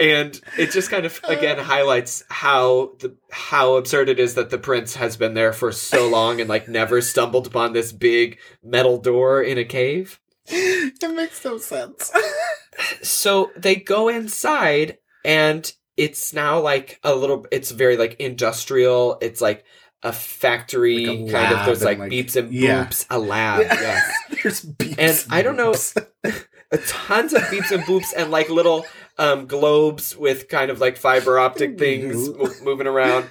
and 0.01 0.41
it 0.57 0.71
just 0.71 0.89
kind 0.89 1.05
of 1.05 1.19
again 1.25 1.57
highlights 1.59 2.23
how 2.29 2.91
the 2.99 3.15
how 3.31 3.75
absurd 3.75 4.09
it 4.09 4.19
is 4.19 4.33
that 4.35 4.49
the 4.49 4.57
prince 4.57 4.95
has 4.95 5.15
been 5.15 5.33
there 5.35 5.53
for 5.53 5.71
so 5.71 6.09
long 6.09 6.41
and 6.41 6.49
like 6.49 6.67
never 6.67 6.99
stumbled 7.01 7.47
upon 7.47 7.71
this 7.73 7.91
big 7.91 8.39
metal 8.63 8.97
door 8.97 9.41
in 9.41 9.57
a 9.57 9.63
cave 9.65 10.19
it 10.47 11.15
makes 11.15 11.45
no 11.45 11.57
sense. 11.59 12.11
so 13.01 13.51
they 13.55 13.75
go 13.75 14.09
inside 14.09 14.97
and 15.23 15.71
it's 15.97 16.33
now 16.33 16.59
like 16.59 16.99
a 17.03 17.13
little 17.15 17.45
it's 17.51 17.71
very 17.71 17.95
like 17.97 18.15
industrial 18.19 19.17
it's 19.21 19.39
like 19.41 19.63
a 20.03 20.11
factory 20.11 21.05
Like 21.05 21.29
a 21.29 21.31
kind 21.31 21.53
of 21.55 21.65
there's 21.67 21.83
like, 21.83 21.99
like- 21.99 22.11
beeps 22.11 22.35
and 22.35 22.51
yeah. 22.51 22.85
boops 22.85 23.05
a 23.11 23.19
lab 23.19 23.61
yes 23.61 24.11
There's 24.41 24.61
beeps 24.65 24.95
And 24.97 25.25
I 25.31 25.43
don't 25.43 25.55
know- 25.57 25.73
boops. 25.73 26.05
a 26.71 26.77
tons 26.79 27.33
of 27.33 27.41
beeps 27.43 27.71
and 27.71 27.83
boops 27.83 28.11
and 28.17 28.31
like 28.31 28.49
little 28.49 28.85
um 29.17 29.45
globes 29.45 30.15
with 30.15 30.47
kind 30.47 30.71
of 30.71 30.79
like 30.79 30.97
fiber 30.97 31.37
optic 31.39 31.77
things 31.77 32.29
mo- 32.29 32.53
moving 32.63 32.87
around. 32.87 33.27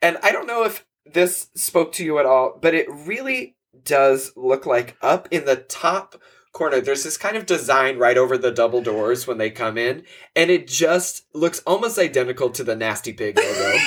And 0.00 0.16
i 0.22 0.30
don't 0.32 0.46
know 0.46 0.64
if 0.64 0.84
this 1.04 1.48
spoke 1.54 1.92
to 1.92 2.04
you 2.04 2.18
at 2.18 2.26
all 2.26 2.58
but 2.60 2.74
it 2.74 2.86
really 2.90 3.56
does 3.84 4.32
look 4.36 4.66
like 4.66 4.96
up 5.02 5.26
in 5.30 5.44
the 5.44 5.56
top 5.56 6.20
corner 6.52 6.80
there's 6.80 7.04
this 7.04 7.16
kind 7.16 7.36
of 7.36 7.46
design 7.46 7.98
right 7.98 8.18
over 8.18 8.36
the 8.36 8.50
double 8.50 8.80
doors 8.82 9.26
when 9.26 9.38
they 9.38 9.50
come 9.50 9.78
in 9.78 10.02
and 10.36 10.50
it 10.50 10.66
just 10.66 11.24
looks 11.34 11.60
almost 11.66 11.98
identical 11.98 12.50
to 12.50 12.64
the 12.64 12.76
nasty 12.76 13.12
pig 13.12 13.38
logo 13.38 13.78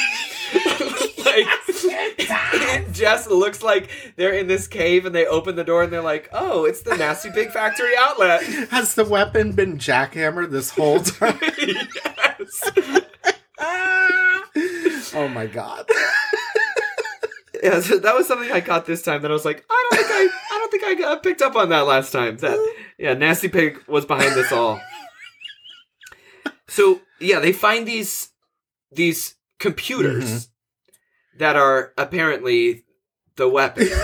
like 1.25 1.45
it 1.67 2.91
just 2.93 3.29
looks 3.29 3.61
like 3.61 3.89
they're 4.15 4.33
in 4.33 4.47
this 4.47 4.67
cave 4.67 5.05
and 5.05 5.13
they 5.13 5.25
open 5.25 5.55
the 5.55 5.63
door 5.63 5.83
and 5.83 5.91
they're 5.91 6.01
like 6.01 6.29
oh 6.33 6.65
it's 6.65 6.81
the 6.81 6.95
nasty 6.97 7.29
pig 7.31 7.51
factory 7.53 7.93
outlet 7.97 8.43
Has 8.69 8.95
the 8.95 9.05
weapon 9.05 9.53
been 9.53 9.77
jackhammered 9.77 10.51
this 10.51 10.71
whole 10.71 10.99
time? 10.99 11.39
yes. 11.57 12.71
oh 15.13 15.27
my 15.27 15.45
god. 15.47 15.85
Yeah, 17.63 17.79
so 17.79 17.99
that 17.99 18.15
was 18.15 18.27
something 18.27 18.51
I 18.51 18.61
caught 18.61 18.87
this 18.87 19.03
time 19.03 19.21
that 19.21 19.29
I 19.29 19.33
was 19.33 19.45
like, 19.45 19.63
I 19.69 19.87
don't 19.91 19.99
think 19.99 20.11
I, 20.11 20.55
I 20.55 20.57
don't 20.57 20.71
think 20.71 20.83
I 20.83 20.95
got 20.95 21.21
picked 21.21 21.43
up 21.43 21.55
on 21.55 21.69
that 21.69 21.81
last 21.81 22.11
time. 22.11 22.37
That 22.37 22.73
yeah, 22.97 23.13
Nasty 23.13 23.49
Pig 23.49 23.79
was 23.87 24.05
behind 24.05 24.33
this 24.33 24.51
all. 24.51 24.81
So 26.67 27.01
yeah, 27.19 27.39
they 27.39 27.51
find 27.51 27.87
these 27.87 28.29
these 28.91 29.35
computers 29.59 30.25
mm-hmm. 30.25 30.50
That 31.41 31.55
are 31.55 31.93
apparently 31.97 32.83
the 33.35 33.49
weapon. 33.49 33.87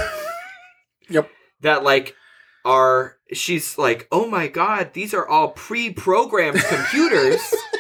Yep. 1.10 1.30
That 1.62 1.86
like 1.86 2.18
are 2.66 3.16
she's 3.32 3.78
like, 3.78 4.10
oh 4.12 4.30
my 4.30 4.50
god, 4.50 4.92
these 4.92 5.14
are 5.14 5.26
all 5.26 5.52
pre-programmed 5.52 6.62
computers 6.66 7.40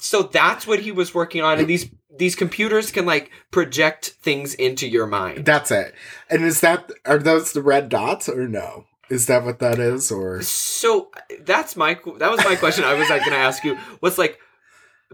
So 0.00 0.22
that's 0.22 0.66
what 0.66 0.80
he 0.80 0.92
was 0.92 1.14
working 1.14 1.42
on, 1.42 1.58
and 1.58 1.68
these 1.68 1.90
these 2.18 2.34
computers 2.34 2.90
can 2.90 3.04
like 3.06 3.30
project 3.50 4.16
things 4.22 4.54
into 4.54 4.88
your 4.88 5.06
mind. 5.06 5.44
That's 5.44 5.70
it. 5.70 5.94
And 6.28 6.42
is 6.42 6.60
that 6.62 6.90
are 7.04 7.18
those 7.18 7.52
the 7.52 7.62
red 7.62 7.90
dots 7.90 8.28
or 8.28 8.48
no? 8.48 8.86
Is 9.10 9.26
that 9.26 9.44
what 9.44 9.58
that 9.58 9.78
is 9.78 10.10
or 10.10 10.42
So 10.42 11.10
that's 11.42 11.76
my 11.76 11.98
that 12.18 12.30
was 12.30 12.42
my 12.44 12.56
question. 12.56 12.84
I 12.84 12.94
was 12.94 13.10
like 13.10 13.20
going 13.20 13.32
to 13.32 13.36
ask 13.36 13.62
you 13.62 13.76
what's 14.00 14.18
like 14.18 14.40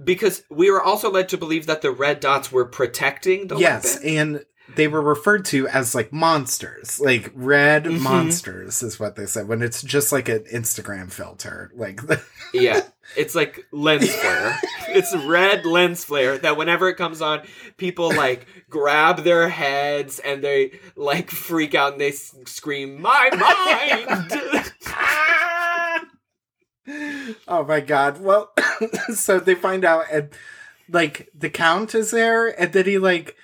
because 0.03 0.43
we 0.51 0.71
were 0.71 0.83
also 0.83 1.11
led 1.11 1.29
to 1.31 1.39
believe 1.39 1.67
that 1.67 1.83
the 1.83 1.91
red 1.91 2.21
dots 2.21 2.51
were 2.53 2.65
protecting 2.65 3.47
the 3.49 3.57
Yes, 3.57 3.95
weapon. 3.97 4.09
and 4.17 4.45
they 4.75 4.89
were 4.89 5.01
referred 5.01 5.45
to 5.47 5.69
as 5.69 5.95
like 5.95 6.13
monsters. 6.13 6.99
Like 7.01 7.31
red 7.35 7.85
Mhm. 7.85 8.01
monsters 8.01 8.83
is 8.83 8.99
what 8.99 9.15
they 9.17 9.27
said 9.27 9.47
when 9.49 9.63
it's 9.63 9.81
just 9.83 10.11
like 10.13 10.29
an 10.29 10.45
Instagram 10.53 11.11
filter. 11.13 11.71
Like 11.75 12.01
Yeah, 12.53 12.81
it's 13.17 13.35
like 13.37 13.65
lens 13.71 14.13
flare. 14.13 14.59
it's 14.89 15.15
red 15.25 15.65
lens 15.65 16.05
flare 16.05 16.37
that 16.39 16.57
whenever 16.57 16.89
it 16.89 16.97
comes 16.97 17.23
on, 17.23 17.43
people 17.77 18.09
like 18.13 18.47
grab 18.69 19.23
their 19.23 19.49
heads 19.49 20.19
and 20.19 20.43
they 20.43 20.81
like 20.97 21.31
freak 21.31 21.75
out 21.77 21.93
and 21.93 22.01
they 22.01 22.11
scream, 22.13 23.01
"My 23.01 23.31
mind!" 24.11 24.73
Oh 26.89 27.65
my 27.67 27.81
god. 27.81 28.21
Well, 28.21 28.53
so 29.15 29.39
they 29.41 29.55
find 29.55 29.85
out 29.85 30.05
and 30.13 30.31
like 30.89 31.29
the 31.35 31.51
count 31.51 31.95
is 31.95 32.11
there 32.13 32.49
and 32.61 32.73
then 32.73 32.85
he 32.85 32.99
like 32.99 33.37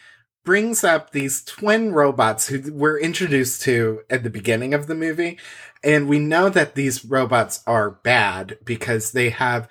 brings 0.44 0.85
up 0.85 1.10
these 1.12 1.43
twin 1.43 1.93
robots 1.93 2.48
who 2.48 2.73
we're 2.73 2.98
introduced 3.01 3.62
to 3.62 4.01
at 4.10 4.23
the 4.23 4.31
beginning 4.31 4.74
of 4.74 4.86
the 4.86 4.94
movie 4.94 5.39
and 5.85 6.09
we 6.09 6.19
know 6.19 6.48
that 6.48 6.74
these 6.74 7.05
robots 7.05 7.62
are 7.66 7.90
bad 7.90 8.59
because 8.64 9.12
they 9.12 9.31
have 9.31 9.69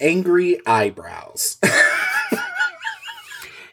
angry 0.00 0.60
eyebrows. 0.66 1.58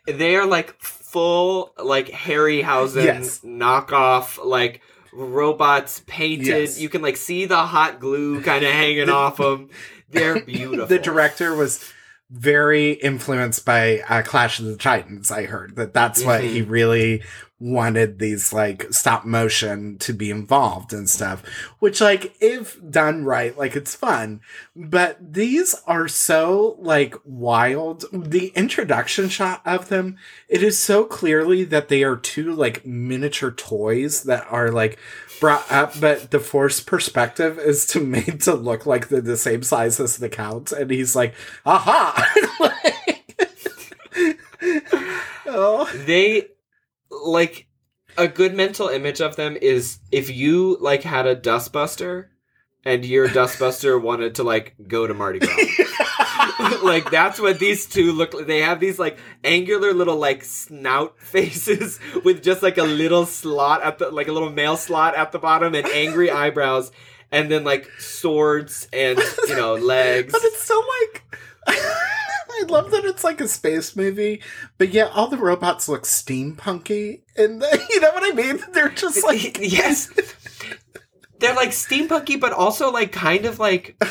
they 0.07 0.35
are 0.35 0.45
like 0.45 0.79
full 0.81 1.73
like 1.81 2.07
Harryhausen 2.07 3.03
Yes. 3.05 3.39
knockoff 3.41 4.43
like 4.43 4.81
robots 5.15 6.01
painted. 6.05 6.47
Yes. 6.47 6.79
You 6.79 6.89
can 6.89 7.01
like 7.01 7.17
see 7.17 7.45
the 7.45 7.57
hot 7.57 7.99
glue 7.99 8.41
kind 8.41 8.63
of 8.63 8.71
hanging 8.71 9.09
off 9.09 9.37
them. 9.37 9.69
They're 10.09 10.41
beautiful. 10.45 10.87
the 10.87 10.99
director 10.99 11.55
was 11.55 11.91
very 12.35 12.91
influenced 12.91 13.65
by 13.65 13.99
uh, 14.09 14.21
Clash 14.21 14.59
of 14.59 14.65
the 14.65 14.75
Titans. 14.75 15.31
I 15.31 15.45
heard 15.45 15.75
that 15.77 15.93
that's 15.93 16.23
what 16.23 16.41
Mhm. 16.41 16.49
he 16.51 16.61
really 16.61 17.23
wanted 17.57 18.19
these 18.19 18.51
like 18.51 18.85
stop 18.91 19.23
motion 19.23 19.97
to 19.97 20.11
be 20.11 20.29
involved 20.29 20.91
and 20.91 21.09
stuff. 21.09 21.41
Which, 21.79 22.01
like, 22.01 22.35
if 22.41 22.77
done 22.91 23.23
right, 23.23 23.57
like 23.57 23.77
it's 23.77 23.95
fun. 23.95 24.41
But 24.75 25.17
these 25.21 25.73
are 25.87 26.09
so 26.09 26.75
like 26.79 27.15
wild. 27.23 28.03
The 28.11 28.47
introduction 28.55 29.29
shot 29.29 29.61
of 29.65 29.87
them, 29.87 30.17
it 30.49 30.61
is 30.61 30.77
so 30.77 31.05
clearly 31.05 31.63
that 31.63 31.87
they 31.87 32.03
are 32.03 32.17
two 32.17 32.53
like 32.53 32.85
miniature 32.85 33.51
toys 33.51 34.23
that 34.23 34.45
are 34.49 34.69
like 34.71 34.99
brought 35.39 35.71
up, 35.71 35.95
uh, 35.95 35.99
but 35.99 36.31
the 36.31 36.39
force 36.39 36.79
perspective 36.79 37.57
is 37.59 37.85
to 37.87 37.99
made 38.05 38.41
to 38.41 38.53
look 38.53 38.85
like 38.85 39.07
they're 39.09 39.21
the 39.21 39.37
same 39.37 39.63
size 39.63 39.99
as 39.99 40.17
the 40.17 40.29
count, 40.29 40.71
and 40.71 40.89
he's 40.91 41.15
like, 41.15 41.33
"Aha!" 41.65 42.33
Like- 42.59 42.81
oh, 45.45 45.89
they 46.05 46.47
like 47.09 47.67
a 48.17 48.27
good 48.27 48.55
mental 48.55 48.87
image 48.87 49.21
of 49.21 49.35
them 49.35 49.57
is 49.61 49.99
if 50.11 50.29
you 50.33 50.77
like 50.79 51.03
had 51.03 51.27
a 51.27 51.35
dustbuster 51.35 52.27
and 52.83 53.03
your 53.05 53.27
dustbuster 53.27 54.01
wanted 54.01 54.35
to 54.35 54.43
like 54.43 54.75
go 54.87 55.05
to 55.05 55.13
Mardi 55.13 55.39
Gras. 55.39 55.51
like 56.83 57.09
that's 57.11 57.39
what 57.39 57.59
these 57.59 57.85
two 57.85 58.11
look 58.11 58.33
like. 58.33 58.47
They 58.47 58.59
have 58.61 58.79
these 58.79 58.99
like 58.99 59.17
angular 59.43 59.93
little 59.93 60.17
like 60.17 60.43
snout 60.43 61.19
faces 61.19 61.99
with 62.23 62.43
just 62.43 62.63
like 62.63 62.77
a 62.77 62.83
little 62.83 63.25
slot 63.25 63.83
at 63.83 63.99
the 63.99 64.11
like 64.11 64.27
a 64.27 64.31
little 64.31 64.51
male 64.51 64.77
slot 64.77 65.15
at 65.15 65.31
the 65.31 65.39
bottom 65.39 65.75
and 65.75 65.87
angry 65.87 66.31
eyebrows 66.31 66.91
and 67.31 67.51
then 67.51 67.63
like 67.63 67.89
swords 67.99 68.87
and 68.93 69.19
you 69.47 69.55
know 69.55 69.75
legs. 69.75 70.31
but 70.31 70.43
it's 70.43 70.63
so 70.63 70.81
like. 71.01 71.23
I 71.67 72.63
love 72.69 72.91
that 72.91 73.03
it's 73.03 73.25
like 73.25 73.41
a 73.41 73.49
space 73.49 73.97
movie, 73.97 74.41
but 74.77 74.89
yet 74.89 75.11
all 75.13 75.27
the 75.27 75.35
robots 75.35 75.89
look 75.89 76.03
steampunky, 76.03 77.23
and 77.35 77.61
you 77.89 77.99
know 77.99 78.11
what 78.11 78.23
I 78.23 78.33
mean? 78.33 78.63
They're 78.71 78.87
just 78.89 79.25
like 79.25 79.57
yes. 79.59 80.09
They're 81.39 81.55
like 81.55 81.71
steampunky, 81.71 82.39
but 82.39 82.53
also 82.53 82.91
like 82.91 83.11
kind 83.11 83.45
of 83.45 83.59
like 83.59 84.01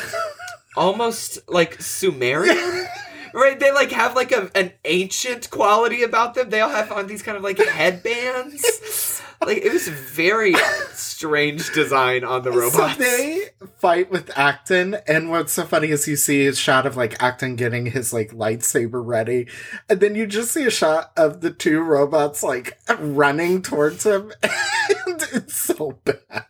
almost 0.75 1.39
like 1.49 1.81
Sumerian. 1.81 2.87
Right? 3.33 3.59
They 3.59 3.73
like 3.73 3.91
have 3.91 4.15
like 4.15 4.31
a, 4.31 4.49
an 4.55 4.71
ancient 4.85 5.49
quality 5.49 6.03
about 6.03 6.35
them. 6.35 6.49
They 6.49 6.61
all 6.61 6.69
have 6.69 6.89
on 6.89 7.07
these 7.07 7.21
kind 7.21 7.35
of 7.35 7.43
like 7.43 7.59
headbands. 7.59 9.21
Like 9.41 9.57
it 9.57 9.71
was 9.71 9.87
very 9.87 10.53
strange 10.93 11.71
design 11.73 12.23
on 12.23 12.43
the 12.43 12.51
robots. 12.51 12.97
So 12.97 13.03
they 13.03 13.49
fight 13.77 14.09
with 14.09 14.35
Akton, 14.37 14.95
and 15.07 15.29
what's 15.29 15.53
so 15.53 15.65
funny 15.65 15.89
is 15.89 16.07
you 16.07 16.15
see 16.15 16.47
a 16.47 16.55
shot 16.55 16.85
of 16.85 16.95
like 16.95 17.21
Akton 17.21 17.55
getting 17.55 17.87
his 17.87 18.13
like 18.13 18.31
lightsaber 18.31 19.05
ready, 19.05 19.47
and 19.89 19.99
then 19.99 20.15
you 20.15 20.25
just 20.25 20.51
see 20.51 20.65
a 20.65 20.71
shot 20.71 21.11
of 21.17 21.41
the 21.41 21.51
two 21.51 21.81
robots 21.81 22.43
like 22.43 22.77
running 22.97 23.61
towards 23.61 24.05
him, 24.05 24.31
and 24.43 25.21
it's 25.33 25.55
so 25.55 25.99
bad. 26.05 26.45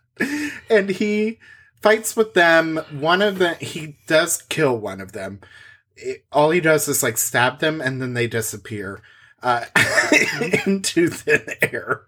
And 0.70 0.90
he 0.90 1.40
fights 1.86 2.18
with 2.18 2.34
them. 2.34 2.78
One 2.90 3.22
of 3.22 3.38
them, 3.38 3.56
he 3.62 3.98
does 4.08 4.42
kill 4.42 4.76
one 4.76 5.00
of 5.00 5.12
them. 5.12 5.40
It- 5.96 6.26
all 6.32 6.50
he 6.50 6.60
does 6.60 6.88
is 6.88 7.04
like 7.04 7.20
stab 7.20 7.60
them, 7.60 7.80
and 7.80 8.02
then 8.02 8.16
they 8.16 8.26
disappear. 8.26 9.02
Uh, 9.44 9.66
into 10.66 11.08
thin 11.10 11.46
air. 11.62 12.02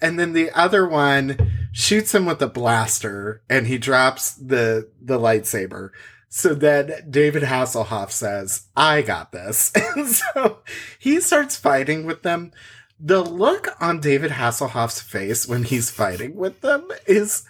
And 0.00 0.18
then 0.18 0.32
the 0.32 0.50
other 0.52 0.88
one 0.88 1.36
shoots 1.70 2.14
him 2.14 2.24
with 2.24 2.40
a 2.40 2.46
blaster 2.46 3.42
and 3.50 3.66
he 3.66 3.76
drops 3.76 4.32
the 4.32 4.88
the 4.98 5.18
lightsaber. 5.18 5.90
So 6.30 6.54
then 6.54 7.06
David 7.10 7.42
Hasselhoff 7.42 8.10
says, 8.10 8.68
I 8.74 9.02
got 9.02 9.32
this. 9.32 9.70
And 9.96 10.08
so 10.08 10.60
he 10.98 11.20
starts 11.20 11.56
fighting 11.56 12.06
with 12.06 12.22
them. 12.22 12.52
The 12.98 13.22
look 13.22 13.68
on 13.82 14.00
David 14.00 14.30
Hasselhoff's 14.30 15.02
face 15.02 15.46
when 15.46 15.64
he's 15.64 15.90
fighting 15.90 16.36
with 16.36 16.62
them 16.62 16.88
is 17.06 17.44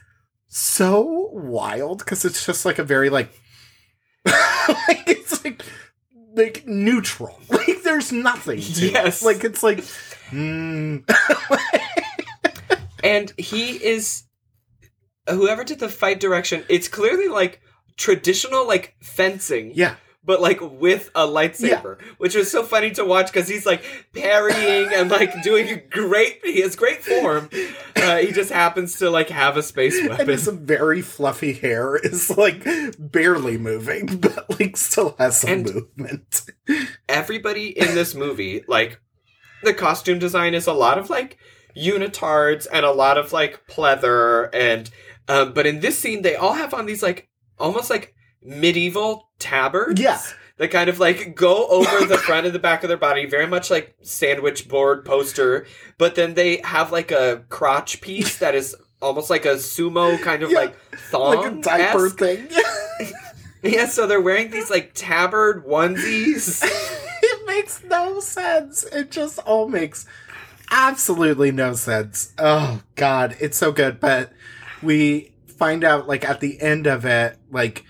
so 0.48 1.30
wild 1.32 1.98
because 1.98 2.24
it's 2.24 2.44
just 2.44 2.64
like 2.64 2.78
a 2.78 2.84
very 2.84 3.10
like 3.10 3.30
like 4.26 5.04
it's 5.06 5.44
like 5.44 5.62
like 6.34 6.66
neutral. 6.66 7.38
Like 7.50 7.82
there's 7.82 8.12
nothing 8.12 8.60
to 8.60 8.86
it. 8.86 8.92
Yes. 8.92 9.22
Like 9.22 9.44
it's 9.44 9.62
like 9.62 9.78
mm, 10.30 11.02
and 13.04 13.32
he 13.38 13.82
is 13.82 14.24
whoever 15.28 15.64
did 15.64 15.78
the 15.78 15.88
fight 15.88 16.20
direction 16.20 16.64
it's 16.68 16.88
clearly 16.88 17.28
like 17.28 17.60
traditional 17.96 18.66
like 18.66 18.94
fencing 19.02 19.72
yeah. 19.74 19.96
But 20.28 20.40
like 20.42 20.60
with 20.60 21.10
a 21.14 21.26
lightsaber 21.26 21.98
which 22.18 22.34
was 22.36 22.50
so 22.50 22.62
funny 22.62 22.90
to 22.90 23.02
watch 23.04 23.28
because 23.32 23.48
he's 23.48 23.64
like 23.66 23.82
parrying 24.14 24.88
and 24.92 25.10
like 25.10 25.42
doing 25.42 25.80
great 25.90 26.38
he 26.44 26.60
has 26.60 26.76
great 26.76 27.02
form. 27.02 27.48
Uh, 27.96 28.18
he 28.18 28.30
just 28.30 28.50
happens 28.52 28.98
to 28.98 29.08
like 29.10 29.30
have 29.30 29.56
a 29.56 29.62
space 29.62 29.98
And 30.00 30.10
weapon. 30.10 30.28
his 30.28 30.46
very 30.48 31.02
fluffy 31.02 31.52
hair 31.54 31.96
is 31.96 32.36
like 32.36 32.62
barely 32.98 33.56
moving, 33.58 34.06
but 34.20 34.60
like 34.60 34.76
still 34.76 35.16
has 35.18 35.40
some 35.40 35.50
And- 35.50 35.74
movement. 35.74 36.42
everybody 37.08 37.76
in 37.78 37.94
this 37.94 38.14
movie, 38.14 38.62
like 38.68 39.00
the 39.62 39.74
costume 39.74 40.18
design 40.18 40.54
is 40.54 40.66
a 40.66 40.72
lot 40.72 40.98
of 40.98 41.10
like 41.10 41.38
unitards 41.76 42.66
and 42.72 42.84
a 42.84 42.90
lot 42.92 43.18
of 43.18 43.32
like 43.32 43.66
pleather 43.66 44.48
and 44.54 44.90
um, 45.28 45.52
but 45.52 45.66
in 45.66 45.80
this 45.80 45.98
scene 45.98 46.22
they 46.22 46.36
all 46.36 46.54
have 46.54 46.74
on 46.74 46.86
these 46.86 47.02
like 47.02 47.28
almost 47.58 47.90
like 47.90 48.14
medieval 48.42 49.27
tabards. 49.38 50.00
Yeah. 50.00 50.20
That 50.56 50.72
kind 50.72 50.90
of 50.90 50.98
like 50.98 51.36
go 51.36 51.68
over 51.68 52.04
the 52.04 52.18
front 52.18 52.46
and 52.46 52.54
the 52.54 52.58
back 52.58 52.82
of 52.82 52.88
their 52.88 52.96
body, 52.96 53.26
very 53.26 53.46
much 53.46 53.70
like 53.70 53.94
sandwich 54.02 54.66
board 54.68 55.04
poster, 55.04 55.66
but 55.98 56.16
then 56.16 56.34
they 56.34 56.56
have 56.64 56.90
like 56.90 57.12
a 57.12 57.44
crotch 57.48 58.00
piece 58.00 58.38
that 58.38 58.56
is 58.56 58.74
almost 59.00 59.30
like 59.30 59.44
a 59.46 59.54
sumo 59.54 60.20
kind 60.20 60.42
of 60.42 60.50
Yeah. 60.50 60.58
like 60.58 60.76
thong. 61.10 61.36
Like 61.36 61.52
a 61.52 61.60
diaper 61.60 62.08
thing. 62.10 62.48
Yeah, 63.60 63.86
so 63.86 64.06
they're 64.06 64.20
wearing 64.20 64.50
these 64.52 64.70
like 64.70 64.94
tabard 64.94 65.66
onesies. 65.66 66.62
it 67.22 67.46
makes 67.46 67.82
no 67.82 68.20
sense. 68.20 68.84
It 68.84 69.10
just 69.10 69.40
all 69.40 69.68
makes 69.68 70.06
absolutely 70.70 71.50
no 71.50 71.74
sense. 71.74 72.32
Oh 72.38 72.82
god, 72.94 73.36
it's 73.40 73.56
so 73.56 73.72
good. 73.72 73.98
But 73.98 74.32
we 74.80 75.32
find 75.46 75.82
out 75.82 76.06
like 76.06 76.24
at 76.28 76.38
the 76.40 76.60
end 76.60 76.86
of 76.86 77.04
it, 77.04 77.36
like 77.50 77.84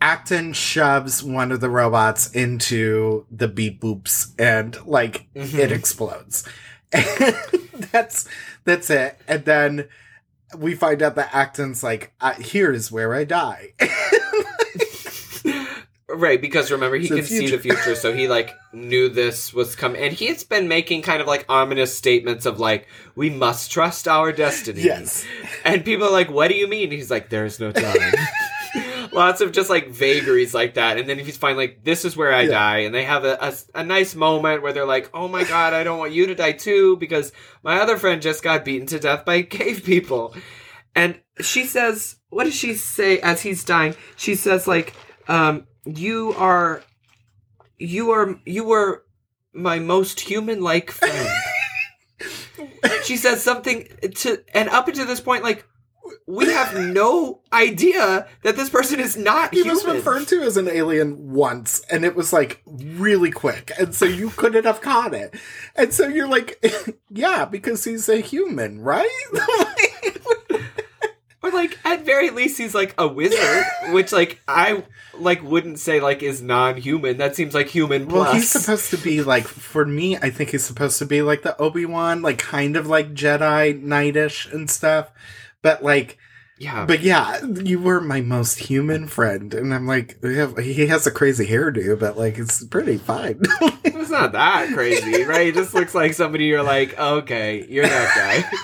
Akton 0.00 0.52
shoves 0.54 1.22
one 1.22 1.52
of 1.52 1.60
the 1.60 1.68
robots 1.70 2.30
into 2.32 3.26
the 3.30 3.48
beep 3.48 3.80
boops 3.80 4.32
and 4.38 4.76
like 4.86 5.26
Mhm. 5.34 5.54
it 5.58 5.72
explodes. 5.72 6.44
And 6.92 7.04
that's 7.92 8.26
that's 8.64 8.90
it. 8.90 9.18
And 9.28 9.44
then 9.44 9.88
we 10.56 10.74
find 10.74 11.02
out 11.02 11.14
that 11.16 11.34
Akton's 11.34 11.82
like, 11.82 12.12
uh, 12.20 12.34
"Here's 12.38 12.90
where 12.90 13.14
I 13.14 13.24
die." 13.24 13.74
Right, 16.12 16.40
because 16.40 16.72
remember 16.72 16.96
he 16.96 17.06
can 17.06 17.22
see 17.22 17.46
the 17.48 17.56
future, 17.58 17.94
so 17.94 18.12
he 18.12 18.26
like 18.26 18.52
knew 18.72 19.08
this 19.08 19.54
was 19.54 19.76
coming, 19.76 20.02
and 20.02 20.12
he 20.12 20.26
has 20.26 20.42
been 20.42 20.66
making 20.66 21.02
kind 21.02 21.20
of 21.22 21.28
like 21.28 21.44
ominous 21.48 21.96
statements 21.96 22.46
of 22.46 22.58
like 22.58 22.88
we 23.14 23.30
must 23.30 23.70
trust 23.70 24.08
our 24.08 24.32
destiny. 24.32 24.82
Yes. 24.82 25.24
and 25.64 25.84
people 25.84 26.08
are 26.08 26.10
like, 26.10 26.28
"What 26.28 26.48
do 26.48 26.56
you 26.56 26.66
mean?" 26.66 26.90
He's 26.90 27.12
like, 27.12 27.30
"There 27.30 27.44
is 27.44 27.60
no 27.60 27.70
time." 27.70 27.94
Lots 29.12 29.40
of 29.40 29.52
just 29.52 29.68
like 29.70 29.88
vagaries 29.88 30.54
like 30.54 30.74
that, 30.74 30.98
and 30.98 31.08
then 31.08 31.18
he's 31.18 31.36
finally 31.36 31.66
like, 31.68 31.84
"This 31.84 32.04
is 32.04 32.16
where 32.16 32.32
I 32.32 32.42
Yeah. 32.42 32.50
die," 32.50 32.78
and 32.78 32.94
they 32.94 33.04
have 33.04 33.24
a, 33.24 33.36
a 33.40 33.80
a 33.80 33.84
nice 33.84 34.14
moment 34.14 34.62
where 34.62 34.72
they're 34.72 34.86
like, 34.86 35.10
"Oh 35.12 35.26
my 35.28 35.44
god, 35.44 35.72
I 35.72 35.82
don't 35.84 35.98
want 35.98 36.12
you 36.12 36.26
to 36.26 36.34
die 36.34 36.52
too," 36.52 36.96
because 36.96 37.32
my 37.62 37.80
other 37.80 37.96
friend 37.96 38.22
just 38.22 38.42
got 38.42 38.64
beaten 38.64 38.86
to 38.88 38.98
death 39.00 39.24
by 39.24 39.42
cave 39.42 39.84
people. 39.84 40.34
And 40.94 41.20
she 41.40 41.64
says, 41.66 42.16
what 42.30 42.44
does 42.44 42.54
she 42.54 42.74
say 42.74 43.20
as 43.20 43.42
he's 43.42 43.62
dying? 43.62 43.94
She 44.16 44.34
says, 44.34 44.66
like, 44.66 44.92
um, 45.28 45.68
you 45.84 46.34
are, 46.36 46.82
you 47.78 48.10
are, 48.10 48.40
you 48.44 48.64
were 48.64 49.04
my 49.52 49.78
most 49.78 50.18
human 50.20 50.60
like 50.62 50.90
friend. 50.90 51.28
she 53.04 53.16
says 53.16 53.42
something 53.42 53.88
to, 54.16 54.42
and 54.52 54.68
up 54.68 54.88
until 54.88 55.06
this 55.06 55.20
point, 55.20 55.44
like, 55.44 55.64
we 56.26 56.46
have 56.52 56.78
no 56.78 57.40
idea 57.52 58.26
that 58.42 58.56
this 58.56 58.70
person 58.70 59.00
is 59.00 59.16
not 59.16 59.52
He 59.52 59.62
human. 59.62 59.74
was 59.74 59.84
referred 59.84 60.28
to 60.28 60.42
as 60.42 60.56
an 60.56 60.68
alien 60.68 61.32
once, 61.32 61.80
and 61.90 62.04
it 62.04 62.14
was 62.14 62.32
like 62.32 62.62
really 62.66 63.30
quick, 63.30 63.72
and 63.78 63.94
so 63.94 64.04
you 64.04 64.30
couldn't 64.30 64.64
have 64.64 64.80
caught 64.80 65.12
it. 65.14 65.34
And 65.76 65.92
so 65.92 66.06
you're 66.08 66.28
like, 66.28 66.64
yeah, 67.10 67.44
because 67.44 67.84
he's 67.84 68.08
a 68.08 68.18
human, 68.20 68.80
right? 68.80 69.08
Or 71.42 71.50
like 71.50 71.78
at 71.86 72.04
very 72.04 72.28
least 72.28 72.58
he's 72.58 72.74
like 72.74 72.94
a 72.98 73.08
wizard, 73.08 73.64
which 73.92 74.12
like 74.12 74.42
I 74.46 74.84
like 75.18 75.42
wouldn't 75.42 75.78
say 75.78 75.98
like 75.98 76.22
is 76.22 76.42
non-human. 76.42 77.16
That 77.16 77.34
seems 77.34 77.54
like 77.54 77.68
human 77.68 78.06
plus. 78.06 78.24
well, 78.26 78.34
he's 78.34 78.50
supposed 78.50 78.90
to 78.90 78.98
be 78.98 79.22
like, 79.22 79.44
for 79.46 79.86
me, 79.86 80.18
I 80.18 80.28
think 80.28 80.50
he's 80.50 80.66
supposed 80.66 80.98
to 80.98 81.06
be 81.06 81.22
like 81.22 81.40
the 81.40 81.56
Obi 81.56 81.86
Wan, 81.86 82.20
like 82.20 82.36
kind 82.36 82.76
of 82.76 82.86
like 82.88 83.14
Jedi 83.14 83.82
Knightish 83.82 84.52
and 84.52 84.68
stuff. 84.68 85.12
But 85.62 85.82
like, 85.82 86.18
yeah, 86.58 86.84
but 86.84 87.00
yeah, 87.00 87.42
you 87.44 87.80
were 87.80 88.00
my 88.00 88.20
most 88.20 88.58
human 88.58 89.06
friend, 89.06 89.54
and 89.54 89.72
I'm 89.74 89.86
like, 89.86 90.22
he 90.22 90.86
has 90.86 91.06
a 91.06 91.10
crazy 91.10 91.46
hairdo, 91.46 91.98
but 91.98 92.18
like, 92.18 92.38
it's 92.38 92.64
pretty 92.64 92.98
fine. 92.98 93.40
it's 93.84 94.10
not 94.10 94.32
that 94.32 94.74
crazy, 94.74 95.24
right? 95.24 95.48
It 95.48 95.54
just 95.54 95.72
looks 95.72 95.94
like 95.94 96.12
somebody 96.12 96.44
you're 96.44 96.62
like, 96.62 96.98
okay, 96.98 97.64
you're 97.66 97.86
that 97.86 98.14
guy. 98.14 98.58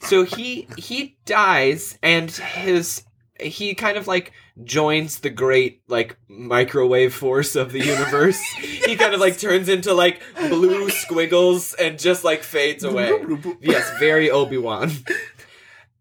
so 0.06 0.24
he 0.24 0.66
he 0.78 1.18
dies, 1.26 1.98
and 2.02 2.30
his 2.30 3.04
he 3.38 3.74
kind 3.74 3.96
of 3.96 4.06
like 4.06 4.32
joins 4.64 5.20
the 5.20 5.30
great 5.30 5.82
like 5.88 6.16
microwave 6.28 7.14
force 7.14 7.56
of 7.56 7.72
the 7.72 7.84
universe. 7.84 8.40
He 8.90 8.96
kind 8.96 9.14
of 9.14 9.20
like 9.20 9.38
turns 9.38 9.68
into 9.68 9.94
like 9.94 10.20
blue 10.36 10.90
squiggles 10.90 11.74
and 11.74 11.96
just 11.96 12.24
like 12.24 12.42
fades 12.42 12.82
away. 12.82 13.12
yes, 13.60 13.88
very 14.00 14.30
Obi 14.30 14.58
Wan. 14.58 14.90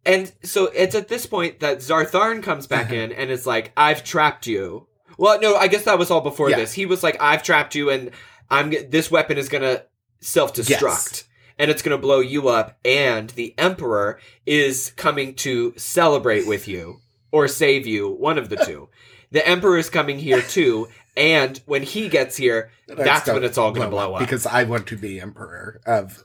And 0.06 0.32
so 0.44 0.66
it's 0.68 0.96
at 0.96 1.08
this 1.08 1.26
point 1.26 1.60
that 1.60 1.80
Zarth 1.80 2.16
Arn 2.16 2.42
comes 2.42 2.68
back 2.68 2.88
uh-huh. 2.88 2.96
in 2.96 3.12
and 3.12 3.30
is 3.30 3.46
like, 3.46 3.72
"I've 3.76 4.04
trapped 4.04 4.48
you." 4.48 4.88
Well, 5.18 5.40
no, 5.42 5.56
I 5.56 5.68
guess 5.68 5.84
that 5.84 6.00
was 6.00 6.10
all 6.10 6.22
before 6.22 6.50
Yeah. 6.50 6.58
this. 6.58 6.74
He 6.74 6.86
was 6.86 7.04
like, 7.04 7.22
"I've 7.22 7.44
trapped 7.44 7.76
you, 7.76 7.90
and 7.90 8.12
I'm 8.50 8.72
g- 8.72 8.84
this 8.84 9.12
weapon 9.12 9.38
is 9.38 9.50
gonna 9.50 9.84
self 10.22 10.54
destruct." 10.54 10.82
Yes. 10.82 11.24
And 11.58 11.70
it's 11.70 11.82
going 11.82 11.92
to 11.92 12.02
blow 12.02 12.22
you 12.22 12.48
up, 12.48 12.80
and 12.86 13.32
the 13.32 13.54
Emperor 13.58 14.18
is 14.46 14.94
coming 14.96 15.36
to 15.36 15.74
celebrate 15.76 16.48
with 16.48 16.70
you 16.70 17.02
or 17.34 17.50
save 17.50 17.86
you, 17.86 18.08
one 18.10 18.38
of 18.38 18.48
the 18.48 18.56
two. 18.66 18.88
The 19.32 19.46
Emperor 19.46 19.78
is 19.78 19.90
coming 19.90 20.20
here 20.20 20.42
too, 20.42 20.88
and 21.18 21.62
when 21.66 21.84
he 21.84 22.08
gets 22.08 22.38
here, 22.38 22.72
that's 22.88 23.28
when 23.28 23.44
it's 23.44 23.58
all 23.58 23.74
going 23.74 23.88
to 23.88 23.92
blow 23.92 24.14
up. 24.14 24.22
because 24.22 24.46
I 24.46 24.64
want 24.64 24.88
to 24.88 24.96
be 24.96 25.20
emperor 25.20 25.82
of 25.86 26.24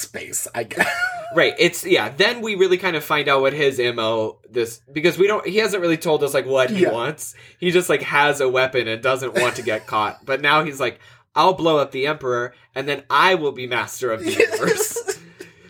space. 0.00 0.46
I 0.54 0.64
guess. 0.64 0.88
Right. 1.32 1.54
It's 1.60 1.86
yeah. 1.86 2.08
Then 2.08 2.40
we 2.40 2.56
really 2.56 2.76
kind 2.76 2.96
of 2.96 3.04
find 3.04 3.28
out 3.28 3.40
what 3.40 3.52
his 3.52 3.78
mo 3.78 4.40
this 4.50 4.80
because 4.92 5.16
we 5.16 5.28
don't. 5.28 5.46
He 5.46 5.58
hasn't 5.58 5.80
really 5.80 5.96
told 5.96 6.24
us 6.24 6.34
like 6.34 6.44
what 6.44 6.70
he 6.70 6.82
Yeah. 6.82 6.90
wants. 6.90 7.36
He 7.60 7.70
just 7.70 7.88
like 7.88 8.02
has 8.02 8.40
a 8.40 8.48
weapon 8.48 8.88
and 8.88 9.00
doesn't 9.00 9.34
want 9.34 9.54
to 9.54 9.62
get 9.62 9.86
caught. 9.86 10.26
But 10.26 10.40
now 10.40 10.64
he's 10.64 10.80
like, 10.80 10.98
I'll 11.36 11.52
blow 11.52 11.78
up 11.78 11.92
the 11.92 12.08
emperor 12.08 12.52
and 12.74 12.88
then 12.88 13.04
I 13.08 13.36
will 13.36 13.52
be 13.52 13.68
master 13.68 14.10
of 14.10 14.24
the 14.24 14.32
universe. 14.32 15.20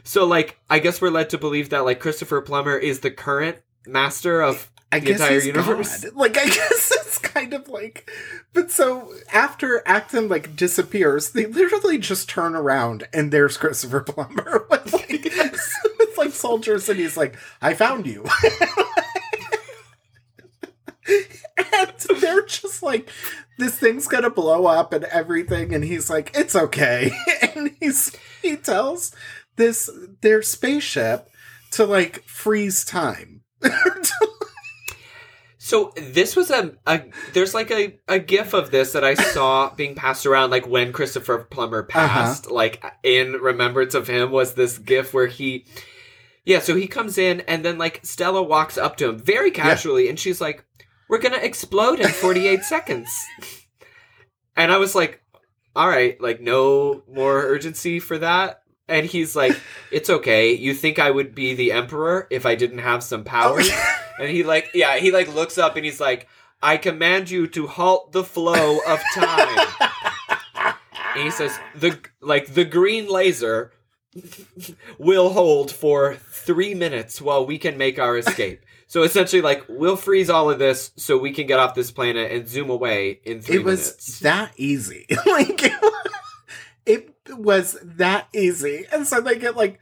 so 0.02 0.24
like, 0.24 0.58
I 0.70 0.78
guess 0.78 0.98
we're 1.02 1.10
led 1.10 1.28
to 1.28 1.36
believe 1.36 1.68
that 1.68 1.84
like 1.84 2.00
Christopher 2.00 2.40
Plummer 2.40 2.78
is 2.78 3.00
the 3.00 3.10
current 3.10 3.58
master 3.86 4.40
of 4.40 4.69
I 4.92 4.98
the 4.98 5.06
guess 5.06 5.20
entire 5.20 5.34
he's 5.34 5.46
universe. 5.46 6.04
God. 6.04 6.12
Like 6.16 6.36
I 6.36 6.46
guess 6.46 6.92
it's 6.96 7.18
kind 7.18 7.54
of 7.54 7.68
like, 7.68 8.10
but 8.52 8.70
so 8.70 9.12
after 9.32 9.82
Akton 9.86 10.28
like 10.28 10.56
disappears, 10.56 11.30
they 11.30 11.46
literally 11.46 11.98
just 11.98 12.28
turn 12.28 12.54
around 12.54 13.06
and 13.12 13.32
there's 13.32 13.56
Christopher 13.56 14.00
Plummer 14.00 14.66
with 14.70 14.92
like, 14.92 15.10
with 15.98 16.14
like 16.18 16.32
soldiers, 16.32 16.88
and 16.88 16.98
he's 16.98 17.16
like, 17.16 17.36
"I 17.62 17.74
found 17.74 18.06
you," 18.06 18.24
and 21.06 21.92
they're 22.20 22.46
just 22.46 22.82
like, 22.82 23.08
"This 23.58 23.78
thing's 23.78 24.06
gonna 24.08 24.30
blow 24.30 24.66
up 24.66 24.92
and 24.92 25.04
everything," 25.04 25.72
and 25.74 25.84
he's 25.84 26.10
like, 26.10 26.32
"It's 26.34 26.56
okay," 26.56 27.12
and 27.54 27.74
he's 27.80 28.16
he 28.42 28.56
tells 28.56 29.14
this 29.56 29.88
their 30.20 30.42
spaceship 30.42 31.28
to 31.72 31.84
like 31.84 32.24
freeze 32.24 32.84
time. 32.84 33.42
So 35.70 35.92
this 35.94 36.34
was 36.34 36.50
a, 36.50 36.72
a 36.84 37.04
there's 37.32 37.54
like 37.54 37.70
a, 37.70 37.96
a 38.08 38.18
gif 38.18 38.54
of 38.54 38.72
this 38.72 38.92
that 38.92 39.04
I 39.04 39.14
saw 39.14 39.70
being 39.76 39.94
passed 39.94 40.26
around 40.26 40.50
like 40.50 40.66
when 40.66 40.92
Christopher 40.92 41.46
Plummer 41.48 41.86
uh-huh. 41.88 42.08
passed 42.08 42.50
like 42.50 42.84
in 43.04 43.34
remembrance 43.34 43.94
of 43.94 44.08
him 44.08 44.32
was 44.32 44.54
this 44.54 44.78
gif 44.78 45.14
where 45.14 45.28
he 45.28 45.66
yeah 46.44 46.58
so 46.58 46.74
he 46.74 46.88
comes 46.88 47.18
in 47.18 47.42
and 47.42 47.64
then 47.64 47.78
like 47.78 48.00
Stella 48.04 48.42
walks 48.42 48.76
up 48.76 48.96
to 48.96 49.10
him 49.10 49.20
very 49.20 49.52
casually 49.52 50.08
and 50.08 50.18
she's 50.18 50.40
like 50.40 50.64
we're 51.08 51.20
gonna 51.20 51.36
explode 51.36 52.00
in 52.00 52.08
48 52.08 52.64
seconds. 52.64 53.08
And 54.56 54.72
I 54.72 54.78
was 54.78 54.96
like 54.96 55.22
all 55.76 55.88
right 55.88 56.20
like 56.20 56.40
no 56.40 57.04
more 57.08 57.42
urgency 57.42 58.00
for 58.00 58.18
that. 58.18 58.64
And 58.88 59.06
he's 59.06 59.36
like 59.36 59.56
it's 59.92 60.10
okay. 60.10 60.52
You 60.52 60.74
think 60.74 60.98
I 60.98 61.12
would 61.12 61.32
be 61.32 61.54
the 61.54 61.70
emperor 61.70 62.26
if 62.28 62.44
I 62.44 62.56
didn't 62.56 62.78
have 62.78 63.04
some 63.04 63.22
powers 63.22 63.70
and 64.20 64.30
he 64.30 64.44
like, 64.44 64.70
yeah, 64.74 64.98
he 64.98 65.10
like 65.10 65.34
looks 65.34 65.58
up 65.58 65.76
and 65.76 65.84
he's 65.84 66.00
like, 66.00 66.28
I 66.62 66.76
command 66.76 67.30
you 67.30 67.46
to 67.48 67.66
halt 67.66 68.12
the 68.12 68.22
flow 68.24 68.78
of 68.86 69.00
time. 69.14 69.66
and 71.14 71.24
he 71.24 71.30
says, 71.30 71.58
the 71.74 71.98
like 72.20 72.54
the 72.54 72.64
green 72.64 73.08
laser 73.08 73.72
will 74.98 75.30
hold 75.30 75.70
for 75.70 76.16
three 76.16 76.74
minutes 76.74 77.20
while 77.20 77.46
we 77.46 77.58
can 77.58 77.78
make 77.78 77.98
our 77.98 78.18
escape. 78.18 78.64
So 78.86 79.04
essentially, 79.04 79.40
like, 79.40 79.64
we'll 79.68 79.94
freeze 79.96 80.28
all 80.28 80.50
of 80.50 80.58
this 80.58 80.90
so 80.96 81.16
we 81.16 81.32
can 81.32 81.46
get 81.46 81.60
off 81.60 81.76
this 81.76 81.92
planet 81.92 82.32
and 82.32 82.48
zoom 82.48 82.70
away 82.70 83.20
in 83.24 83.40
three 83.40 83.56
it 83.58 83.64
was 83.64 83.80
minutes. 83.80 84.18
that 84.20 84.52
easy. 84.56 85.06
like 85.26 85.62
it 86.86 87.14
was 87.28 87.78
that 87.82 88.26
easy. 88.34 88.86
And 88.90 89.06
so 89.06 89.20
they 89.20 89.38
get 89.38 89.56
like 89.56 89.78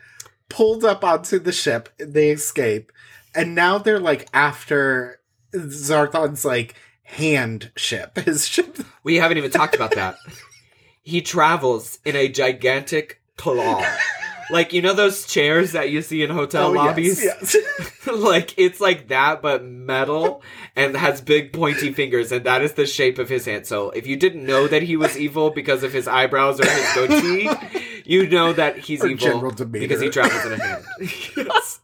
pulled 0.51 0.85
up 0.85 1.03
onto 1.05 1.39
the 1.39 1.53
ship, 1.53 1.89
they 1.99 2.31
escape, 2.31 2.93
and 3.39 3.55
now 3.55 3.79
they're 3.79 4.01
like 4.01 4.29
after 4.35 5.21
Zarth 5.55 6.15
Arn's 6.15 6.45
like 6.45 6.75
hand 7.05 7.71
ship. 7.77 8.17
His 8.25 8.47
ship 8.47 8.77
We 9.03 9.17
haven't 9.17 9.39
even 9.39 9.51
talked 9.51 9.75
about 9.75 9.95
that. 9.95 10.17
he 11.03 11.23
travels 11.23 11.99
in 12.05 12.17
a 12.17 12.29
gigantic 12.29 13.21
claw. 13.37 13.85
Like, 14.51 14.73
you 14.73 14.81
know 14.81 14.95
those 14.95 15.27
chairs 15.27 15.73
that 15.73 15.91
you 15.91 16.01
see 16.01 16.23
in 16.23 16.31
hotel 16.31 16.69
Oh, 16.69 16.71
lobbies? 16.73 17.23
yes. 17.23 17.55
like 18.11 18.55
it's 18.57 18.81
like 18.81 19.09
that 19.09 19.43
but 19.43 19.63
metal 19.63 20.43
and 20.75 20.97
has 20.97 21.21
big 21.21 21.53
pointy 21.53 21.93
fingers 21.93 22.33
and 22.33 22.45
that 22.47 22.63
is 22.63 22.73
the 22.73 22.87
shape 22.87 23.19
of 23.19 23.29
his 23.29 23.45
hand 23.45 23.67
so 23.67 23.91
if 23.91 24.07
you 24.07 24.17
didn't 24.17 24.47
know 24.47 24.67
that 24.67 24.81
he 24.83 24.97
was 24.97 25.19
evil 25.19 25.51
because 25.51 25.83
of 25.83 25.93
his 25.93 26.09
eyebrows 26.09 26.59
or 26.61 26.67
his 26.67 26.95
goatee 26.95 27.51
you 28.07 28.27
know 28.27 28.55
that 28.55 28.79
he's 28.79 29.05
Or 29.05 29.09
evil 29.09 29.51
because 29.51 30.01
he 30.01 30.09
travels 30.09 30.47
in 30.47 30.53
a 30.59 30.65
hand 30.65 30.85
yes. 31.37 31.81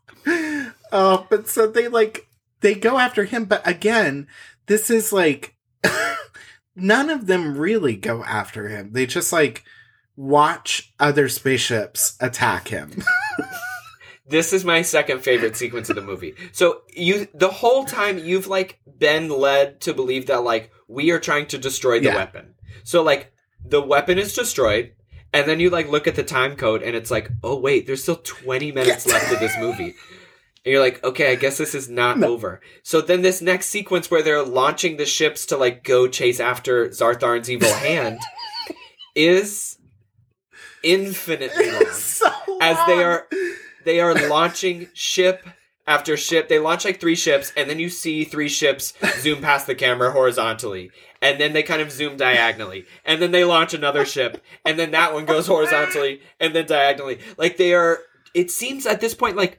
Oh, 0.96 1.26
but 1.28 1.48
so 1.48 1.66
they 1.66 1.88
like 1.88 2.28
they 2.60 2.74
go 2.74 2.98
after 2.98 3.24
him, 3.24 3.44
but 3.44 3.66
again, 3.68 4.28
this 4.66 4.88
is 4.88 5.12
like 5.12 5.56
none 6.76 7.10
of 7.10 7.26
them 7.26 7.58
really 7.58 7.96
go 7.96 8.22
after 8.24 8.68
him. 8.68 8.92
They 8.92 9.04
just 9.04 9.32
like 9.32 9.64
watch 10.16 10.94
other 11.00 11.28
spaceships 11.28 12.16
attack 12.20 12.68
him. 12.68 13.02
this 14.28 14.52
is 14.52 14.64
my 14.64 14.82
second 14.82 15.20
favorite 15.22 15.56
sequence 15.56 15.90
of 15.90 15.96
the 15.96 16.02
movie 16.02 16.34
so 16.52 16.80
you 16.88 17.26
the 17.34 17.50
whole 17.50 17.84
time 17.84 18.16
you've 18.18 18.46
like 18.46 18.80
been 18.98 19.28
led 19.28 19.80
to 19.82 19.92
believe 19.92 20.26
that 20.26 20.42
like 20.42 20.70
we 20.88 21.10
are 21.10 21.18
trying 21.20 21.44
to 21.46 21.58
destroy 21.58 21.98
the 21.98 22.06
Yeah. 22.06 22.14
weapon 22.16 22.54
so 22.84 23.02
like 23.02 23.32
the 23.62 23.82
weapon 23.82 24.18
is 24.18 24.32
destroyed 24.34 24.92
and 25.34 25.46
then 25.46 25.60
you 25.60 25.68
like 25.68 25.90
look 25.90 26.06
at 26.06 26.14
the 26.14 26.22
time 26.22 26.56
code 26.56 26.82
and 26.82 26.96
it's 26.96 27.10
like 27.10 27.28
oh 27.42 27.58
wait 27.58 27.86
there's 27.86 28.02
still 28.02 28.16
20 28.16 28.72
minutes 28.72 29.06
left 29.06 29.30
of 29.30 29.40
this 29.40 29.56
movie 29.58 29.94
And 30.64 30.72
you're 30.72 30.80
like, 30.82 31.04
okay, 31.04 31.30
I 31.32 31.34
guess 31.34 31.58
this 31.58 31.74
is 31.74 31.88
not 31.90 32.18
No. 32.18 32.28
over. 32.32 32.60
So 32.82 33.00
then 33.00 33.22
this 33.22 33.42
next 33.42 33.66
sequence 33.66 34.10
where 34.10 34.22
they're 34.22 34.42
launching 34.42 34.96
the 34.96 35.04
ships 35.06 35.44
to 35.46 35.56
like 35.56 35.84
go 35.84 36.08
chase 36.08 36.40
after 36.40 36.88
Zarth 36.88 37.22
Arn's 37.22 37.50
evil 37.50 37.72
hand 37.74 38.18
is 39.14 39.76
infinitely 40.82 41.70
long. 41.70 41.86
so 41.90 42.30
long. 42.48 42.58
As 42.60 42.78
they 42.86 43.02
are 43.02 43.28
they 43.84 44.00
are 44.00 44.14
launching 44.28 44.88
ship 44.94 45.46
after 45.86 46.16
ship. 46.16 46.48
They 46.48 46.58
launch 46.58 46.84
like 46.84 47.00
three 47.00 47.14
ships, 47.16 47.52
and 47.56 47.68
then 47.68 47.78
you 47.78 47.90
see 47.90 48.24
three 48.24 48.48
ships 48.48 48.94
zoom 49.20 49.42
past 49.42 49.66
the 49.66 49.74
camera 49.74 50.12
horizontally. 50.12 50.90
And 51.20 51.40
then 51.40 51.52
they 51.52 51.62
kind 51.62 51.80
of 51.82 51.90
zoom 51.90 52.16
diagonally. 52.16 52.84
And 53.04 53.20
then 53.20 53.30
they 53.32 53.44
launch 53.44 53.72
another 53.74 54.04
ship. 54.04 54.42
And 54.64 54.78
then 54.78 54.90
that 54.90 55.12
one 55.14 55.24
goes 55.24 55.46
horizontally 55.46 56.20
and 56.40 56.54
then 56.54 56.66
diagonally. 56.66 57.18
Like 57.38 57.56
they 57.56 57.74
are 57.74 57.98
it 58.34 58.50
seems 58.50 58.86
at 58.86 59.00
this 59.00 59.14
point 59.14 59.36
like 59.36 59.58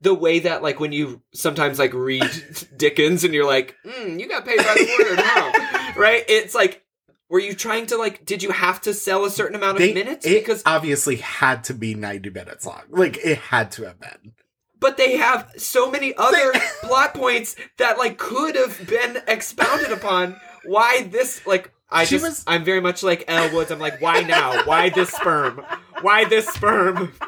the 0.00 0.14
way 0.14 0.40
that 0.40 0.62
like 0.62 0.78
when 0.80 0.92
you 0.92 1.22
sometimes 1.34 1.78
like 1.78 1.94
read 1.94 2.30
Dickens 2.76 3.24
and 3.24 3.32
you're 3.34 3.46
like, 3.46 3.74
mm, 3.84 4.18
you 4.20 4.28
got 4.28 4.44
paid 4.44 4.58
by 4.58 4.74
the 4.74 5.04
word, 5.08 5.18
huh? 5.22 5.92
Right? 6.00 6.24
It's 6.28 6.54
like 6.54 6.82
were 7.28 7.40
you 7.40 7.54
trying 7.54 7.86
to 7.86 7.96
like 7.96 8.24
did 8.24 8.42
you 8.42 8.50
have 8.50 8.80
to 8.82 8.94
sell 8.94 9.24
a 9.24 9.30
certain 9.30 9.56
amount 9.56 9.76
of 9.76 9.82
They- 9.82 9.94
minutes? 9.94 10.26
it 10.26 10.30
Because 10.44 10.62
obviously 10.66 11.16
had 11.16 11.64
to 11.64 11.74
be 11.74 11.94
90 11.94 12.30
minutes 12.30 12.64
long. 12.66 12.82
Like 12.90 13.18
it 13.24 13.38
had 13.38 13.72
to 13.72 13.84
have 13.84 13.98
been. 14.00 14.32
but 14.78 14.96
they 14.98 15.16
have 15.16 15.50
so 15.56 15.90
many 15.90 16.14
other 16.16 16.52
plot 16.82 17.14
points 17.14 17.56
that 17.78 17.98
like 17.98 18.18
could 18.18 18.54
have 18.54 18.86
been 18.86 19.22
expounded 19.26 19.90
upon 19.92 20.36
why 20.64 21.02
this 21.04 21.44
like 21.46 21.72
i 21.90 22.04
She 22.04 22.16
just 22.16 22.24
was- 22.24 22.44
i'm 22.46 22.64
very 22.64 22.80
much 22.80 23.02
like 23.02 23.24
elle 23.28 23.52
woods 23.54 23.70
i'm 23.70 23.78
like 23.78 24.00
why 24.00 24.20
now 24.20 24.64
why 24.64 24.90
this 24.90 25.10
sperm 25.10 25.64
why 26.02 26.24
this 26.24 26.46
sperm 26.48 27.12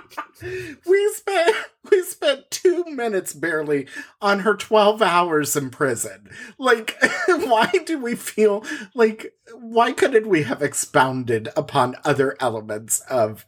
We 0.86 1.12
spent 1.14 1.56
we 1.90 2.02
spent 2.04 2.50
two 2.50 2.84
minutes 2.84 3.32
barely 3.32 3.88
on 4.20 4.40
her 4.40 4.54
twelve 4.54 5.02
hours 5.02 5.56
in 5.56 5.70
prison. 5.70 6.30
Like, 6.58 6.96
why 7.26 7.72
do 7.84 7.98
we 7.98 8.14
feel 8.14 8.64
like 8.94 9.34
why 9.52 9.92
couldn't 9.92 10.28
we 10.28 10.44
have 10.44 10.62
expounded 10.62 11.48
upon 11.56 11.96
other 12.04 12.36
elements 12.38 13.00
of? 13.10 13.44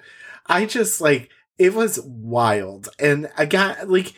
I 0.46 0.66
just 0.66 1.00
like 1.00 1.30
it 1.58 1.74
was 1.74 2.00
wild, 2.00 2.88
and 2.98 3.30
again, 3.38 3.76
like 3.88 4.14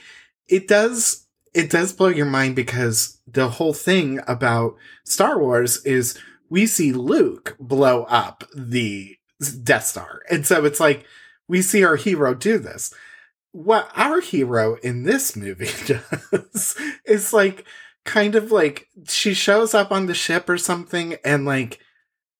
it 0.48 0.66
does 0.66 1.26
it 1.52 1.68
does 1.68 1.92
blow 1.92 2.08
your 2.08 2.24
mind 2.26 2.56
because 2.56 3.18
the 3.26 3.50
whole 3.50 3.74
thing 3.74 4.18
about 4.26 4.76
Star 5.04 5.38
Wars 5.38 5.84
is 5.84 6.18
we 6.52 6.66
see 6.66 6.92
Luke 6.92 7.56
blow 7.58 8.04
up 8.04 8.44
the 8.54 9.16
Death 9.62 9.86
Star, 9.86 10.20
and 10.30 10.46
so 10.46 10.64
it's 10.64 10.78
like 10.80 11.04
we 11.48 11.62
see 11.62 11.82
our 11.82 11.96
hero 11.96 12.34
do 12.34 12.58
this. 12.58 12.92
What 13.52 13.90
our 13.96 14.20
hero 14.20 14.76
in 14.82 15.02
this 15.02 15.34
movie 15.36 15.70
does 15.86 16.76
is 17.06 17.32
like 17.32 17.64
kind 18.04 18.34
of 18.34 18.52
like 18.52 18.88
she 19.08 19.34
shows 19.34 19.74
up 19.74 19.90
on 19.92 20.06
the 20.06 20.14
ship 20.14 20.48
or 20.48 20.58
something 20.58 21.16
and 21.24 21.44
like 21.44 21.78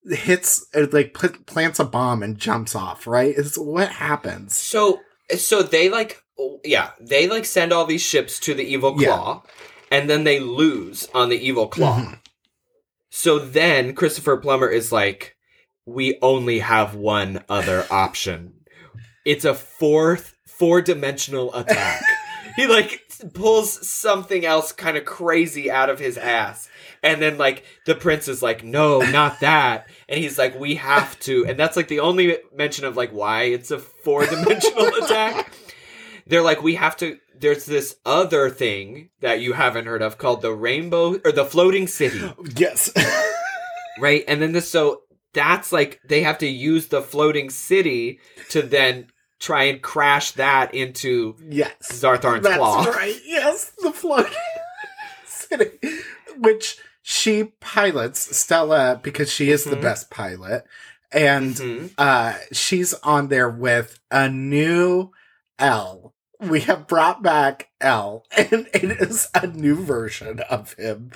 hits 0.04 0.66
like 0.92 1.14
put, 1.14 1.46
plants 1.46 1.78
a 1.78 1.84
bomb 1.84 2.22
and 2.22 2.38
jumps 2.38 2.74
off. 2.74 3.06
Right? 3.06 3.34
Is 3.34 3.58
what 3.58 3.88
happens. 3.88 4.54
so 4.56 5.00
so 5.36 5.62
they 5.62 5.88
like 5.88 6.22
yeah 6.64 6.90
they 7.00 7.28
like 7.28 7.44
send 7.46 7.72
all 7.72 7.86
these 7.86 8.02
ships 8.02 8.38
to 8.40 8.54
the 8.54 8.64
evil 8.64 8.94
Yeah. 9.00 9.08
claw 9.08 9.42
and 9.90 10.08
then 10.10 10.24
they 10.24 10.40
lose 10.40 11.08
on 11.14 11.28
the 11.28 11.36
evil 11.36 11.68
claw 11.68 11.98
Mhm. 12.00 12.18
So 13.14 13.38
then 13.38 13.94
christopher 13.94 14.36
plummer 14.36 14.68
is 14.68 14.90
like 14.90 15.36
we 15.86 16.18
only 16.22 16.60
have 16.60 16.94
one 16.94 17.44
other 17.48 17.86
option. 17.90 18.54
It's 19.24 19.44
a 19.44 19.54
fourth 19.54 20.36
four 20.46 20.82
dimensional 20.82 21.54
attack. 21.54 22.02
He 22.54 22.66
like 22.66 23.00
pulls 23.32 23.88
something 23.88 24.44
else 24.44 24.72
kind 24.72 24.98
of 24.98 25.06
crazy 25.06 25.70
out 25.70 25.88
of 25.88 25.98
his 25.98 26.18
ass. 26.18 26.68
And 27.02 27.22
then 27.22 27.38
like 27.38 27.64
the 27.86 27.94
prince 27.94 28.28
is 28.28 28.42
like 28.42 28.62
no 28.62 29.00
not 29.00 29.40
that. 29.40 29.88
And 30.06 30.20
he's 30.20 30.36
like 30.36 30.60
we 30.60 30.74
have 30.74 31.18
to. 31.20 31.46
And 31.46 31.58
that's 31.58 31.78
like 31.78 31.88
the 31.88 32.00
only 32.00 32.36
mention 32.54 32.84
of 32.84 32.94
like 32.94 33.10
why 33.10 33.44
it's 33.44 33.70
a 33.70 33.78
four 33.78 34.26
dimensional 34.26 34.86
attack. 35.02 35.50
They're 36.26 36.42
like 36.42 36.62
we 36.62 36.74
have 36.74 36.98
to 36.98 37.16
there's 37.42 37.66
this 37.66 37.96
other 38.06 38.48
thing 38.48 39.10
that 39.20 39.40
you 39.40 39.52
haven't 39.52 39.84
heard 39.86 40.00
of 40.02 40.16
called 40.16 40.40
the 40.40 40.52
rainbow 40.54 41.20
or 41.24 41.32
the 41.32 41.44
floating 41.44 41.86
city 41.86 42.22
Yes. 42.56 42.90
right 44.00 44.24
and 44.26 44.40
then 44.40 44.52
this 44.52 44.70
so 44.70 45.02
that's 45.34 45.72
like 45.72 46.00
they 46.08 46.22
have 46.22 46.38
to 46.38 46.46
use 46.46 46.86
the 46.88 47.02
floating 47.02 47.50
city 47.50 48.18
to 48.50 48.62
then 48.62 49.08
try 49.40 49.64
and 49.64 49.82
crash 49.82 50.30
that 50.32 50.72
into 50.74 51.34
yes. 51.48 51.74
Zarth 51.82 52.24
Arn's 52.24 52.44
That's 52.44 52.56
claw. 52.58 52.84
right. 52.84 53.16
Yes, 53.26 53.72
the 53.82 53.90
floating 53.92 54.32
city, 55.26 55.70
which 56.38 56.78
she 57.02 57.44
pilots 57.60 58.36
Stella 58.36 59.00
because 59.02 59.32
she 59.32 59.50
is 59.50 59.64
the 59.64 59.74
Mhm. 59.76 59.82
best 59.82 60.10
pilot, 60.10 60.64
and 61.10 61.54
Mhm. 61.56 61.90
uh, 61.98 62.34
she's 62.52 62.94
on 63.02 63.28
there 63.28 63.48
with 63.50 63.98
a 64.12 64.28
new 64.28 65.10
Elle. 65.58 66.14
We 66.42 66.60
have 66.60 66.86
brought 66.86 67.22
back 67.22 67.68
Elle, 67.80 68.24
and 68.36 68.68
it 68.74 69.00
is 69.00 69.28
a 69.34 69.46
new 69.46 69.76
version 69.76 70.40
of 70.40 70.74
him. 70.74 71.12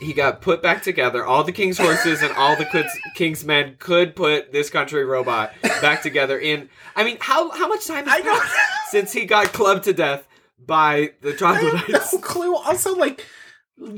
he 0.00 0.12
got 0.12 0.40
put 0.40 0.62
back 0.62 0.82
together. 0.82 1.24
All 1.24 1.44
the 1.44 1.52
king's 1.52 1.78
horses 1.78 2.22
and 2.22 2.32
all 2.32 2.56
the 2.56 2.64
king's, 2.64 2.92
king's 3.14 3.44
men 3.44 3.76
could 3.78 4.16
put 4.16 4.52
this 4.52 4.70
country 4.70 5.04
robot 5.04 5.52
back 5.62 6.02
together 6.02 6.38
in. 6.38 6.68
I 6.96 7.04
mean, 7.04 7.18
how 7.20 7.50
how 7.50 7.68
much 7.68 7.86
time 7.86 8.06
has 8.06 8.20
passed 8.22 8.90
since 8.90 9.12
he 9.12 9.24
got 9.24 9.52
clubbed 9.52 9.84
to 9.84 9.92
death 9.92 10.26
by 10.64 11.12
the 11.20 11.32
troglodytes? 11.32 12.12
no 12.12 12.18
clue. 12.20 12.56
Also, 12.56 12.96
like, 12.96 13.24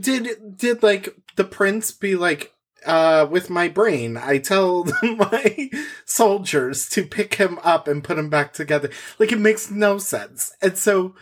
did 0.00 0.56
did 0.56 0.82
like 0.82 1.14
the 1.36 1.44
prince 1.44 1.92
be 1.92 2.16
like, 2.16 2.52
uh, 2.86 3.26
with 3.30 3.50
my 3.50 3.68
brain, 3.68 4.16
I 4.16 4.38
tell 4.38 4.84
my 5.02 5.70
soldiers 6.04 6.88
to 6.90 7.04
pick 7.04 7.34
him 7.34 7.58
up 7.62 7.88
and 7.88 8.04
put 8.04 8.18
him 8.18 8.30
back 8.30 8.52
together. 8.52 8.90
Like, 9.18 9.32
it 9.32 9.38
makes 9.38 9.70
no 9.70 9.98
sense. 9.98 10.54
And 10.62 10.76
so, 10.76 11.14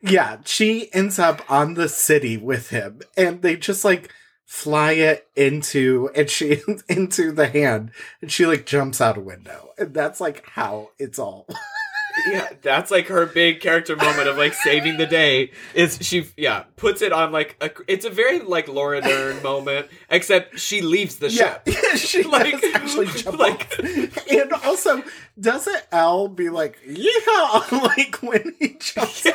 yeah, 0.00 0.38
she 0.44 0.92
ends 0.94 1.18
up 1.18 1.48
on 1.50 1.74
the 1.74 1.88
city 1.88 2.36
with 2.36 2.70
him, 2.70 3.00
and 3.16 3.42
they 3.42 3.56
just 3.56 3.84
like 3.84 4.10
fly 4.46 4.92
it 4.92 5.28
into 5.34 6.08
and 6.14 6.30
she 6.30 6.62
into 6.88 7.32
the 7.32 7.48
hand 7.48 7.90
and 8.22 8.30
she 8.30 8.46
like 8.46 8.64
jumps 8.64 9.00
out 9.00 9.18
a 9.18 9.20
window 9.20 9.70
and 9.76 9.92
that's 9.92 10.20
like 10.20 10.48
how 10.50 10.88
it's 11.00 11.18
all 11.18 11.48
yeah, 12.30 12.48
that's 12.62 12.90
like 12.90 13.08
her 13.08 13.26
big 13.26 13.60
character 13.60 13.96
moment 13.96 14.28
of 14.28 14.36
like 14.36 14.54
saving 14.54 14.96
the 14.96 15.06
day. 15.06 15.50
Is 15.74 15.98
she? 16.00 16.26
Yeah, 16.36 16.64
puts 16.76 17.02
it 17.02 17.12
on 17.12 17.32
like 17.32 17.56
a. 17.60 17.70
It's 17.88 18.04
a 18.04 18.10
very 18.10 18.40
like 18.40 18.68
Laura 18.68 19.00
Dern 19.00 19.42
moment, 19.42 19.88
except 20.10 20.58
she 20.58 20.80
leaves 20.82 21.16
the 21.16 21.30
Yeah, 21.30 21.58
ship. 21.66 21.76
she 21.96 22.22
Like- 22.36 22.62
actually 22.74 23.06
jump 23.08 23.38
like- 23.38 23.78
off. 23.78 24.26
And 24.30 24.52
also, 24.64 25.02
doesn't 25.38 25.86
Elle 25.92 26.28
be 26.28 26.48
like, 26.48 26.78
yeah, 26.86 27.60
like 27.72 28.16
when 28.22 28.54
he 28.58 28.76
jumps 28.80 29.26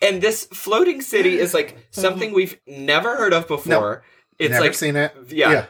and 0.00 0.22
this 0.22 0.44
floating 0.52 1.00
city 1.00 1.38
is 1.38 1.52
like 1.54 1.76
something 1.90 2.32
we've 2.32 2.58
never 2.66 3.16
heard 3.16 3.32
of 3.32 3.48
before. 3.48 4.02
It's 4.38 4.52
Never 4.52 4.64
like 4.66 4.74
seen 4.74 4.94
it. 4.94 5.12
yeah. 5.28 5.66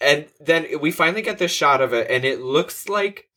and 0.00 0.26
then 0.40 0.66
we 0.80 0.92
finally 0.92 1.22
get 1.22 1.38
this 1.38 1.50
shot 1.50 1.80
of 1.80 1.92
it, 1.92 2.08
and 2.08 2.24
it 2.24 2.40
looks 2.40 2.88
like 2.88 3.27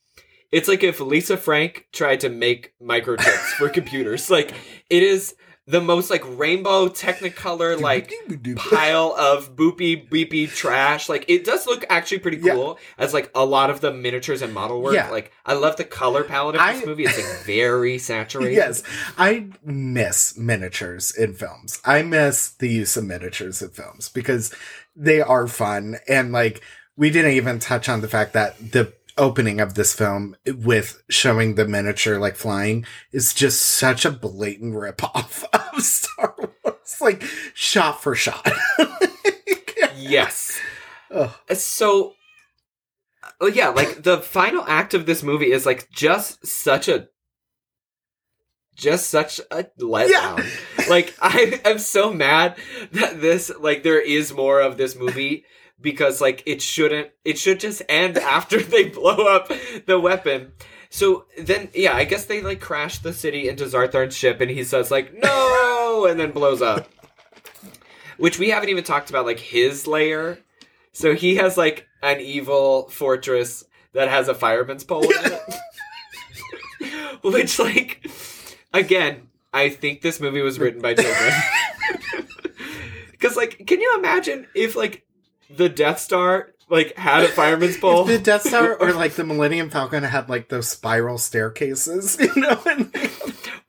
it's 0.51 0.67
like 0.67 0.83
if 0.83 0.99
Lisa 0.99 1.37
Frank 1.37 1.87
tried 1.91 2.19
to 2.21 2.29
make 2.29 2.73
microchips 2.81 3.51
for 3.57 3.69
computers. 3.79 4.29
Like 4.29 4.53
it 4.89 5.03
is 5.03 5.35
the 5.67 5.79
most 5.79 6.09
like 6.09 6.23
rainbow 6.37 6.89
technicolor 6.89 7.79
like 7.79 8.11
pile 8.57 9.13
of 9.17 9.55
boopy 9.55 10.09
beepy 10.09 10.49
trash. 10.53 11.07
Like 11.07 11.23
it 11.29 11.45
does 11.45 11.67
look 11.67 11.85
actually 11.87 12.17
pretty 12.19 12.37
Yeah. 12.37 12.53
cool 12.55 12.79
as 12.97 13.13
like 13.13 13.31
a 13.35 13.45
lot 13.45 13.69
of 13.69 13.79
the 13.79 13.93
miniatures 13.93 14.41
and 14.41 14.53
model 14.53 14.81
work. 14.81 14.95
Yeah. 14.95 15.09
Like 15.09 15.31
I 15.45 15.53
love 15.53 15.77
the 15.77 15.83
color 15.85 16.23
palette 16.23 16.55
of 16.55 16.75
this 16.75 16.85
movie. 16.85 17.03
It's 17.03 17.15
like 17.17 17.39
very 17.45 17.97
saturated. 17.99 18.55
Yes, 18.55 18.83
I 19.17 19.49
miss 19.63 20.35
miniatures 20.37 21.15
in 21.15 21.35
films. 21.35 21.79
I 21.85 22.01
miss 22.01 22.49
the 22.49 22.67
use 22.67 22.97
of 22.97 23.05
miniatures 23.05 23.61
in 23.61 23.69
films 23.69 24.09
because 24.09 24.53
they 24.95 25.21
are 25.21 25.47
fun. 25.47 25.97
And 26.09 26.31
like, 26.33 26.61
we 26.97 27.09
didn't 27.09 27.31
even 27.33 27.59
touch 27.59 27.87
on 27.87 28.01
the 28.01 28.09
fact 28.09 28.33
that 28.33 28.57
the 28.73 28.93
opening 29.21 29.61
of 29.61 29.75
this 29.75 29.93
film 29.93 30.35
with 30.45 31.03
showing 31.09 31.55
the 31.55 31.67
miniature 31.67 32.17
like 32.17 32.35
flying 32.35 32.85
is 33.11 33.33
just 33.33 33.61
such 33.61 34.03
a 34.03 34.11
blatant 34.11 34.73
ripoff 34.73 35.45
of 35.73 35.81
Star 35.81 36.35
Wars, 36.37 36.97
like 36.99 37.23
shot 37.53 38.01
for 38.01 38.15
shot. 38.15 38.49
Yes. 40.01 40.59
Ugh. 41.11 41.31
So, 41.53 42.13
uh, 43.41 43.45
yeah, 43.45 43.69
like 43.69 44.03
the 44.03 44.17
final 44.17 44.63
act 44.67 44.93
of 44.93 45.05
this 45.05 45.23
movie 45.23 45.51
is 45.51 45.65
like 45.65 45.89
just 45.91 46.45
such 46.45 46.87
a, 46.87 47.07
just 48.75 49.09
such 49.09 49.39
a 49.51 49.65
letdown. 49.79 50.89
Like 50.89 51.13
I 51.21 51.61
am 51.65 51.77
so 51.79 52.11
mad 52.11 52.57
that 52.93 53.21
this 53.21 53.51
like 53.59 53.83
there 53.83 54.01
is 54.01 54.33
more 54.33 54.59
of 54.59 54.77
this 54.77 54.95
movie 54.95 55.45
because 55.81 56.21
like 56.21 56.43
it 56.45 56.61
shouldn't. 56.61 57.09
It 57.25 57.37
should 57.37 57.59
just 57.59 57.81
end 57.89 58.17
after 58.19 58.61
they 58.61 58.85
blow 58.85 59.27
up 59.27 59.51
the 59.85 59.99
weapon. 59.99 60.53
so 60.89 61.25
then 61.37 61.69
yeah, 61.73 61.95
I 61.95 62.03
guess 62.05 62.25
they 62.25 62.41
like 62.41 62.59
crash 62.61 62.99
the 62.99 63.13
city 63.13 63.49
into 63.49 63.65
Zarth 63.65 63.95
Arn's 63.95 64.15
ship, 64.15 64.41
and 64.41 64.51
he 64.51 64.63
says 64.63 64.91
like 64.91 65.13
no, 65.13 66.05
and 66.09 66.19
then 66.19 66.31
blows 66.31 66.61
up. 66.61 66.89
Which 68.17 68.37
we 68.37 68.49
haven't 68.49 68.69
even 68.69 68.83
talked 68.83 69.09
about 69.09 69.25
like 69.25 69.39
his 69.39 69.87
layer. 69.87 70.37
So 70.91 71.15
he 71.15 71.35
has 71.37 71.57
like 71.57 71.87
an 72.03 72.19
evil 72.19 72.89
fortress 72.89 73.63
that 73.93 74.09
has 74.09 74.27
a 74.27 74.35
fireman's 74.35 74.83
pole 74.83 75.03
in 75.03 75.31
it. 75.31 75.41
Which 77.23 77.57
like 77.59 78.05
again, 78.73 79.29
I 79.53 79.69
think 79.69 80.01
this 80.01 80.19
movie 80.19 80.41
was 80.41 80.59
written 80.59 80.81
by 80.81 80.93
children. 80.93 81.33
Cause 83.19 83.35
like, 83.37 83.65
can 83.67 83.79
you 83.79 83.95
imagine 83.97 84.47
if 84.55 84.75
like 84.75 85.05
the 85.55 85.69
Death 85.69 85.99
Star 85.99 86.51
like 86.71 86.95
had 86.97 87.23
a 87.25 87.27
fireman's 87.27 87.77
pole? 87.77 88.05
The 88.05 88.17
Death 88.17 88.43
Star 88.43 88.75
or 88.75 88.93
like 88.95 89.13
the 89.13 89.23
Millennium 89.23 89.69
Falcon 89.69 90.03
had 90.03 90.29
like 90.29 90.49
those 90.49 90.69
spiral 90.69 91.17
staircases, 91.17 92.17
you 92.19 92.33
know, 92.35 92.59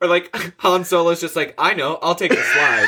or 0.01 0.07
like 0.07 0.35
Han 0.59 0.85
Solo's 0.85 1.21
just 1.21 1.35
like, 1.35 1.53
I 1.57 1.73
know, 1.73 1.99
I'll 2.01 2.15
take 2.15 2.31
the 2.31 2.37
slide. 2.37 2.87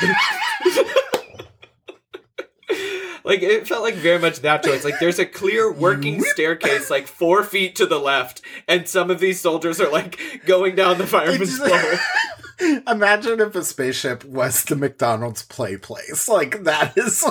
like 3.24 3.42
it 3.44 3.68
felt 3.68 3.84
like 3.84 3.96
very 3.96 4.20
much 4.20 4.40
that 4.40 4.64
choice. 4.64 4.86
Like 4.86 5.00
there's 5.00 5.20
a 5.20 5.26
clear 5.26 5.72
working 5.72 6.22
staircase 6.22 6.90
like 6.90 7.08
four 7.08 7.44
feet 7.44 7.76
to 7.76 7.86
the 7.86 8.00
left, 8.00 8.42
and 8.68 8.88
some 8.88 9.12
of 9.12 9.20
these 9.20 9.42
soldiers 9.42 9.82
are 9.82 9.92
like 9.92 10.20
going 10.46 10.76
down 10.76 10.98
the 10.98 11.08
fireman's 11.08 11.60
pole. 11.60 12.82
imagine 12.88 13.42
if 13.42 13.54
a 13.54 13.64
spaceship 13.66 14.24
was 14.24 14.64
the 14.64 14.78
McDonald's 14.78 15.44
play 15.44 15.76
place. 15.76 16.30
Like 16.30 16.64
that 16.64 16.98
is 16.98 17.26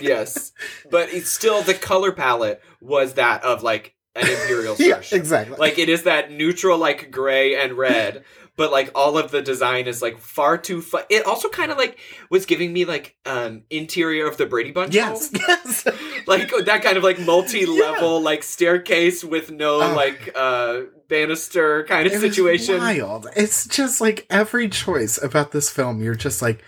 yes, 0.00 0.52
but 0.90 1.12
it's 1.12 1.30
still 1.30 1.62
the 1.62 1.74
color 1.74 2.12
palette 2.12 2.62
was 2.80 3.14
that 3.14 3.42
of 3.44 3.62
like 3.62 3.94
an 4.14 4.28
imperial 4.28 4.76
yeah, 4.78 4.94
starship. 4.94 5.18
exactly. 5.18 5.56
Like 5.56 5.78
it 5.78 5.88
is 5.88 6.04
that 6.04 6.30
neutral 6.30 6.78
like 6.78 7.10
gray 7.10 7.56
and 7.60 7.72
red, 7.74 8.24
but 8.56 8.70
like 8.70 8.92
all 8.94 9.18
of 9.18 9.30
the 9.32 9.42
design 9.42 9.86
is 9.88 10.00
like 10.00 10.18
far 10.18 10.56
too 10.56 10.80
fu- 10.80 10.98
It 11.10 11.26
also 11.26 11.48
kind 11.48 11.72
of 11.72 11.78
like 11.78 11.98
was 12.30 12.46
giving 12.46 12.72
me 12.72 12.84
like 12.84 13.16
um 13.26 13.62
interior 13.70 14.28
of 14.28 14.36
the 14.36 14.46
Brady 14.46 14.70
Bunch. 14.70 14.94
yes, 14.94 15.30
home. 15.32 15.42
yes. 15.48 15.86
like 16.26 16.50
that 16.64 16.82
kind 16.82 16.96
of 16.96 17.02
like 17.02 17.18
multi-level 17.18 18.20
like 18.20 18.42
staircase 18.44 19.24
with 19.24 19.50
no 19.50 19.80
Oh. 19.82 19.94
like 19.96 20.30
uh 20.36 20.82
banister 21.08 21.84
kind 21.84 22.06
of 22.06 22.12
It 22.12 22.20
situation. 22.20 22.78
wild. 22.78 23.26
It's 23.36 23.66
just 23.66 24.00
like 24.00 24.26
every 24.30 24.68
choice 24.68 25.20
about 25.22 25.50
this 25.52 25.68
film, 25.70 26.02
you're 26.02 26.14
just 26.14 26.40
like, 26.40 26.62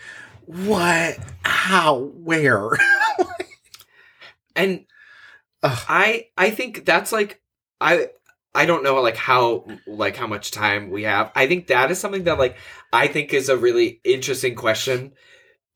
what? 0.47 1.19
How? 1.43 1.99
Where? 1.99 2.71
And 4.57 4.87
Ugh. 5.63 5.79
I 5.89 6.29
I 6.37 6.51
think 6.51 6.85
that's 6.85 7.13
like 7.13 7.43
I 7.81 8.09
I 8.55 8.65
don't 8.65 8.83
know 8.83 9.01
like 9.03 9.17
how 9.17 9.67
like 9.87 10.17
how 10.17 10.27
much 10.27 10.51
time 10.51 10.91
we 10.91 11.03
have. 11.03 11.31
I 11.35 11.47
think 11.47 11.67
that 11.67 11.91
is 11.91 12.01
something 12.01 12.25
that 12.25 12.39
like 12.39 12.57
I 12.93 13.07
think 13.07 13.35
is 13.35 13.51
a 13.51 13.57
really 13.57 14.01
interesting 14.03 14.55
question 14.55 15.13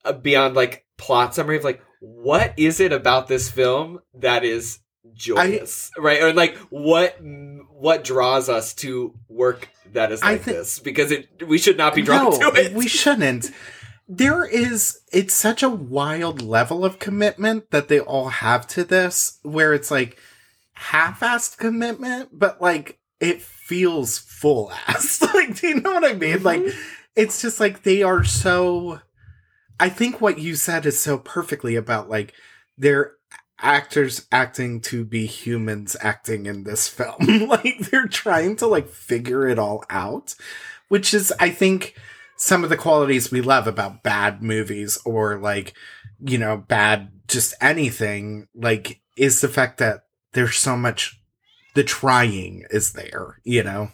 uh, 0.04 0.14
beyond 0.14 0.56
like 0.56 0.86
plot 0.96 1.34
summary 1.34 1.58
of 1.58 1.64
like 1.64 1.82
what 2.00 2.54
is 2.56 2.80
it 2.80 2.92
about 2.92 3.28
this 3.28 3.50
film 3.50 4.00
that 4.14 4.44
is 4.44 4.78
joyous, 5.12 5.90
right? 5.98 6.22
Or 6.22 6.32
like 6.32 6.56
what 6.70 7.18
what 7.20 8.02
draws 8.02 8.48
us 8.48 8.74
to 8.74 9.14
work 9.28 9.68
that 9.92 10.10
is 10.10 10.22
like 10.22 10.42
thi- 10.42 10.52
this 10.52 10.78
because 10.78 11.10
it 11.10 11.46
we 11.46 11.58
should 11.58 11.76
not 11.76 11.94
be 11.94 12.02
drawn 12.02 12.30
no, 12.30 12.50
to 12.50 12.60
it. 12.60 12.72
we 12.72 12.88
shouldn't. 12.88 13.50
There 14.12 14.44
is, 14.44 15.00
it's 15.12 15.34
such 15.34 15.62
a 15.62 15.68
wild 15.68 16.42
level 16.42 16.84
of 16.84 16.98
commitment 16.98 17.70
that 17.70 17.86
they 17.86 18.00
all 18.00 18.28
have 18.28 18.66
to 18.68 18.82
this, 18.82 19.38
where 19.42 19.72
it's 19.72 19.90
like 19.90 20.18
half-assed 20.72 21.58
commitment, 21.58 22.30
but 22.32 22.60
like 22.60 22.98
it 23.20 23.40
feels 23.40 24.18
full-ass. 24.18 25.22
like, 25.34 25.60
do 25.60 25.68
you 25.68 25.80
know 25.80 25.92
what 25.92 26.04
I 26.04 26.14
mean? 26.14 26.38
Mm-hmm. 26.38 26.44
Like, 26.44 26.74
it's 27.14 27.40
just 27.40 27.60
like 27.60 27.82
they 27.82 28.02
are 28.02 28.24
so. 28.24 29.00
I 29.78 29.88
think 29.88 30.20
what 30.20 30.38
you 30.38 30.56
said 30.56 30.84
is 30.86 31.00
so 31.00 31.16
perfectly 31.16 31.76
about 31.76 32.10
like 32.10 32.34
they're 32.76 33.14
actors 33.62 34.26
acting 34.32 34.80
to 34.80 35.04
be 35.04 35.26
humans 35.26 35.96
acting 36.00 36.46
in 36.46 36.64
this 36.64 36.88
film. 36.88 37.48
like 37.48 37.78
they're 37.90 38.06
trying 38.06 38.56
to 38.56 38.66
like 38.66 38.88
figure 38.88 39.48
it 39.48 39.58
all 39.58 39.84
out, 39.90 40.34
which 40.88 41.14
is 41.14 41.32
I 41.38 41.50
think 41.50 41.94
some 42.42 42.64
of 42.64 42.70
the 42.70 42.76
qualities 42.76 43.30
we 43.30 43.42
love 43.42 43.66
about 43.66 44.02
bad 44.02 44.42
movies 44.42 44.96
or 45.04 45.38
like 45.38 45.74
you 46.24 46.38
know 46.38 46.56
bad 46.56 47.10
just 47.28 47.52
anything 47.60 48.48
like 48.54 49.00
is 49.14 49.42
the 49.42 49.48
fact 49.48 49.76
that 49.76 50.04
there's 50.32 50.56
so 50.56 50.74
much 50.74 51.20
the 51.74 51.84
trying 51.84 52.64
is 52.70 52.94
there, 52.94 53.38
you 53.44 53.62
know. 53.62 53.90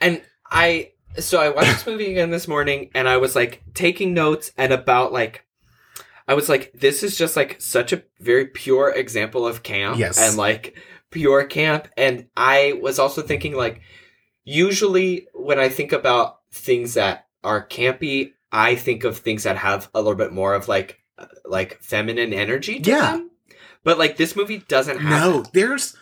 And 0.00 0.20
I 0.50 0.90
so 1.18 1.40
I 1.40 1.50
watched 1.50 1.68
this 1.70 1.86
movie 1.92 2.10
again 2.10 2.30
this 2.30 2.48
morning 2.48 2.90
and 2.94 3.08
I 3.08 3.16
was 3.18 3.36
like 3.36 3.62
taking 3.74 4.12
notes 4.12 4.50
and 4.58 4.72
about 4.72 5.12
like 5.12 5.44
I 6.26 6.34
was 6.34 6.48
like 6.48 6.72
this 6.74 7.04
is 7.04 7.16
just 7.16 7.36
like 7.36 7.60
such 7.62 7.92
a 7.92 8.02
very 8.18 8.46
pure 8.46 8.90
example 8.90 9.46
of 9.46 9.62
camp 9.62 9.98
Yes. 9.98 10.18
and 10.18 10.36
like 10.36 10.76
pure 11.10 11.44
camp 11.44 11.86
and 11.96 12.26
I 12.36 12.78
was 12.82 12.98
also 12.98 13.22
thinking 13.22 13.54
like 13.54 13.80
usually 14.44 15.28
when 15.32 15.58
I 15.60 15.68
think 15.68 15.92
about 15.92 16.38
things 16.50 16.94
that 16.94 17.25
are 17.44 17.66
campy 17.66 18.32
I 18.52 18.74
think 18.76 19.04
of 19.04 19.18
things 19.18 19.42
that 19.42 19.56
have 19.58 19.90
a 19.94 20.00
little 20.00 20.14
bit 20.16 20.32
more 20.32 20.54
of 20.54 20.68
like 20.68 21.00
uh, 21.18 21.26
like 21.44 21.80
feminine 21.82 22.32
energy 22.32 22.80
to 22.80 22.90
Yeah. 22.90 23.12
them. 23.12 23.30
But 23.84 23.98
like 23.98 24.16
this 24.16 24.34
movie 24.36 24.58
doesn't 24.68 24.98
have 24.98 25.10
No, 25.22 25.44
there's. 25.52 25.96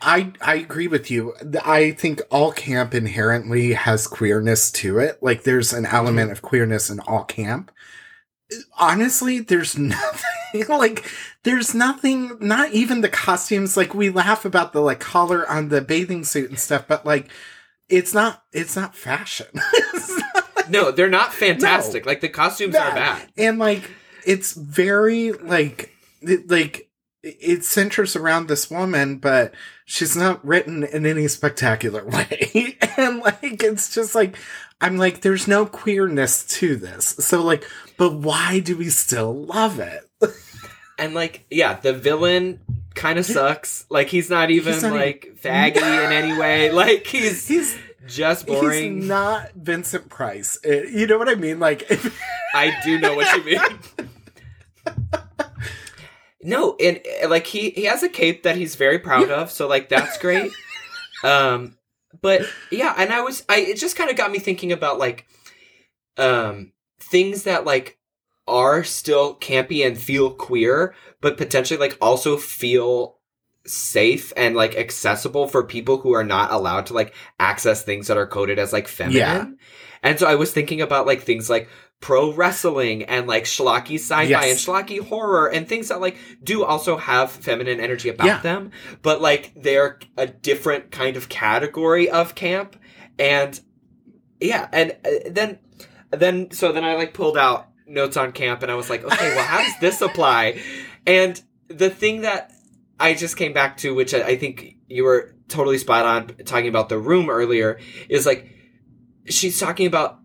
I 0.00 0.32
I 0.40 0.54
agree 0.54 0.86
with 0.86 1.10
you. 1.10 1.34
I 1.64 1.90
think 1.92 2.22
all 2.30 2.52
camp 2.52 2.94
inherently 2.94 3.72
has 3.72 4.06
queerness 4.06 4.70
to 4.72 4.98
it. 4.98 5.18
Like 5.22 5.42
there's 5.42 5.72
an 5.72 5.86
element 5.86 6.30
of 6.30 6.40
queerness 6.42 6.88
in 6.88 7.00
all 7.00 7.24
camp. 7.24 7.72
Honestly, 8.78 9.40
there's 9.40 9.76
nothing 9.78 10.66
like 10.68 11.04
there's 11.42 11.74
nothing. 11.74 12.38
Not 12.40 12.72
even 12.72 13.00
the 13.00 13.08
costumes. 13.08 13.76
Like 13.76 13.92
we 13.94 14.08
laugh 14.10 14.44
about 14.44 14.72
the 14.72 14.80
like 14.80 15.00
collar 15.00 15.48
on 15.48 15.68
the 15.68 15.80
bathing 15.80 16.24
suit 16.24 16.48
and 16.50 16.58
stuff, 16.58 16.86
but 16.88 17.04
like 17.04 17.28
it's 17.88 18.14
not. 18.14 18.44
It's 18.52 18.76
not 18.76 18.94
fashion. 18.94 19.46
It's 19.72 20.16
not- 20.16 20.27
No, 20.70 20.90
they're 20.90 21.08
not 21.08 21.32
fantastic. 21.32 22.06
Like 22.06 22.20
the 22.20 22.28
costumes 22.28 22.74
are 22.74 22.90
Bad. 22.90 22.94
bad. 22.94 23.28
and 23.36 23.58
like 23.58 23.90
it's 24.26 24.52
very 24.52 25.32
like 25.32 25.94
it, 26.20 26.50
like 26.50 26.88
it 27.22 27.64
centers 27.64 28.14
around 28.16 28.46
this 28.48 28.70
woman 28.70 29.16
but 29.18 29.52
she's 29.84 30.16
not 30.16 30.44
written 30.46 30.82
in 30.84 31.04
any 31.06 31.26
spectacular 31.28 32.04
way 32.06 32.76
and 32.96 33.18
like 33.20 33.62
it's 33.62 33.92
just 33.92 34.14
like 34.14 34.36
i'm 34.80 34.96
like 34.96 35.20
there's 35.20 35.48
no 35.48 35.66
queerness 35.66 36.44
to 36.44 36.76
this 36.76 37.06
so 37.18 37.42
like 37.42 37.64
but 37.96 38.14
why 38.14 38.60
do 38.60 38.76
we 38.76 38.88
still 38.88 39.34
love 39.34 39.78
it 39.80 40.08
And 41.00 41.14
like, 41.14 41.44
yeah, 41.48 41.74
the 41.74 41.92
villain 41.92 42.58
kind 42.96 43.20
of 43.20 43.24
sucks. 43.24 43.86
Like 43.88 44.08
he's 44.08 44.28
not 44.28 44.50
even 44.50 44.72
He's 44.74 44.82
not 44.82 44.94
like 44.94 45.38
faggy 45.40 45.76
in 45.76 46.12
any 46.12 46.36
way. 46.36 46.72
Like 46.72 47.06
he's 47.06 47.46
he's 47.46 47.78
just 48.08 48.46
boring. 48.46 48.96
he's 49.00 49.08
not 49.08 49.50
vincent 49.54 50.08
price 50.08 50.58
It- 50.64 50.90
you 50.90 51.06
know 51.06 51.18
what 51.18 51.28
i 51.28 51.34
mean 51.34 51.60
like 51.60 51.90
I 52.54 52.72
do 52.82 52.98
know 52.98 53.14
what 53.14 53.36
you 53.36 53.44
mean. 53.44 53.60
no, 56.42 56.76
and 56.80 57.00
uh, 57.22 57.28
like 57.28 57.46
he 57.46 57.70
he 57.70 57.84
has 57.84 58.02
a 58.02 58.08
cape 58.08 58.42
that 58.44 58.56
he's 58.56 58.74
very 58.76 58.98
proud 58.98 59.30
of, 59.30 59.50
so 59.50 59.68
like 59.68 59.88
that's 59.88 60.18
great. 60.18 60.52
um, 61.24 61.76
but 62.22 62.42
yeah, 62.70 62.94
and 62.96 63.12
I 63.12 63.20
was 63.20 63.44
I 63.48 63.58
it 63.60 63.76
just 63.78 63.96
kind 63.96 64.10
of 64.10 64.16
got 64.16 64.30
me 64.30 64.38
thinking 64.38 64.72
about 64.72 64.98
like 64.98 65.26
um 66.16 66.72
things 67.00 67.42
that 67.44 67.64
like 67.64 67.98
are 68.46 68.82
still 68.82 69.34
campy 69.36 69.86
and 69.86 69.98
feel 69.98 70.30
queer, 70.30 70.94
but 71.20 71.36
potentially 71.36 71.78
like 71.78 71.98
also 72.00 72.36
feel 72.36 73.17
safe 73.68 74.32
and 74.36 74.56
like 74.56 74.76
accessible 74.76 75.46
for 75.48 75.64
people 75.64 75.98
who 75.98 76.12
are 76.14 76.24
not 76.24 76.50
allowed 76.52 76.86
to 76.86 76.94
like 76.94 77.14
access 77.38 77.82
things 77.82 78.06
that 78.08 78.16
are 78.16 78.26
coded 78.26 78.58
as 78.58 78.72
like 78.72 78.88
feminine. 78.88 79.18
Yeah. 79.18 79.46
And 80.02 80.18
so 80.18 80.26
I 80.26 80.36
was 80.36 80.52
thinking 80.52 80.80
about 80.80 81.06
like 81.06 81.22
things 81.22 81.50
like 81.50 81.68
pro 82.00 82.32
wrestling 82.32 83.02
and 83.04 83.26
like 83.26 83.44
schlocky 83.44 83.96
sci-fi 83.96 84.22
Yes. 84.22 84.44
and 84.44 84.58
schlocky 84.58 85.00
horror 85.04 85.48
and 85.48 85.68
things 85.68 85.88
that 85.88 86.00
like 86.00 86.16
do 86.42 86.64
also 86.64 86.96
have 86.96 87.30
feminine 87.32 87.80
energy 87.80 88.08
about 88.08 88.26
Yeah. 88.26 88.40
them, 88.40 88.70
but 89.02 89.20
like 89.20 89.52
they're 89.56 89.98
a 90.16 90.26
different 90.26 90.90
kind 90.92 91.16
of 91.16 91.28
category 91.28 92.08
of 92.08 92.34
camp. 92.36 92.76
And 93.18 93.60
yeah, 94.40 94.68
and 94.72 94.92
uh, 95.04 95.10
then 95.30 95.58
then 96.10 96.52
so 96.52 96.70
then 96.72 96.84
I 96.84 96.94
like 96.94 97.12
pulled 97.14 97.36
out 97.36 97.66
notes 97.86 98.16
on 98.16 98.30
camp 98.32 98.62
and 98.62 98.70
I 98.70 98.76
was 98.76 98.88
like, 98.88 99.02
okay, 99.02 99.34
well, 99.34 99.44
how 99.44 99.58
does 99.62 99.78
this 99.80 100.00
apply? 100.00 100.60
And 101.06 101.40
the 101.68 101.88
thing 101.88 102.20
that 102.20 102.52
I 103.00 103.14
just 103.14 103.36
came 103.36 103.52
back 103.52 103.76
to, 103.78 103.94
which 103.94 104.12
I 104.14 104.36
think 104.36 104.76
you 104.88 105.04
were 105.04 105.34
totally 105.48 105.78
spot 105.78 106.04
on 106.04 106.26
talking 106.44 106.68
about 106.68 106.88
the 106.88 106.98
room 106.98 107.30
earlier, 107.30 107.78
is 108.08 108.26
like 108.26 108.50
she's 109.26 109.58
talking 109.60 109.86
about 109.86 110.18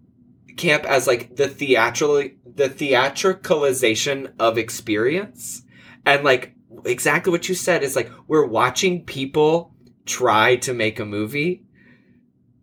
camp 0.58 0.84
as 0.86 1.08
like 1.08 1.36
the 1.36 1.48
theatrical 1.48 2.30
the 2.46 2.70
theatricalization 2.70 4.32
of 4.40 4.58
experience 4.58 5.64
and 6.06 6.24
like 6.24 6.54
exactly 6.86 7.32
what 7.32 7.50
you 7.50 7.56
said 7.56 7.82
is 7.84 7.96
like 7.96 8.12
we're 8.28 8.46
watching 8.46 9.04
people 9.04 9.74
try 10.06 10.56
to 10.58 10.74
make 10.74 11.00
a 11.00 11.06
movie 11.06 11.64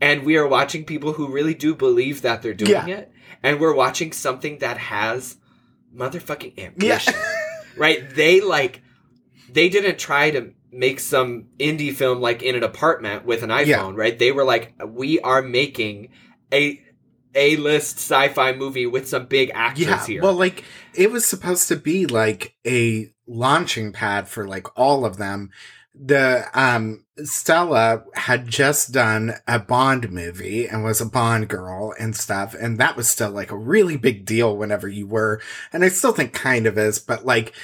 and 0.01 0.23
we 0.25 0.37
are 0.37 0.47
watching 0.47 0.85
people 0.85 1.13
who 1.15 1.33
really 1.33 1.55
do 1.55 1.75
believe 1.75 2.23
that 2.23 2.43
they're 2.43 2.55
doing 2.55 2.71
Yeah. 2.71 2.87
it 2.99 3.13
and 3.43 3.59
we're 3.59 3.75
watching 3.75 4.13
something 4.13 4.59
that 4.59 4.79
has 4.79 5.37
motherfucking 5.95 6.55
Yeah. 6.57 6.67
ambition 6.67 7.15
right 7.77 8.09
they 8.15 8.41
like 8.41 8.83
they 9.53 9.69
didn't 9.69 9.99
try 9.99 10.31
to 10.31 10.53
make 10.73 11.01
some 11.01 11.47
indie 11.59 11.93
film 11.93 12.21
like 12.21 12.43
in 12.43 12.55
an 12.55 12.63
apartment 12.63 13.25
with 13.25 13.43
an 13.43 13.51
iphone 13.51 13.67
Yeah. 13.67 13.93
right 13.95 14.19
they 14.19 14.33
were 14.33 14.45
like 14.45 14.75
we 14.87 15.19
are 15.21 15.43
making 15.43 16.11
a 16.53 16.81
a-list 17.35 17.97
sci-fi 17.99 18.53
movie 18.53 18.87
with 18.87 19.09
some 19.09 19.27
big 19.27 19.51
actors 19.55 19.87
yeah. 19.87 20.05
here 20.07 20.23
Well, 20.23 20.35
like 20.35 20.65
it 20.95 21.13
was 21.13 21.25
supposed 21.25 21.69
to 21.69 21.77
be 21.77 22.07
like 22.07 22.55
a 22.67 23.13
launching 23.27 23.93
pad 23.93 24.27
for 24.27 24.49
like 24.49 24.67
all 24.77 25.05
of 25.05 25.17
them. 25.17 25.51
The 25.95 26.47
um 26.55 27.05
Stella 27.23 28.05
had 28.15 28.49
just 28.49 28.91
done 28.93 29.35
a 29.47 29.59
Bond 29.61 30.11
movie 30.11 30.67
and 30.67 30.83
was 30.83 31.01
a 31.01 31.07
Bond 31.07 31.49
girl 31.49 31.95
and 32.01 32.17
stuff, 32.17 32.55
and 32.59 32.79
that 32.79 32.97
was 32.97 33.09
still 33.09 33.31
like 33.31 33.53
a 33.53 33.57
really 33.57 33.97
big 33.97 34.25
deal 34.25 34.57
whenever 34.57 34.89
you 34.89 35.07
were, 35.07 35.41
and 35.73 35.85
I 35.85 35.89
still 35.89 36.13
think 36.13 36.33
kind 36.33 36.67
of 36.67 36.79
is, 36.79 36.99
but 36.99 37.25
like 37.25 37.55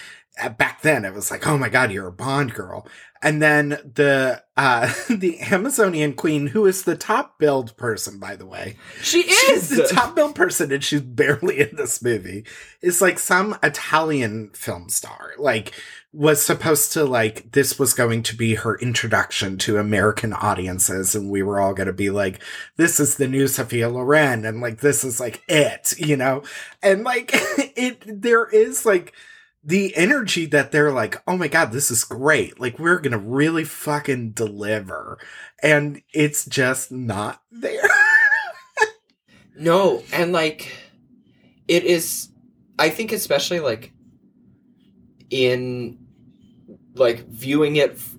back 0.58 0.82
then 0.82 1.04
it 1.04 1.14
was 1.14 1.30
like, 1.30 1.46
oh 1.46 1.56
my 1.56 1.68
god, 1.68 1.90
you're 1.90 2.08
a 2.08 2.12
Bond 2.12 2.54
girl. 2.54 2.86
And 3.22 3.40
then 3.40 3.70
the 3.70 4.42
uh 4.56 4.92
the 5.10 5.40
Amazonian 5.40 6.12
queen, 6.12 6.48
who 6.48 6.66
is 6.66 6.82
the 6.82 6.96
top 6.96 7.38
billed 7.38 7.76
person, 7.76 8.18
by 8.18 8.36
the 8.36 8.46
way, 8.46 8.76
she 9.00 9.22
She's 9.22 9.70
is 9.72 9.76
the 9.76 9.88
top 9.88 10.14
billed 10.14 10.34
person 10.34 10.70
and 10.70 10.84
she's 10.84 11.00
barely 11.00 11.60
in 11.60 11.76
this 11.76 12.02
movie. 12.02 12.44
It's 12.82 13.00
like 13.00 13.18
some 13.18 13.58
Italian 13.62 14.50
film 14.50 14.90
star. 14.90 15.32
Like 15.38 15.72
was 16.12 16.42
supposed 16.42 16.92
to 16.92 17.04
like 17.04 17.52
this 17.52 17.78
was 17.78 17.92
going 17.92 18.22
to 18.22 18.36
be 18.36 18.54
her 18.54 18.78
introduction 18.78 19.58
to 19.58 19.78
American 19.78 20.32
audiences 20.32 21.14
and 21.14 21.30
we 21.30 21.42
were 21.42 21.60
all 21.60 21.74
going 21.74 21.86
to 21.86 21.92
be 21.92 22.08
like 22.10 22.42
this 22.76 23.00
is 23.00 23.16
the 23.16 23.28
new 23.28 23.48
Sophia 23.48 23.88
Loren 23.88 24.44
and 24.44 24.60
like 24.60 24.80
this 24.80 25.04
is 25.04 25.20
like 25.20 25.42
it, 25.48 25.94
you 25.98 26.16
know. 26.16 26.42
And 26.82 27.02
like 27.02 27.30
it 27.34 28.02
there 28.06 28.46
is 28.46 28.84
like 28.84 29.14
the 29.66 29.94
energy 29.96 30.46
that 30.46 30.70
they're 30.70 30.92
like, 30.92 31.20
oh 31.26 31.36
my 31.36 31.48
god, 31.48 31.72
this 31.72 31.90
is 31.90 32.04
great. 32.04 32.60
Like 32.60 32.78
we're 32.78 33.00
gonna 33.00 33.18
really 33.18 33.64
fucking 33.64 34.30
deliver. 34.30 35.18
And 35.62 36.00
it's 36.14 36.46
just 36.46 36.90
not 36.92 37.42
there. 37.50 37.82
No, 39.58 40.02
and 40.12 40.32
like 40.32 40.70
it 41.66 41.84
is 41.84 42.28
I 42.78 42.90
think 42.90 43.12
especially 43.12 43.60
like 43.60 43.92
in 45.30 45.98
like 46.94 47.26
viewing 47.28 47.76
it 47.76 47.92
f- 47.92 48.16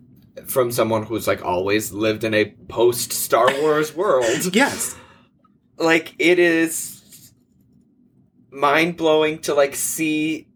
from 0.48 0.72
someone 0.72 1.04
who's 1.04 1.28
like 1.28 1.46
always 1.46 1.92
lived 1.92 2.24
in 2.24 2.34
a 2.34 2.46
post 2.70 3.12
Star 3.14 3.48
Wars 3.62 3.96
world. 3.96 4.26
yes. 4.56 4.96
like 5.78 6.16
it 6.18 6.40
is 6.40 7.32
mind 8.50 8.98
blowing 8.98 9.38
to 9.42 9.54
like 9.54 9.76
see 9.76 10.48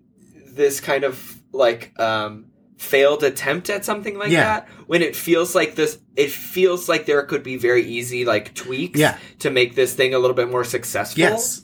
this 0.55 0.79
kind 0.79 1.03
of 1.03 1.41
like 1.51 1.91
um 1.99 2.45
failed 2.77 3.23
attempt 3.23 3.69
at 3.69 3.85
something 3.85 4.17
like 4.17 4.31
Yeah. 4.31 4.43
that 4.43 4.69
when 4.87 5.01
it 5.03 5.15
feels 5.15 5.53
like 5.53 5.75
this 5.75 5.99
it 6.15 6.31
feels 6.31 6.89
like 6.89 7.05
there 7.05 7.21
could 7.23 7.43
be 7.43 7.57
very 7.57 7.83
easy 7.85 8.25
like 8.25 8.55
tweaks 8.55 8.99
Yeah. 8.99 9.17
to 9.39 9.51
make 9.51 9.75
this 9.75 9.93
thing 9.93 10.13
a 10.15 10.19
little 10.19 10.35
bit 10.35 10.49
more 10.49 10.63
successful 10.63 11.19
Yes. 11.19 11.61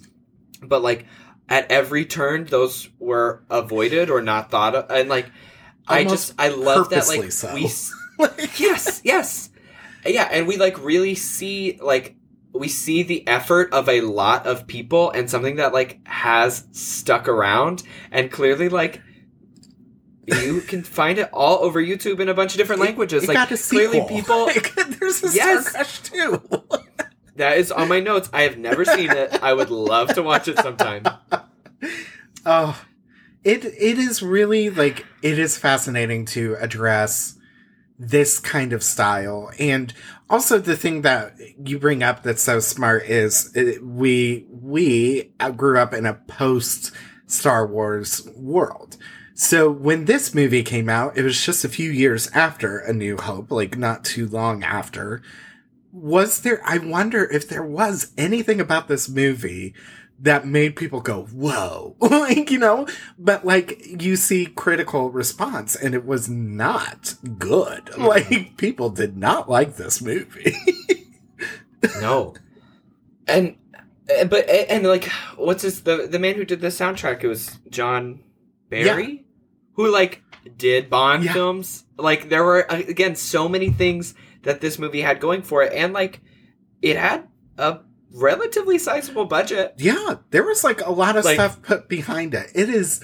but 0.61 0.83
like 0.83 1.05
at 1.49 1.71
every 1.71 2.05
turn 2.05 2.43
those 2.45 2.89
were 2.99 3.43
avoided 3.49 4.09
or 4.11 4.21
not 4.21 4.51
thought 4.51 4.75
of 4.75 4.91
and 4.91 5.09
like 5.09 5.25
i 5.87 6.03
just 6.03 6.33
i 6.37 6.49
love 6.49 6.89
that 6.91 7.07
like 7.07 7.31
so. 7.31 7.51
we 7.53 7.65
s- 7.65 7.93
yes 8.59 9.01
yes 9.03 9.49
yeah 10.05 10.27
and 10.31 10.45
we 10.45 10.57
like 10.57 10.77
really 10.83 11.15
see 11.15 11.79
like 11.81 12.15
we 12.59 12.67
see 12.67 13.03
the 13.03 13.27
effort 13.27 13.71
of 13.73 13.87
a 13.89 14.01
lot 14.01 14.45
of 14.45 14.67
people 14.67 15.11
and 15.11 15.29
something 15.29 15.55
that 15.57 15.73
like 15.73 16.05
has 16.07 16.67
stuck 16.71 17.27
around 17.27 17.83
and 18.11 18.31
clearly 18.31 18.69
like 18.69 19.01
you 20.25 20.61
can 20.67 20.83
find 20.83 21.17
it 21.19 21.29
all 21.31 21.63
over 21.63 21.81
youtube 21.81 22.19
in 22.19 22.29
a 22.29 22.33
bunch 22.33 22.53
of 22.53 22.57
different 22.57 22.81
languages. 22.81 23.23
It 23.23 23.33
like 23.33 23.49
clearly 23.49 24.03
people 24.07 24.45
Like, 24.45 24.73
there's 24.75 25.23
a 25.23 25.35
Yes. 25.35 25.73
Starcrash 25.73 26.11
too. 26.11 26.63
that 27.35 27.57
is 27.57 27.71
on 27.71 27.87
my 27.87 27.99
notes. 27.99 28.29
I 28.33 28.43
have 28.43 28.57
never 28.57 28.83
seen 28.85 29.11
it. 29.11 29.41
I 29.43 29.53
would 29.53 29.69
love 29.69 30.13
to 30.15 30.23
watch 30.23 30.47
it 30.47 30.57
sometime. 30.59 31.03
Oh, 32.45 32.81
it 33.43 33.63
it 33.65 33.97
is 33.97 34.21
really 34.21 34.69
like 34.69 35.05
it 35.21 35.39
is 35.39 35.57
fascinating 35.57 36.25
to 36.25 36.55
address 36.59 37.36
this 37.99 38.39
kind 38.39 38.73
of 38.73 38.83
style, 38.83 39.51
and 39.59 39.93
also 40.29 40.59
the 40.59 40.77
thing 40.77 41.01
that 41.01 41.35
you 41.63 41.79
bring 41.79 42.03
up 42.03 42.23
that's 42.23 42.43
so 42.43 42.59
smart 42.59 43.03
is 43.03 43.55
uh, 43.55 43.81
we 43.81 44.45
we 44.49 45.31
grew 45.55 45.79
up 45.79 45.93
in 45.93 46.05
a 46.05 46.13
post 46.13 46.91
Star 47.27 47.65
Wars 47.67 48.27
world. 48.35 48.97
So 49.33 49.69
when 49.69 50.05
this 50.05 50.33
movie 50.33 50.63
came 50.63 50.89
out, 50.89 51.15
it 51.15 51.21
was 51.21 51.45
just 51.45 51.63
a 51.63 51.69
few 51.69 51.91
years 51.91 52.27
after 52.31 52.79
A 52.79 52.91
New 52.91 53.17
Hope, 53.17 53.51
like 53.51 53.77
not 53.77 54.03
too 54.03 54.27
long 54.27 54.63
after. 54.63 55.21
Was 55.91 56.41
there, 56.41 56.59
I 56.65 56.79
wonder 56.79 57.25
if 57.25 57.47
there 57.47 57.63
was 57.63 58.13
anything 58.17 58.59
about 58.59 58.87
this 58.87 59.07
movie 59.07 59.75
that 60.19 60.47
made 60.47 60.75
people 60.75 60.99
go, 60.99 61.23
whoa, 61.25 61.95
like, 62.01 62.49
you 62.49 62.57
know, 62.57 62.87
but 63.19 63.45
like 63.45 64.01
you 64.01 64.15
see 64.15 64.45
critical 64.47 65.11
response 65.11 65.75
and 65.75 65.93
it 65.93 66.05
was 66.05 66.27
not 66.27 67.15
good. 67.37 67.95
Like 67.97 68.57
people 68.57 68.89
did 68.89 69.15
not 69.17 69.49
like 69.49 69.75
this 69.75 70.01
movie. 70.01 70.55
No. 72.01 72.33
And 73.27 73.55
uh, 74.19 74.25
but 74.25 74.49
and 74.49 74.85
like 74.87 75.05
what's 75.35 75.61
his 75.61 75.83
the 75.83 76.07
the 76.09 76.17
man 76.19 76.35
who 76.35 76.43
did 76.45 76.59
the 76.61 76.67
soundtrack 76.69 77.23
it 77.23 77.27
was 77.27 77.59
John 77.69 78.21
Barry 78.69 79.25
who 79.73 79.91
like 79.91 80.23
did 80.57 80.89
Bond 80.89 81.23
Yeah. 81.23 81.33
films. 81.33 81.83
Like 81.97 82.29
there 82.29 82.43
were 82.43 82.65
again 82.69 83.15
so 83.15 83.47
many 83.47 83.69
things 83.69 84.15
that 84.43 84.59
this 84.59 84.79
movie 84.79 85.01
had 85.01 85.19
going 85.19 85.43
for 85.43 85.61
it 85.61 85.71
and 85.73 85.93
like 85.93 86.21
it 86.81 86.97
had 86.97 87.27
a 87.57 87.79
relatively 88.13 88.77
sizable 88.77 89.25
budget. 89.25 89.73
yeah, 89.77 90.15
there 90.31 90.43
was 90.43 90.63
like 90.63 90.81
a 90.85 90.91
lot 90.91 91.15
of 91.17 91.25
Like- 91.25 91.35
stuff 91.35 91.61
put 91.61 91.87
behind 91.89 92.33
it. 92.33 92.51
It 92.55 92.69
is 92.69 93.03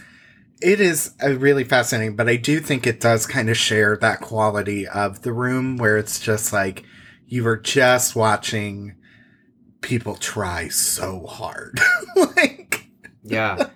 it 0.62 0.80
is 0.80 1.12
uh, 1.22 1.34
really 1.38 1.66
fascinating, 1.66 2.16
but 2.16 2.30
I 2.30 2.38
do 2.38 2.60
think 2.62 2.88
it 2.88 3.02
does 3.02 3.26
kind 3.28 3.50
of 3.50 3.58
share 3.58 3.98
that 3.98 4.22
quality 4.22 4.88
of 4.88 5.22
the 5.24 5.34
room 5.34 5.76
where 5.78 5.98
it's 5.98 6.20
just 6.22 6.54
like 6.54 6.84
you 7.28 7.44
were 7.44 7.58
just 7.58 8.16
watching 8.16 8.96
people 9.82 10.16
try 10.16 10.70
so 10.70 11.26
hard. 11.26 11.80
like 12.16 12.88
Yeah. 13.24 13.68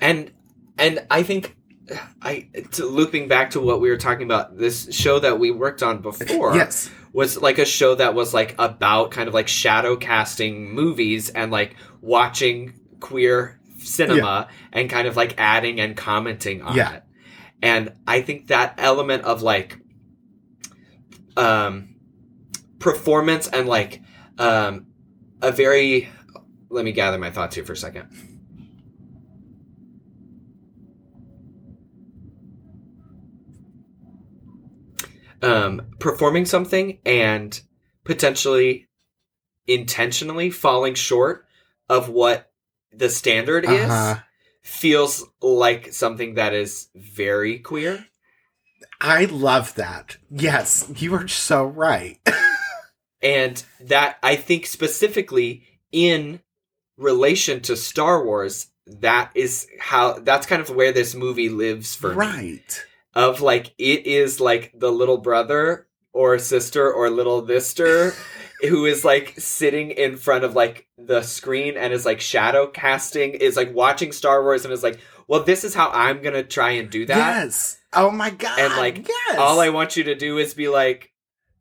and 0.00 0.30
and 0.76 1.04
I 1.10 1.22
think 1.22 1.56
I 2.20 2.48
to 2.72 2.84
looping 2.84 3.28
back 3.28 3.50
to 3.50 3.60
what 3.60 3.80
we 3.80 3.88
were 3.88 3.96
talking 3.96 4.24
about 4.24 4.58
this 4.58 4.92
show 4.94 5.18
that 5.20 5.38
we 5.38 5.50
worked 5.50 5.82
on 5.82 6.02
before 6.02 6.54
yes. 6.54 6.90
Was 7.12 7.40
like 7.40 7.58
a 7.58 7.64
show 7.64 7.94
that 7.94 8.14
was 8.14 8.34
like 8.34 8.54
about 8.58 9.10
kind 9.10 9.28
of 9.28 9.34
like 9.34 9.48
shadow 9.48 9.96
casting 9.96 10.72
movies 10.74 11.30
and 11.30 11.50
like 11.50 11.76
watching 12.00 12.74
queer 13.00 13.58
cinema 13.78 14.48
and 14.72 14.90
kind 14.90 15.06
of 15.08 15.16
like 15.16 15.34
adding 15.38 15.80
and 15.80 15.96
commenting 15.96 16.62
on 16.62 16.76
Yeah. 16.76 16.92
it. 16.94 17.02
And 17.62 17.92
I 18.06 18.20
think 18.22 18.48
that 18.48 18.74
element 18.78 19.24
of 19.24 19.42
like 19.42 19.78
um 21.36 21.94
performance 22.78 23.48
and 23.48 23.68
like 23.68 24.02
um 24.38 24.86
a 25.42 25.50
very 25.52 26.08
let 26.70 26.84
me 26.84 26.92
gather 26.92 27.18
my 27.18 27.30
thoughts 27.30 27.54
here 27.54 27.64
for 27.64 27.72
a 27.72 27.76
second. 27.76 28.08
Um, 35.42 35.82
performing 35.98 36.44
something 36.44 36.98
and 37.04 37.60
potentially 38.04 38.86
intentionally 39.66 40.50
falling 40.50 40.94
short 40.94 41.46
of 41.88 42.08
what 42.08 42.50
the 42.92 43.10
standard 43.10 43.64
Uh-huh. 43.66 44.14
is 44.16 44.18
feels 44.62 45.24
like 45.40 45.92
something 45.92 46.34
that 46.34 46.52
is 46.54 46.88
very 46.94 47.58
queer. 47.58 48.06
I 49.00 49.26
love 49.26 49.74
that. 49.76 50.16
Yes, 50.30 50.90
you 50.96 51.14
are 51.14 51.28
so 51.28 51.64
right. 51.64 52.18
And 53.20 53.64
that 53.80 54.16
I 54.22 54.36
think 54.36 54.64
specifically 54.66 55.64
in 55.90 56.40
relation 56.96 57.60
to 57.62 57.76
Star 57.76 58.24
Wars, 58.24 58.68
that 58.86 59.32
is 59.34 59.66
how 59.80 60.20
that's 60.20 60.46
kind 60.46 60.62
of 60.62 60.70
where 60.70 60.92
this 60.92 61.16
movie 61.16 61.48
lives 61.48 61.96
for 61.96 62.10
me. 62.10 62.14
right. 62.16 62.86
Of 63.14 63.40
like 63.40 63.74
it 63.78 64.06
is 64.06 64.40
like 64.40 64.72
the 64.74 64.92
little 64.92 65.18
brother 65.18 65.86
or 66.12 66.38
sister 66.38 66.92
or 66.92 67.10
little 67.10 67.44
mister 67.44 68.14
who 68.60 68.86
is 68.86 69.04
like 69.04 69.34
sitting 69.38 69.90
in 69.90 70.16
front 70.16 70.44
of 70.44 70.54
like 70.54 70.86
the 70.98 71.22
screen 71.22 71.76
and 71.76 71.92
is 71.92 72.04
like 72.04 72.20
shadow 72.20 72.66
casting 72.66 73.34
is 73.34 73.56
like 73.56 73.74
watching 73.74 74.12
Star 74.12 74.42
Wars 74.42 74.64
and 74.64 74.72
is 74.72 74.82
like, 74.82 75.00
well, 75.26 75.42
this 75.42 75.64
is 75.64 75.74
how 75.74 75.90
I'm 75.90 76.22
gonna 76.22 76.42
try 76.42 76.72
and 76.72 76.90
do 76.90 77.06
that. 77.06 77.16
Yes. 77.16 77.78
Oh 77.92 78.10
my 78.10 78.30
god. 78.30 78.58
And, 78.58 78.74
like, 78.76 79.08
yes. 79.08 79.38
All 79.38 79.60
I 79.60 79.68
want 79.70 79.96
you 79.96 80.04
to 80.04 80.14
do 80.14 80.38
is 80.38 80.54
be 80.54 80.68
like, 80.68 81.12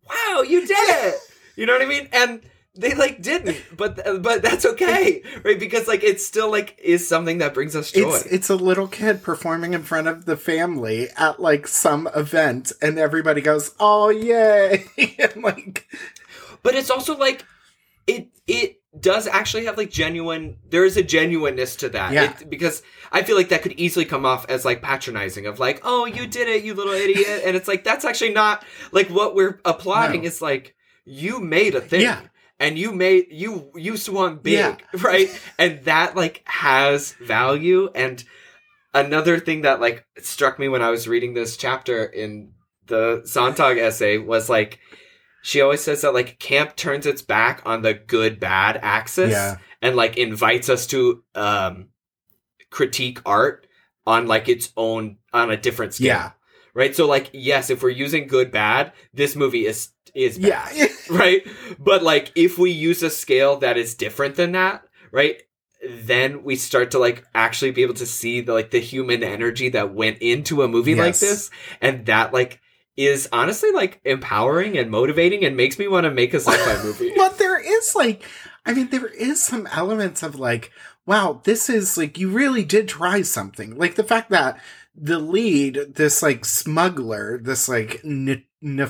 wow, 0.10 0.42
you 0.42 0.66
did 0.66 0.78
it. 0.78 1.16
You 1.58 1.66
know 1.66 1.74
what 1.74 1.82
I 1.82 1.86
mean? 1.86 2.08
And 2.14 2.42
they 2.78 2.94
like 2.96 3.22
didn't, 3.22 3.58
but 3.76 4.00
but 4.22 4.42
that's 4.42 4.66
okay, 4.66 5.22
right? 5.44 5.60
Because 5.60 5.88
like 5.88 6.04
it's 6.04 6.26
still 6.26 6.50
like 6.52 6.78
is 6.82 7.08
something 7.08 7.40
that 7.40 7.54
brings 7.54 7.76
us 7.76 7.92
joy. 7.92 8.10
It's 8.16 8.26
it's 8.28 8.50
a 8.50 8.56
little 8.56 8.88
kid 8.88 9.24
performing 9.24 9.74
in 9.74 9.84
front 9.84 10.08
of 10.08 10.26
the 10.26 10.38
family 10.38 11.10
at 11.18 11.40
like 11.40 11.68
some 11.68 12.08
event, 12.16 12.72
and 12.82 12.98
everybody 12.98 13.42
goes, 13.42 13.72
"Oh 13.80 14.10
yay!" 14.10 14.86
and 15.20 15.44
like, 15.44 15.88
but 16.64 16.76
it's 16.76 16.90
also 16.90 17.18
like 17.18 17.46
it 18.06 18.28
it 18.48 18.82
does 19.00 19.28
actually 19.28 19.66
have 19.66 19.78
like 19.78 19.90
genuine. 19.92 20.58
There 20.70 20.86
is 20.86 20.98
a 20.98 21.04
genuineness 21.04 21.76
to 21.78 21.90
that, 21.90 22.14
Yeah. 22.14 22.32
It- 22.40 22.50
because 22.50 22.82
I 23.12 23.22
feel 23.24 23.36
like 23.38 23.50
that 23.50 23.62
could 23.62 23.74
easily 23.74 24.06
come 24.06 24.26
off 24.26 24.46
as 24.50 24.66
like 24.66 24.82
patronizing 24.82 25.46
of 25.46 25.60
like, 25.60 25.82
"Oh, 25.84 26.06
you 26.06 26.26
did 26.28 26.48
it, 26.48 26.64
you 26.64 26.74
little 26.74 26.94
idiot," 26.94 27.42
and 27.46 27.56
it's 27.56 27.68
like 27.68 27.84
that's 27.84 28.06
actually 28.06 28.34
not 28.34 28.64
like 28.92 29.08
what 29.10 29.36
we're 29.36 29.60
applying. 29.66 30.22
No. 30.22 30.28
Is 30.28 30.42
like 30.42 30.76
you 31.06 31.40
made 31.40 31.76
a 31.76 31.82
thing. 31.82 32.02
Yeah. 32.02 32.22
And 32.60 32.78
you 32.78 32.92
made 32.92 33.28
you 33.30 33.72
you 33.76 33.98
swung 33.98 34.38
big, 34.38 34.54
Yeah. 34.54 34.78
right? 35.02 35.30
And 35.60 35.84
that 35.86 36.16
like 36.16 36.42
has 36.46 37.14
value. 37.14 37.90
And 37.94 38.24
another 38.94 39.40
thing 39.40 39.62
that 39.62 39.80
like 39.80 40.06
struck 40.20 40.58
me 40.58 40.68
when 40.68 40.82
I 40.82 40.90
was 40.90 41.08
reading 41.08 41.34
this 41.34 41.56
chapter 41.58 42.04
in 42.06 42.54
the 42.88 43.22
Sontag 43.26 43.78
essay 43.78 44.18
was 44.18 44.50
like 44.50 44.80
she 45.44 45.62
always 45.62 45.82
says 45.84 46.02
that 46.02 46.14
like 46.16 46.40
camp 46.40 46.76
turns 46.76 47.06
its 47.06 47.22
back 47.22 47.62
on 47.66 47.82
the 47.84 47.94
good 47.94 48.40
bad 48.40 48.80
axis 48.82 49.32
Yeah. 49.32 49.58
and 49.82 49.96
like 49.96 50.18
invites 50.18 50.68
us 50.70 50.88
to 50.88 51.24
um 51.36 51.90
critique 52.70 53.20
art 53.26 53.68
on 54.06 54.26
like 54.28 54.50
its 54.50 54.72
own 54.76 55.18
on 55.34 55.52
a 55.52 55.58
different 55.58 55.94
scale. 55.94 56.08
Yeah. 56.08 56.32
Right? 56.74 56.96
So 56.96 57.08
like 57.08 57.30
yes, 57.34 57.70
if 57.70 57.84
we're 57.84 57.90
using 57.90 58.28
good 58.28 58.52
bad, 58.52 58.94
this 59.14 59.36
movie 59.36 59.66
is 59.68 59.90
is 60.18 60.38
bad 60.38 60.76
yeah, 60.76 60.88
right? 61.10 61.48
But 61.80 62.04
like 62.04 62.32
if 62.36 62.58
we 62.58 62.72
use 62.72 63.04
a 63.04 63.10
scale 63.10 63.58
that 63.58 63.78
is 63.78 63.96
different 63.96 64.36
than 64.36 64.54
that, 64.54 64.84
right? 65.12 65.42
Then 65.88 66.44
we 66.44 66.56
start 66.56 66.92
to 66.92 67.00
like 67.00 67.24
actually 67.36 67.72
be 67.72 67.84
able 67.84 67.94
to 67.96 68.06
see 68.06 68.42
the 68.42 68.54
like 68.54 68.72
the 68.72 68.80
human 68.80 69.24
energy 69.24 69.70
that 69.70 69.94
went 69.94 70.18
into 70.20 70.64
a 70.64 70.68
movie 70.68 70.96
like 70.96 71.18
this 71.20 71.52
and 71.82 72.06
that 72.08 72.34
like 72.34 72.60
is 72.98 73.30
honestly 73.32 73.72
like 73.72 74.02
empowering 74.04 74.78
and 74.78 74.90
motivating 74.90 75.46
and 75.46 75.56
makes 75.56 75.78
me 75.78 75.88
want 75.88 76.06
to 76.06 76.12
make 76.12 76.34
a 76.34 76.40
sci-fi 76.40 76.84
movie. 76.84 77.14
but 77.16 77.38
there 77.38 77.60
is 77.60 77.96
like, 77.96 78.24
I 78.66 78.74
mean, 78.74 78.90
there 78.90 79.06
is 79.06 79.42
some 79.42 79.68
elements 79.68 80.24
of 80.24 80.36
like, 80.36 80.72
wow, 81.06 81.42
this 81.44 81.70
is 81.70 81.96
like 81.96 82.18
you 82.18 82.30
really 82.30 82.66
did 82.66 82.88
try 82.88 83.22
something. 83.22 83.78
Like 83.78 83.96
the 83.96 84.04
fact 84.04 84.32
that 84.32 84.60
the 84.96 85.20
lead, 85.20 85.94
this 85.96 86.24
like 86.24 86.44
smuggler, 86.44 87.38
this 87.38 87.70
like 87.70 88.02
n- 88.04 88.44
n- 88.64 88.90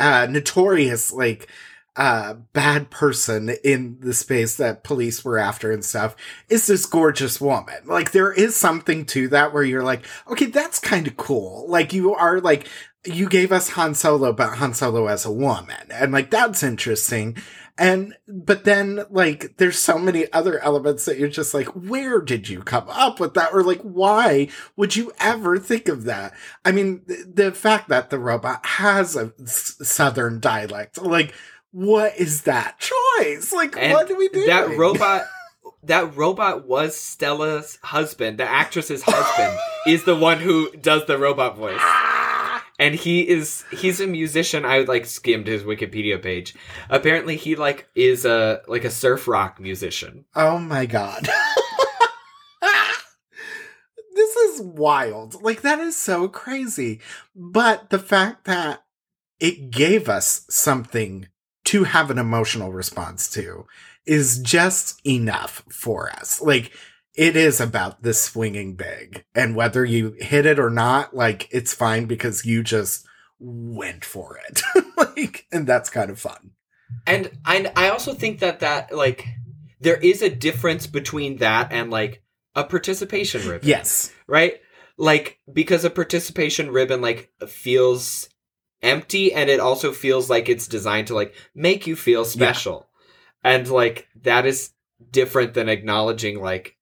uh, 0.00 0.26
notorious 0.28 1.12
like 1.12 1.48
uh 1.96 2.34
bad 2.52 2.88
person 2.88 3.50
in 3.64 3.98
the 4.00 4.14
space 4.14 4.56
that 4.56 4.84
police 4.84 5.24
were 5.24 5.38
after 5.38 5.72
and 5.72 5.84
stuff 5.84 6.14
is 6.48 6.66
this 6.66 6.86
gorgeous 6.86 7.40
woman. 7.40 7.76
Like 7.84 8.12
there 8.12 8.32
is 8.32 8.54
something 8.54 9.04
to 9.06 9.28
that 9.28 9.52
where 9.52 9.64
you're 9.64 9.82
like 9.82 10.06
okay 10.28 10.46
that's 10.46 10.78
kind 10.78 11.06
of 11.06 11.16
cool. 11.16 11.66
Like 11.68 11.92
you 11.92 12.14
are 12.14 12.40
like 12.40 12.68
you 13.04 13.28
gave 13.28 13.50
us 13.50 13.70
Han 13.70 13.94
Solo 13.94 14.32
but 14.32 14.54
Han 14.58 14.72
Solo 14.72 15.08
as 15.08 15.24
a 15.24 15.32
woman. 15.32 15.88
And 15.92 16.12
like 16.12 16.30
that's 16.30 16.62
interesting 16.62 17.36
and 17.80 18.14
but 18.28 18.64
then 18.64 19.04
like 19.10 19.56
there's 19.56 19.78
so 19.78 19.98
many 19.98 20.30
other 20.32 20.60
elements 20.60 21.06
that 21.06 21.18
you're 21.18 21.28
just 21.28 21.54
like 21.54 21.66
where 21.68 22.20
did 22.20 22.48
you 22.48 22.62
come 22.62 22.84
up 22.90 23.18
with 23.18 23.34
that 23.34 23.52
or 23.52 23.64
like 23.64 23.80
why 23.80 24.46
would 24.76 24.94
you 24.94 25.10
ever 25.18 25.58
think 25.58 25.88
of 25.88 26.04
that 26.04 26.32
i 26.64 26.70
mean 26.70 27.00
th- 27.08 27.20
the 27.34 27.50
fact 27.50 27.88
that 27.88 28.10
the 28.10 28.18
robot 28.18 28.64
has 28.64 29.16
a 29.16 29.32
s- 29.42 29.76
southern 29.82 30.38
dialect 30.38 31.00
like 31.00 31.34
what 31.72 32.14
is 32.18 32.42
that 32.42 32.78
choice 32.78 33.52
like 33.52 33.76
And 33.76 33.94
what 33.94 34.06
do 34.08 34.16
we 34.16 34.28
do 34.28 34.44
That 34.46 34.76
robot 34.76 35.22
that 35.84 36.14
robot 36.14 36.66
was 36.68 36.94
Stella's 36.94 37.78
husband. 37.82 38.36
The 38.38 38.44
actress's 38.44 39.02
husband 39.02 39.58
is 39.86 40.04
the 40.04 40.14
one 40.14 40.38
who 40.38 40.70
does 40.72 41.06
the 41.06 41.16
robot 41.16 41.56
voice. 41.56 41.80
And 42.80 42.96
he 42.96 43.28
is 43.28 43.64
he's 43.70 44.00
a 44.00 44.06
musician 44.06 44.64
i 44.64 44.80
like 44.80 45.06
skimmed 45.06 45.46
his 45.46 45.62
wikipedia 45.62 46.20
page 46.20 46.54
apparently 46.88 47.36
he 47.36 47.54
like 47.54 47.88
is 47.94 48.24
a 48.24 48.62
like 48.66 48.84
a 48.84 48.90
surf 48.90 49.28
rock 49.28 49.60
musician 49.60 50.24
Oh 50.34 50.58
my 50.58 50.86
god. 50.86 51.28
this 54.14 54.36
is 54.36 54.60
wild. 54.62 55.42
Like 55.42 55.62
that 55.62 55.78
is 55.78 55.96
so 55.96 56.28
crazy. 56.28 57.00
But 57.34 57.90
the 57.90 57.98
fact 57.98 58.44
that 58.44 58.84
it 59.38 59.70
gave 59.70 60.08
us 60.08 60.46
something 60.48 61.28
to 61.64 61.84
have 61.84 62.10
an 62.10 62.18
emotional 62.18 62.72
response 62.72 63.28
to 63.32 63.66
is 64.06 64.38
just 64.38 65.04
enough 65.06 65.62
for 65.70 66.10
us. 66.10 66.40
Like 66.40 66.72
it 67.14 67.36
is 67.36 67.60
about 67.60 68.02
the 68.02 68.14
swinging 68.14 68.74
big 68.76 69.24
and 69.34 69.56
whether 69.56 69.84
you 69.84 70.14
hit 70.18 70.46
it 70.46 70.58
or 70.58 70.70
not, 70.70 71.14
like 71.14 71.48
it's 71.50 71.74
fine 71.74 72.06
because 72.06 72.44
you 72.46 72.62
just 72.62 73.06
went 73.38 74.04
for 74.04 74.38
it. 74.48 74.62
like, 74.96 75.46
and 75.50 75.66
that's 75.66 75.90
kind 75.90 76.10
of 76.10 76.18
fun. 76.20 76.52
and 77.06 77.30
i 77.44 77.70
i 77.76 77.88
also 77.88 78.12
think 78.14 78.40
that 78.40 78.60
that 78.60 78.92
like 78.94 79.24
there 79.80 79.96
is 79.96 80.22
a 80.22 80.28
difference 80.28 80.86
between 80.88 81.36
that 81.38 81.72
and 81.72 81.88
like 81.90 82.22
a 82.56 82.64
participation 82.64 83.40
ribbon 83.48 83.68
Yes. 83.68 84.12
right 84.26 84.60
like 84.98 85.38
because 85.52 85.84
a 85.84 85.90
participation 85.90 86.70
ribbon 86.70 87.00
like 87.00 87.30
feels 87.48 88.28
empty 88.82 89.32
and 89.32 89.48
it 89.48 89.60
also 89.60 89.92
feels 89.92 90.28
like 90.28 90.48
it's 90.48 90.66
designed 90.66 91.06
to 91.06 91.14
like 91.14 91.32
make 91.54 91.86
you 91.86 91.94
feel 91.94 92.24
special 92.24 92.88
and 93.44 93.68
like 93.70 94.08
that 94.22 94.44
is 94.46 94.70
different 95.10 95.54
than 95.54 95.68
acknowledging 95.68 96.40
like 96.40 96.76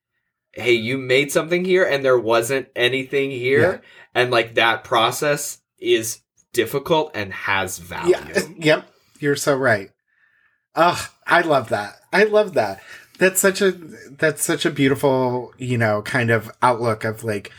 hey 0.52 0.72
you 0.72 0.98
made 0.98 1.30
something 1.30 1.64
here 1.64 1.84
and 1.84 2.04
there 2.04 2.18
wasn't 2.18 2.68
anything 2.74 3.30
here 3.30 3.82
and 4.14 4.30
like 4.30 4.54
that 4.54 4.84
process 4.84 5.60
is 5.78 6.20
difficult 6.52 7.12
and 7.14 7.32
has 7.32 7.78
value 7.78 8.10
Yeah. 8.10 8.42
Yep. 8.58 8.88
You're 9.20 9.36
so 9.36 9.56
right. 9.56 9.90
Ugh, 10.74 11.08
I 11.26 11.40
love 11.42 11.70
that. 11.70 11.96
I 12.12 12.24
love 12.24 12.54
that. 12.54 12.80
That's 13.18 13.40
such 13.40 13.60
a 13.60 13.72
that's 13.72 14.44
such 14.44 14.64
a 14.64 14.70
beautiful, 14.70 15.52
you 15.58 15.76
know, 15.76 16.02
kind 16.02 16.30
of 16.30 16.50
outlook 16.62 17.04
of 17.04 17.24
like 17.24 17.52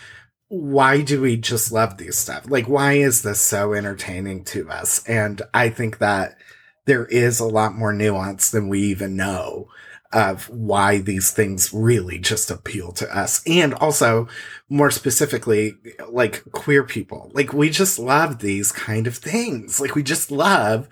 why 0.48 1.02
do 1.02 1.22
we 1.22 1.38
just 1.38 1.72
love 1.72 1.98
these 1.98 2.18
stuff? 2.18 2.46
Like 2.50 2.68
why 2.68 2.94
is 2.94 3.22
this 3.22 3.42
so 3.42 3.74
entertaining 3.74 4.44
to 4.46 4.70
us? 4.70 5.04
And 5.08 5.42
I 5.54 5.70
think 5.70 6.00
that 6.00 6.38
there 6.86 7.06
is 7.06 7.40
a 7.40 7.46
lot 7.46 7.76
more 7.76 7.94
nuance 7.94 8.50
than 8.50 8.68
we 8.70 8.82
even 8.82 9.16
know 9.16 9.68
of 10.12 10.50
why 10.50 10.98
these 10.98 11.32
things 11.32 11.72
really 11.74 12.18
just 12.18 12.50
appeal 12.50 12.92
to 12.94 13.16
us. 13.16 13.42
And 13.46 13.74
also, 13.76 14.28
more 14.68 14.92
specifically, 14.92 15.76
like 16.10 16.44
queer 16.52 16.84
people. 16.84 17.32
Like 17.34 17.54
we 17.54 17.70
just 17.70 18.00
love 18.00 18.40
these 18.40 18.72
kind 18.72 19.08
of 19.08 19.16
things. 19.16 19.80
Like 19.80 19.96
we 19.96 20.04
just 20.04 20.32
love 20.32 20.90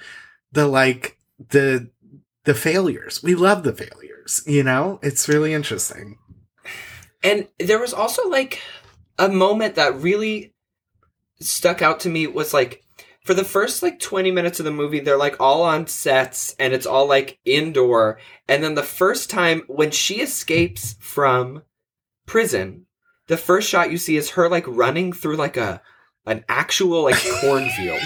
the 0.51 0.67
like 0.67 1.17
the 1.49 1.89
the 2.47 2.53
failures. 2.53 3.21
We 3.21 3.35
love 3.35 3.63
the 3.63 3.73
failures, 3.73 4.41
you 4.47 4.63
know? 4.63 4.99
It's 5.03 5.27
really 5.27 5.53
interesting. 5.53 6.17
And 7.21 7.49
there 7.59 7.79
was 7.79 7.93
also 7.93 8.27
like 8.29 8.61
a 9.19 9.27
moment 9.27 9.75
that 9.75 9.99
really 9.99 10.53
stuck 11.41 11.81
out 11.81 11.99
to 12.01 12.09
me 12.09 12.25
was 12.25 12.53
like 12.53 12.83
for 13.27 13.33
the 13.33 13.43
first 13.43 13.83
like 13.83 13.99
20 13.99 14.31
minutes 14.31 14.59
of 14.59 14.63
the 14.65 14.71
movie 14.71 14.99
they're 15.01 15.17
like 15.17 15.35
all 15.39 15.61
on 15.61 15.85
sets 15.85 16.55
and 16.57 16.73
it's 16.73 16.85
all 16.85 17.07
like 17.07 17.37
indoor 17.45 18.17
and 18.47 18.63
then 18.63 18.73
the 18.75 18.81
first 18.83 19.29
time 19.29 19.61
when 19.67 19.91
she 19.91 20.21
escapes 20.21 20.95
from 20.99 21.61
prison 22.25 22.85
the 23.27 23.37
first 23.37 23.69
shot 23.69 23.91
you 23.91 23.97
see 23.97 24.15
is 24.17 24.31
her 24.31 24.47
like 24.49 24.63
running 24.67 25.11
through 25.11 25.35
like 25.35 25.57
a 25.57 25.81
an 26.25 26.43
actual 26.47 27.03
like 27.03 27.21
cornfield 27.41 28.01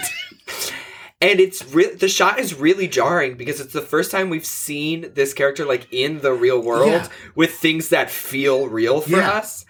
and 1.22 1.40
it's 1.40 1.64
re- 1.74 1.94
the 1.94 2.10
shot 2.10 2.40
is 2.40 2.56
really 2.56 2.88
jarring 2.88 3.36
because 3.38 3.60
it's 3.62 3.74
the 3.74 3.82
first 3.82 4.10
time 4.12 4.30
we've 4.30 4.46
seen 4.46 5.12
this 5.14 5.34
character 5.34 5.66
like 5.66 5.88
in 5.92 6.20
the 6.22 6.34
real 6.34 6.62
world 6.62 6.90
Yeah. 6.90 7.08
with 7.36 7.54
things 7.54 7.90
that 7.90 8.10
feel 8.10 8.68
real 8.68 9.02
for 9.02 9.18
Yeah. 9.18 9.32
us 9.32 9.66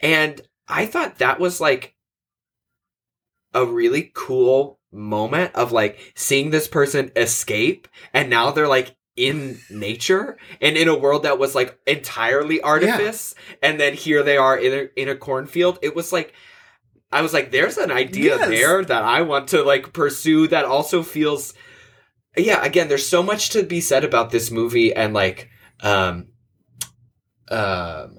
and 0.00 0.40
i 0.68 0.84
thought 0.86 1.18
that 1.18 1.40
was 1.40 1.60
like 1.60 1.94
a 3.54 3.64
really 3.64 4.10
cool 4.14 4.78
moment 4.92 5.54
of 5.54 5.72
like 5.72 6.12
seeing 6.14 6.50
this 6.50 6.68
person 6.68 7.10
escape 7.16 7.88
and 8.14 8.30
now 8.30 8.50
they're 8.50 8.68
like 8.68 8.94
in 9.16 9.58
nature 9.70 10.36
and 10.60 10.76
in 10.76 10.86
a 10.88 10.96
world 10.96 11.24
that 11.24 11.38
was 11.38 11.54
like 11.54 11.78
entirely 11.86 12.60
artifice 12.60 13.34
and 13.62 13.80
then 13.80 13.92
here 13.94 14.22
they 14.22 14.36
are 14.36 14.56
in 14.56 14.72
a, 14.72 15.00
in 15.00 15.08
a 15.08 15.16
cornfield 15.16 15.78
it 15.82 15.94
was 15.96 16.12
like 16.12 16.32
i 17.10 17.20
was 17.20 17.34
like 17.34 17.50
there's 17.50 17.76
an 17.78 17.90
idea 17.90 18.36
Yes. 18.36 18.48
there 18.48 18.84
that 18.84 19.02
i 19.04 19.22
want 19.22 19.48
to 19.48 19.62
like 19.64 19.92
pursue 19.92 20.46
that 20.48 20.64
also 20.64 21.02
feels 21.02 21.52
yeah 22.36 22.64
again 22.64 22.88
there's 22.88 23.06
so 23.08 23.22
much 23.22 23.50
to 23.50 23.62
be 23.64 23.80
said 23.80 24.04
about 24.04 24.30
this 24.30 24.50
movie 24.50 24.94
and 24.94 25.12
like 25.12 25.48
um 25.80 26.28
um 27.50 28.18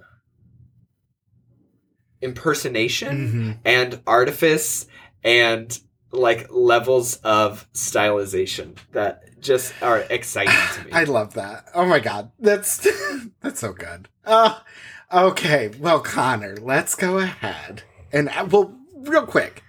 impersonation 2.22 3.28
Mm-hmm. 3.28 3.52
and 3.66 4.02
artifice 4.06 4.86
and 5.24 5.80
like 6.12 6.48
levels 6.50 7.18
of 7.18 7.72
stylization 7.74 8.78
that 8.92 9.40
just 9.42 9.74
are 9.82 10.00
exciting 10.10 10.54
to 10.76 10.86
me. 10.86 10.92
I 10.94 11.04
love 11.04 11.34
that. 11.36 11.70
Oh 11.74 11.86
my 11.86 12.00
god, 12.00 12.32
that's 12.40 12.88
that's 13.42 13.60
so 13.60 13.74
good. 13.74 14.10
Uh, 14.26 14.60
okay, 15.14 15.72
well, 15.80 16.00
Connor, 16.00 16.58
let's 16.58 16.96
go 16.96 17.20
ahead 17.20 17.84
and 18.12 18.30
uh, 18.30 18.48
well, 18.50 18.76
real 18.96 19.26
quick, 19.26 19.64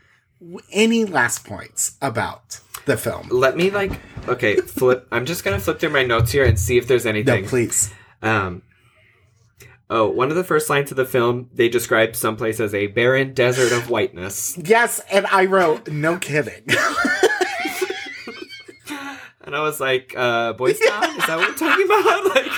any 0.72 1.04
last 1.04 1.44
points 1.44 1.96
about 2.00 2.60
the 2.86 2.96
film? 2.96 3.28
Let 3.30 3.56
me 3.56 3.70
like 3.70 3.92
okay, 4.28 4.56
flip. 4.56 5.06
I'm 5.12 5.26
just 5.26 5.44
gonna 5.44 5.58
flip 5.60 5.78
through 5.80 5.90
my 5.90 6.04
notes 6.04 6.32
here 6.32 6.44
and 6.44 6.58
see 6.58 6.78
if 6.78 6.86
there's 6.86 7.06
anything. 7.06 7.42
No, 7.44 7.48
please. 7.48 7.92
Um, 8.22 8.62
oh, 9.90 10.08
one 10.08 10.30
of 10.30 10.36
the 10.36 10.44
first 10.44 10.70
lines 10.70 10.90
of 10.90 10.96
the 10.96 11.04
film, 11.04 11.50
they 11.52 11.68
describe 11.68 12.16
someplace 12.16 12.60
as 12.60 12.72
a 12.72 12.86
barren 12.86 13.34
desert 13.34 13.72
of 13.72 13.90
whiteness, 13.90 14.56
Yes, 14.56 15.00
and 15.10 15.26
I 15.26 15.44
wrote, 15.44 15.88
no 15.88 16.16
kidding. 16.16 16.62
and 19.42 19.54
I 19.54 19.60
was 19.60 19.80
like, 19.80 20.14
uh, 20.16 20.52
"Boys 20.54 20.78
Town? 20.78 21.16
Is 21.18 21.26
that 21.26 21.36
what 21.36 21.48
we're 21.48 21.54
talking 21.56 21.84
about?" 21.84 22.24
like, 22.34 22.52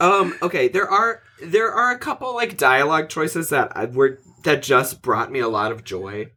um, 0.00 0.34
okay, 0.42 0.68
there 0.68 0.88
are 0.88 1.22
there 1.42 1.70
are 1.70 1.90
a 1.90 1.98
couple 1.98 2.34
like 2.34 2.56
dialogue 2.56 3.08
choices 3.08 3.50
that 3.50 3.76
I, 3.76 3.84
were 3.84 4.18
that 4.44 4.62
just 4.62 5.02
brought 5.02 5.30
me 5.30 5.40
a 5.40 5.48
lot 5.48 5.72
of 5.72 5.84
joy. 5.84 6.32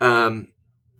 Um, 0.00 0.48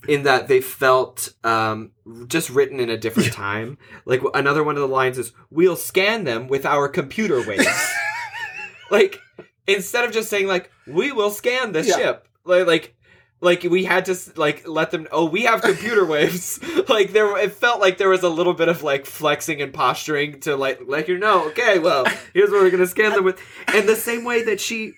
in 0.09 0.25
that 0.25 0.49
they 0.49 0.61
felt 0.61 1.33
um, 1.45 1.93
just 2.27 2.51
written 2.51 2.81
in 2.81 2.91
a 2.91 2.97
different 2.97 3.33
time. 3.33 3.79
Like 4.05 4.21
another 4.35 4.65
one 4.65 4.77
of 4.77 4.81
the 4.83 4.89
lines 4.89 5.19
is, 5.19 5.33
"We'll 5.51 5.77
scan 5.77 6.25
them 6.25 6.49
with 6.49 6.67
our 6.67 6.89
computer 6.89 7.41
waves." 7.47 7.67
like 8.91 9.21
instead 9.67 10.05
of 10.05 10.13
just 10.13 10.29
saying 10.31 10.47
like, 10.47 10.71
"We 10.87 11.13
will 11.13 11.31
scan 11.31 11.73
the 11.73 11.83
Yeah. 11.85 11.97
ship," 11.97 12.29
like 12.45 12.67
like 12.67 12.95
like 13.41 13.63
we 13.65 13.85
had 13.85 14.05
to 14.07 14.17
like 14.37 14.67
let 14.69 14.91
them. 14.91 15.09
Oh, 15.13 15.25
we 15.27 15.43
have 15.43 15.63
computer 15.63 16.05
waves. 16.15 16.61
like 16.89 17.13
there, 17.13 17.37
it 17.39 17.53
felt 17.53 17.81
like 17.81 17.99
there 17.99 18.09
was 18.09 18.23
a 18.23 18.29
little 18.29 18.55
bit 18.55 18.69
of 18.69 18.83
like 18.83 19.07
flexing 19.07 19.61
and 19.63 19.73
posturing 19.73 20.41
to 20.41 20.57
like 20.57 20.81
let 20.87 21.09
you 21.09 21.19
know. 21.19 21.49
Okay, 21.49 21.79
well, 21.79 22.05
here's 22.35 22.51
what 22.51 22.61
we're 22.63 22.71
gonna 22.71 22.87
scan 22.87 23.13
them 23.13 23.25
with, 23.25 23.41
and 23.69 23.89
the 23.89 23.97
same 23.97 24.25
way 24.25 24.43
that 24.45 24.61
she 24.61 24.95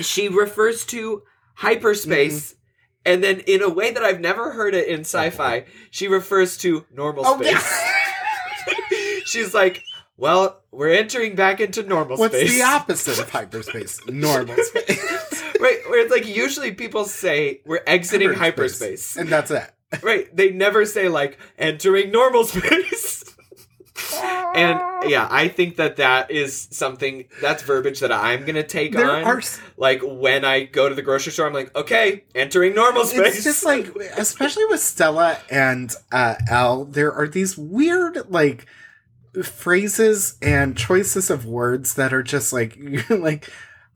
she 0.00 0.28
refers 0.28 0.84
to 0.86 1.22
hyperspace. 1.54 2.54
And 3.08 3.24
then, 3.24 3.40
in 3.40 3.62
a 3.62 3.68
way 3.68 3.90
that 3.90 4.02
I've 4.04 4.20
never 4.20 4.50
heard 4.52 4.74
it 4.74 4.86
in 4.88 5.00
sci-fi, 5.00 5.64
she 5.90 6.08
refers 6.08 6.56
to 6.58 6.84
normal 6.94 7.24
Oh, 7.26 7.40
space. 7.40 7.82
She's 9.26 9.54
like, 9.54 9.82
"Well, 10.16 10.60
we're 10.70 10.90
entering 10.92 11.34
back 11.34 11.60
into 11.60 11.82
normal 11.82 12.16
What's 12.18 12.34
space." 12.34 12.48
What's 12.50 12.58
the 12.58 12.62
opposite 12.64 13.18
of 13.18 13.30
hyperspace? 13.30 14.00
Normal 14.08 14.56
space. 14.62 15.42
right? 15.60 15.78
Where 15.88 16.00
it's 16.00 16.10
like 16.12 16.26
usually 16.26 16.72
people 16.72 17.04
say 17.04 17.60
we're 17.64 17.80
exiting 17.86 18.32
hyperspace, 18.34 19.16
And 19.16 19.28
that's 19.28 19.50
it. 19.50 19.64
right? 20.02 20.34
They 20.36 20.50
never 20.50 20.84
say 20.84 21.08
like 21.08 21.38
entering 21.58 22.10
normal 22.10 22.44
space. 22.44 23.17
And 24.54 24.80
yeah, 25.10 25.28
I 25.30 25.48
think 25.48 25.76
that 25.76 25.96
that 25.96 26.30
is 26.30 26.68
something 26.70 27.26
that's 27.40 27.62
verbiage 27.62 28.00
that 28.00 28.12
I'm 28.12 28.44
gonna 28.44 28.62
take 28.62 28.92
There 28.92 29.10
on. 29.10 29.24
are 29.24 29.42
like 29.76 30.00
when 30.02 30.44
I 30.44 30.64
go 30.64 30.88
to 30.88 30.94
the 30.94 31.02
grocery 31.02 31.32
store, 31.32 31.46
I'm 31.46 31.52
like, 31.52 31.74
okay, 31.76 32.24
entering 32.34 32.74
normal 32.74 33.04
space. 33.04 33.36
It's 33.36 33.44
just 33.44 33.64
like, 33.64 33.94
especially 34.16 34.64
with 34.66 34.80
Stella 34.80 35.38
and 35.50 35.94
uh, 36.12 36.36
Elle, 36.50 36.84
there 36.86 37.12
are 37.12 37.28
these 37.28 37.56
weird 37.56 38.30
like 38.30 38.66
phrases 39.42 40.36
and 40.42 40.76
choices 40.76 41.30
of 41.30 41.44
words 41.44 41.94
that 41.94 42.12
are 42.12 42.22
just 42.22 42.52
like, 42.52 42.78
like, 43.10 43.50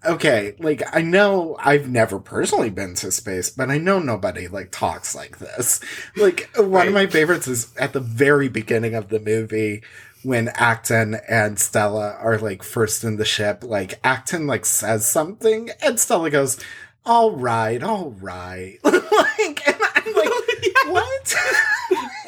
okay, 0.05 0.55
like 0.59 0.83
I 0.95 1.03
know 1.03 1.57
I've 1.61 1.89
never 1.89 2.19
personally 2.19 2.71
been 2.71 2.95
to 2.97 3.11
space, 3.13 3.51
but 3.51 3.71
I 3.71 3.79
know 3.79 3.99
nobody 3.99 4.49
like 4.49 4.71
talks 4.71 5.15
like 5.15 5.39
this. 5.39 5.81
Like 6.17 6.51
one 6.57 6.71
Right. 6.71 6.89
of 6.89 6.95
my 6.95 7.07
favorites 7.07 7.49
is 7.49 7.75
at 7.77 7.93
the 7.93 8.01
very 8.01 8.49
beginning 8.49 8.95
of 8.95 9.09
the 9.09 9.21
movie. 9.21 9.83
When 10.25 10.51
Akton 10.51 11.17
and 11.29 11.59
Stella 11.59 12.17
are 12.21 12.39
like 12.39 12.63
first 12.63 13.03
in 13.03 13.17
the 13.17 13.25
ship, 13.25 13.65
like 13.65 13.99
Akton 14.05 14.47
like 14.47 14.65
says 14.65 15.05
something 15.05 15.71
and 15.83 15.99
Stella 15.99 16.31
goes, 16.31 16.61
all 17.05 17.33
right, 17.33 17.83
all 17.83 18.13
right. 18.21 18.79
like, 18.85 19.67
and 19.67 19.77
I'm 19.97 20.15
like, 20.15 20.29
what? 20.87 21.35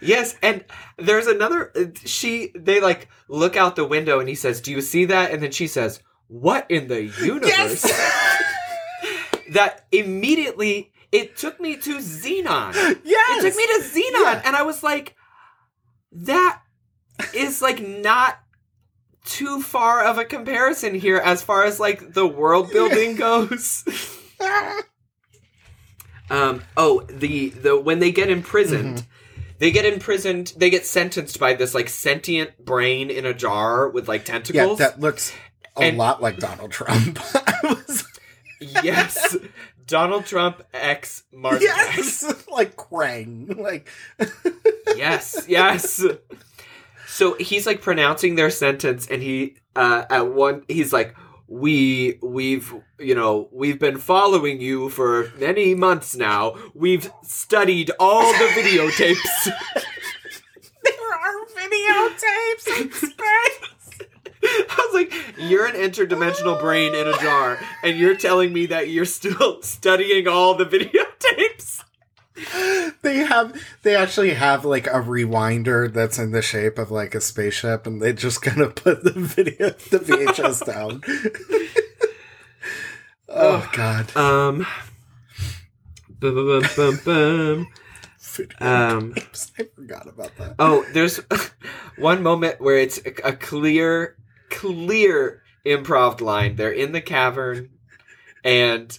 yes, 0.00 0.36
and 0.42 0.64
there's 0.98 1.26
another. 1.26 1.72
She 2.04 2.52
they 2.54 2.80
like 2.80 3.08
look 3.28 3.56
out 3.56 3.76
the 3.76 3.84
window 3.84 4.20
and 4.20 4.28
he 4.28 4.34
says, 4.34 4.60
"Do 4.60 4.70
you 4.72 4.80
see 4.80 5.04
that?" 5.06 5.30
And 5.32 5.42
then 5.42 5.50
she 5.52 5.66
says, 5.66 6.00
"What 6.28 6.66
in 6.70 6.88
the 6.88 7.02
universe?" 7.04 7.82
that 9.52 9.86
immediately 9.92 10.92
it 11.12 11.36
took 11.36 11.60
me 11.60 11.76
to 11.76 11.96
Zenon. 11.98 12.72
yes. 13.04 13.44
It 13.44 13.48
took 13.50 13.56
me 13.56 13.66
to 13.66 13.82
Zenon, 13.82 14.34
Yeah. 14.34 14.42
and 14.44 14.54
I 14.56 14.62
was 14.62 14.82
like, 14.82 15.16
that 16.12 16.60
is 17.34 17.60
like 17.60 17.80
not 17.86 18.38
too 19.24 19.60
far 19.60 20.02
of 20.04 20.18
a 20.18 20.24
comparison 20.24 20.94
here 20.94 21.18
as 21.18 21.42
far 21.42 21.64
as 21.64 21.78
like 21.80 22.14
the 22.14 22.26
world 22.26 22.70
building 22.72 23.16
goes. 23.26 23.84
um 26.30 26.62
oh 26.76 27.02
the 27.08 27.50
the 27.50 27.78
when 27.78 27.98
they 27.98 28.12
get 28.12 28.30
imprisoned 28.30 28.98
Mm-hmm. 28.98 29.06
They 29.60 29.70
get 29.70 29.84
imprisoned 29.84 30.52
they 30.56 30.68
get 30.70 30.84
sentenced 30.84 31.38
by 31.38 31.54
this 31.54 31.72
like 31.74 31.88
sentient 31.88 32.64
brain 32.64 33.08
in 33.10 33.24
a 33.24 33.32
jar 33.32 33.88
with 33.88 34.08
like 34.08 34.24
tentacles. 34.24 34.80
yeah, 34.80 34.88
that 34.88 34.98
looks 35.00 35.32
a 35.76 35.82
And- 35.82 35.96
lot 35.98 36.20
like 36.20 36.38
Donald 36.38 36.72
Trump. 36.72 37.18
Yes 38.82 39.36
donald 39.86 40.24
trump 40.24 40.62
x 40.72 41.24
mark 41.32 41.60
yes, 41.60 42.22
like 42.52 42.76
Krang, 42.76 43.58
like 43.58 43.88
yes, 44.96 45.46
yes. 45.48 46.04
So 47.08 47.34
he's 47.40 47.66
like 47.66 47.80
pronouncing 47.82 48.36
their 48.36 48.50
sentence, 48.50 49.08
and 49.08 49.20
he 49.22 49.56
uh, 49.74 50.04
at 50.08 50.28
one 50.32 50.62
he's 50.68 50.92
like, 50.92 51.16
"We 51.50 52.18
we've 52.22 52.72
you 52.98 53.14
know 53.14 53.48
we've 53.52 53.78
been 53.78 53.98
following 53.98 54.60
you 54.60 54.88
for 54.88 55.32
many 55.38 55.74
months 55.74 56.16
now. 56.16 56.54
We've 56.74 57.10
studied 57.22 57.90
all 57.98 58.32
the 58.32 58.48
videotapes." 58.54 59.44
there 60.84 61.12
are 61.12 61.46
videotapes 61.58 62.80
in 62.80 62.92
space. 62.92 63.70
I 64.42 64.76
was 64.78 64.94
like, 64.94 65.12
"You're 65.38 65.66
an 65.66 65.74
interdimensional 65.74 66.58
brain 66.60 66.94
in 66.94 67.08
a 67.08 67.18
jar, 67.18 67.58
and 67.82 67.98
you're 67.98 68.16
telling 68.16 68.52
me 68.52 68.66
that 68.66 68.88
you're 68.88 69.04
still 69.04 69.60
studying 69.62 70.28
all 70.28 70.54
the 70.54 70.66
videotapes." 70.66 71.82
They 73.02 73.18
have, 73.18 73.58
they 73.82 73.96
actually 73.96 74.34
have 74.34 74.64
like 74.66 74.86
a 74.86 75.00
rewinder 75.00 75.90
that's 75.90 76.18
in 76.18 76.32
the 76.32 76.42
shape 76.42 76.78
of 76.78 76.90
like 76.90 77.14
a 77.14 77.20
spaceship, 77.20 77.86
and 77.86 78.02
they 78.02 78.12
just 78.12 78.42
kind 78.42 78.60
of 78.60 78.74
put 78.74 79.04
the 79.04 79.12
video, 79.12 79.70
the 79.70 79.98
VHS 79.98 80.66
down. 80.66 81.02
oh 83.28 83.68
God. 83.72 84.14
Um. 84.16 84.66
Bum, 86.08 86.34
bum, 86.34 86.62
bum, 86.76 87.00
bum. 87.04 87.68
Um. 88.60 89.14
I 89.16 89.64
forgot 89.74 90.06
about 90.06 90.36
that. 90.36 90.56
Oh, 90.58 90.84
there's 90.92 91.20
one 91.96 92.22
moment 92.22 92.60
where 92.60 92.76
it's 92.76 92.98
a 93.06 93.28
a 93.28 93.32
clear, 93.32 94.16
clear 94.50 95.42
improv 95.64 96.20
line. 96.20 96.56
They're 96.56 96.70
in 96.70 96.92
the 96.92 97.00
cavern 97.00 97.70
and 98.44 98.98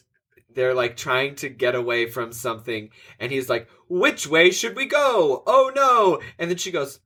they're 0.54 0.74
like 0.74 0.98
trying 0.98 1.36
to 1.36 1.50
get 1.50 1.76
away 1.76 2.08
from 2.08 2.32
something. 2.32 2.90
And 3.20 3.32
he's 3.32 3.50
like, 3.50 3.68
Which 3.90 4.28
way 4.28 4.52
should 4.52 4.76
we 4.76 4.86
go? 4.86 5.44
Oh 5.46 5.72
no. 5.76 6.22
And 6.40 6.50
then 6.50 6.58
she 6.58 6.72
goes, 6.72 7.00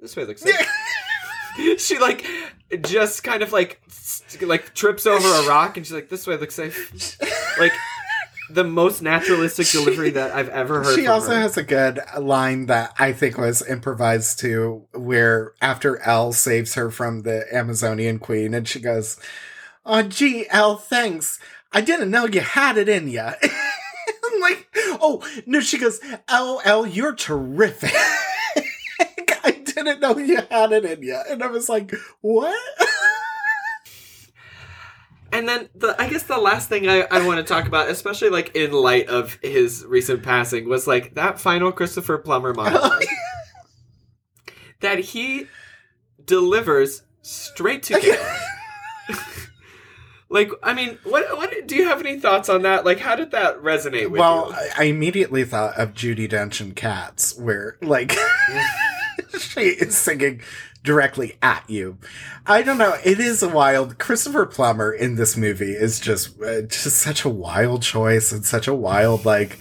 This 0.00 0.16
way 0.16 0.24
looks 0.24 0.42
safe. 0.42 0.68
she 1.78 1.98
like 1.98 2.26
just 2.82 3.24
kind 3.24 3.42
of 3.42 3.52
like 3.52 3.80
st- 3.88 4.46
like 4.48 4.74
trips 4.74 5.06
over 5.06 5.26
a 5.26 5.48
rock 5.48 5.76
and 5.76 5.86
she's 5.86 5.94
like, 5.94 6.08
This 6.08 6.26
way 6.26 6.36
looks 6.36 6.54
safe. 6.54 7.18
Like 7.58 7.72
the 8.50 8.64
most 8.64 9.02
naturalistic 9.02 9.68
delivery 9.70 10.10
that 10.10 10.32
I've 10.32 10.48
ever 10.48 10.82
heard. 10.82 10.96
She 10.96 11.06
also 11.06 11.34
her. 11.34 11.40
has 11.40 11.56
a 11.56 11.62
good 11.62 12.00
line 12.18 12.66
that 12.66 12.94
I 12.98 13.12
think 13.12 13.38
was 13.38 13.66
improvised 13.66 14.38
too, 14.38 14.86
where 14.92 15.52
after 15.60 15.98
Elle 15.98 16.32
saves 16.32 16.74
her 16.74 16.90
from 16.90 17.22
the 17.22 17.44
Amazonian 17.52 18.18
queen, 18.18 18.54
and 18.54 18.66
she 18.66 18.80
goes, 18.80 19.18
"Oh, 19.84 20.02
gee, 20.02 20.46
Elle, 20.50 20.76
thanks. 20.76 21.38
I 21.76 21.82
didn't 21.82 22.10
know 22.10 22.24
you 22.26 22.40
had 22.40 22.78
it 22.78 22.88
in 22.88 23.06
you." 23.06 23.20
I'm 23.20 24.40
like, 24.40 24.66
"Oh 24.74 25.22
no," 25.44 25.60
she 25.60 25.76
goes, 25.76 26.00
"Elle, 26.26 26.62
Elle, 26.64 26.86
you're 26.86 27.14
terrific." 27.14 27.92
I 29.44 29.50
didn't 29.62 30.00
know 30.00 30.16
you 30.16 30.40
had 30.50 30.72
it 30.72 30.86
in 30.86 31.02
you, 31.02 31.20
and 31.28 31.42
I 31.42 31.48
was 31.48 31.68
like, 31.68 31.92
"What?" 32.22 32.58
And 35.32 35.46
then 35.46 35.68
the 35.74 35.94
I 36.00 36.08
guess 36.08 36.22
the 36.22 36.38
last 36.38 36.70
thing 36.70 36.88
I, 36.88 37.02
I 37.10 37.26
want 37.26 37.38
to 37.38 37.44
talk 37.44 37.66
about, 37.66 37.90
especially 37.90 38.30
like 38.30 38.56
in 38.56 38.72
light 38.72 39.08
of 39.08 39.38
his 39.42 39.84
recent 39.86 40.22
passing, 40.22 40.66
was 40.66 40.86
like 40.86 41.14
that 41.16 41.38
final 41.38 41.72
Christopher 41.72 42.16
Plummer 42.16 42.54
monologue 42.54 43.04
that 44.80 44.98
he 45.00 45.46
delivers 46.24 47.02
straight 47.20 47.82
to 47.82 48.00
camera. 48.00 48.40
Like, 50.28 50.50
I 50.62 50.74
mean, 50.74 50.98
what 51.04 51.36
what 51.36 51.68
do 51.68 51.76
you 51.76 51.84
have 51.84 52.00
any 52.00 52.18
thoughts 52.18 52.48
on 52.48 52.62
that? 52.62 52.84
Like, 52.84 52.98
how 52.98 53.14
did 53.14 53.30
that 53.30 53.60
resonate 53.60 54.10
with 54.10 54.20
well, 54.20 54.48
you? 54.48 54.56
I, 54.56 54.70
I 54.78 54.84
immediately 54.84 55.44
thought 55.44 55.78
of 55.78 55.94
Judi 55.94 56.28
Dench 56.28 56.60
and 56.60 56.74
Cats, 56.74 57.38
where 57.38 57.78
like 57.80 58.12
she 59.38 59.60
is 59.60 59.96
singing 59.96 60.42
directly 60.82 61.36
at 61.42 61.68
you. 61.70 61.98
I 62.44 62.62
don't 62.62 62.78
know. 62.78 62.96
It 63.04 63.20
is 63.20 63.42
a 63.42 63.48
wild. 63.48 63.98
Christopher 63.98 64.46
Plummer 64.46 64.92
in 64.92 65.14
this 65.14 65.36
movie 65.36 65.72
is 65.72 66.00
just 66.00 66.40
uh, 66.42 66.62
just 66.62 66.98
such 66.98 67.24
a 67.24 67.28
wild 67.28 67.82
choice 67.82 68.32
and 68.32 68.44
such 68.44 68.66
a 68.66 68.74
wild 68.74 69.24
like 69.24 69.60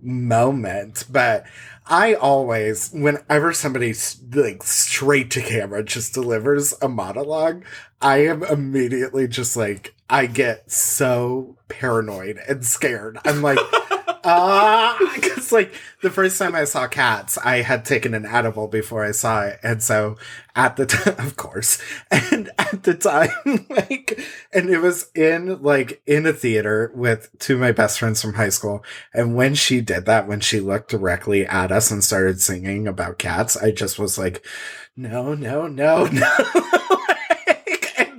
moment. 0.00 1.04
But 1.10 1.46
I 1.84 2.14
always, 2.14 2.90
whenever 2.92 3.52
somebody 3.52 3.92
like 4.32 4.62
straight 4.62 5.32
to 5.32 5.42
camera 5.42 5.82
just 5.82 6.14
delivers 6.14 6.74
a 6.80 6.88
monologue, 6.88 7.64
I 8.00 8.18
am 8.18 8.44
immediately 8.44 9.26
just 9.26 9.56
like 9.56 9.95
I 10.08 10.26
get 10.26 10.70
so 10.70 11.56
paranoid 11.68 12.38
and 12.48 12.64
scared. 12.64 13.18
I'm 13.24 13.42
like. 13.42 13.58
Ah, 14.28 14.98
because 15.14 15.52
like 15.52 15.72
the 16.02 16.10
first 16.10 16.36
time 16.36 16.56
I 16.56 16.64
saw 16.64 16.88
cats, 16.88 17.38
I 17.38 17.58
had 17.62 17.84
taken 17.84 18.12
an 18.12 18.26
edible 18.26 18.66
before 18.66 19.04
I 19.04 19.12
saw 19.12 19.42
it, 19.42 19.60
and 19.62 19.80
so 19.80 20.16
at 20.56 20.74
the 20.74 20.84
time, 20.84 21.14
of 21.24 21.36
course, 21.36 21.80
and 22.10 22.50
at 22.58 22.82
the 22.82 22.94
time, 22.94 23.66
like, 23.70 24.20
and 24.52 24.68
it 24.68 24.78
was 24.78 25.12
in 25.14 25.62
like 25.62 26.02
in 26.06 26.26
a 26.26 26.32
theater 26.32 26.90
with 26.92 27.30
two 27.38 27.54
of 27.54 27.60
my 27.60 27.70
best 27.70 28.00
friends 28.00 28.20
from 28.20 28.34
high 28.34 28.48
school, 28.48 28.84
and 29.14 29.36
when 29.36 29.54
she 29.54 29.80
did 29.80 30.06
that, 30.06 30.26
when 30.26 30.40
she 30.40 30.58
looked 30.58 30.90
directly 30.90 31.46
at 31.46 31.70
us 31.70 31.92
and 31.92 32.02
started 32.02 32.40
singing 32.40 32.88
about 32.88 33.18
cats, 33.18 33.56
I 33.56 33.70
just 33.70 33.96
was 33.96 34.18
like, 34.18 34.44
no, 34.96 35.34
no, 35.34 35.68
no, 35.68 36.06
no. 36.06 36.36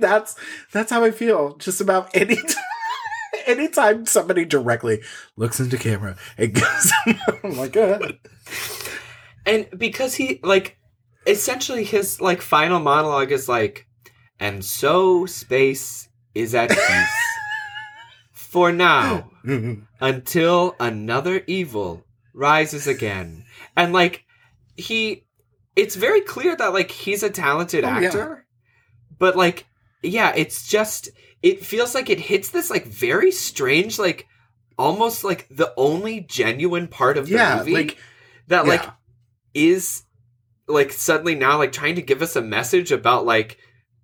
that's 0.10 0.36
that's 0.72 0.90
how 0.90 1.04
I 1.04 1.10
feel 1.10 1.56
just 1.56 1.80
about 1.80 2.10
any 2.14 2.36
time. 2.36 2.64
Anytime 3.46 4.04
somebody 4.04 4.44
directly 4.44 5.00
looks 5.36 5.58
into 5.58 5.78
camera 5.78 6.16
and 6.36 6.52
goes, 6.52 6.92
I'm 7.42 7.56
like, 7.56 7.76
uh, 7.78 7.98
and 9.46 9.66
because 9.76 10.14
he 10.14 10.40
like 10.42 10.76
essentially 11.26 11.84
his 11.84 12.20
like 12.20 12.42
final 12.42 12.78
monologue 12.78 13.32
is 13.32 13.48
like 13.48 13.86
and 14.38 14.62
so 14.64 15.24
space 15.24 16.08
is 16.34 16.54
at 16.54 16.68
peace 16.70 17.28
for 18.32 18.70
now 18.72 19.30
until 20.00 20.74
another 20.78 21.42
evil 21.46 22.04
rises 22.34 22.86
again 22.86 23.44
and 23.76 23.92
like 23.92 24.24
he 24.76 25.24
it's 25.76 25.96
very 25.96 26.20
clear 26.20 26.54
that 26.56 26.72
like 26.74 26.90
he's 26.90 27.22
a 27.22 27.30
talented 27.30 27.84
Oh, 27.84 27.98
yeah. 27.98 28.06
actor 28.08 28.46
but 29.18 29.36
like 29.36 29.66
yeah 30.02 30.32
it's 30.36 30.68
just 30.68 31.08
it 31.42 31.64
feels 31.64 31.94
like 31.94 32.10
it 32.10 32.20
hits 32.20 32.50
this 32.50 32.70
like 32.70 32.86
very 32.86 33.30
strange 33.30 33.98
like 33.98 34.26
almost 34.78 35.24
like 35.24 35.48
the 35.50 35.72
only 35.76 36.20
genuine 36.20 36.86
part 36.86 37.18
of 37.18 37.26
the 37.26 37.34
yeah, 37.34 37.56
movie 37.58 37.72
like, 37.74 37.98
that 38.46 38.66
like 38.66 38.82
yeah. 38.82 38.92
is 39.54 40.04
like 40.68 40.92
suddenly 40.92 41.34
now 41.34 41.58
like 41.58 41.72
trying 41.72 41.96
to 41.96 42.02
give 42.02 42.22
us 42.22 42.36
a 42.36 42.42
message 42.42 42.92
about 42.92 43.26
like 43.26 43.58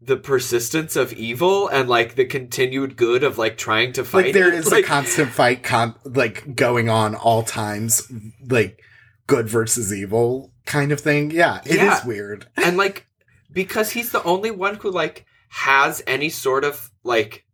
the 0.07 0.17
persistence 0.17 0.97
of 0.97 1.13
evil 1.15 1.69
and 1.69 1.89
like 1.89 2.15
the 2.15 2.25
continued 2.25 2.97
good 2.97 3.25
of 3.25 3.39
like 3.39 3.57
trying 3.57 3.93
to 3.93 4.05
fight 4.05 4.27
like 4.27 4.35
there 4.35 4.49
it. 4.49 4.55
is 4.55 4.71
like, 4.71 4.85
a 4.85 4.87
constant 4.87 5.31
fight, 5.31 5.63
con- 5.63 5.95
like 6.05 6.55
going 6.55 6.91
on 6.91 7.15
all 7.15 7.43
times, 7.43 8.11
like 8.47 8.83
good 9.27 9.49
versus 9.49 9.93
evil 9.95 10.53
kind 10.67 10.93
of 10.93 11.01
thing. 11.01 11.31
Yeah, 11.31 11.61
it 11.65 11.73
is 11.73 11.77
Yeah. 11.77 12.07
weird. 12.07 12.47
and 12.57 12.77
like 12.77 13.07
because 13.51 13.93
he's 13.93 14.11
the 14.13 14.23
only 14.25 14.51
one 14.51 14.77
who 14.77 14.91
like 14.91 15.25
has 15.55 16.03
any 16.09 16.29
sort 16.29 16.65
of 16.65 16.91
like 17.05 17.45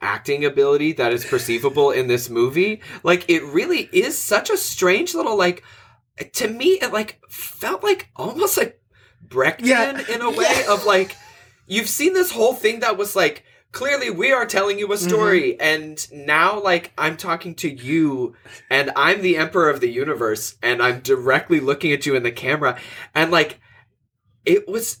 acting 0.00 0.44
ability 0.44 0.92
that 0.92 1.12
is 1.12 1.24
perceivable 1.24 1.90
in 1.90 2.06
this 2.06 2.30
movie 2.30 2.80
like 3.02 3.28
it 3.28 3.42
really 3.42 3.88
is 3.92 4.16
such 4.16 4.48
a 4.48 4.56
strange 4.56 5.12
little 5.12 5.36
like 5.36 5.64
to 6.32 6.46
me 6.46 6.78
it 6.80 6.92
like 6.92 7.20
felt 7.28 7.82
like 7.82 8.10
almost 8.14 8.56
like 8.56 8.80
brechtian 9.26 9.64
Yeah. 9.66 10.14
in 10.14 10.22
a 10.22 10.30
way 10.30 10.46
Yeah. 10.66 10.72
of 10.72 10.84
like 10.84 11.16
you've 11.66 11.88
seen 11.88 12.12
this 12.12 12.30
whole 12.30 12.54
thing 12.54 12.78
that 12.78 12.96
was 12.96 13.16
like 13.16 13.42
clearly 13.72 14.08
we 14.08 14.30
are 14.30 14.46
telling 14.46 14.78
you 14.78 14.86
a 14.86 14.94
mm-hmm. 14.94 15.08
story 15.08 15.58
and 15.58 16.06
now 16.12 16.62
like 16.62 16.92
i'm 16.96 17.16
talking 17.16 17.56
to 17.56 17.68
you 17.68 18.36
and 18.70 18.92
i'm 18.94 19.20
the 19.20 19.36
emperor 19.36 19.68
of 19.68 19.80
the 19.80 19.90
universe 19.90 20.54
and 20.62 20.80
i'm 20.80 21.00
directly 21.00 21.58
looking 21.58 21.90
at 21.90 22.06
you 22.06 22.14
in 22.14 22.22
the 22.22 22.30
camera 22.30 22.78
and 23.16 23.32
like 23.32 23.58
it 24.44 24.68
was 24.68 25.00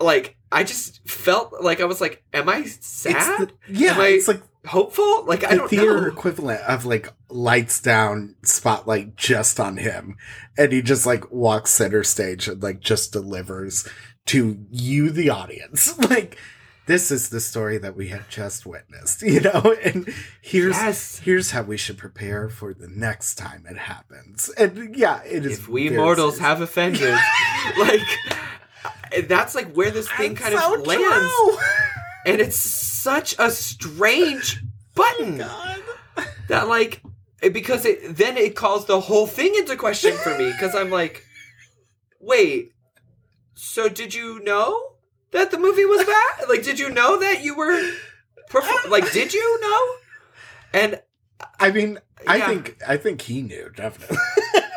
like 0.00 0.37
I 0.50 0.64
just 0.64 1.06
felt 1.08 1.52
like 1.62 1.80
I 1.80 1.84
was 1.84 2.00
like, 2.00 2.22
am 2.32 2.48
I 2.48 2.64
sad? 2.64 3.48
the, 3.48 3.52
yeah, 3.68 3.92
Am 3.94 4.00
I 4.00 4.06
it's 4.08 4.28
like 4.28 4.42
Hopeful? 4.66 5.24
Like 5.24 5.44
I 5.44 5.50
the 5.52 5.56
don't 5.56 5.68
theater 5.68 6.00
know. 6.02 6.06
equivalent 6.08 6.60
of 6.62 6.84
like 6.84 7.12
lights 7.30 7.80
down 7.80 8.34
spotlight 8.42 9.16
just 9.16 9.58
on 9.60 9.76
him, 9.78 10.16
and 10.58 10.72
he 10.72 10.82
just 10.82 11.06
like 11.06 11.30
walks 11.30 11.70
center 11.70 12.02
stage 12.04 12.48
and 12.48 12.62
like 12.62 12.80
just 12.80 13.12
delivers 13.12 13.88
to 14.26 14.58
you, 14.70 15.10
the 15.10 15.30
audience. 15.30 15.96
Like 16.10 16.36
this 16.86 17.10
is 17.10 17.28
the 17.28 17.40
story 17.40 17.78
that 17.78 17.96
we 17.96 18.08
have 18.08 18.28
just 18.30 18.66
witnessed, 18.66 19.22
you 19.22 19.40
know. 19.40 19.74
And 19.84 20.12
here's 20.42 20.76
Yes. 20.76 21.18
here's 21.20 21.50
how 21.52 21.62
we 21.62 21.76
should 21.76 21.96
prepare 21.98 22.48
for 22.50 22.74
the 22.74 22.88
next 22.88 23.36
time 23.36 23.64
it 23.70 23.76
happens. 23.78 24.48
And 24.58 24.94
yeah, 24.96 25.22
it 25.24 25.46
is. 25.46 25.60
If 25.60 25.68
we 25.68 25.88
mortals 25.90 26.34
serious. 26.36 26.46
have 26.46 26.60
offended, 26.62 27.14
like 27.78 28.00
that's 29.26 29.54
like 29.54 29.72
where 29.74 29.90
this 29.90 30.08
thing 30.12 30.34
kind 30.34 30.54
so 30.54 30.74
of 30.74 30.86
lands, 30.86 31.32
true. 31.34 31.58
and 32.26 32.40
it's 32.40 32.56
such 32.56 33.34
a 33.38 33.50
strange 33.50 34.62
button 34.94 35.40
oh 35.42 35.82
God. 36.16 36.26
that 36.48 36.68
like 36.68 37.02
because 37.52 37.84
it 37.84 38.16
then 38.16 38.36
it 38.36 38.56
calls 38.56 38.86
the 38.86 39.00
whole 39.00 39.26
thing 39.26 39.54
into 39.56 39.76
question 39.76 40.12
for 40.18 40.36
me 40.36 40.50
because 40.52 40.74
I'm 40.74 40.90
like, 40.90 41.24
wait, 42.20 42.72
so 43.54 43.88
did 43.88 44.12
you 44.14 44.40
know 44.40 44.94
that 45.30 45.50
the 45.50 45.58
movie 45.58 45.84
was 45.84 46.04
bad? 46.04 46.14
Like, 46.48 46.62
did 46.64 46.78
you 46.78 46.88
know 46.88 47.18
that 47.18 47.44
you 47.44 47.54
were, 47.54 47.78
perf- 48.48 48.88
like, 48.88 49.12
did 49.12 49.34
you 49.34 49.60
know? 49.60 49.94
And 50.72 51.00
I 51.60 51.70
mean, 51.70 51.98
I 52.26 52.36
Yeah. 52.36 52.48
think 52.48 52.78
I 52.86 52.96
think 52.96 53.20
he 53.22 53.42
knew 53.42 53.70
definitely. 53.76 54.16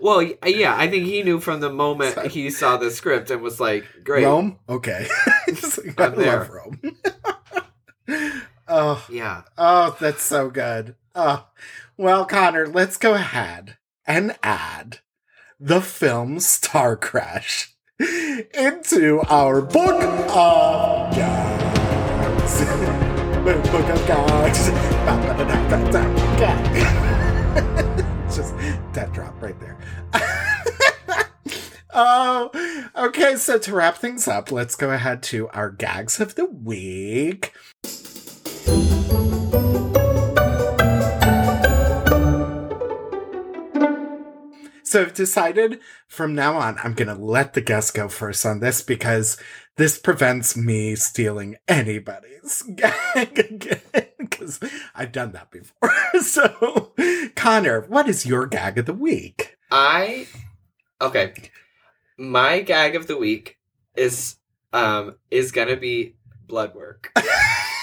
well, 0.00 0.20
uh, 0.20 0.48
yeah, 0.48 0.76
I 0.76 0.88
think 0.88 1.06
he 1.06 1.22
knew 1.22 1.40
from 1.40 1.60
the 1.60 1.70
moment 1.70 2.32
he 2.32 2.50
saw 2.50 2.76
the 2.76 2.90
script 2.90 3.30
and 3.30 3.42
was 3.42 3.60
like, 3.60 3.84
great, 4.04 4.24
Rome, 4.24 4.58
okay. 4.68 5.08
Like, 5.48 6.00
I 6.00 6.06
love 6.08 6.50
Rome. 6.50 6.80
oh, 8.68 9.06
yeah. 9.10 9.42
oh, 9.58 9.96
that's 10.00 10.22
so 10.22 10.50
good. 10.50 10.94
Oh, 11.14 11.46
well, 11.96 12.24
Connor, 12.24 12.66
let's 12.66 12.96
go 12.96 13.14
ahead 13.14 13.76
and 14.06 14.36
add 14.42 15.00
the 15.58 15.80
film 15.80 16.38
Starcrash 16.38 17.68
into 18.54 19.20
our 19.28 19.60
book 19.60 20.02
of 20.02 21.14
gags. 21.14 22.64
book 23.70 23.88
of 23.88 24.06
gags. 24.06 24.70
oh, 31.94 32.50
okay. 32.96 33.36
So 33.36 33.58
to 33.58 33.74
wrap 33.74 33.96
things 33.96 34.28
up, 34.28 34.50
let's 34.50 34.76
go 34.76 34.90
ahead 34.90 35.22
to 35.24 35.48
our 35.48 35.70
gags 35.70 36.20
of 36.20 36.34
the 36.34 36.46
week. 36.46 37.52
So 44.90 45.02
I've 45.02 45.14
decided 45.14 45.78
from 46.08 46.34
now 46.34 46.56
on, 46.56 46.76
I'm 46.82 46.94
going 46.94 47.06
to 47.06 47.14
let 47.14 47.54
the 47.54 47.60
guest 47.60 47.94
go 47.94 48.08
first 48.08 48.44
on 48.44 48.58
this 48.58 48.82
because 48.82 49.36
this 49.76 49.96
prevents 49.96 50.56
me 50.56 50.96
stealing 50.96 51.58
anybody's 51.68 52.62
gag 52.74 53.38
again 53.38 54.08
because 54.18 54.58
I've 54.92 55.12
done 55.12 55.30
that 55.30 55.52
before. 55.52 55.94
so, 56.20 56.92
Connor, 57.36 57.82
what 57.82 58.08
is 58.08 58.26
your 58.26 58.46
gag 58.46 58.78
of 58.78 58.86
the 58.86 58.92
week? 58.92 59.59
I 59.70 60.26
okay. 61.00 61.34
My 62.18 62.60
gag 62.60 62.96
of 62.96 63.06
the 63.06 63.16
week 63.16 63.58
is 63.96 64.36
um 64.72 65.16
is 65.30 65.52
gonna 65.52 65.76
be 65.76 66.16
blood 66.46 66.74
work. 66.74 67.12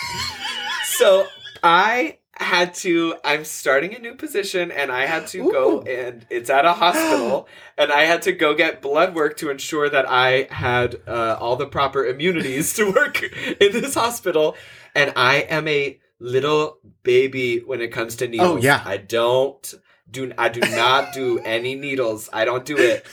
so 0.85 1.27
I 1.64 2.19
had 2.39 2.73
to 2.76 3.15
I'm 3.23 3.43
starting 3.45 3.95
a 3.95 3.99
new 3.99 4.14
position 4.14 4.72
and 4.72 4.91
I 4.91 5.07
had 5.07 5.27
to 5.27 5.51
go 5.51 5.81
and 5.81 6.26
it's 6.30 6.49
at 6.49 6.65
a 6.65 6.73
hospital 6.73 7.47
and 7.77 7.91
I 7.91 8.03
had 8.03 8.22
to 8.23 8.31
go 8.31 8.53
get 8.53 8.81
blood 8.81 9.15
work 9.15 9.38
to 9.38 9.49
ensure 9.49 9.89
that 9.89 10.07
I 10.07 10.47
had 10.51 10.97
uh, 11.07 11.38
all 11.39 11.55
the 11.55 11.65
proper 11.65 12.05
immunities 12.05 12.73
to 12.76 12.91
work 12.91 13.23
in 13.59 13.72
this 13.72 13.95
hospital 13.95 14.55
and 14.93 15.14
I 15.15 15.38
am 15.38 15.68
a 15.68 15.99
little 16.19 16.80
baby 17.03 17.59
when 17.59 17.81
it 17.81 17.89
comes 17.89 18.15
to 18.18 18.27
needles. 18.27 18.49
Oh, 18.49 18.57
yeah. 18.57 18.81
I 18.85 18.97
don't 18.97 19.73
do 20.10 20.32
I 20.38 20.50
do 20.50 20.62
not 20.62 21.14
do 21.14 21.40
any 21.40 21.76
needles. 21.76 22.30
I 22.32 22.46
don't 22.46 22.66
do 22.66 22.78
it. 22.78 23.06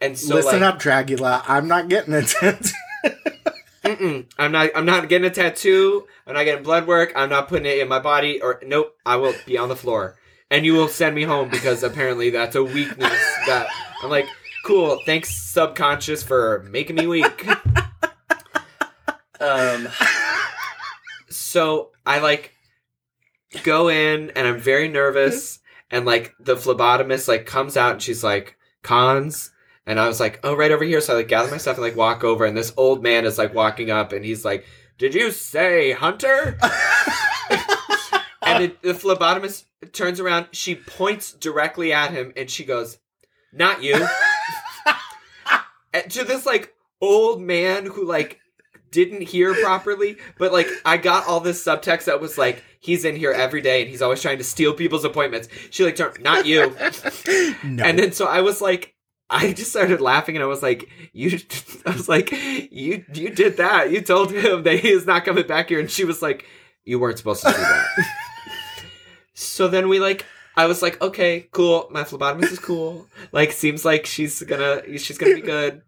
And 0.00 0.18
so 0.18 0.34
Listen 0.34 0.60
like 0.60 0.74
up, 0.74 0.80
Dragula. 0.80 1.42
I'm 1.46 1.68
not 1.68 1.88
getting 1.88 2.14
it. 2.14 2.34
Mm-mm, 3.84 4.26
I'm 4.38 4.52
not. 4.52 4.70
I'm 4.74 4.84
not 4.84 5.08
getting 5.08 5.26
a 5.26 5.30
tattoo. 5.30 6.06
I'm 6.26 6.34
not 6.34 6.44
getting 6.44 6.62
blood 6.62 6.86
work. 6.86 7.12
I'm 7.16 7.30
not 7.30 7.48
putting 7.48 7.66
it 7.66 7.78
in 7.78 7.88
my 7.88 7.98
body. 7.98 8.40
Or 8.40 8.60
nope. 8.64 8.96
I 9.04 9.16
will 9.16 9.34
be 9.44 9.58
on 9.58 9.68
the 9.68 9.76
floor, 9.76 10.16
and 10.50 10.64
you 10.64 10.74
will 10.74 10.88
send 10.88 11.16
me 11.16 11.24
home 11.24 11.48
because 11.48 11.82
apparently 11.82 12.30
that's 12.30 12.54
a 12.54 12.62
weakness. 12.62 13.12
That 13.46 13.66
I'm 14.02 14.10
like, 14.10 14.26
cool. 14.64 15.00
Thanks, 15.04 15.34
subconscious, 15.34 16.22
for 16.22 16.64
making 16.70 16.96
me 16.96 17.06
weak. 17.06 17.46
um. 19.40 19.88
So 21.28 21.90
I 22.06 22.20
like 22.20 22.54
go 23.64 23.88
in, 23.88 24.30
and 24.30 24.46
I'm 24.46 24.58
very 24.58 24.88
nervous, 24.88 25.58
and 25.92 26.06
like 26.06 26.34
the 26.40 26.56
phlebotomist 26.56 27.28
like 27.28 27.46
comes 27.46 27.76
out, 27.76 27.92
and 27.92 28.02
she's 28.02 28.24
like, 28.24 28.56
"Konz." 28.82 29.50
And 29.84 29.98
I 29.98 30.06
was 30.06 30.20
like, 30.20 30.38
oh, 30.44 30.54
right 30.54 30.70
over 30.70 30.84
here. 30.84 31.00
So 31.00 31.12
I 31.12 31.16
like 31.16 31.28
gather 31.28 31.50
my 31.50 31.56
stuff 31.56 31.76
and 31.76 31.84
like 31.84 31.96
walk 31.96 32.24
over, 32.24 32.44
and 32.44 32.56
this 32.56 32.72
old 32.76 33.02
man 33.02 33.24
is 33.24 33.38
like 33.38 33.54
walking 33.54 33.90
up, 33.90 34.12
and 34.12 34.24
he's 34.24 34.44
like, 34.44 34.64
"Did 34.98 35.14
you 35.14 35.30
say 35.30 35.92
Hunter?" 35.92 36.58
and 38.42 38.64
it, 38.64 38.82
the 38.82 38.94
phlebotomist 38.94 39.64
turns 39.92 40.18
around. 40.18 40.46
She 40.52 40.74
points 40.74 41.32
directly 41.32 41.92
at 41.92 42.10
him, 42.10 42.32
and 42.36 42.48
she 42.50 42.64
goes, 42.64 42.98
"Not 43.52 43.82
you." 43.82 44.06
To 46.08 46.24
this 46.24 46.46
like 46.46 46.74
old 47.02 47.42
man 47.42 47.84
who 47.84 48.06
like 48.06 48.40
didn't 48.90 49.22
hear 49.22 49.54
properly, 49.54 50.16
but 50.38 50.52
like 50.52 50.68
I 50.86 50.96
got 50.96 51.26
all 51.26 51.40
this 51.40 51.62
subtext 51.62 52.04
that 52.04 52.20
was 52.20 52.38
like 52.38 52.62
he's 52.82 53.04
in 53.04 53.16
here 53.16 53.32
every 53.32 53.62
day 53.62 53.80
and 53.80 53.90
he's 53.90 54.02
always 54.02 54.20
trying 54.20 54.38
to 54.38 54.44
steal 54.44 54.74
people's 54.74 55.04
appointments. 55.04 55.48
She 55.70 55.84
like 55.84 55.96
turned, 55.96 56.20
"Not 56.20 56.44
you." 56.44 56.76
no. 57.64 57.84
And 57.84 57.98
then 57.98 58.12
so 58.12 58.26
I 58.26 58.42
was 58.42 58.60
like, 58.60 58.94
I 59.30 59.52
just 59.52 59.70
started 59.70 60.02
laughing 60.02 60.36
and 60.36 60.42
I 60.42 60.46
was 60.46 60.62
like, 60.62 60.90
you, 61.12 61.38
I 61.86 61.92
was 61.92 62.08
like, 62.08 62.30
you, 62.32 63.04
you 63.14 63.30
did 63.30 63.56
that. 63.56 63.90
You 63.90 64.02
told 64.02 64.30
him 64.30 64.62
that 64.64 64.80
he 64.80 64.90
is 64.90 65.06
not 65.06 65.24
coming 65.24 65.46
back 65.46 65.70
here. 65.70 65.80
And 65.80 65.90
she 65.90 66.04
was 66.04 66.20
like, 66.20 66.44
you 66.84 66.98
weren't 66.98 67.16
supposed 67.16 67.42
to 67.42 67.50
do 67.50 67.56
that. 67.56 67.86
so 69.34 69.68
then 69.68 69.88
we 69.88 70.00
like, 70.00 70.26
I 70.54 70.66
was 70.66 70.82
like, 70.82 71.00
okay, 71.00 71.48
cool. 71.52 71.88
My 71.90 72.02
phlebotomist 72.02 72.52
is 72.52 72.58
cool. 72.58 73.06
Like, 73.32 73.52
seems 73.52 73.86
like 73.86 74.04
she's 74.04 74.42
gonna, 74.42 74.82
she's 74.98 75.16
gonna 75.16 75.36
be 75.36 75.40
good. 75.40 75.80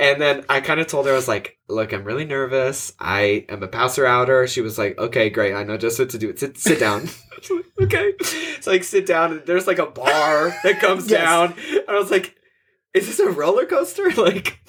And 0.00 0.20
then 0.20 0.46
I 0.48 0.62
kind 0.62 0.80
of 0.80 0.86
told 0.86 1.04
her, 1.06 1.12
I 1.12 1.16
was 1.16 1.28
like, 1.28 1.58
look, 1.68 1.92
I'm 1.92 2.04
really 2.04 2.24
nervous. 2.24 2.94
I 2.98 3.44
am 3.50 3.62
a 3.62 3.68
passer 3.68 4.06
outer. 4.06 4.46
She 4.46 4.62
was 4.62 4.78
like, 4.78 4.98
okay, 4.98 5.28
great. 5.28 5.54
I 5.54 5.62
know 5.62 5.76
just 5.76 5.98
what 5.98 6.08
to 6.10 6.18
do. 6.18 6.34
Sit, 6.36 6.58
sit 6.58 6.80
down. 6.80 7.08
Like, 7.48 7.94
okay. 7.94 8.12
So 8.60 8.70
like 8.70 8.84
sit 8.84 9.06
down 9.06 9.32
and 9.32 9.46
there's 9.46 9.66
like 9.66 9.78
a 9.78 9.86
bar 9.86 10.54
that 10.62 10.78
comes 10.78 11.10
Yes. 11.10 11.22
down. 11.22 11.54
And 11.70 11.88
I 11.88 11.98
was 11.98 12.10
like, 12.10 12.36
is 12.92 13.06
this 13.06 13.18
a 13.18 13.30
roller 13.30 13.64
coaster? 13.64 14.10
Like, 14.16 14.60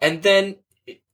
and 0.00 0.24
then, 0.24 0.56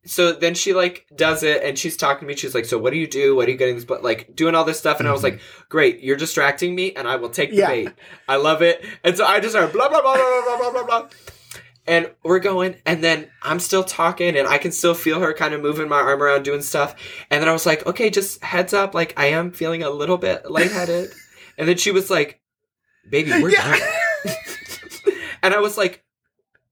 so 0.07 0.33
then 0.33 0.55
she 0.55 0.73
like 0.73 1.05
does 1.15 1.43
it 1.43 1.63
and 1.63 1.79
she's 1.79 1.99
talking 1.99 2.21
to 2.21 2.27
me. 2.27 2.35
She's 2.35 2.55
like, 2.55 2.65
so 2.65 2.79
what 2.79 2.95
do 2.95 2.99
you 2.99 3.07
do? 3.07 3.37
What 3.37 3.47
are 3.47 3.51
you 3.51 3.59
getting 3.59 3.75
this? 3.75 3.85
But 3.85 4.03
like 4.03 4.35
doing 4.35 4.55
all 4.55 4.65
this 4.65 4.79
stuff. 4.79 5.01
And 5.01 5.09
I 5.09 5.13
was 5.13 5.23
mm-hmm. 5.23 5.37
like, 5.37 5.43
great, 5.69 6.01
you're 6.01 6.17
distracting 6.17 6.75
me 6.75 6.95
and 6.95 7.07
I 7.07 7.17
will 7.17 7.29
take 7.29 7.51
the 7.51 7.57
Yeah. 7.57 7.69
bait. 7.69 7.89
I 8.27 8.37
love 8.37 8.63
it. 8.63 8.83
And 9.05 9.19
so 9.19 9.27
I 9.27 9.41
just 9.41 9.53
started 9.53 9.75
blah, 9.75 9.91
blah, 9.91 10.01
blah, 10.01 10.15
blah, 10.15 10.43
blah, 10.47 10.57
blah, 10.57 10.71
blah, 10.71 10.85
blah. 10.87 11.09
And 11.89 12.11
we're 12.23 12.39
going, 12.39 12.77
and 12.85 13.03
then 13.03 13.29
I'm 13.43 13.59
still 13.59 13.83
talking, 13.83 14.37
and 14.37 14.47
I 14.47 14.59
can 14.59 14.73
still 14.73 14.95
feel 14.95 15.21
her 15.21 15.33
kind 15.33 15.55
of 15.55 15.63
moving 15.63 15.89
my 15.89 15.97
arm 15.97 16.23
around 16.23 16.43
doing 16.43 16.61
stuff. 16.61 16.95
And 17.31 17.41
then 17.41 17.49
I 17.49 17.53
was 17.53 17.65
like, 17.65 17.87
okay, 17.87 18.11
just 18.11 18.45
heads 18.45 18.75
up, 18.75 18.93
like 18.95 19.15
I 19.17 19.27
am 19.29 19.51
feeling 19.53 19.83
a 19.83 19.89
little 19.91 20.19
bit 20.19 20.51
lightheaded. 20.51 21.11
and 21.59 21.67
then 21.67 21.79
she 21.79 21.91
was 21.91 22.11
like, 22.11 22.41
baby, 23.09 23.31
we're 23.43 23.51
Yeah. 23.51 23.79
done. 23.79 24.35
and 25.43 25.55
I 25.55 25.61
was 25.61 25.79
like, 25.79 26.05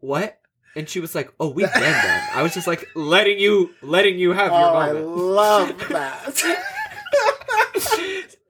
what? 0.00 0.38
And 0.76 0.86
she 0.86 1.00
was 1.00 1.14
like, 1.14 1.32
oh, 1.40 1.48
we've 1.48 1.72
been 1.72 1.82
done. 1.82 2.22
I 2.34 2.42
was 2.42 2.52
just 2.52 2.66
like 2.66 2.86
letting 2.94 3.38
you, 3.38 3.70
letting 3.80 4.18
you 4.18 4.32
have 4.32 4.52
your 4.52 4.60
oh, 4.68 4.74
I 4.76 4.86
moment. 4.92 5.16
love 5.16 5.78
that. 5.88 6.36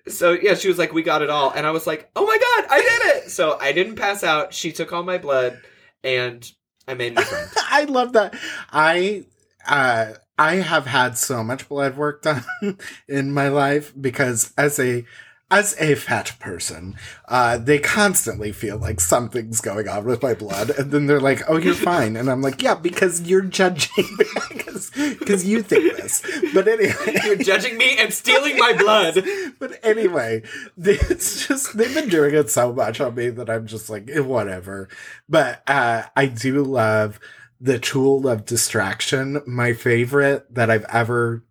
so 0.08 0.32
yeah, 0.32 0.54
she 0.54 0.68
was 0.68 0.78
like, 0.78 0.92
"We 0.92 1.02
got 1.02 1.22
it 1.22 1.30
all," 1.30 1.50
and 1.54 1.66
I 1.66 1.70
was 1.70 1.86
like, 1.86 2.10
"Oh 2.16 2.26
my 2.26 2.36
god, 2.38 2.66
I 2.70 2.80
did 2.80 3.16
it!" 3.24 3.30
So 3.30 3.58
I 3.60 3.72
didn't 3.72 3.96
pass 3.96 4.22
out. 4.24 4.54
She 4.54 4.72
took 4.72 4.92
all 4.92 5.02
my 5.02 5.18
blood, 5.18 5.60
and 6.04 6.50
I 6.88 6.94
made 6.94 7.14
new 7.16 7.22
friends. 7.22 7.52
I 7.70 7.84
love 7.84 8.12
that. 8.14 8.34
I 8.72 9.24
uh 9.66 10.14
I 10.38 10.56
have 10.56 10.86
had 10.86 11.16
so 11.16 11.42
much 11.42 11.68
blood 11.68 11.96
work 11.96 12.22
done 12.22 12.44
in 13.08 13.32
my 13.32 13.48
life 13.48 13.92
because 13.98 14.52
as 14.58 14.78
a 14.78 15.04
as 15.48 15.76
a 15.78 15.94
fat 15.94 16.32
person, 16.40 16.96
uh, 17.28 17.56
they 17.56 17.78
constantly 17.78 18.50
feel 18.50 18.78
like 18.78 19.00
something's 19.00 19.60
going 19.60 19.88
on 19.88 20.04
with 20.04 20.20
my 20.22 20.34
blood, 20.34 20.70
and 20.70 20.90
then 20.90 21.06
they're 21.06 21.20
like, 21.20 21.42
"Oh, 21.48 21.56
you're 21.56 21.74
fine," 21.74 22.16
and 22.16 22.28
I'm 22.28 22.42
like, 22.42 22.62
"Yeah, 22.62 22.74
because 22.74 23.22
you're 23.22 23.42
judging 23.42 24.04
me, 24.18 24.24
because 25.18 25.44
you 25.44 25.62
think 25.62 25.96
this." 25.96 26.22
But 26.52 26.66
anyway, 26.66 27.20
You're 27.24 27.36
judging 27.36 27.78
me 27.78 27.96
and 27.96 28.12
stealing 28.12 28.56
my 28.58 28.72
blood. 28.72 29.24
but 29.60 29.78
anyway, 29.84 30.42
it's 30.76 31.46
just 31.46 31.76
they've 31.76 31.94
been 31.94 32.08
doing 32.08 32.34
it 32.34 32.50
so 32.50 32.72
much 32.72 33.00
on 33.00 33.14
me 33.14 33.28
that 33.28 33.48
I'm 33.48 33.66
just 33.66 33.88
like 33.88 34.10
eh, 34.10 34.20
whatever. 34.20 34.88
But 35.28 35.62
uh, 35.68 36.04
I 36.16 36.26
do 36.26 36.62
love 36.64 37.20
the 37.60 37.78
tool 37.78 38.28
of 38.28 38.46
distraction. 38.46 39.42
My 39.46 39.74
favorite 39.74 40.52
that 40.52 40.70
I've 40.70 40.86
ever 40.86 41.44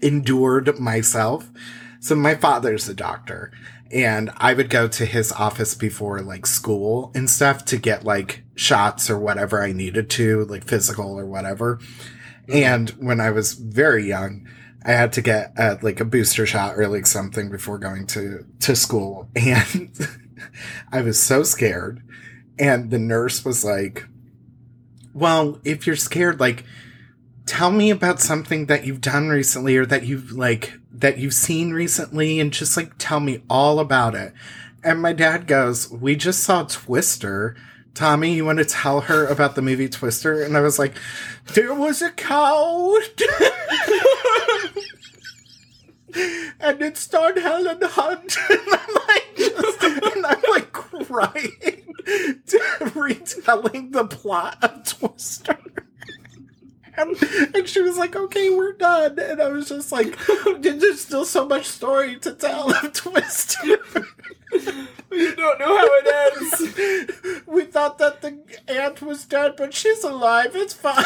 endured 0.00 0.78
myself. 0.80 1.48
So 2.02 2.16
my 2.16 2.34
father's 2.34 2.88
a 2.88 2.94
doctor, 2.94 3.52
and 3.92 4.32
I 4.36 4.54
would 4.54 4.68
go 4.68 4.88
to 4.88 5.06
his 5.06 5.30
office 5.30 5.76
before 5.76 6.20
like 6.20 6.46
school 6.46 7.12
and 7.14 7.30
stuff 7.30 7.64
to 7.66 7.76
get 7.76 8.02
like 8.02 8.42
shots 8.56 9.08
or 9.08 9.20
whatever 9.20 9.62
I 9.62 9.70
needed 9.70 10.10
to, 10.10 10.44
like 10.46 10.64
physical 10.64 11.16
or 11.16 11.26
whatever. 11.26 11.78
And 12.48 12.90
when 12.90 13.20
I 13.20 13.30
was 13.30 13.52
very 13.52 14.04
young, 14.04 14.48
I 14.84 14.90
had 14.90 15.12
to 15.12 15.22
get 15.22 15.52
uh, 15.56 15.76
like 15.80 16.00
a 16.00 16.04
booster 16.04 16.44
shot 16.44 16.76
or 16.76 16.88
like 16.88 17.06
something 17.06 17.52
before 17.52 17.78
going 17.78 18.08
to 18.08 18.46
to 18.62 18.74
school, 18.74 19.28
and 19.36 19.96
I 20.90 21.02
was 21.02 21.22
so 21.22 21.44
scared. 21.44 22.02
And 22.58 22.90
the 22.90 22.98
nurse 22.98 23.44
was 23.44 23.64
like, 23.64 24.08
"Well, 25.14 25.60
if 25.64 25.86
you're 25.86 25.94
scared, 25.94 26.40
like." 26.40 26.64
Tell 27.44 27.72
me 27.72 27.90
about 27.90 28.20
something 28.20 28.66
that 28.66 28.86
you've 28.86 29.00
done 29.00 29.28
recently 29.28 29.76
or 29.76 29.84
that 29.86 30.06
you've 30.06 30.30
like 30.30 30.74
that 30.92 31.18
you've 31.18 31.34
seen 31.34 31.72
recently 31.72 32.38
and 32.38 32.52
just 32.52 32.76
like 32.76 32.92
tell 32.98 33.20
me 33.20 33.42
all 33.48 33.78
about 33.80 34.14
it. 34.14 34.32
And 34.84 35.00
my 35.00 35.12
dad 35.12 35.46
goes, 35.46 35.90
We 35.90 36.16
just 36.16 36.42
saw 36.42 36.64
Twister. 36.64 37.56
Tommy, 37.94 38.32
you 38.32 38.44
want 38.44 38.58
to 38.58 38.64
tell 38.64 39.02
her 39.02 39.26
about 39.26 39.54
the 39.54 39.62
movie 39.62 39.88
Twister? 39.88 40.42
And 40.42 40.56
I 40.56 40.60
was 40.60 40.78
like, 40.78 40.94
There 41.54 41.74
was 41.74 42.02
a 42.02 42.10
cow. 42.10 42.96
and 46.60 46.82
it 46.82 46.96
starred 46.96 47.38
Helen 47.38 47.80
Hunt. 47.82 48.36
and 48.50 48.60
I'm 48.60 48.94
like, 49.08 49.36
just, 49.36 49.82
and 49.82 50.26
I'm 50.26 50.42
like 50.50 50.72
crying, 50.72 51.94
retelling 52.94 53.90
the 53.90 54.06
plot 54.06 54.58
of 54.62 54.84
Twister. 54.84 55.58
And, 56.96 57.16
and 57.54 57.68
she 57.68 57.80
was 57.80 57.96
like, 57.96 58.14
okay, 58.14 58.50
we're 58.50 58.74
done. 58.74 59.18
And 59.18 59.40
I 59.40 59.48
was 59.48 59.68
just 59.68 59.92
like, 59.92 60.18
there's 60.58 61.00
still 61.00 61.24
so 61.24 61.46
much 61.46 61.66
story 61.66 62.16
to 62.20 62.32
tell 62.32 62.70
of 62.70 62.92
Twister. 62.92 63.78
You 65.12 65.36
don't 65.36 65.58
know 65.58 65.76
how 65.76 65.88
it 65.88 66.32
ends. 66.40 67.42
we 67.46 67.64
thought 67.64 67.98
that 67.98 68.22
the 68.22 68.38
aunt 68.66 69.02
was 69.02 69.24
dead, 69.26 69.54
but 69.56 69.74
she's 69.74 70.02
alive. 70.04 70.52
It's 70.54 70.72
fine. 70.72 71.04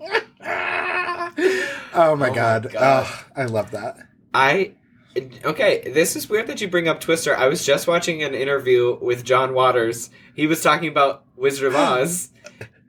oh 0.00 0.14
my 0.34 1.74
oh 1.94 2.16
my 2.16 2.30
god. 2.30 2.70
God. 2.70 3.06
Oh, 3.06 3.24
I 3.34 3.44
love 3.46 3.70
that. 3.70 3.98
I 4.34 4.74
okay. 5.44 5.90
This 5.90 6.16
is 6.16 6.28
weird 6.28 6.46
that 6.48 6.60
you 6.60 6.68
bring 6.68 6.86
up 6.86 7.00
Twister. 7.00 7.34
I 7.36 7.48
was 7.48 7.64
just 7.64 7.88
watching 7.88 8.22
an 8.22 8.34
interview 8.34 8.98
with 9.00 9.24
John 9.24 9.54
Waters. 9.54 10.10
He 10.34 10.46
was 10.46 10.62
talking 10.62 10.88
about 10.88 11.24
Wizard 11.36 11.68
of 11.68 11.76
Oz. 11.76 12.30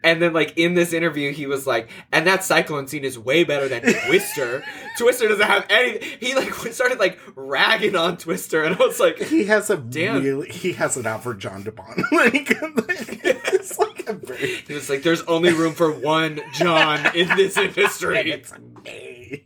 And 0.02 0.22
then, 0.22 0.32
like 0.32 0.58
in 0.58 0.76
this 0.76 0.94
interview, 0.94 1.34
he 1.34 1.46
was 1.46 1.68
like, 1.68 1.90
"And 2.12 2.26
that 2.26 2.44
cyclone 2.46 2.88
scene 2.88 3.04
is 3.04 3.20
way 3.20 3.44
better 3.44 3.68
than 3.68 3.82
Twister. 3.82 4.64
Twister 4.98 5.28
doesn't 5.28 5.46
have 5.46 5.66
any." 5.70 6.00
He 6.22 6.36
like 6.36 6.54
started 6.72 7.00
like 7.00 7.20
ragging 7.36 7.96
on 7.98 8.16
Twister, 8.16 8.64
and 8.64 8.76
I 8.76 8.80
was 8.80 9.00
like, 9.00 9.20
He 9.20 9.46
has 9.46 9.70
a 9.70 9.76
Damn. 9.78 10.24
really 10.24 10.50
he 10.50 10.72
has 10.74 10.96
it 10.96 11.06
out 11.06 11.24
for 11.24 11.34
John 11.34 11.64
de 11.64 11.72
Bont. 11.74 11.98
like, 12.12 12.48
it's 12.50 13.78
like 13.78 14.08
a 14.08 14.14
very 14.14 14.56
"He 14.68 14.74
was 14.74 14.90
like, 14.90 15.04
there's 15.04 15.24
only 15.24 15.52
room 15.52 15.74
for 15.74 15.92
one 15.92 16.40
John 16.54 17.06
in 17.16 17.28
this 17.36 17.58
industry." 17.58 18.32
It's 18.40 18.54
me. 18.86 19.46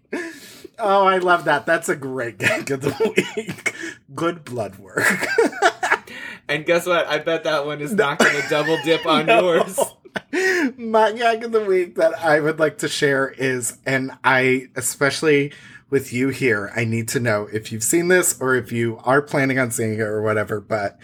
Oh, 0.78 1.06
I 1.06 1.18
love 1.18 1.46
that. 1.46 1.66
That's 1.66 1.90
a 1.90 1.96
great 1.96 2.38
gag 2.38 2.70
of 2.70 2.82
the 2.82 3.14
week. 3.38 3.74
Good 4.14 4.44
blood 4.44 4.78
work. 4.78 5.04
And 6.48 6.66
guess 6.66 6.86
what? 6.86 7.08
I 7.08 7.20
bet 7.20 7.46
that 7.46 7.66
one 7.66 7.80
is 7.82 7.94
not 7.94 8.20
going 8.20 8.40
to 8.40 8.50
double 8.50 8.78
dip 8.84 9.06
on 9.06 9.28
yours. 9.28 9.80
My 10.78 11.12
gag 11.12 11.44
of 11.44 11.52
the 11.52 11.64
week 11.66 11.96
that 11.96 12.18
I 12.20 12.40
would 12.40 12.60
like 12.60 12.80
to 12.80 12.88
share 12.88 13.30
is, 13.30 13.78
and 13.86 14.12
I, 14.24 14.68
especially 14.76 15.54
with 15.90 16.12
you 16.14 16.30
here, 16.30 16.72
I 16.76 16.86
need 16.86 17.08
to 17.10 17.20
know 17.20 17.48
if 17.52 17.72
you've 17.72 17.84
seen 17.84 18.08
this 18.08 18.40
or 18.42 18.56
if 18.56 18.72
you 18.72 19.00
are 19.04 19.22
planning 19.22 19.60
on 19.60 19.72
seeing 19.72 19.94
it 19.94 20.00
or 20.02 20.22
whatever, 20.22 20.60
but 20.60 20.98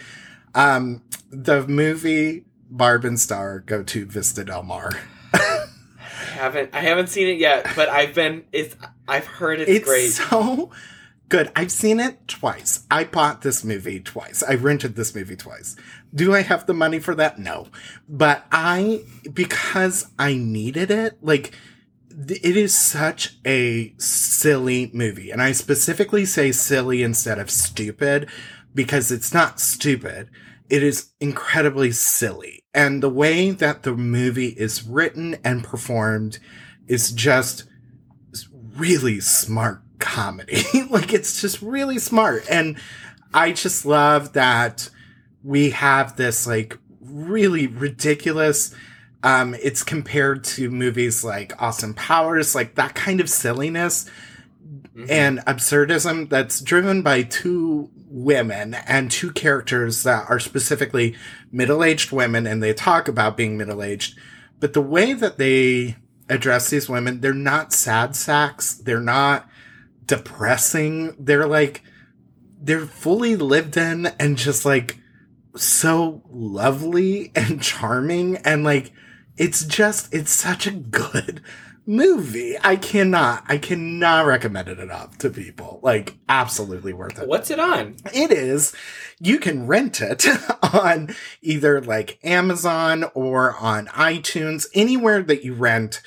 um, 0.54 1.02
the 1.30 1.66
movie 1.66 2.44
Barb 2.70 3.04
and 3.04 3.18
Star 3.18 3.60
go 3.60 3.82
to 3.84 4.06
Vista 4.06 4.44
Del 4.44 4.62
Mar. 4.62 4.92
I 5.32 5.66
haven't 6.34 6.70
I 6.74 6.80
haven't 6.80 7.08
seen 7.08 7.28
it 7.28 7.38
yet, 7.38 7.66
but 7.76 7.88
I've 7.88 8.14
been 8.14 8.44
it's 8.52 8.74
I've 9.06 9.26
heard 9.26 9.60
it's, 9.60 9.70
It's 9.70 9.84
great. 9.84 10.08
so 10.10 10.70
good. 11.30 11.50
I've 11.56 11.72
seen 11.72 11.98
it 11.98 12.28
twice. 12.28 12.84
I 12.90 13.04
bought 13.04 13.40
this 13.40 13.64
movie 13.64 14.00
twice. 14.00 14.42
I 14.42 14.54
rented 14.54 14.96
this 14.96 15.14
movie 15.14 15.36
twice. 15.36 15.76
Do 16.14 16.34
I 16.34 16.42
have 16.42 16.66
the 16.66 16.74
money 16.74 16.98
for 16.98 17.14
that? 17.14 17.38
No. 17.38 17.68
But 18.08 18.44
I, 18.52 19.04
because 19.32 20.08
I 20.18 20.34
needed 20.34 20.90
it, 20.90 21.16
like, 21.22 21.54
it 22.10 22.56
is 22.56 22.74
such 22.74 23.38
a 23.46 23.94
silly 23.96 24.90
movie. 24.92 25.30
And 25.30 25.40
I 25.40 25.52
specifically 25.52 26.26
say 26.26 26.52
silly 26.52 27.02
instead 27.02 27.38
of 27.38 27.50
stupid 27.50 28.28
because 28.74 29.10
it's 29.10 29.32
not 29.32 29.60
stupid. 29.60 30.28
It 30.68 30.82
is 30.82 31.12
incredibly 31.20 31.92
silly. 31.92 32.64
And 32.74 33.02
the 33.02 33.08
way 33.08 33.50
that 33.52 33.84
the 33.84 33.94
movie 33.94 34.48
is 34.50 34.86
written 34.86 35.36
and 35.42 35.64
performed 35.64 36.38
is 36.86 37.10
just 37.12 37.64
really 38.76 39.20
smart 39.20 39.82
comedy. 40.00 40.62
like 40.90 41.12
it's 41.12 41.40
just 41.40 41.62
really 41.62 41.98
smart. 41.98 42.44
And 42.50 42.76
I 43.32 43.52
just 43.52 43.84
love 43.86 44.32
that 44.32 44.88
we 45.44 45.70
have 45.70 46.16
this 46.16 46.46
like 46.46 46.76
really 47.00 47.66
ridiculous 47.66 48.74
um 49.22 49.54
it's 49.62 49.82
compared 49.82 50.42
to 50.44 50.70
movies 50.70 51.22
like 51.24 51.60
Austin 51.62 51.94
Powers, 51.94 52.54
like 52.54 52.74
that 52.74 52.94
kind 52.94 53.20
of 53.20 53.28
silliness 53.30 54.08
Mhm. 54.96 55.06
and 55.08 55.38
absurdism 55.46 56.28
that's 56.28 56.60
driven 56.60 57.02
by 57.02 57.22
two 57.22 57.90
women 58.08 58.74
and 58.74 59.08
two 59.10 59.30
characters 59.30 60.02
that 60.02 60.28
are 60.28 60.40
specifically 60.40 61.14
middle-aged 61.52 62.10
women 62.10 62.44
and 62.46 62.60
they 62.62 62.72
talk 62.74 63.06
about 63.06 63.36
being 63.36 63.56
middle-aged 63.56 64.18
but 64.58 64.72
the 64.72 64.80
way 64.80 65.12
that 65.12 65.38
they 65.38 65.96
address 66.28 66.70
these 66.70 66.88
women 66.88 67.20
they're 67.20 67.32
not 67.32 67.72
sad 67.72 68.16
sacks 68.16 68.74
they're 68.74 69.00
not 69.00 69.48
depressing. 70.10 71.14
They're 71.20 71.46
like 71.46 71.84
they're 72.60 72.84
fully 72.84 73.36
lived 73.36 73.76
in 73.76 74.06
and 74.18 74.36
just 74.36 74.64
like 74.64 74.98
so 75.54 76.22
lovely 76.28 77.30
and 77.36 77.62
charming 77.62 78.36
and 78.38 78.64
like 78.64 78.92
it's 79.36 79.64
just 79.64 80.12
it's 80.12 80.32
such 80.32 80.66
a 80.66 80.72
good 80.72 81.42
movie. 81.86 82.56
I 82.62 82.74
cannot 82.74 83.44
i 83.46 83.56
cannot 83.56 84.26
recommend 84.26 84.68
it 84.68 84.80
enough 84.80 85.16
to 85.18 85.30
people. 85.30 85.78
Like 85.80 86.18
absolutely 86.28 86.92
worth 86.92 87.20
it. 87.22 87.28
What's 87.28 87.52
it 87.52 87.60
on? 87.60 87.94
it 88.12 88.32
is 88.32 88.74
you 89.20 89.38
can 89.38 89.68
rent 89.68 90.00
it 90.00 90.26
on 90.74 91.14
either 91.40 91.80
like 91.80 92.18
amazon 92.24 93.04
or 93.14 93.54
on 93.60 93.86
itunes 93.86 94.66
anywhere 94.74 95.22
that 95.22 95.44
you 95.44 95.54
rent 95.54 96.02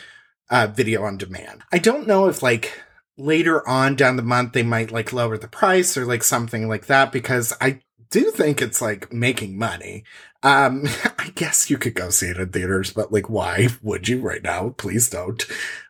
uh, 0.50 0.68
video 0.68 1.04
on 1.04 1.18
demand. 1.18 1.64
I 1.72 1.78
don't 1.78 2.06
know 2.06 2.28
if 2.28 2.44
like 2.44 2.84
later 3.18 3.68
on 3.68 3.96
down 3.96 4.16
the 4.16 4.24
month 4.24 4.54
they 4.54 4.64
might 4.64 4.92
like 4.92 5.14
lower 5.14 5.38
the 5.38 5.48
price 5.48 5.96
or 5.98 6.06
like 6.06 6.24
something 6.24 6.68
like 6.68 6.88
that 6.88 7.12
because 7.12 7.54
i 7.62 7.80
do 8.14 8.30
think 8.30 8.62
it's 8.62 8.80
like 8.80 9.12
making 9.12 9.58
money. 9.58 10.04
Um 10.44 10.86
i 11.20 11.32
guess 11.36 11.70
you 11.70 11.78
could 11.78 11.96
go 11.96 12.10
see 12.12 12.28
it 12.28 12.38
in 12.38 12.50
theaters 12.50 12.94
but 12.94 13.12
like 13.12 13.30
why 13.30 13.70
would 13.82 14.08
you 14.08 14.22
right 14.22 14.44
now? 14.44 14.70
Please 14.78 15.10
don't. 15.10 15.44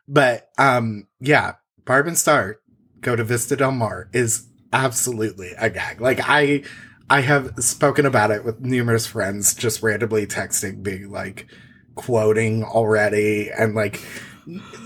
But 0.08 0.48
um 0.58 1.06
yeah 1.20 1.54
barb 1.84 2.06
and 2.06 2.18
star 2.18 2.60
go 3.00 3.14
to 3.14 3.22
vista 3.22 3.56
del 3.56 3.72
mar 3.72 4.08
is 4.12 4.48
absolutely 4.72 5.52
a 5.58 5.68
gag. 5.68 6.00
Like 6.00 6.20
i 6.22 6.64
i 7.10 7.20
have 7.20 7.52
spoken 7.58 8.06
about 8.06 8.30
it 8.30 8.44
with 8.44 8.60
numerous 8.60 9.06
friends 9.06 9.54
just 9.54 9.82
randomly 9.82 10.26
texting 10.26 10.82
being 10.82 11.10
like 11.10 11.46
quoting 11.94 12.64
already 12.64 13.50
and 13.50 13.74
like 13.74 14.00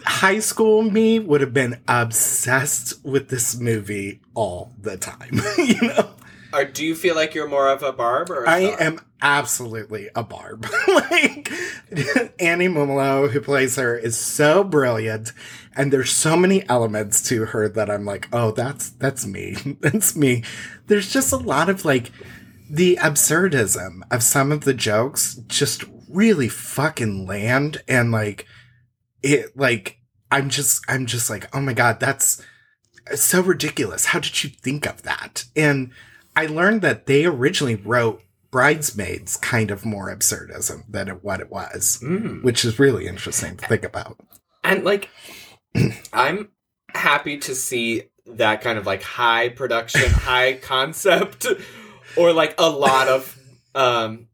high 0.07 0.39
school 0.39 0.83
me 0.83 1.19
would 1.19 1.41
have 1.41 1.53
been 1.55 1.81
obsessed 1.89 3.05
with 3.05 3.29
this 3.29 3.59
movie 3.59 4.21
all 4.35 4.73
the 4.81 4.97
time 4.97 5.41
you 5.59 5.81
know 5.89 6.11
Or 6.53 6.65
do 6.65 6.85
you 6.85 6.95
feel 6.95 7.15
like 7.15 7.35
you're 7.35 7.49
more 7.49 7.69
of 7.69 7.83
a 7.83 7.93
barb 7.93 8.31
or 8.31 8.45
a 8.45 8.49
I 8.49 8.65
star? 8.73 8.83
am 8.83 9.01
absolutely 9.21 10.09
a 10.15 10.23
barb. 10.25 10.65
like 10.89 11.51
Annie 12.41 12.69
Mumolo, 12.69 13.31
who 13.31 13.41
plays 13.43 13.77
her, 13.77 13.95
is 13.99 14.17
so 14.17 14.65
brilliant, 14.65 15.33
and 15.77 15.93
there's 15.93 16.11
so 16.11 16.37
many 16.39 16.67
elements 16.71 17.21
to 17.29 17.45
her 17.47 17.69
that 17.69 17.91
I'm 17.91 18.07
like, 18.07 18.29
oh, 18.33 18.53
that's 18.53 18.89
that's 18.89 19.27
me. 19.27 19.57
that's 19.81 20.17
me. 20.17 20.43
There's 20.87 21.13
just 21.13 21.33
a 21.35 21.37
lot 21.37 21.69
of 21.69 21.85
like 21.85 22.11
the 22.71 22.97
absurdism 23.03 24.01
of 24.11 24.23
some 24.23 24.51
of 24.51 24.63
the 24.63 24.75
jokes 24.75 25.35
just 25.49 25.85
really 26.09 26.49
fucking 26.49 27.27
land 27.27 27.83
and 27.87 28.11
like 28.11 28.47
it 29.23 29.57
like 29.57 29.99
I'm 30.31 30.49
just 30.49 30.83
I'm 30.89 31.07
just 31.07 31.31
like, 31.31 31.55
oh 31.55 31.61
my 31.61 31.73
god, 31.73 32.01
that's 32.01 32.43
so 33.15 33.41
ridiculous. 33.41 34.07
How 34.07 34.21
did 34.21 34.43
you 34.45 34.51
think 34.51 34.87
of 34.87 35.03
that? 35.03 35.45
And 35.57 35.91
I 36.37 36.47
learned 36.47 36.83
that 36.83 37.07
they 37.07 37.25
originally 37.25 37.75
wrote 37.75 38.23
Bridesmaids 38.51 39.37
kind 39.37 39.71
of 39.71 39.85
more 39.85 40.15
absurdism 40.15 40.85
than 40.89 41.09
it, 41.09 41.23
what 41.25 41.41
it 41.41 41.51
was, 41.51 41.99
Mm. 42.03 42.43
which 42.43 42.65
is 42.65 42.79
really 42.79 43.07
interesting 43.07 43.57
to 43.57 43.67
think 43.67 43.85
about. 43.85 44.19
And 44.65 44.85
like, 44.85 45.09
I'm 46.13 46.49
happy 46.95 47.39
to 47.39 47.55
see 47.55 48.05
that 48.27 48.61
kind 48.61 48.79
of 48.79 48.87
like 48.87 49.03
high 49.03 49.49
production, 49.49 50.11
high 50.11 50.55
concept, 50.55 51.47
or 52.17 52.33
like 52.33 52.55
a 52.59 52.69
lot 52.69 53.09
of 53.09 53.39
um 53.75 54.28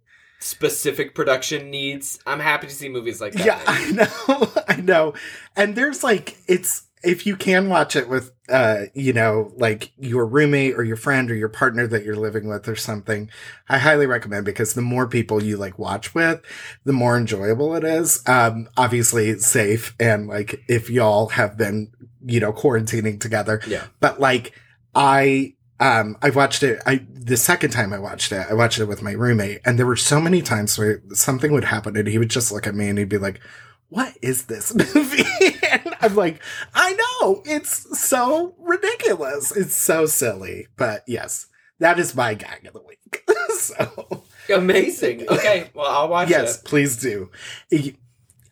specific 0.44 1.14
production 1.14 1.70
needs. 1.70 2.18
I'm 2.26 2.40
happy 2.40 2.66
to 2.66 2.72
see 2.74 2.88
movies 2.88 3.20
like 3.20 3.32
that. 3.32 3.46
Yeah, 3.46 3.60
I 3.66 3.90
know, 3.92 4.52
I 4.68 4.76
know. 4.80 5.14
And 5.56 5.74
there's 5.74 6.04
like, 6.04 6.36
it's, 6.46 6.82
if 7.02 7.26
you 7.26 7.36
can 7.36 7.68
watch 7.68 7.96
it 7.96 8.08
with, 8.08 8.32
uh, 8.48 8.84
you 8.94 9.12
know, 9.12 9.52
like 9.56 9.92
your 9.98 10.24
roommate 10.26 10.74
or 10.74 10.84
your 10.84 10.96
friend 10.96 11.30
or 11.30 11.34
your 11.34 11.48
partner 11.50 11.86
that 11.86 12.02
you're 12.04 12.16
living 12.16 12.48
with 12.48 12.66
or 12.68 12.76
something, 12.76 13.30
I 13.68 13.78
highly 13.78 14.06
recommend 14.06 14.44
because 14.46 14.74
the 14.74 14.80
more 14.82 15.06
people 15.06 15.42
you 15.42 15.56
like 15.58 15.78
watch 15.78 16.14
with, 16.14 16.40
the 16.84 16.92
more 16.94 17.16
enjoyable 17.18 17.74
it 17.74 17.84
is. 17.84 18.22
Um, 18.26 18.68
obviously 18.76 19.28
it's 19.28 19.46
safe 19.46 19.94
and 20.00 20.28
like 20.28 20.62
if 20.68 20.88
y'all 20.88 21.28
have 21.28 21.56
been, 21.58 21.90
you 22.24 22.40
know, 22.40 22.52
quarantining 22.52 23.20
together, 23.20 23.60
Yeah. 23.66 23.84
but 24.00 24.18
like 24.20 24.52
I, 24.94 25.54
um, 25.84 26.16
I 26.22 26.30
watched 26.30 26.62
it. 26.62 26.80
I 26.86 27.04
the 27.12 27.36
second 27.36 27.70
time 27.70 27.92
I 27.92 27.98
watched 27.98 28.32
it, 28.32 28.46
I 28.48 28.54
watched 28.54 28.78
it 28.78 28.86
with 28.86 29.02
my 29.02 29.12
roommate, 29.12 29.60
and 29.66 29.78
there 29.78 29.86
were 29.86 29.96
so 29.96 30.18
many 30.18 30.40
times 30.40 30.78
where 30.78 31.02
something 31.12 31.52
would 31.52 31.64
happen, 31.64 31.94
and 31.94 32.08
he 32.08 32.16
would 32.16 32.30
just 32.30 32.50
look 32.50 32.66
at 32.66 32.74
me 32.74 32.88
and 32.88 32.98
he'd 32.98 33.10
be 33.10 33.18
like, 33.18 33.38
"What 33.90 34.16
is 34.22 34.46
this 34.46 34.74
movie?" 34.94 35.24
and 35.70 35.94
I'm 36.00 36.16
like, 36.16 36.40
"I 36.74 36.92
know, 36.94 37.42
it's 37.44 38.00
so 38.00 38.54
ridiculous, 38.58 39.54
it's 39.54 39.76
so 39.76 40.06
silly." 40.06 40.68
But 40.78 41.04
yes, 41.06 41.48
that 41.80 41.98
is 41.98 42.14
my 42.14 42.32
gag 42.32 42.66
of 42.66 42.72
the 42.72 42.82
week. 42.82 43.22
so 43.58 44.24
Amazing. 44.52 45.28
Okay, 45.28 45.70
well 45.74 45.86
I'll 45.86 46.08
watch 46.08 46.30
yes, 46.30 46.58
it. 46.58 46.64
please 46.64 46.96
do. 46.96 47.30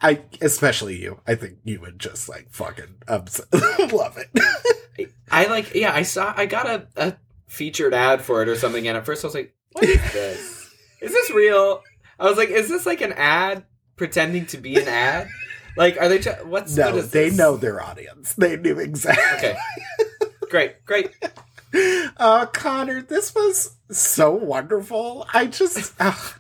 I 0.03 0.21
especially 0.43 1.01
you. 1.01 1.21
I 1.27 1.35
think 1.37 1.59
you 1.65 1.81
would 1.81 1.99
just 1.99 2.29
like 2.29 2.49
fucking 2.51 2.97
love 3.09 4.19
it. 4.19 5.13
I 5.33 5.47
like 5.47 5.75
yeah, 5.75 5.93
I 5.93 6.03
saw 6.03 6.33
I 6.37 6.47
got 6.47 6.67
a, 6.67 6.87
a 6.97 7.15
featured 7.47 7.95
ad 7.95 8.23
for 8.23 8.43
it 8.43 8.49
or 8.49 8.57
something 8.57 8.87
and 8.87 8.97
at 8.97 9.07
first 9.07 9.25
I 9.25 9.27
was 9.27 9.35
like, 9.35 9.55
what 9.73 9.85
is 9.85 9.97
this? 10.13 10.71
is 11.01 11.13
this 11.13 11.31
real? 11.33 11.83
I 12.21 12.29
was 12.29 12.37
like, 12.37 12.51
is 12.51 12.69
this 12.69 12.87
like 12.87 13.01
an 13.01 13.13
ad 13.13 13.65
pretending 13.97 14.47
to 14.47 14.59
be 14.59 14.77
an 14.77 14.89
ad? 14.89 15.29
Like 15.77 15.97
are 15.99 16.09
they 16.09 16.19
tr- 16.19 16.45
what's 16.45 16.77
what 16.77 16.93
no, 16.93 16.99
is 16.99 17.11
they 17.11 17.31
know 17.31 17.57
their 17.57 17.83
audience. 17.83 18.35
They 18.35 18.57
knew 18.57 18.79
exactly. 18.79 19.51
Okay. 19.51 19.59
great, 20.51 20.85
great. 20.85 21.11
Uh, 22.19 22.47
Connor, 22.47 23.01
this 23.01 23.35
was 23.35 23.77
so 23.91 24.31
wonderful. 24.31 25.27
I 25.33 25.47
just, 25.47 25.95
ugh, 26.01 26.35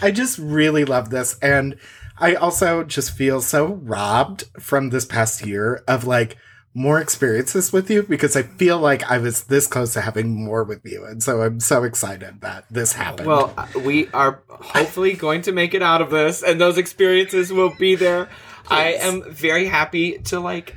I 0.00 0.10
just 0.10 0.38
really 0.38 0.84
love 0.84 1.10
this. 1.10 1.38
And 1.40 1.78
I 2.18 2.34
also 2.34 2.84
just 2.84 3.12
feel 3.12 3.40
so 3.40 3.74
robbed 3.74 4.44
from 4.60 4.90
this 4.90 5.04
past 5.04 5.46
year 5.46 5.82
of 5.86 6.04
like 6.04 6.36
more 6.74 7.00
experiences 7.00 7.72
with 7.72 7.90
you 7.90 8.02
because 8.02 8.34
I 8.34 8.42
feel 8.42 8.78
like 8.78 9.10
I 9.10 9.18
was 9.18 9.44
this 9.44 9.66
close 9.66 9.92
to 9.92 10.00
having 10.00 10.30
more 10.44 10.64
with 10.64 10.80
you. 10.84 11.04
And 11.04 11.22
so 11.22 11.42
I'm 11.42 11.60
so 11.60 11.84
excited 11.84 12.40
that 12.40 12.64
this 12.70 12.92
happened. 12.94 13.28
Well, 13.28 13.52
uh, 13.56 13.66
we 13.80 14.08
are 14.08 14.42
hopefully 14.48 15.12
going 15.26 15.42
to 15.42 15.52
make 15.52 15.74
it 15.74 15.82
out 15.82 16.00
of 16.00 16.10
this, 16.10 16.42
and 16.42 16.60
those 16.60 16.78
experiences 16.78 17.52
will 17.52 17.74
be 17.78 17.94
there. 17.94 18.28
I 18.68 18.94
am 18.94 19.22
very 19.30 19.66
happy 19.66 20.18
to 20.18 20.40
like, 20.40 20.74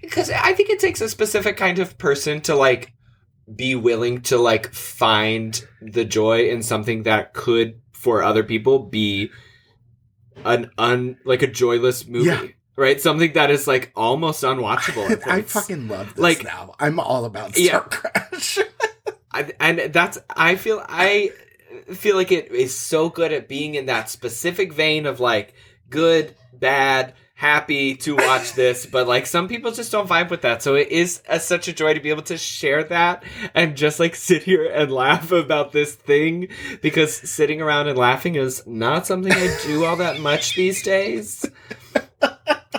because 0.00 0.30
I 0.30 0.52
think 0.52 0.70
it 0.70 0.78
takes 0.78 1.00
a 1.00 1.08
specific 1.08 1.56
kind 1.56 1.80
of 1.80 1.98
person 1.98 2.40
to 2.42 2.54
like 2.54 2.92
be 3.52 3.74
willing 3.74 4.22
to 4.22 4.38
like 4.38 4.72
find 4.72 5.60
the 5.80 6.04
joy 6.04 6.50
in 6.50 6.62
something 6.62 7.04
that 7.04 7.32
could, 7.32 7.80
for 7.92 8.22
other 8.22 8.44
people, 8.44 8.78
be 8.80 9.30
an 10.44 10.70
un 10.78 11.16
like 11.24 11.42
a 11.42 11.46
joyless 11.46 12.06
movie, 12.06 12.26
Yeah. 12.26 12.46
Right? 12.76 13.00
Something 13.00 13.32
that 13.32 13.50
is 13.50 13.66
like 13.66 13.90
almost 13.96 14.42
unwatchable. 14.44 15.10
At 15.10 15.26
I 15.26 15.42
fucking 15.42 15.88
love 15.88 16.14
this 16.14 16.22
Like- 16.22 16.44
now. 16.44 16.74
I'm 16.78 17.00
all 17.00 17.24
about 17.24 17.54
Star 17.56 17.64
Yeah. 17.64 17.78
Crash. 17.80 18.58
I, 19.32 19.52
and 19.60 19.92
that's 19.92 20.18
I 20.30 20.56
feel 20.56 20.82
I 20.88 21.30
feel 21.92 22.16
like 22.16 22.32
it 22.32 22.50
is 22.52 22.74
so 22.74 23.10
good 23.10 23.32
at 23.32 23.48
being 23.48 23.74
in 23.74 23.86
that 23.86 24.08
specific 24.08 24.72
vein 24.72 25.04
of 25.04 25.20
like 25.20 25.52
good, 25.90 26.34
bad, 26.54 27.12
happy 27.34 27.94
to 27.96 28.16
watch 28.16 28.52
this, 28.54 28.86
but 28.86 29.06
like 29.06 29.26
some 29.26 29.46
people 29.46 29.70
just 29.72 29.92
don't 29.92 30.08
vibe 30.08 30.30
with 30.30 30.40
that. 30.40 30.62
So 30.62 30.74
it 30.74 30.88
is 30.88 31.22
a, 31.28 31.38
such 31.38 31.68
a 31.68 31.72
joy 31.74 31.92
to 31.92 32.00
be 32.00 32.08
able 32.08 32.22
to 32.22 32.38
share 32.38 32.82
that 32.84 33.24
and 33.54 33.76
just 33.76 34.00
like 34.00 34.14
sit 34.14 34.42
here 34.44 34.64
and 34.72 34.90
laugh 34.90 35.30
about 35.32 35.72
this 35.72 35.94
thing 35.94 36.48
because 36.80 37.14
sitting 37.14 37.60
around 37.60 37.88
and 37.88 37.98
laughing 37.98 38.36
is 38.36 38.66
not 38.66 39.06
something 39.06 39.32
I 39.32 39.54
do 39.66 39.84
all 39.84 39.96
that 39.96 40.18
much 40.20 40.54
these 40.54 40.82
days. 40.82 41.44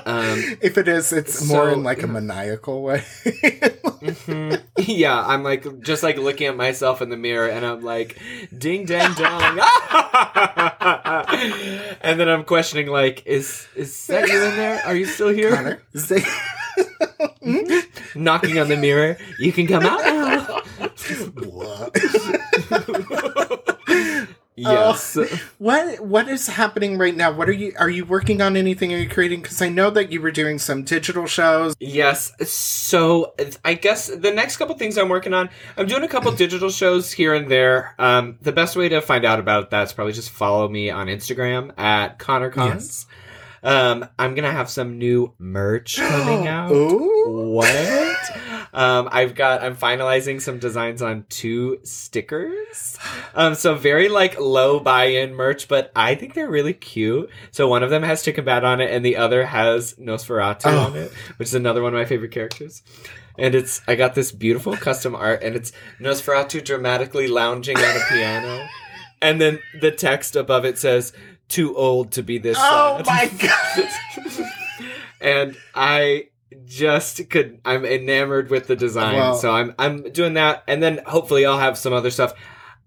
Um, 0.07 0.57
if 0.61 0.77
it 0.77 0.87
is, 0.87 1.11
it's 1.11 1.45
more 1.49 1.69
in 1.69 1.83
like 1.83 2.01
a 2.01 2.07
maniacal 2.07 2.81
way. 2.81 2.99
mhm. 3.25 4.61
Yeah, 4.87 5.19
I'm 5.19 5.43
like 5.43 5.81
just 5.81 6.01
like 6.01 6.17
looking 6.17 6.47
at 6.47 6.55
myself 6.55 7.01
in 7.01 7.09
the 7.09 7.17
mirror 7.17 7.49
and 7.49 7.65
I'm 7.65 7.81
like, 7.81 8.17
ding 8.57 8.85
dang 8.85 9.13
dong. 9.15 9.59
and 12.01 12.17
then 12.19 12.29
I'm 12.29 12.45
questioning 12.45 12.87
like, 12.87 13.21
is 13.25 13.67
is 13.75 14.07
that 14.07 14.29
you 14.29 14.41
in 14.43 14.55
there? 14.55 14.81
Are 14.85 14.95
you 14.95 15.03
still 15.05 15.27
here? 15.29 15.53
Connor, 15.53 15.81
is 15.93 16.07
they- 16.07 16.23
Knocking 18.15 18.59
on 18.59 18.69
the 18.69 18.77
mirror. 18.77 19.17
You 19.39 19.51
can 19.51 19.67
come 19.67 19.83
out 19.85 19.99
now. 20.05 20.61
What? 21.43 21.91
Yes. 24.57 25.17
what 25.59 25.99
what 25.99 26.27
is 26.27 26.47
happening 26.47 26.97
right 26.97 27.15
now? 27.15 27.31
What 27.31 27.47
are 27.47 27.53
you 27.53 27.73
are 27.77 27.89
you 27.89 28.05
working 28.05 28.41
on 28.41 28.57
anything? 28.57 28.91
Are 28.93 28.97
you 28.97 29.07
creating? 29.07 29.41
Because 29.41 29.61
I 29.61 29.69
know 29.69 29.91
that 29.91 30.11
you 30.11 30.19
were 30.19 30.31
doing 30.31 30.57
some 30.57 30.83
digital 30.83 31.27
shows. 31.27 31.75
Yes. 31.79 32.33
So 32.49 33.35
I 33.63 33.75
guess 33.75 34.07
the 34.07 34.31
next 34.31 34.57
couple 34.57 34.75
things 34.75 34.97
I'm 34.97 35.09
working 35.09 35.33
on, 35.33 35.49
I'm 35.77 35.85
doing 35.85 36.03
a 36.03 36.07
couple 36.07 36.31
digital 36.31 36.69
shows 36.69 37.11
here 37.11 37.35
and 37.35 37.49
there. 37.51 37.93
Um, 37.99 38.39
the 38.41 38.51
best 38.51 38.75
way 38.75 38.89
to 38.89 38.99
find 38.99 39.25
out 39.25 39.39
about 39.39 39.69
that 39.69 39.83
is 39.83 39.93
probably 39.93 40.13
just 40.13 40.31
follow 40.31 40.67
me 40.67 40.89
on 40.89 41.07
Instagram 41.07 41.77
at 41.77 42.17
Connor 42.17 42.51
Konz. 42.51 43.05
Um, 43.63 44.07
I'm 44.17 44.33
gonna 44.33 44.51
have 44.51 44.69
some 44.69 44.97
new 44.97 45.33
merch 45.37 45.97
coming 45.97 46.47
out. 46.47 46.71
Ooh. 46.71 47.51
What? 47.51 48.17
Um, 48.73 49.09
I've 49.11 49.33
got. 49.35 49.63
I'm 49.63 49.75
finalizing 49.75 50.41
some 50.41 50.59
designs 50.59 51.01
on 51.01 51.25
two 51.29 51.79
stickers. 51.83 52.97
Um, 53.33 53.55
so 53.55 53.75
very 53.75 54.09
like 54.09 54.39
low 54.39 54.79
buy-in 54.79 55.33
merch, 55.33 55.67
but 55.67 55.91
I 55.95 56.15
think 56.15 56.33
they're 56.33 56.49
really 56.49 56.73
cute. 56.73 57.29
So 57.51 57.67
one 57.67 57.83
of 57.83 57.89
them 57.89 58.03
has 58.03 58.23
Chicken 58.23 58.45
Bat 58.45 58.63
on 58.63 58.81
it, 58.81 58.91
and 58.91 59.05
the 59.05 59.17
other 59.17 59.45
has 59.45 59.93
Nosferatu 59.95 60.65
Oh. 60.65 60.77
on 60.79 60.95
it, 60.95 61.11
which 61.37 61.47
is 61.49 61.53
another 61.55 61.81
one 61.81 61.93
of 61.93 61.97
my 61.99 62.05
favorite 62.05 62.31
characters. 62.31 62.83
And 63.39 63.53
it's 63.55 63.81
I 63.87 63.95
got 63.95 64.15
this 64.15 64.31
beautiful 64.31 64.75
custom 64.75 65.15
art, 65.15 65.43
and 65.43 65.55
it's 65.55 65.71
Nosferatu 65.99 66.63
dramatically 66.63 67.27
lounging 67.27 67.77
on 67.77 67.95
a 67.97 68.01
piano, 68.09 68.67
and 69.21 69.39
then 69.39 69.59
the 69.79 69.91
text 69.91 70.35
above 70.35 70.65
it 70.65 70.77
says, 70.77 71.13
"Too 71.47 71.75
old 71.77 72.11
to 72.13 72.23
be 72.23 72.37
this 72.39 72.57
Oh 72.59 73.01
sad." 73.03 73.05
my 73.05 73.31
god! 74.37 74.47
and 75.21 75.55
I 75.75 76.29
just 76.67 77.29
could 77.29 77.59
I'm 77.65 77.85
enamored 77.85 78.49
with 78.49 78.67
the 78.67 78.75
design. 78.75 79.15
Well- 79.15 79.35
so 79.35 79.51
I'm 79.51 79.73
I'm 79.79 80.11
doing 80.11 80.33
that 80.35 80.63
and 80.67 80.83
then 80.83 80.99
hopefully 81.07 81.45
I'll 81.45 81.59
have 81.59 81.77
some 81.77 81.93
other 81.93 82.11
stuff. 82.11 82.33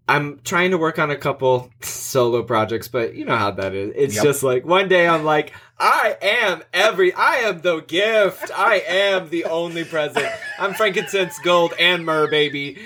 I'm 0.09 0.41
trying 0.45 0.73
to 0.73 0.79
work 0.79 0.99
on 0.99 1.11
a 1.11 1.17
couple 1.17 1.71
solo 1.83 2.43
projects, 2.43 2.89
but 2.89 3.15
you 3.15 3.25
know 3.25 3.37
how 3.37 3.53
that 3.53 3.75
is. 3.75 3.93
It's 3.95 4.15
Yep. 4.17 4.25
just 4.25 4.43
like 4.43 4.65
one 4.65 4.89
day 4.89 5.07
I'm 5.07 5.25
like, 5.25 5.53
I 5.79 6.17
am 6.21 6.63
every 6.75 7.13
I 7.15 7.37
am 7.37 7.61
the 7.61 7.81
gift. 7.81 8.51
I 8.57 8.83
am 8.89 9.31
the 9.31 9.45
only 9.45 9.85
present. 9.85 10.27
I'm 10.59 10.75
frankincense, 10.75 11.39
gold, 11.41 11.75
and 11.79 12.05
myrrh, 12.05 12.29
baby. 12.29 12.77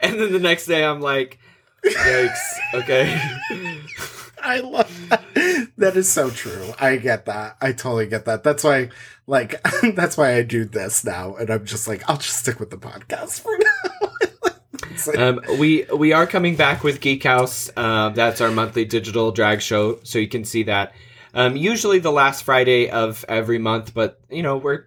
And 0.00 0.18
then 0.20 0.32
the 0.32 0.40
next 0.40 0.66
day 0.66 0.84
I'm 0.84 1.00
like, 1.00 1.38
yikes. 1.84 2.38
Okay. 2.74 3.16
I 4.42 4.60
love 4.60 5.08
that. 5.08 5.68
That 5.78 5.96
is 5.96 6.10
so 6.10 6.30
true. 6.30 6.72
I 6.78 6.96
get 6.96 7.26
that. 7.26 7.56
I 7.60 7.72
totally 7.72 8.06
get 8.06 8.24
that. 8.26 8.42
That's 8.42 8.64
why, 8.64 8.90
like, 9.26 9.60
that's 9.94 10.16
why 10.16 10.34
I 10.34 10.42
do 10.42 10.64
this 10.64 11.04
now, 11.04 11.36
and 11.36 11.50
I'm 11.50 11.64
just 11.64 11.88
like, 11.88 12.08
I'll 12.08 12.16
just 12.18 12.38
stick 12.38 12.60
with 12.60 12.70
the 12.70 12.76
podcast 12.76 13.40
for 13.40 13.56
now. 13.58 15.26
Um, 15.26 15.40
we 15.58 15.84
we 15.96 16.12
are 16.12 16.26
coming 16.26 16.54
back 16.56 16.84
with 16.84 17.00
Geek 17.00 17.24
House. 17.24 17.70
Uh, 17.76 18.10
that's 18.10 18.40
our 18.40 18.50
monthly 18.50 18.84
digital 18.84 19.32
drag 19.32 19.60
show, 19.62 19.98
so 20.02 20.18
you 20.18 20.28
can 20.28 20.44
see 20.44 20.64
that. 20.64 20.92
Um, 21.34 21.56
usually 21.56 21.98
the 21.98 22.12
last 22.12 22.44
Friday 22.44 22.90
of 22.90 23.24
every 23.28 23.58
month, 23.58 23.94
but 23.94 24.20
you 24.30 24.42
know 24.42 24.58
we're 24.58 24.86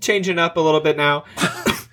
changing 0.00 0.38
up 0.38 0.56
a 0.56 0.60
little 0.60 0.80
bit 0.80 0.96
now. 0.96 1.24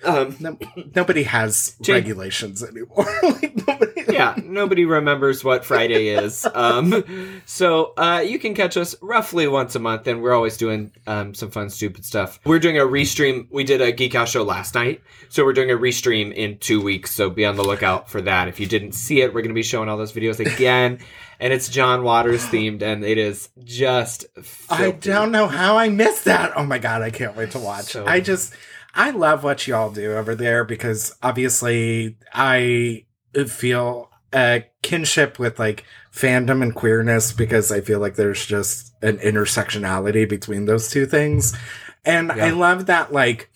Um, 0.04 0.36
no, 0.40 0.58
nobody 0.94 1.24
has 1.24 1.76
Jane- 1.80 1.96
regulations 1.96 2.62
anymore. 2.62 3.06
like 3.22 3.66
nobody. 3.66 4.04
yeah, 4.10 4.34
nobody 4.44 4.84
remembers 4.84 5.42
what 5.44 5.64
Friday 5.64 6.08
is. 6.08 6.46
Um, 6.54 7.40
so 7.46 7.94
uh, 7.96 8.22
you 8.26 8.38
can 8.38 8.54
catch 8.54 8.76
us 8.76 8.94
roughly 9.02 9.48
once 9.48 9.74
a 9.74 9.78
month, 9.78 10.06
and 10.06 10.22
we're 10.22 10.34
always 10.34 10.56
doing 10.56 10.92
um, 11.06 11.34
some 11.34 11.50
fun, 11.50 11.68
stupid 11.70 12.04
stuff. 12.04 12.38
We're 12.44 12.58
doing 12.58 12.78
a 12.78 12.82
restream. 12.84 13.48
We 13.50 13.64
did 13.64 13.80
a 13.80 13.90
Geek 13.92 14.14
Out 14.14 14.28
show 14.28 14.42
last 14.44 14.74
night, 14.74 15.02
so 15.28 15.44
we're 15.44 15.52
doing 15.52 15.70
a 15.70 15.76
restream 15.76 16.32
in 16.32 16.58
two 16.58 16.80
weeks. 16.80 17.10
So 17.10 17.28
be 17.30 17.44
on 17.44 17.56
the 17.56 17.64
lookout 17.64 18.08
for 18.08 18.20
that. 18.22 18.48
If 18.48 18.60
you 18.60 18.66
didn't 18.66 18.92
see 18.92 19.20
it, 19.20 19.34
we're 19.34 19.42
going 19.42 19.48
to 19.50 19.54
be 19.54 19.62
showing 19.62 19.88
all 19.88 19.96
those 19.96 20.12
videos 20.12 20.38
again, 20.40 20.98
and 21.40 21.52
it's 21.52 21.68
John 21.68 22.02
Waters 22.04 22.44
themed, 22.46 22.82
and 22.82 23.04
it 23.04 23.18
is 23.18 23.48
just. 23.64 24.26
I 24.70 24.92
don't 24.92 25.32
know 25.32 25.48
how 25.48 25.76
I 25.76 25.88
missed 25.88 26.24
that. 26.26 26.52
Oh 26.56 26.64
my 26.64 26.78
god, 26.78 27.02
I 27.02 27.10
can't 27.10 27.36
wait 27.36 27.50
to 27.52 27.58
watch. 27.58 27.86
So- 27.86 28.06
I 28.06 28.20
just 28.20 28.54
I 28.98 29.10
love 29.10 29.44
what 29.44 29.68
y'all 29.68 29.92
do 29.92 30.14
over 30.16 30.34
there 30.34 30.64
because 30.64 31.14
obviously 31.22 32.18
I 32.34 33.04
feel 33.46 34.10
a 34.34 34.64
kinship 34.82 35.38
with 35.38 35.58
like 35.60 35.84
fandom 36.12 36.62
and 36.62 36.74
queerness 36.74 37.32
because 37.32 37.70
I 37.70 37.80
feel 37.80 38.00
like 38.00 38.16
there's 38.16 38.44
just 38.44 38.92
an 39.00 39.18
intersectionality 39.18 40.28
between 40.28 40.64
those 40.64 40.90
two 40.90 41.06
things. 41.06 41.56
And 42.04 42.32
I 42.32 42.50
love 42.50 42.86
that 42.86 43.12
like 43.12 43.50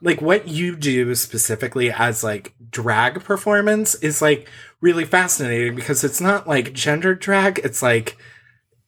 like 0.00 0.22
what 0.22 0.48
you 0.48 0.76
do 0.76 1.14
specifically 1.14 1.92
as 1.92 2.24
like 2.24 2.54
drag 2.70 3.22
performance 3.22 3.94
is 3.96 4.22
like 4.22 4.48
really 4.80 5.04
fascinating 5.04 5.74
because 5.74 6.04
it's 6.04 6.22
not 6.22 6.48
like 6.48 6.72
gendered 6.72 7.20
drag, 7.20 7.58
it's 7.58 7.82
like 7.82 8.16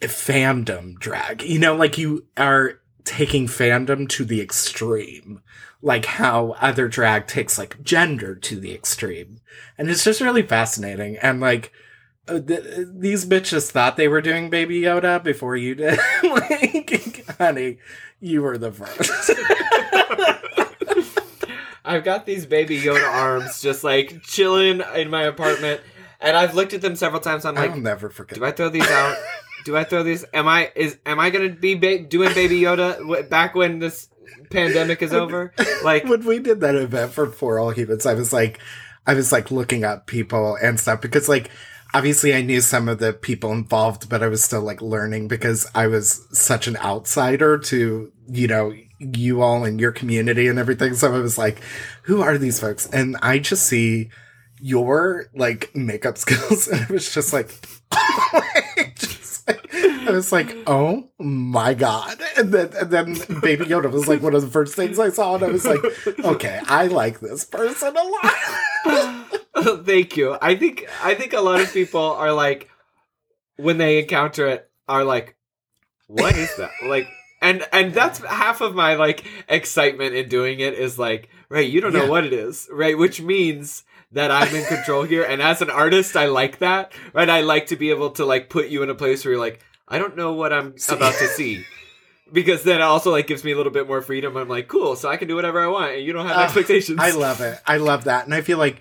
fandom 0.01 0.99
drag. 0.99 1.43
You 1.43 1.59
know, 1.59 1.77
like 1.77 1.99
you 1.99 2.25
are 2.39 2.81
taking 3.05 3.47
fandom 3.47 4.09
to 4.09 4.25
the 4.25 4.41
extreme, 4.41 5.43
like 5.83 6.07
how 6.07 6.53
other 6.61 6.89
drag 6.89 7.27
takes 7.27 7.59
like 7.59 7.83
gender 7.83 8.35
to 8.37 8.59
the 8.59 8.73
extreme. 8.73 9.41
And 9.77 9.91
it's 9.91 10.05
just 10.05 10.21
really 10.21 10.43
fascinating. 10.43 11.17
And 11.19 11.41
like, 11.41 11.73
uh, 12.29 12.39
th- 12.39 12.87
these 12.95 13.27
bitches 13.27 13.71
thought 13.71 13.97
they 13.97 14.07
were 14.09 14.21
doing 14.21 14.49
Baby 14.49 14.81
Yoda 14.83 15.23
before 15.23 15.57
you 15.57 15.75
did. 15.75 15.99
like, 16.23 17.25
honey, 17.39 17.79
you 18.21 18.43
were 18.43 18.57
the 18.59 18.71
first. 18.71 19.31
I've 21.85 22.05
got 22.05 22.27
these 22.27 22.47
baby 22.47 22.81
Yoda 22.81 23.07
arms 23.07 23.61
just 23.61 23.83
like 23.83 24.23
chilling 24.23 24.83
in 24.95 25.11
my 25.11 25.23
apartment, 25.25 25.81
and 26.21 26.37
I've 26.37 26.55
looked 26.55 26.75
at 26.75 26.81
them 26.81 26.95
several 26.95 27.21
times. 27.21 27.45
I'm 27.45 27.57
like, 27.57 27.73
I'll 27.73 27.79
never 27.79 28.09
forget. 28.09 28.39
Do 28.39 28.45
I 28.45 28.53
throw 28.53 28.69
these 28.69 28.89
out? 28.89 29.17
Do 29.65 29.77
I 29.77 29.83
throw 29.85 30.05
these? 30.05 30.25
Am 30.33 30.47
I 30.47 30.71
is 30.77 30.99
am 31.05 31.19
I 31.19 31.31
gonna 31.31 31.49
be 31.51 31.75
ba- 31.75 32.05
doing 32.05 32.33
Baby 32.35 32.61
Yoda 32.61 32.99
w- 32.99 33.25
back 33.25 33.57
when 33.57 33.81
this 33.81 34.09
pandemic 34.53 35.03
is 35.03 35.13
over? 35.13 35.53
Like, 35.85 36.05
when 36.05 36.25
we 36.25 36.39
did 36.39 36.61
that 36.61 36.75
event 36.75 37.13
for 37.13 37.27
For 37.27 37.59
All 37.59 37.71
Humans, 37.71 38.07
I 38.07 38.15
was 38.15 38.33
like, 38.33 38.61
I 39.07 39.15
was 39.15 39.33
like 39.33 39.51
looking 39.51 39.85
up 39.85 40.07
people 40.07 40.57
and 40.63 40.79
stuff 40.79 41.01
because 41.01 41.29
like, 41.29 41.51
obviously 41.95 42.35
I 42.35 42.43
knew 42.43 42.61
some 42.61 42.89
of 42.89 42.99
the 42.99 43.13
people 43.13 43.53
involved, 43.53 44.09
but 44.09 44.23
I 44.23 44.29
was 44.29 44.43
still 44.43 44.63
like 44.63 44.81
learning 44.81 45.29
because 45.29 45.69
I 45.75 45.87
was 45.87 46.27
such 46.33 46.67
an 46.67 46.77
outsider 46.79 47.59
to, 47.59 48.13
you 48.29 48.47
know, 48.47 48.73
you 48.99 49.43
all 49.43 49.65
in 49.65 49.79
your 49.79 49.93
community 49.93 50.47
and 50.47 50.59
everything. 50.59 50.95
So 50.95 51.13
I 51.13 51.19
was 51.19 51.37
like, 51.37 51.61
who 52.03 52.23
are 52.23 52.39
these 52.39 52.61
folks? 52.61 52.87
And 52.87 53.17
I 53.23 53.39
just 53.39 53.67
see 53.67 54.11
your 54.61 55.27
like 55.35 55.75
makeup 55.75 56.19
skills 56.19 56.69
and 56.69 56.83
it 56.83 56.91
was 56.91 57.13
just 57.13 57.33
like, 57.33 57.51
just 59.47 59.49
like- 59.73 59.75
I 60.09 60.11
was 60.11 60.33
like, 60.33 60.57
oh 60.67 61.09
my 61.19 61.75
god! 61.75 62.21
And 62.37 62.53
then, 62.53 62.71
and 62.79 62.91
then 62.91 63.15
Baby 63.41 63.67
Yoda 63.67 63.91
was 63.91 64.09
like 64.09 64.21
one 64.23 64.35
of 64.35 64.43
the 64.43 64.49
first 64.51 64.75
things 64.75 64.99
I 64.99 65.11
saw, 65.11 65.35
and 65.37 65.45
I 65.45 65.49
was 65.49 65.65
like, 65.65 65.81
okay, 66.25 66.61
I 66.67 66.87
like 66.89 67.21
this 67.21 67.45
person 67.45 67.95
a 67.97 68.03
lot. 68.03 69.85
thank 69.87 70.17
you. 70.17 70.37
I 70.43 70.55
think 70.57 70.87
I 71.03 71.15
think 71.15 71.33
a 71.33 71.41
lot 71.41 71.61
of 71.61 71.73
people 71.73 72.01
are 72.01 72.33
like 72.33 72.69
when 73.57 73.79
they 73.79 74.01
encounter 74.01 74.47
it 74.49 74.71
are 74.89 75.05
like, 75.05 75.37
what 76.09 76.37
is 76.37 76.55
that? 76.57 76.71
like, 76.85 77.07
and 77.41 77.65
and 77.73 77.95
that's 77.95 78.19
half 78.25 78.61
of 78.61 78.75
my 78.75 78.95
like 78.95 79.25
excitement 79.49 80.15
in 80.15 80.29
doing 80.29 80.61
it 80.61 80.75
is 80.75 80.99
like, 80.99 81.29
right, 81.49 81.69
you 81.69 81.81
don't 81.81 81.93
know 81.93 82.05
Yeah. 82.05 82.11
what 82.11 82.25
it 82.25 82.33
is, 82.33 82.69
right? 82.73 82.99
Which 82.99 83.21
means 83.21 83.85
that 84.13 84.31
I'm 84.31 84.55
in 84.55 84.65
control 84.67 85.03
here. 85.03 85.25
And 85.25 85.41
as 85.43 85.63
an 85.63 85.71
artist, 85.71 86.17
I 86.17 86.27
like 86.27 86.59
that, 86.59 86.93
right? 87.13 87.29
I 87.29 87.41
like 87.41 87.67
to 87.69 87.77
be 87.77 87.91
able 87.91 88.11
to 88.13 88.25
like 88.25 88.51
put 88.51 88.69
you 88.69 88.83
in 88.83 88.91
a 88.91 88.95
place 88.95 89.25
where 89.25 89.33
you're 89.33 89.41
like, 89.41 89.65
I 89.89 89.99
don't 89.99 90.17
know 90.17 90.33
what 90.33 90.53
I'm 90.53 90.75
about 90.89 91.15
to 91.15 91.29
see. 91.29 91.65
Because 92.33 92.63
then 92.63 92.81
it 92.81 92.83
also 92.83 93.11
like 93.11 93.27
gives 93.27 93.45
me 93.45 93.53
a 93.53 93.57
little 93.57 93.73
bit 93.73 93.87
more 93.87 94.01
freedom. 94.01 94.37
I'm 94.37 94.49
like, 94.49 94.69
cool, 94.69 94.97
so 94.97 95.09
I 95.09 95.19
can 95.19 95.29
do 95.29 95.35
whatever 95.35 95.61
I 95.61 95.67
want, 95.67 95.97
and 95.97 96.05
you 96.05 96.15
don't 96.15 96.27
have 96.27 96.39
Uh, 96.39 96.43
expectations. 96.45 96.99
I 96.99 97.11
love 97.11 97.43
it. 97.43 97.59
I 97.67 97.77
love 97.77 98.05
that, 98.05 98.25
and 98.25 98.35
I 98.35 98.41
feel 98.41 98.57
like 98.57 98.81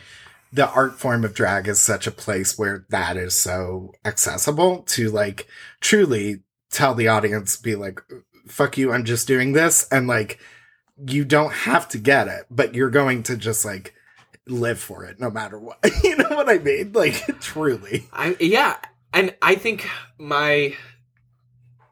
the 0.54 0.70
art 0.70 1.00
form 1.00 1.26
of 1.26 1.34
drag 1.34 1.68
is 1.68 1.80
such 1.80 2.08
a 2.08 2.12
place 2.12 2.58
where 2.58 2.86
that 2.90 3.18
is 3.18 3.34
so 3.34 3.94
accessible 4.06 4.84
to 4.84 5.10
like 5.10 5.48
truly 5.82 6.44
tell 6.70 6.94
the 6.94 7.10
audience, 7.10 7.58
be 7.58 7.76
like, 7.76 8.02
fuck 8.48 8.78
you, 8.78 8.94
I'm 8.94 9.04
just 9.04 9.28
doing 9.28 9.52
this. 9.54 9.88
And 9.92 10.08
like, 10.08 10.40
you 11.06 11.26
don't 11.26 11.54
have 11.54 11.88
to 11.90 11.98
get 11.98 12.28
it, 12.28 12.46
but 12.50 12.76
you're 12.76 12.90
going 12.90 13.24
to 13.24 13.36
just 13.36 13.66
like 13.66 13.94
live 14.48 14.80
for 14.80 15.04
it 15.06 15.20
no 15.20 15.30
matter 15.30 15.60
what. 15.60 15.78
you 16.04 16.16
know 16.18 16.30
what 16.30 16.50
I 16.50 16.58
mean? 16.58 16.92
Like, 16.94 17.16
truly. 17.42 18.08
I 18.14 18.36
yeah, 18.40 18.78
and 19.14 19.36
I 19.42 19.56
think 19.56 19.88
my 20.18 20.76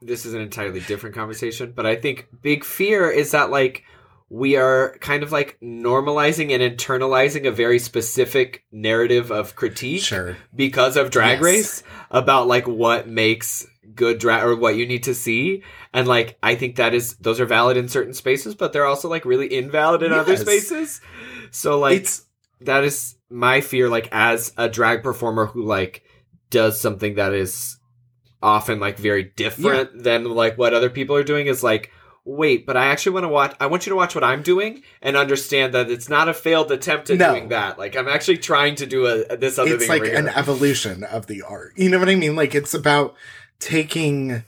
this 0.02 0.26
is 0.26 0.34
an 0.34 0.42
entirely 0.42 0.80
different 0.80 1.16
conversation, 1.16 1.74
but 1.76 1.86
I 1.86 1.96
think 1.96 2.28
big 2.42 2.64
fear 2.64 3.10
is 3.10 3.32
that 3.32 3.50
like 3.52 3.84
we 4.30 4.56
are 4.56 4.96
kind 5.02 5.24
of 5.24 5.32
like 5.32 5.58
normalizing 5.62 6.52
and 6.54 6.78
internalizing 6.78 7.48
a 7.48 7.52
very 7.52 7.80
specific 7.80 8.64
narrative 8.72 9.32
of 9.32 9.56
critique 9.56 10.02
Sure. 10.04 10.38
because 10.56 10.96
of 10.98 11.10
drag 11.10 11.40
Yes. 11.40 11.44
race 11.44 11.84
about 12.12 12.48
like 12.48 12.68
what 12.68 13.08
makes 13.10 13.66
good 13.96 14.20
drag 14.20 14.44
or 14.44 14.56
what 14.56 14.76
you 14.76 14.86
need 14.86 15.02
to 15.04 15.16
see 15.16 15.64
and 15.94 16.08
like 16.08 16.38
i 16.44 16.54
think 16.54 16.76
that 16.76 16.94
is 16.94 17.16
those 17.16 17.40
are 17.40 17.46
valid 17.46 17.76
in 17.76 17.90
certain 17.90 18.14
spaces 18.14 18.54
but 18.54 18.72
they're 18.72 18.86
also 18.86 19.10
like 19.10 19.26
really 19.26 19.48
invalid 19.52 20.04
in 20.04 20.14
other 20.14 20.38
spaces 20.38 21.02
so 21.50 21.80
like 21.80 22.02
it's 22.02 22.24
that 22.62 22.84
is 22.84 23.16
my 23.30 23.62
fear 23.62 23.90
like 23.90 24.10
as 24.12 24.54
a 24.58 24.68
drag 24.70 25.04
performer 25.04 25.46
who 25.46 25.64
like 25.64 26.04
does 26.50 26.80
something 26.80 27.16
that 27.16 27.34
is 27.34 27.78
often 28.42 28.80
like 28.80 28.98
very 28.98 29.24
different 29.24 30.04
than 30.04 30.24
like 30.24 30.58
what 30.58 30.74
other 30.74 30.90
people 30.90 31.16
are 31.16 31.24
doing 31.24 31.48
is 31.48 31.62
like 31.64 31.92
wait 32.26 32.66
but 32.66 32.78
i 32.78 32.86
actually 32.88 33.12
want 33.14 33.24
to 33.24 33.28
watch 33.30 33.56
i 33.60 33.66
want 33.66 33.86
you 33.86 33.90
to 33.90 33.96
watch 33.96 34.14
what 34.16 34.24
i'm 34.24 34.42
doing 34.44 34.82
and 35.02 35.16
understand 35.18 35.74
that 35.74 35.90
it's 35.90 36.10
not 36.10 36.30
a 36.30 36.34
failed 36.34 36.72
attempt 36.72 37.10
at 37.10 37.18
No. 37.18 37.32
doing 37.32 37.50
that 37.50 37.78
like 37.80 37.96
i'm 37.96 38.08
actually 38.08 38.38
trying 38.38 38.76
to 38.76 38.86
do 38.86 39.06
a 39.08 39.36
this 39.38 39.58
other 39.58 39.76
it's 39.76 39.88
thing 39.88 40.04
like 40.04 40.14
an 40.14 40.28
evolution 40.30 41.04
of 41.04 41.28
the 41.28 41.42
art. 41.42 41.74
You 41.76 41.90
know 41.90 42.00
what 42.00 42.10
I 42.10 42.16
mean? 42.16 42.36
Like 42.36 42.56
it's 42.56 42.74
about 42.74 43.16
taking 43.60 44.44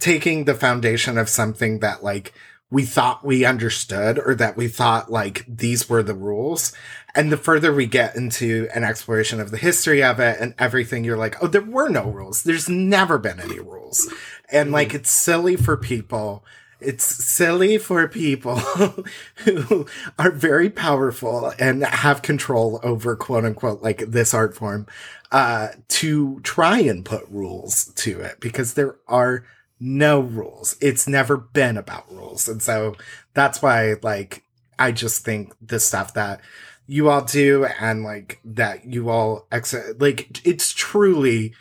taking 0.00 0.44
the 0.44 0.54
foundation 0.54 1.16
of 1.18 1.28
something 1.28 1.78
that 1.80 2.02
like 2.02 2.32
we 2.70 2.84
thought 2.84 3.24
we 3.24 3.44
understood 3.44 4.18
or 4.18 4.34
that 4.34 4.56
we 4.56 4.68
thought 4.68 5.10
like 5.10 5.44
these 5.48 5.88
were 5.88 6.02
the 6.02 6.14
rules. 6.14 6.72
And 7.14 7.30
the 7.30 7.36
further 7.36 7.72
we 7.72 7.86
get 7.86 8.16
into 8.16 8.68
an 8.74 8.82
exploration 8.82 9.40
of 9.40 9.50
the 9.50 9.56
history 9.56 10.02
of 10.02 10.18
it 10.18 10.40
and 10.40 10.54
everything, 10.58 11.04
you're 11.04 11.16
like, 11.16 11.42
oh, 11.42 11.46
there 11.46 11.62
were 11.62 11.88
no 11.88 12.10
rules. 12.10 12.42
There's 12.42 12.68
never 12.68 13.18
been 13.18 13.38
any 13.38 13.60
rules. 13.60 14.12
And 14.50 14.72
like, 14.72 14.94
it's 14.94 15.10
silly 15.10 15.56
for 15.56 15.76
people. 15.76 16.44
It's 16.80 17.04
silly 17.04 17.78
for 17.78 18.08
people 18.08 18.56
who 19.36 19.86
are 20.18 20.30
very 20.32 20.68
powerful 20.68 21.52
and 21.58 21.84
have 21.84 22.22
control 22.22 22.80
over 22.82 23.16
quote 23.16 23.44
unquote 23.44 23.82
like 23.82 23.98
this 23.98 24.34
art 24.34 24.54
form, 24.54 24.86
uh, 25.30 25.68
to 25.88 26.40
try 26.40 26.78
and 26.80 27.04
put 27.04 27.26
rules 27.30 27.86
to 27.94 28.20
it 28.20 28.40
because 28.40 28.74
there 28.74 28.96
are 29.08 29.44
no 29.80 30.20
rules. 30.20 30.76
It's 30.80 31.08
never 31.08 31.36
been 31.36 31.76
about 31.76 32.10
rules. 32.12 32.48
And 32.48 32.62
so 32.62 32.96
that's 33.34 33.62
why, 33.62 33.94
like, 34.02 34.44
I 34.78 34.92
just 34.92 35.24
think 35.24 35.54
the 35.60 35.80
stuff 35.80 36.14
that 36.14 36.40
you 36.86 37.08
all 37.08 37.22
do 37.22 37.64
and 37.80 38.04
like 38.04 38.40
that 38.44 38.84
you 38.84 39.08
all 39.08 39.46
exit 39.50 40.00
like 40.00 40.46
it's 40.46 40.72
truly 40.72 41.54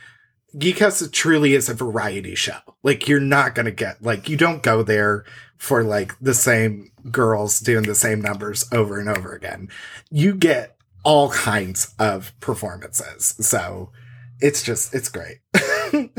Geekhouse 0.56 1.12
truly 1.12 1.56
is 1.56 1.68
a 1.68 1.74
variety 1.74 2.36
show. 2.36 2.60
Like 2.84 3.08
you're 3.08 3.20
not 3.20 3.56
gonna 3.56 3.72
get 3.72 4.04
like 4.04 4.30
you 4.30 4.38
don't 4.38 4.62
go 4.62 4.84
there 4.84 5.26
for 5.58 5.84
like 5.84 6.14
the 6.20 6.36
same 6.36 6.92
girls 7.10 7.60
doing 7.60 7.86
the 7.86 7.96
same 7.96 8.22
numbers 8.22 8.66
over 8.72 9.00
and 9.00 9.10
over 9.10 9.34
again. 9.34 9.70
You 10.12 10.36
get 10.36 10.78
all 11.04 11.32
kinds 11.32 11.96
of 11.98 12.40
performances. 12.40 13.36
So 13.40 13.90
it's 14.40 14.62
just 14.62 14.94
it's 14.94 15.10
great. 15.10 15.40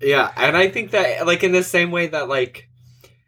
Yeah, 0.00 0.30
and 0.36 0.56
I 0.56 0.68
think 0.68 0.92
that 0.92 1.26
like 1.26 1.42
in 1.42 1.52
the 1.52 1.62
same 1.62 1.90
way 1.90 2.06
that 2.08 2.28
like 2.28 2.68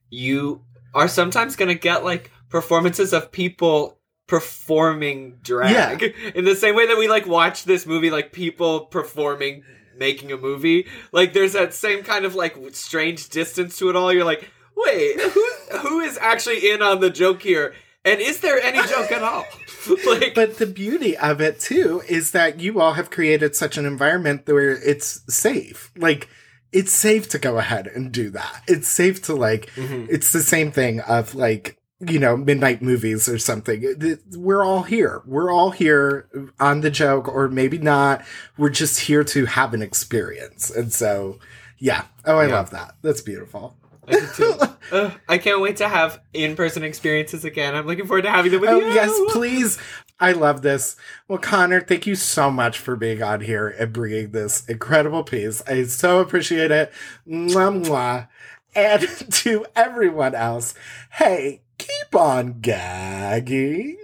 you 0.08 0.62
are 0.94 1.08
sometimes 1.08 1.56
gonna 1.56 1.74
get 1.74 2.04
like 2.04 2.30
performances 2.48 3.12
of 3.12 3.32
people 3.32 3.98
performing 4.30 5.38
drag 5.42 6.02
in 6.34 6.44
the 6.44 6.54
same 6.54 6.74
way 6.74 6.86
that 6.86 6.96
we 6.96 7.08
like 7.08 7.26
watch 7.26 7.64
this 7.64 7.86
movie 7.86 8.10
like 8.10 8.32
people 8.32 8.80
performing 8.86 9.62
making 9.96 10.32
a 10.32 10.36
movie 10.36 10.86
like 11.12 11.32
there's 11.32 11.52
that 11.52 11.74
same 11.74 12.02
kind 12.02 12.24
of 12.24 12.34
like 12.34 12.56
strange 12.72 13.28
distance 13.28 13.76
to 13.78 13.90
it 13.90 13.96
all 13.96 14.12
you're 14.12 14.24
like 14.24 14.48
wait 14.76 15.20
who 15.32 15.46
who 15.78 16.00
is 16.00 16.16
actually 16.18 16.70
in 16.70 16.80
on 16.82 17.00
the 17.00 17.10
joke 17.10 17.42
here 17.42 17.74
and 18.04 18.20
is 18.20 18.40
there 18.40 18.60
any 18.60 18.80
joke 18.88 19.12
at 19.12 19.22
all 19.22 19.44
like 20.06 20.34
but 20.34 20.58
the 20.58 20.66
beauty 20.66 21.16
of 21.16 21.40
it 21.40 21.60
too 21.60 22.02
is 22.08 22.30
that 22.30 22.60
you 22.60 22.80
all 22.80 22.94
have 22.94 23.10
created 23.10 23.54
such 23.54 23.76
an 23.76 23.84
environment 23.86 24.46
where 24.46 24.70
it's 24.72 25.22
safe. 25.34 25.90
Like 25.96 26.28
it's 26.72 26.92
safe 26.92 27.28
to 27.30 27.38
go 27.38 27.58
ahead 27.58 27.86
and 27.88 28.12
do 28.12 28.30
that. 28.30 28.62
It's 28.68 28.88
safe 28.88 29.22
to 29.22 29.34
like 29.34 29.66
Mhm. 29.76 30.06
it's 30.10 30.32
the 30.32 30.42
same 30.42 30.70
thing 30.70 31.00
of 31.00 31.34
like 31.34 31.76
you 32.08 32.18
know 32.18 32.36
midnight 32.36 32.80
movies 32.80 33.28
or 33.28 33.36
something 33.38 34.18
we're 34.36 34.64
all 34.64 34.82
here 34.84 35.20
we're 35.26 35.50
all 35.52 35.70
here 35.70 36.28
on 36.58 36.80
the 36.80 36.90
joke 36.90 37.28
or 37.28 37.48
maybe 37.48 37.76
not 37.78 38.24
we're 38.56 38.70
just 38.70 39.00
here 39.00 39.22
to 39.22 39.44
have 39.44 39.74
an 39.74 39.82
experience 39.82 40.70
and 40.70 40.92
so 40.92 41.38
yeah 41.78 42.04
oh 42.24 42.38
i 42.38 42.46
Yeah. 42.46 42.54
love 42.54 42.70
that 42.70 42.94
that's 43.02 43.20
beautiful 43.20 43.76
I. 44.08 44.68
Ugh, 44.92 45.12
I 45.28 45.38
can't 45.38 45.60
wait 45.60 45.76
to 45.76 45.88
have 45.88 46.20
in-person 46.32 46.82
experiences 46.82 47.44
again. 47.44 47.76
I'm 47.76 47.86
looking 47.86 48.06
forward 48.08 48.22
to 48.22 48.30
having 48.30 48.50
them 48.50 48.60
with 48.62 48.70
Oh, 48.70 48.80
you. 48.80 48.86
yes, 48.92 49.12
please. 49.28 49.78
I 50.18 50.32
love 50.32 50.62
this. 50.62 50.96
Well, 51.28 51.38
Connor, 51.38 51.80
thank 51.80 52.08
you 52.08 52.16
so 52.16 52.50
much 52.50 52.78
for 52.80 52.96
being 52.96 53.22
on 53.22 53.42
here 53.42 53.68
and 53.68 53.92
bringing 53.92 54.32
this 54.32 54.66
incredible 54.66 55.22
piece. 55.22 55.62
I 55.68 55.84
so 55.84 56.18
appreciate 56.18 56.72
it. 56.72 56.92
Mwah, 57.28 57.84
mwah. 57.84 58.28
And 58.74 59.02
to 59.32 59.64
everyone 59.76 60.34
else, 60.34 60.74
hey, 61.12 61.62
keep 61.80 62.14
on 62.14 62.60
gagging. 62.60 63.96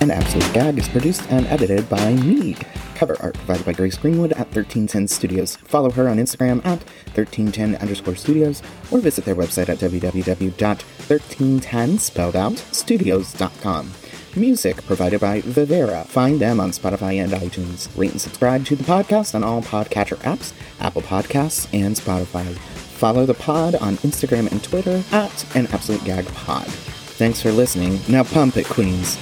An 0.00 0.10
Absolute 0.10 0.52
Gag 0.52 0.76
is 0.78 0.88
produced 0.88 1.22
and 1.30 1.46
edited 1.46 1.88
by 1.88 2.14
me. 2.14 2.56
Cover 2.94 3.16
art 3.20 3.34
provided 3.34 3.64
by 3.64 3.72
Grace 3.72 3.96
Greenwood 3.96 4.32
at 4.32 4.48
1310 4.48 5.06
Studios. 5.08 5.56
Follow 5.56 5.90
her 5.90 6.08
on 6.08 6.18
Instagram 6.18 6.58
at 6.58 6.82
1310 7.14 7.76
underscore 7.76 8.16
studios 8.16 8.60
or 8.90 8.98
visit 9.00 9.24
their 9.24 9.36
website 9.36 9.68
at 9.68 9.78
www.1310 9.78 11.98
spelled 11.98 12.36
out 12.36 12.58
studios.com. 12.58 13.92
Music 14.36 14.84
provided 14.86 15.20
by 15.20 15.40
Vivera. 15.42 16.04
Find 16.06 16.40
them 16.40 16.60
on 16.60 16.70
Spotify 16.70 17.22
and 17.22 17.32
iTunes. 17.32 17.88
Rate 17.96 18.12
and 18.12 18.20
subscribe 18.20 18.64
to 18.66 18.76
the 18.76 18.84
podcast 18.84 19.34
on 19.34 19.44
all 19.44 19.62
podcatcher 19.62 20.16
apps, 20.18 20.52
Apple 20.80 21.02
Podcasts, 21.02 21.68
and 21.72 21.94
Spotify. 21.94 22.54
Follow 22.54 23.26
the 23.26 23.34
pod 23.34 23.74
on 23.76 23.96
Instagram 23.98 24.50
and 24.50 24.62
Twitter 24.62 25.02
at 25.12 25.56
an 25.56 25.66
absolute 25.68 26.04
gag 26.04 26.26
pod. 26.34 26.66
Thanks 26.66 27.40
for 27.40 27.52
listening. 27.52 28.00
Now 28.08 28.24
pump 28.24 28.56
it, 28.56 28.66
Queens. 28.66 29.16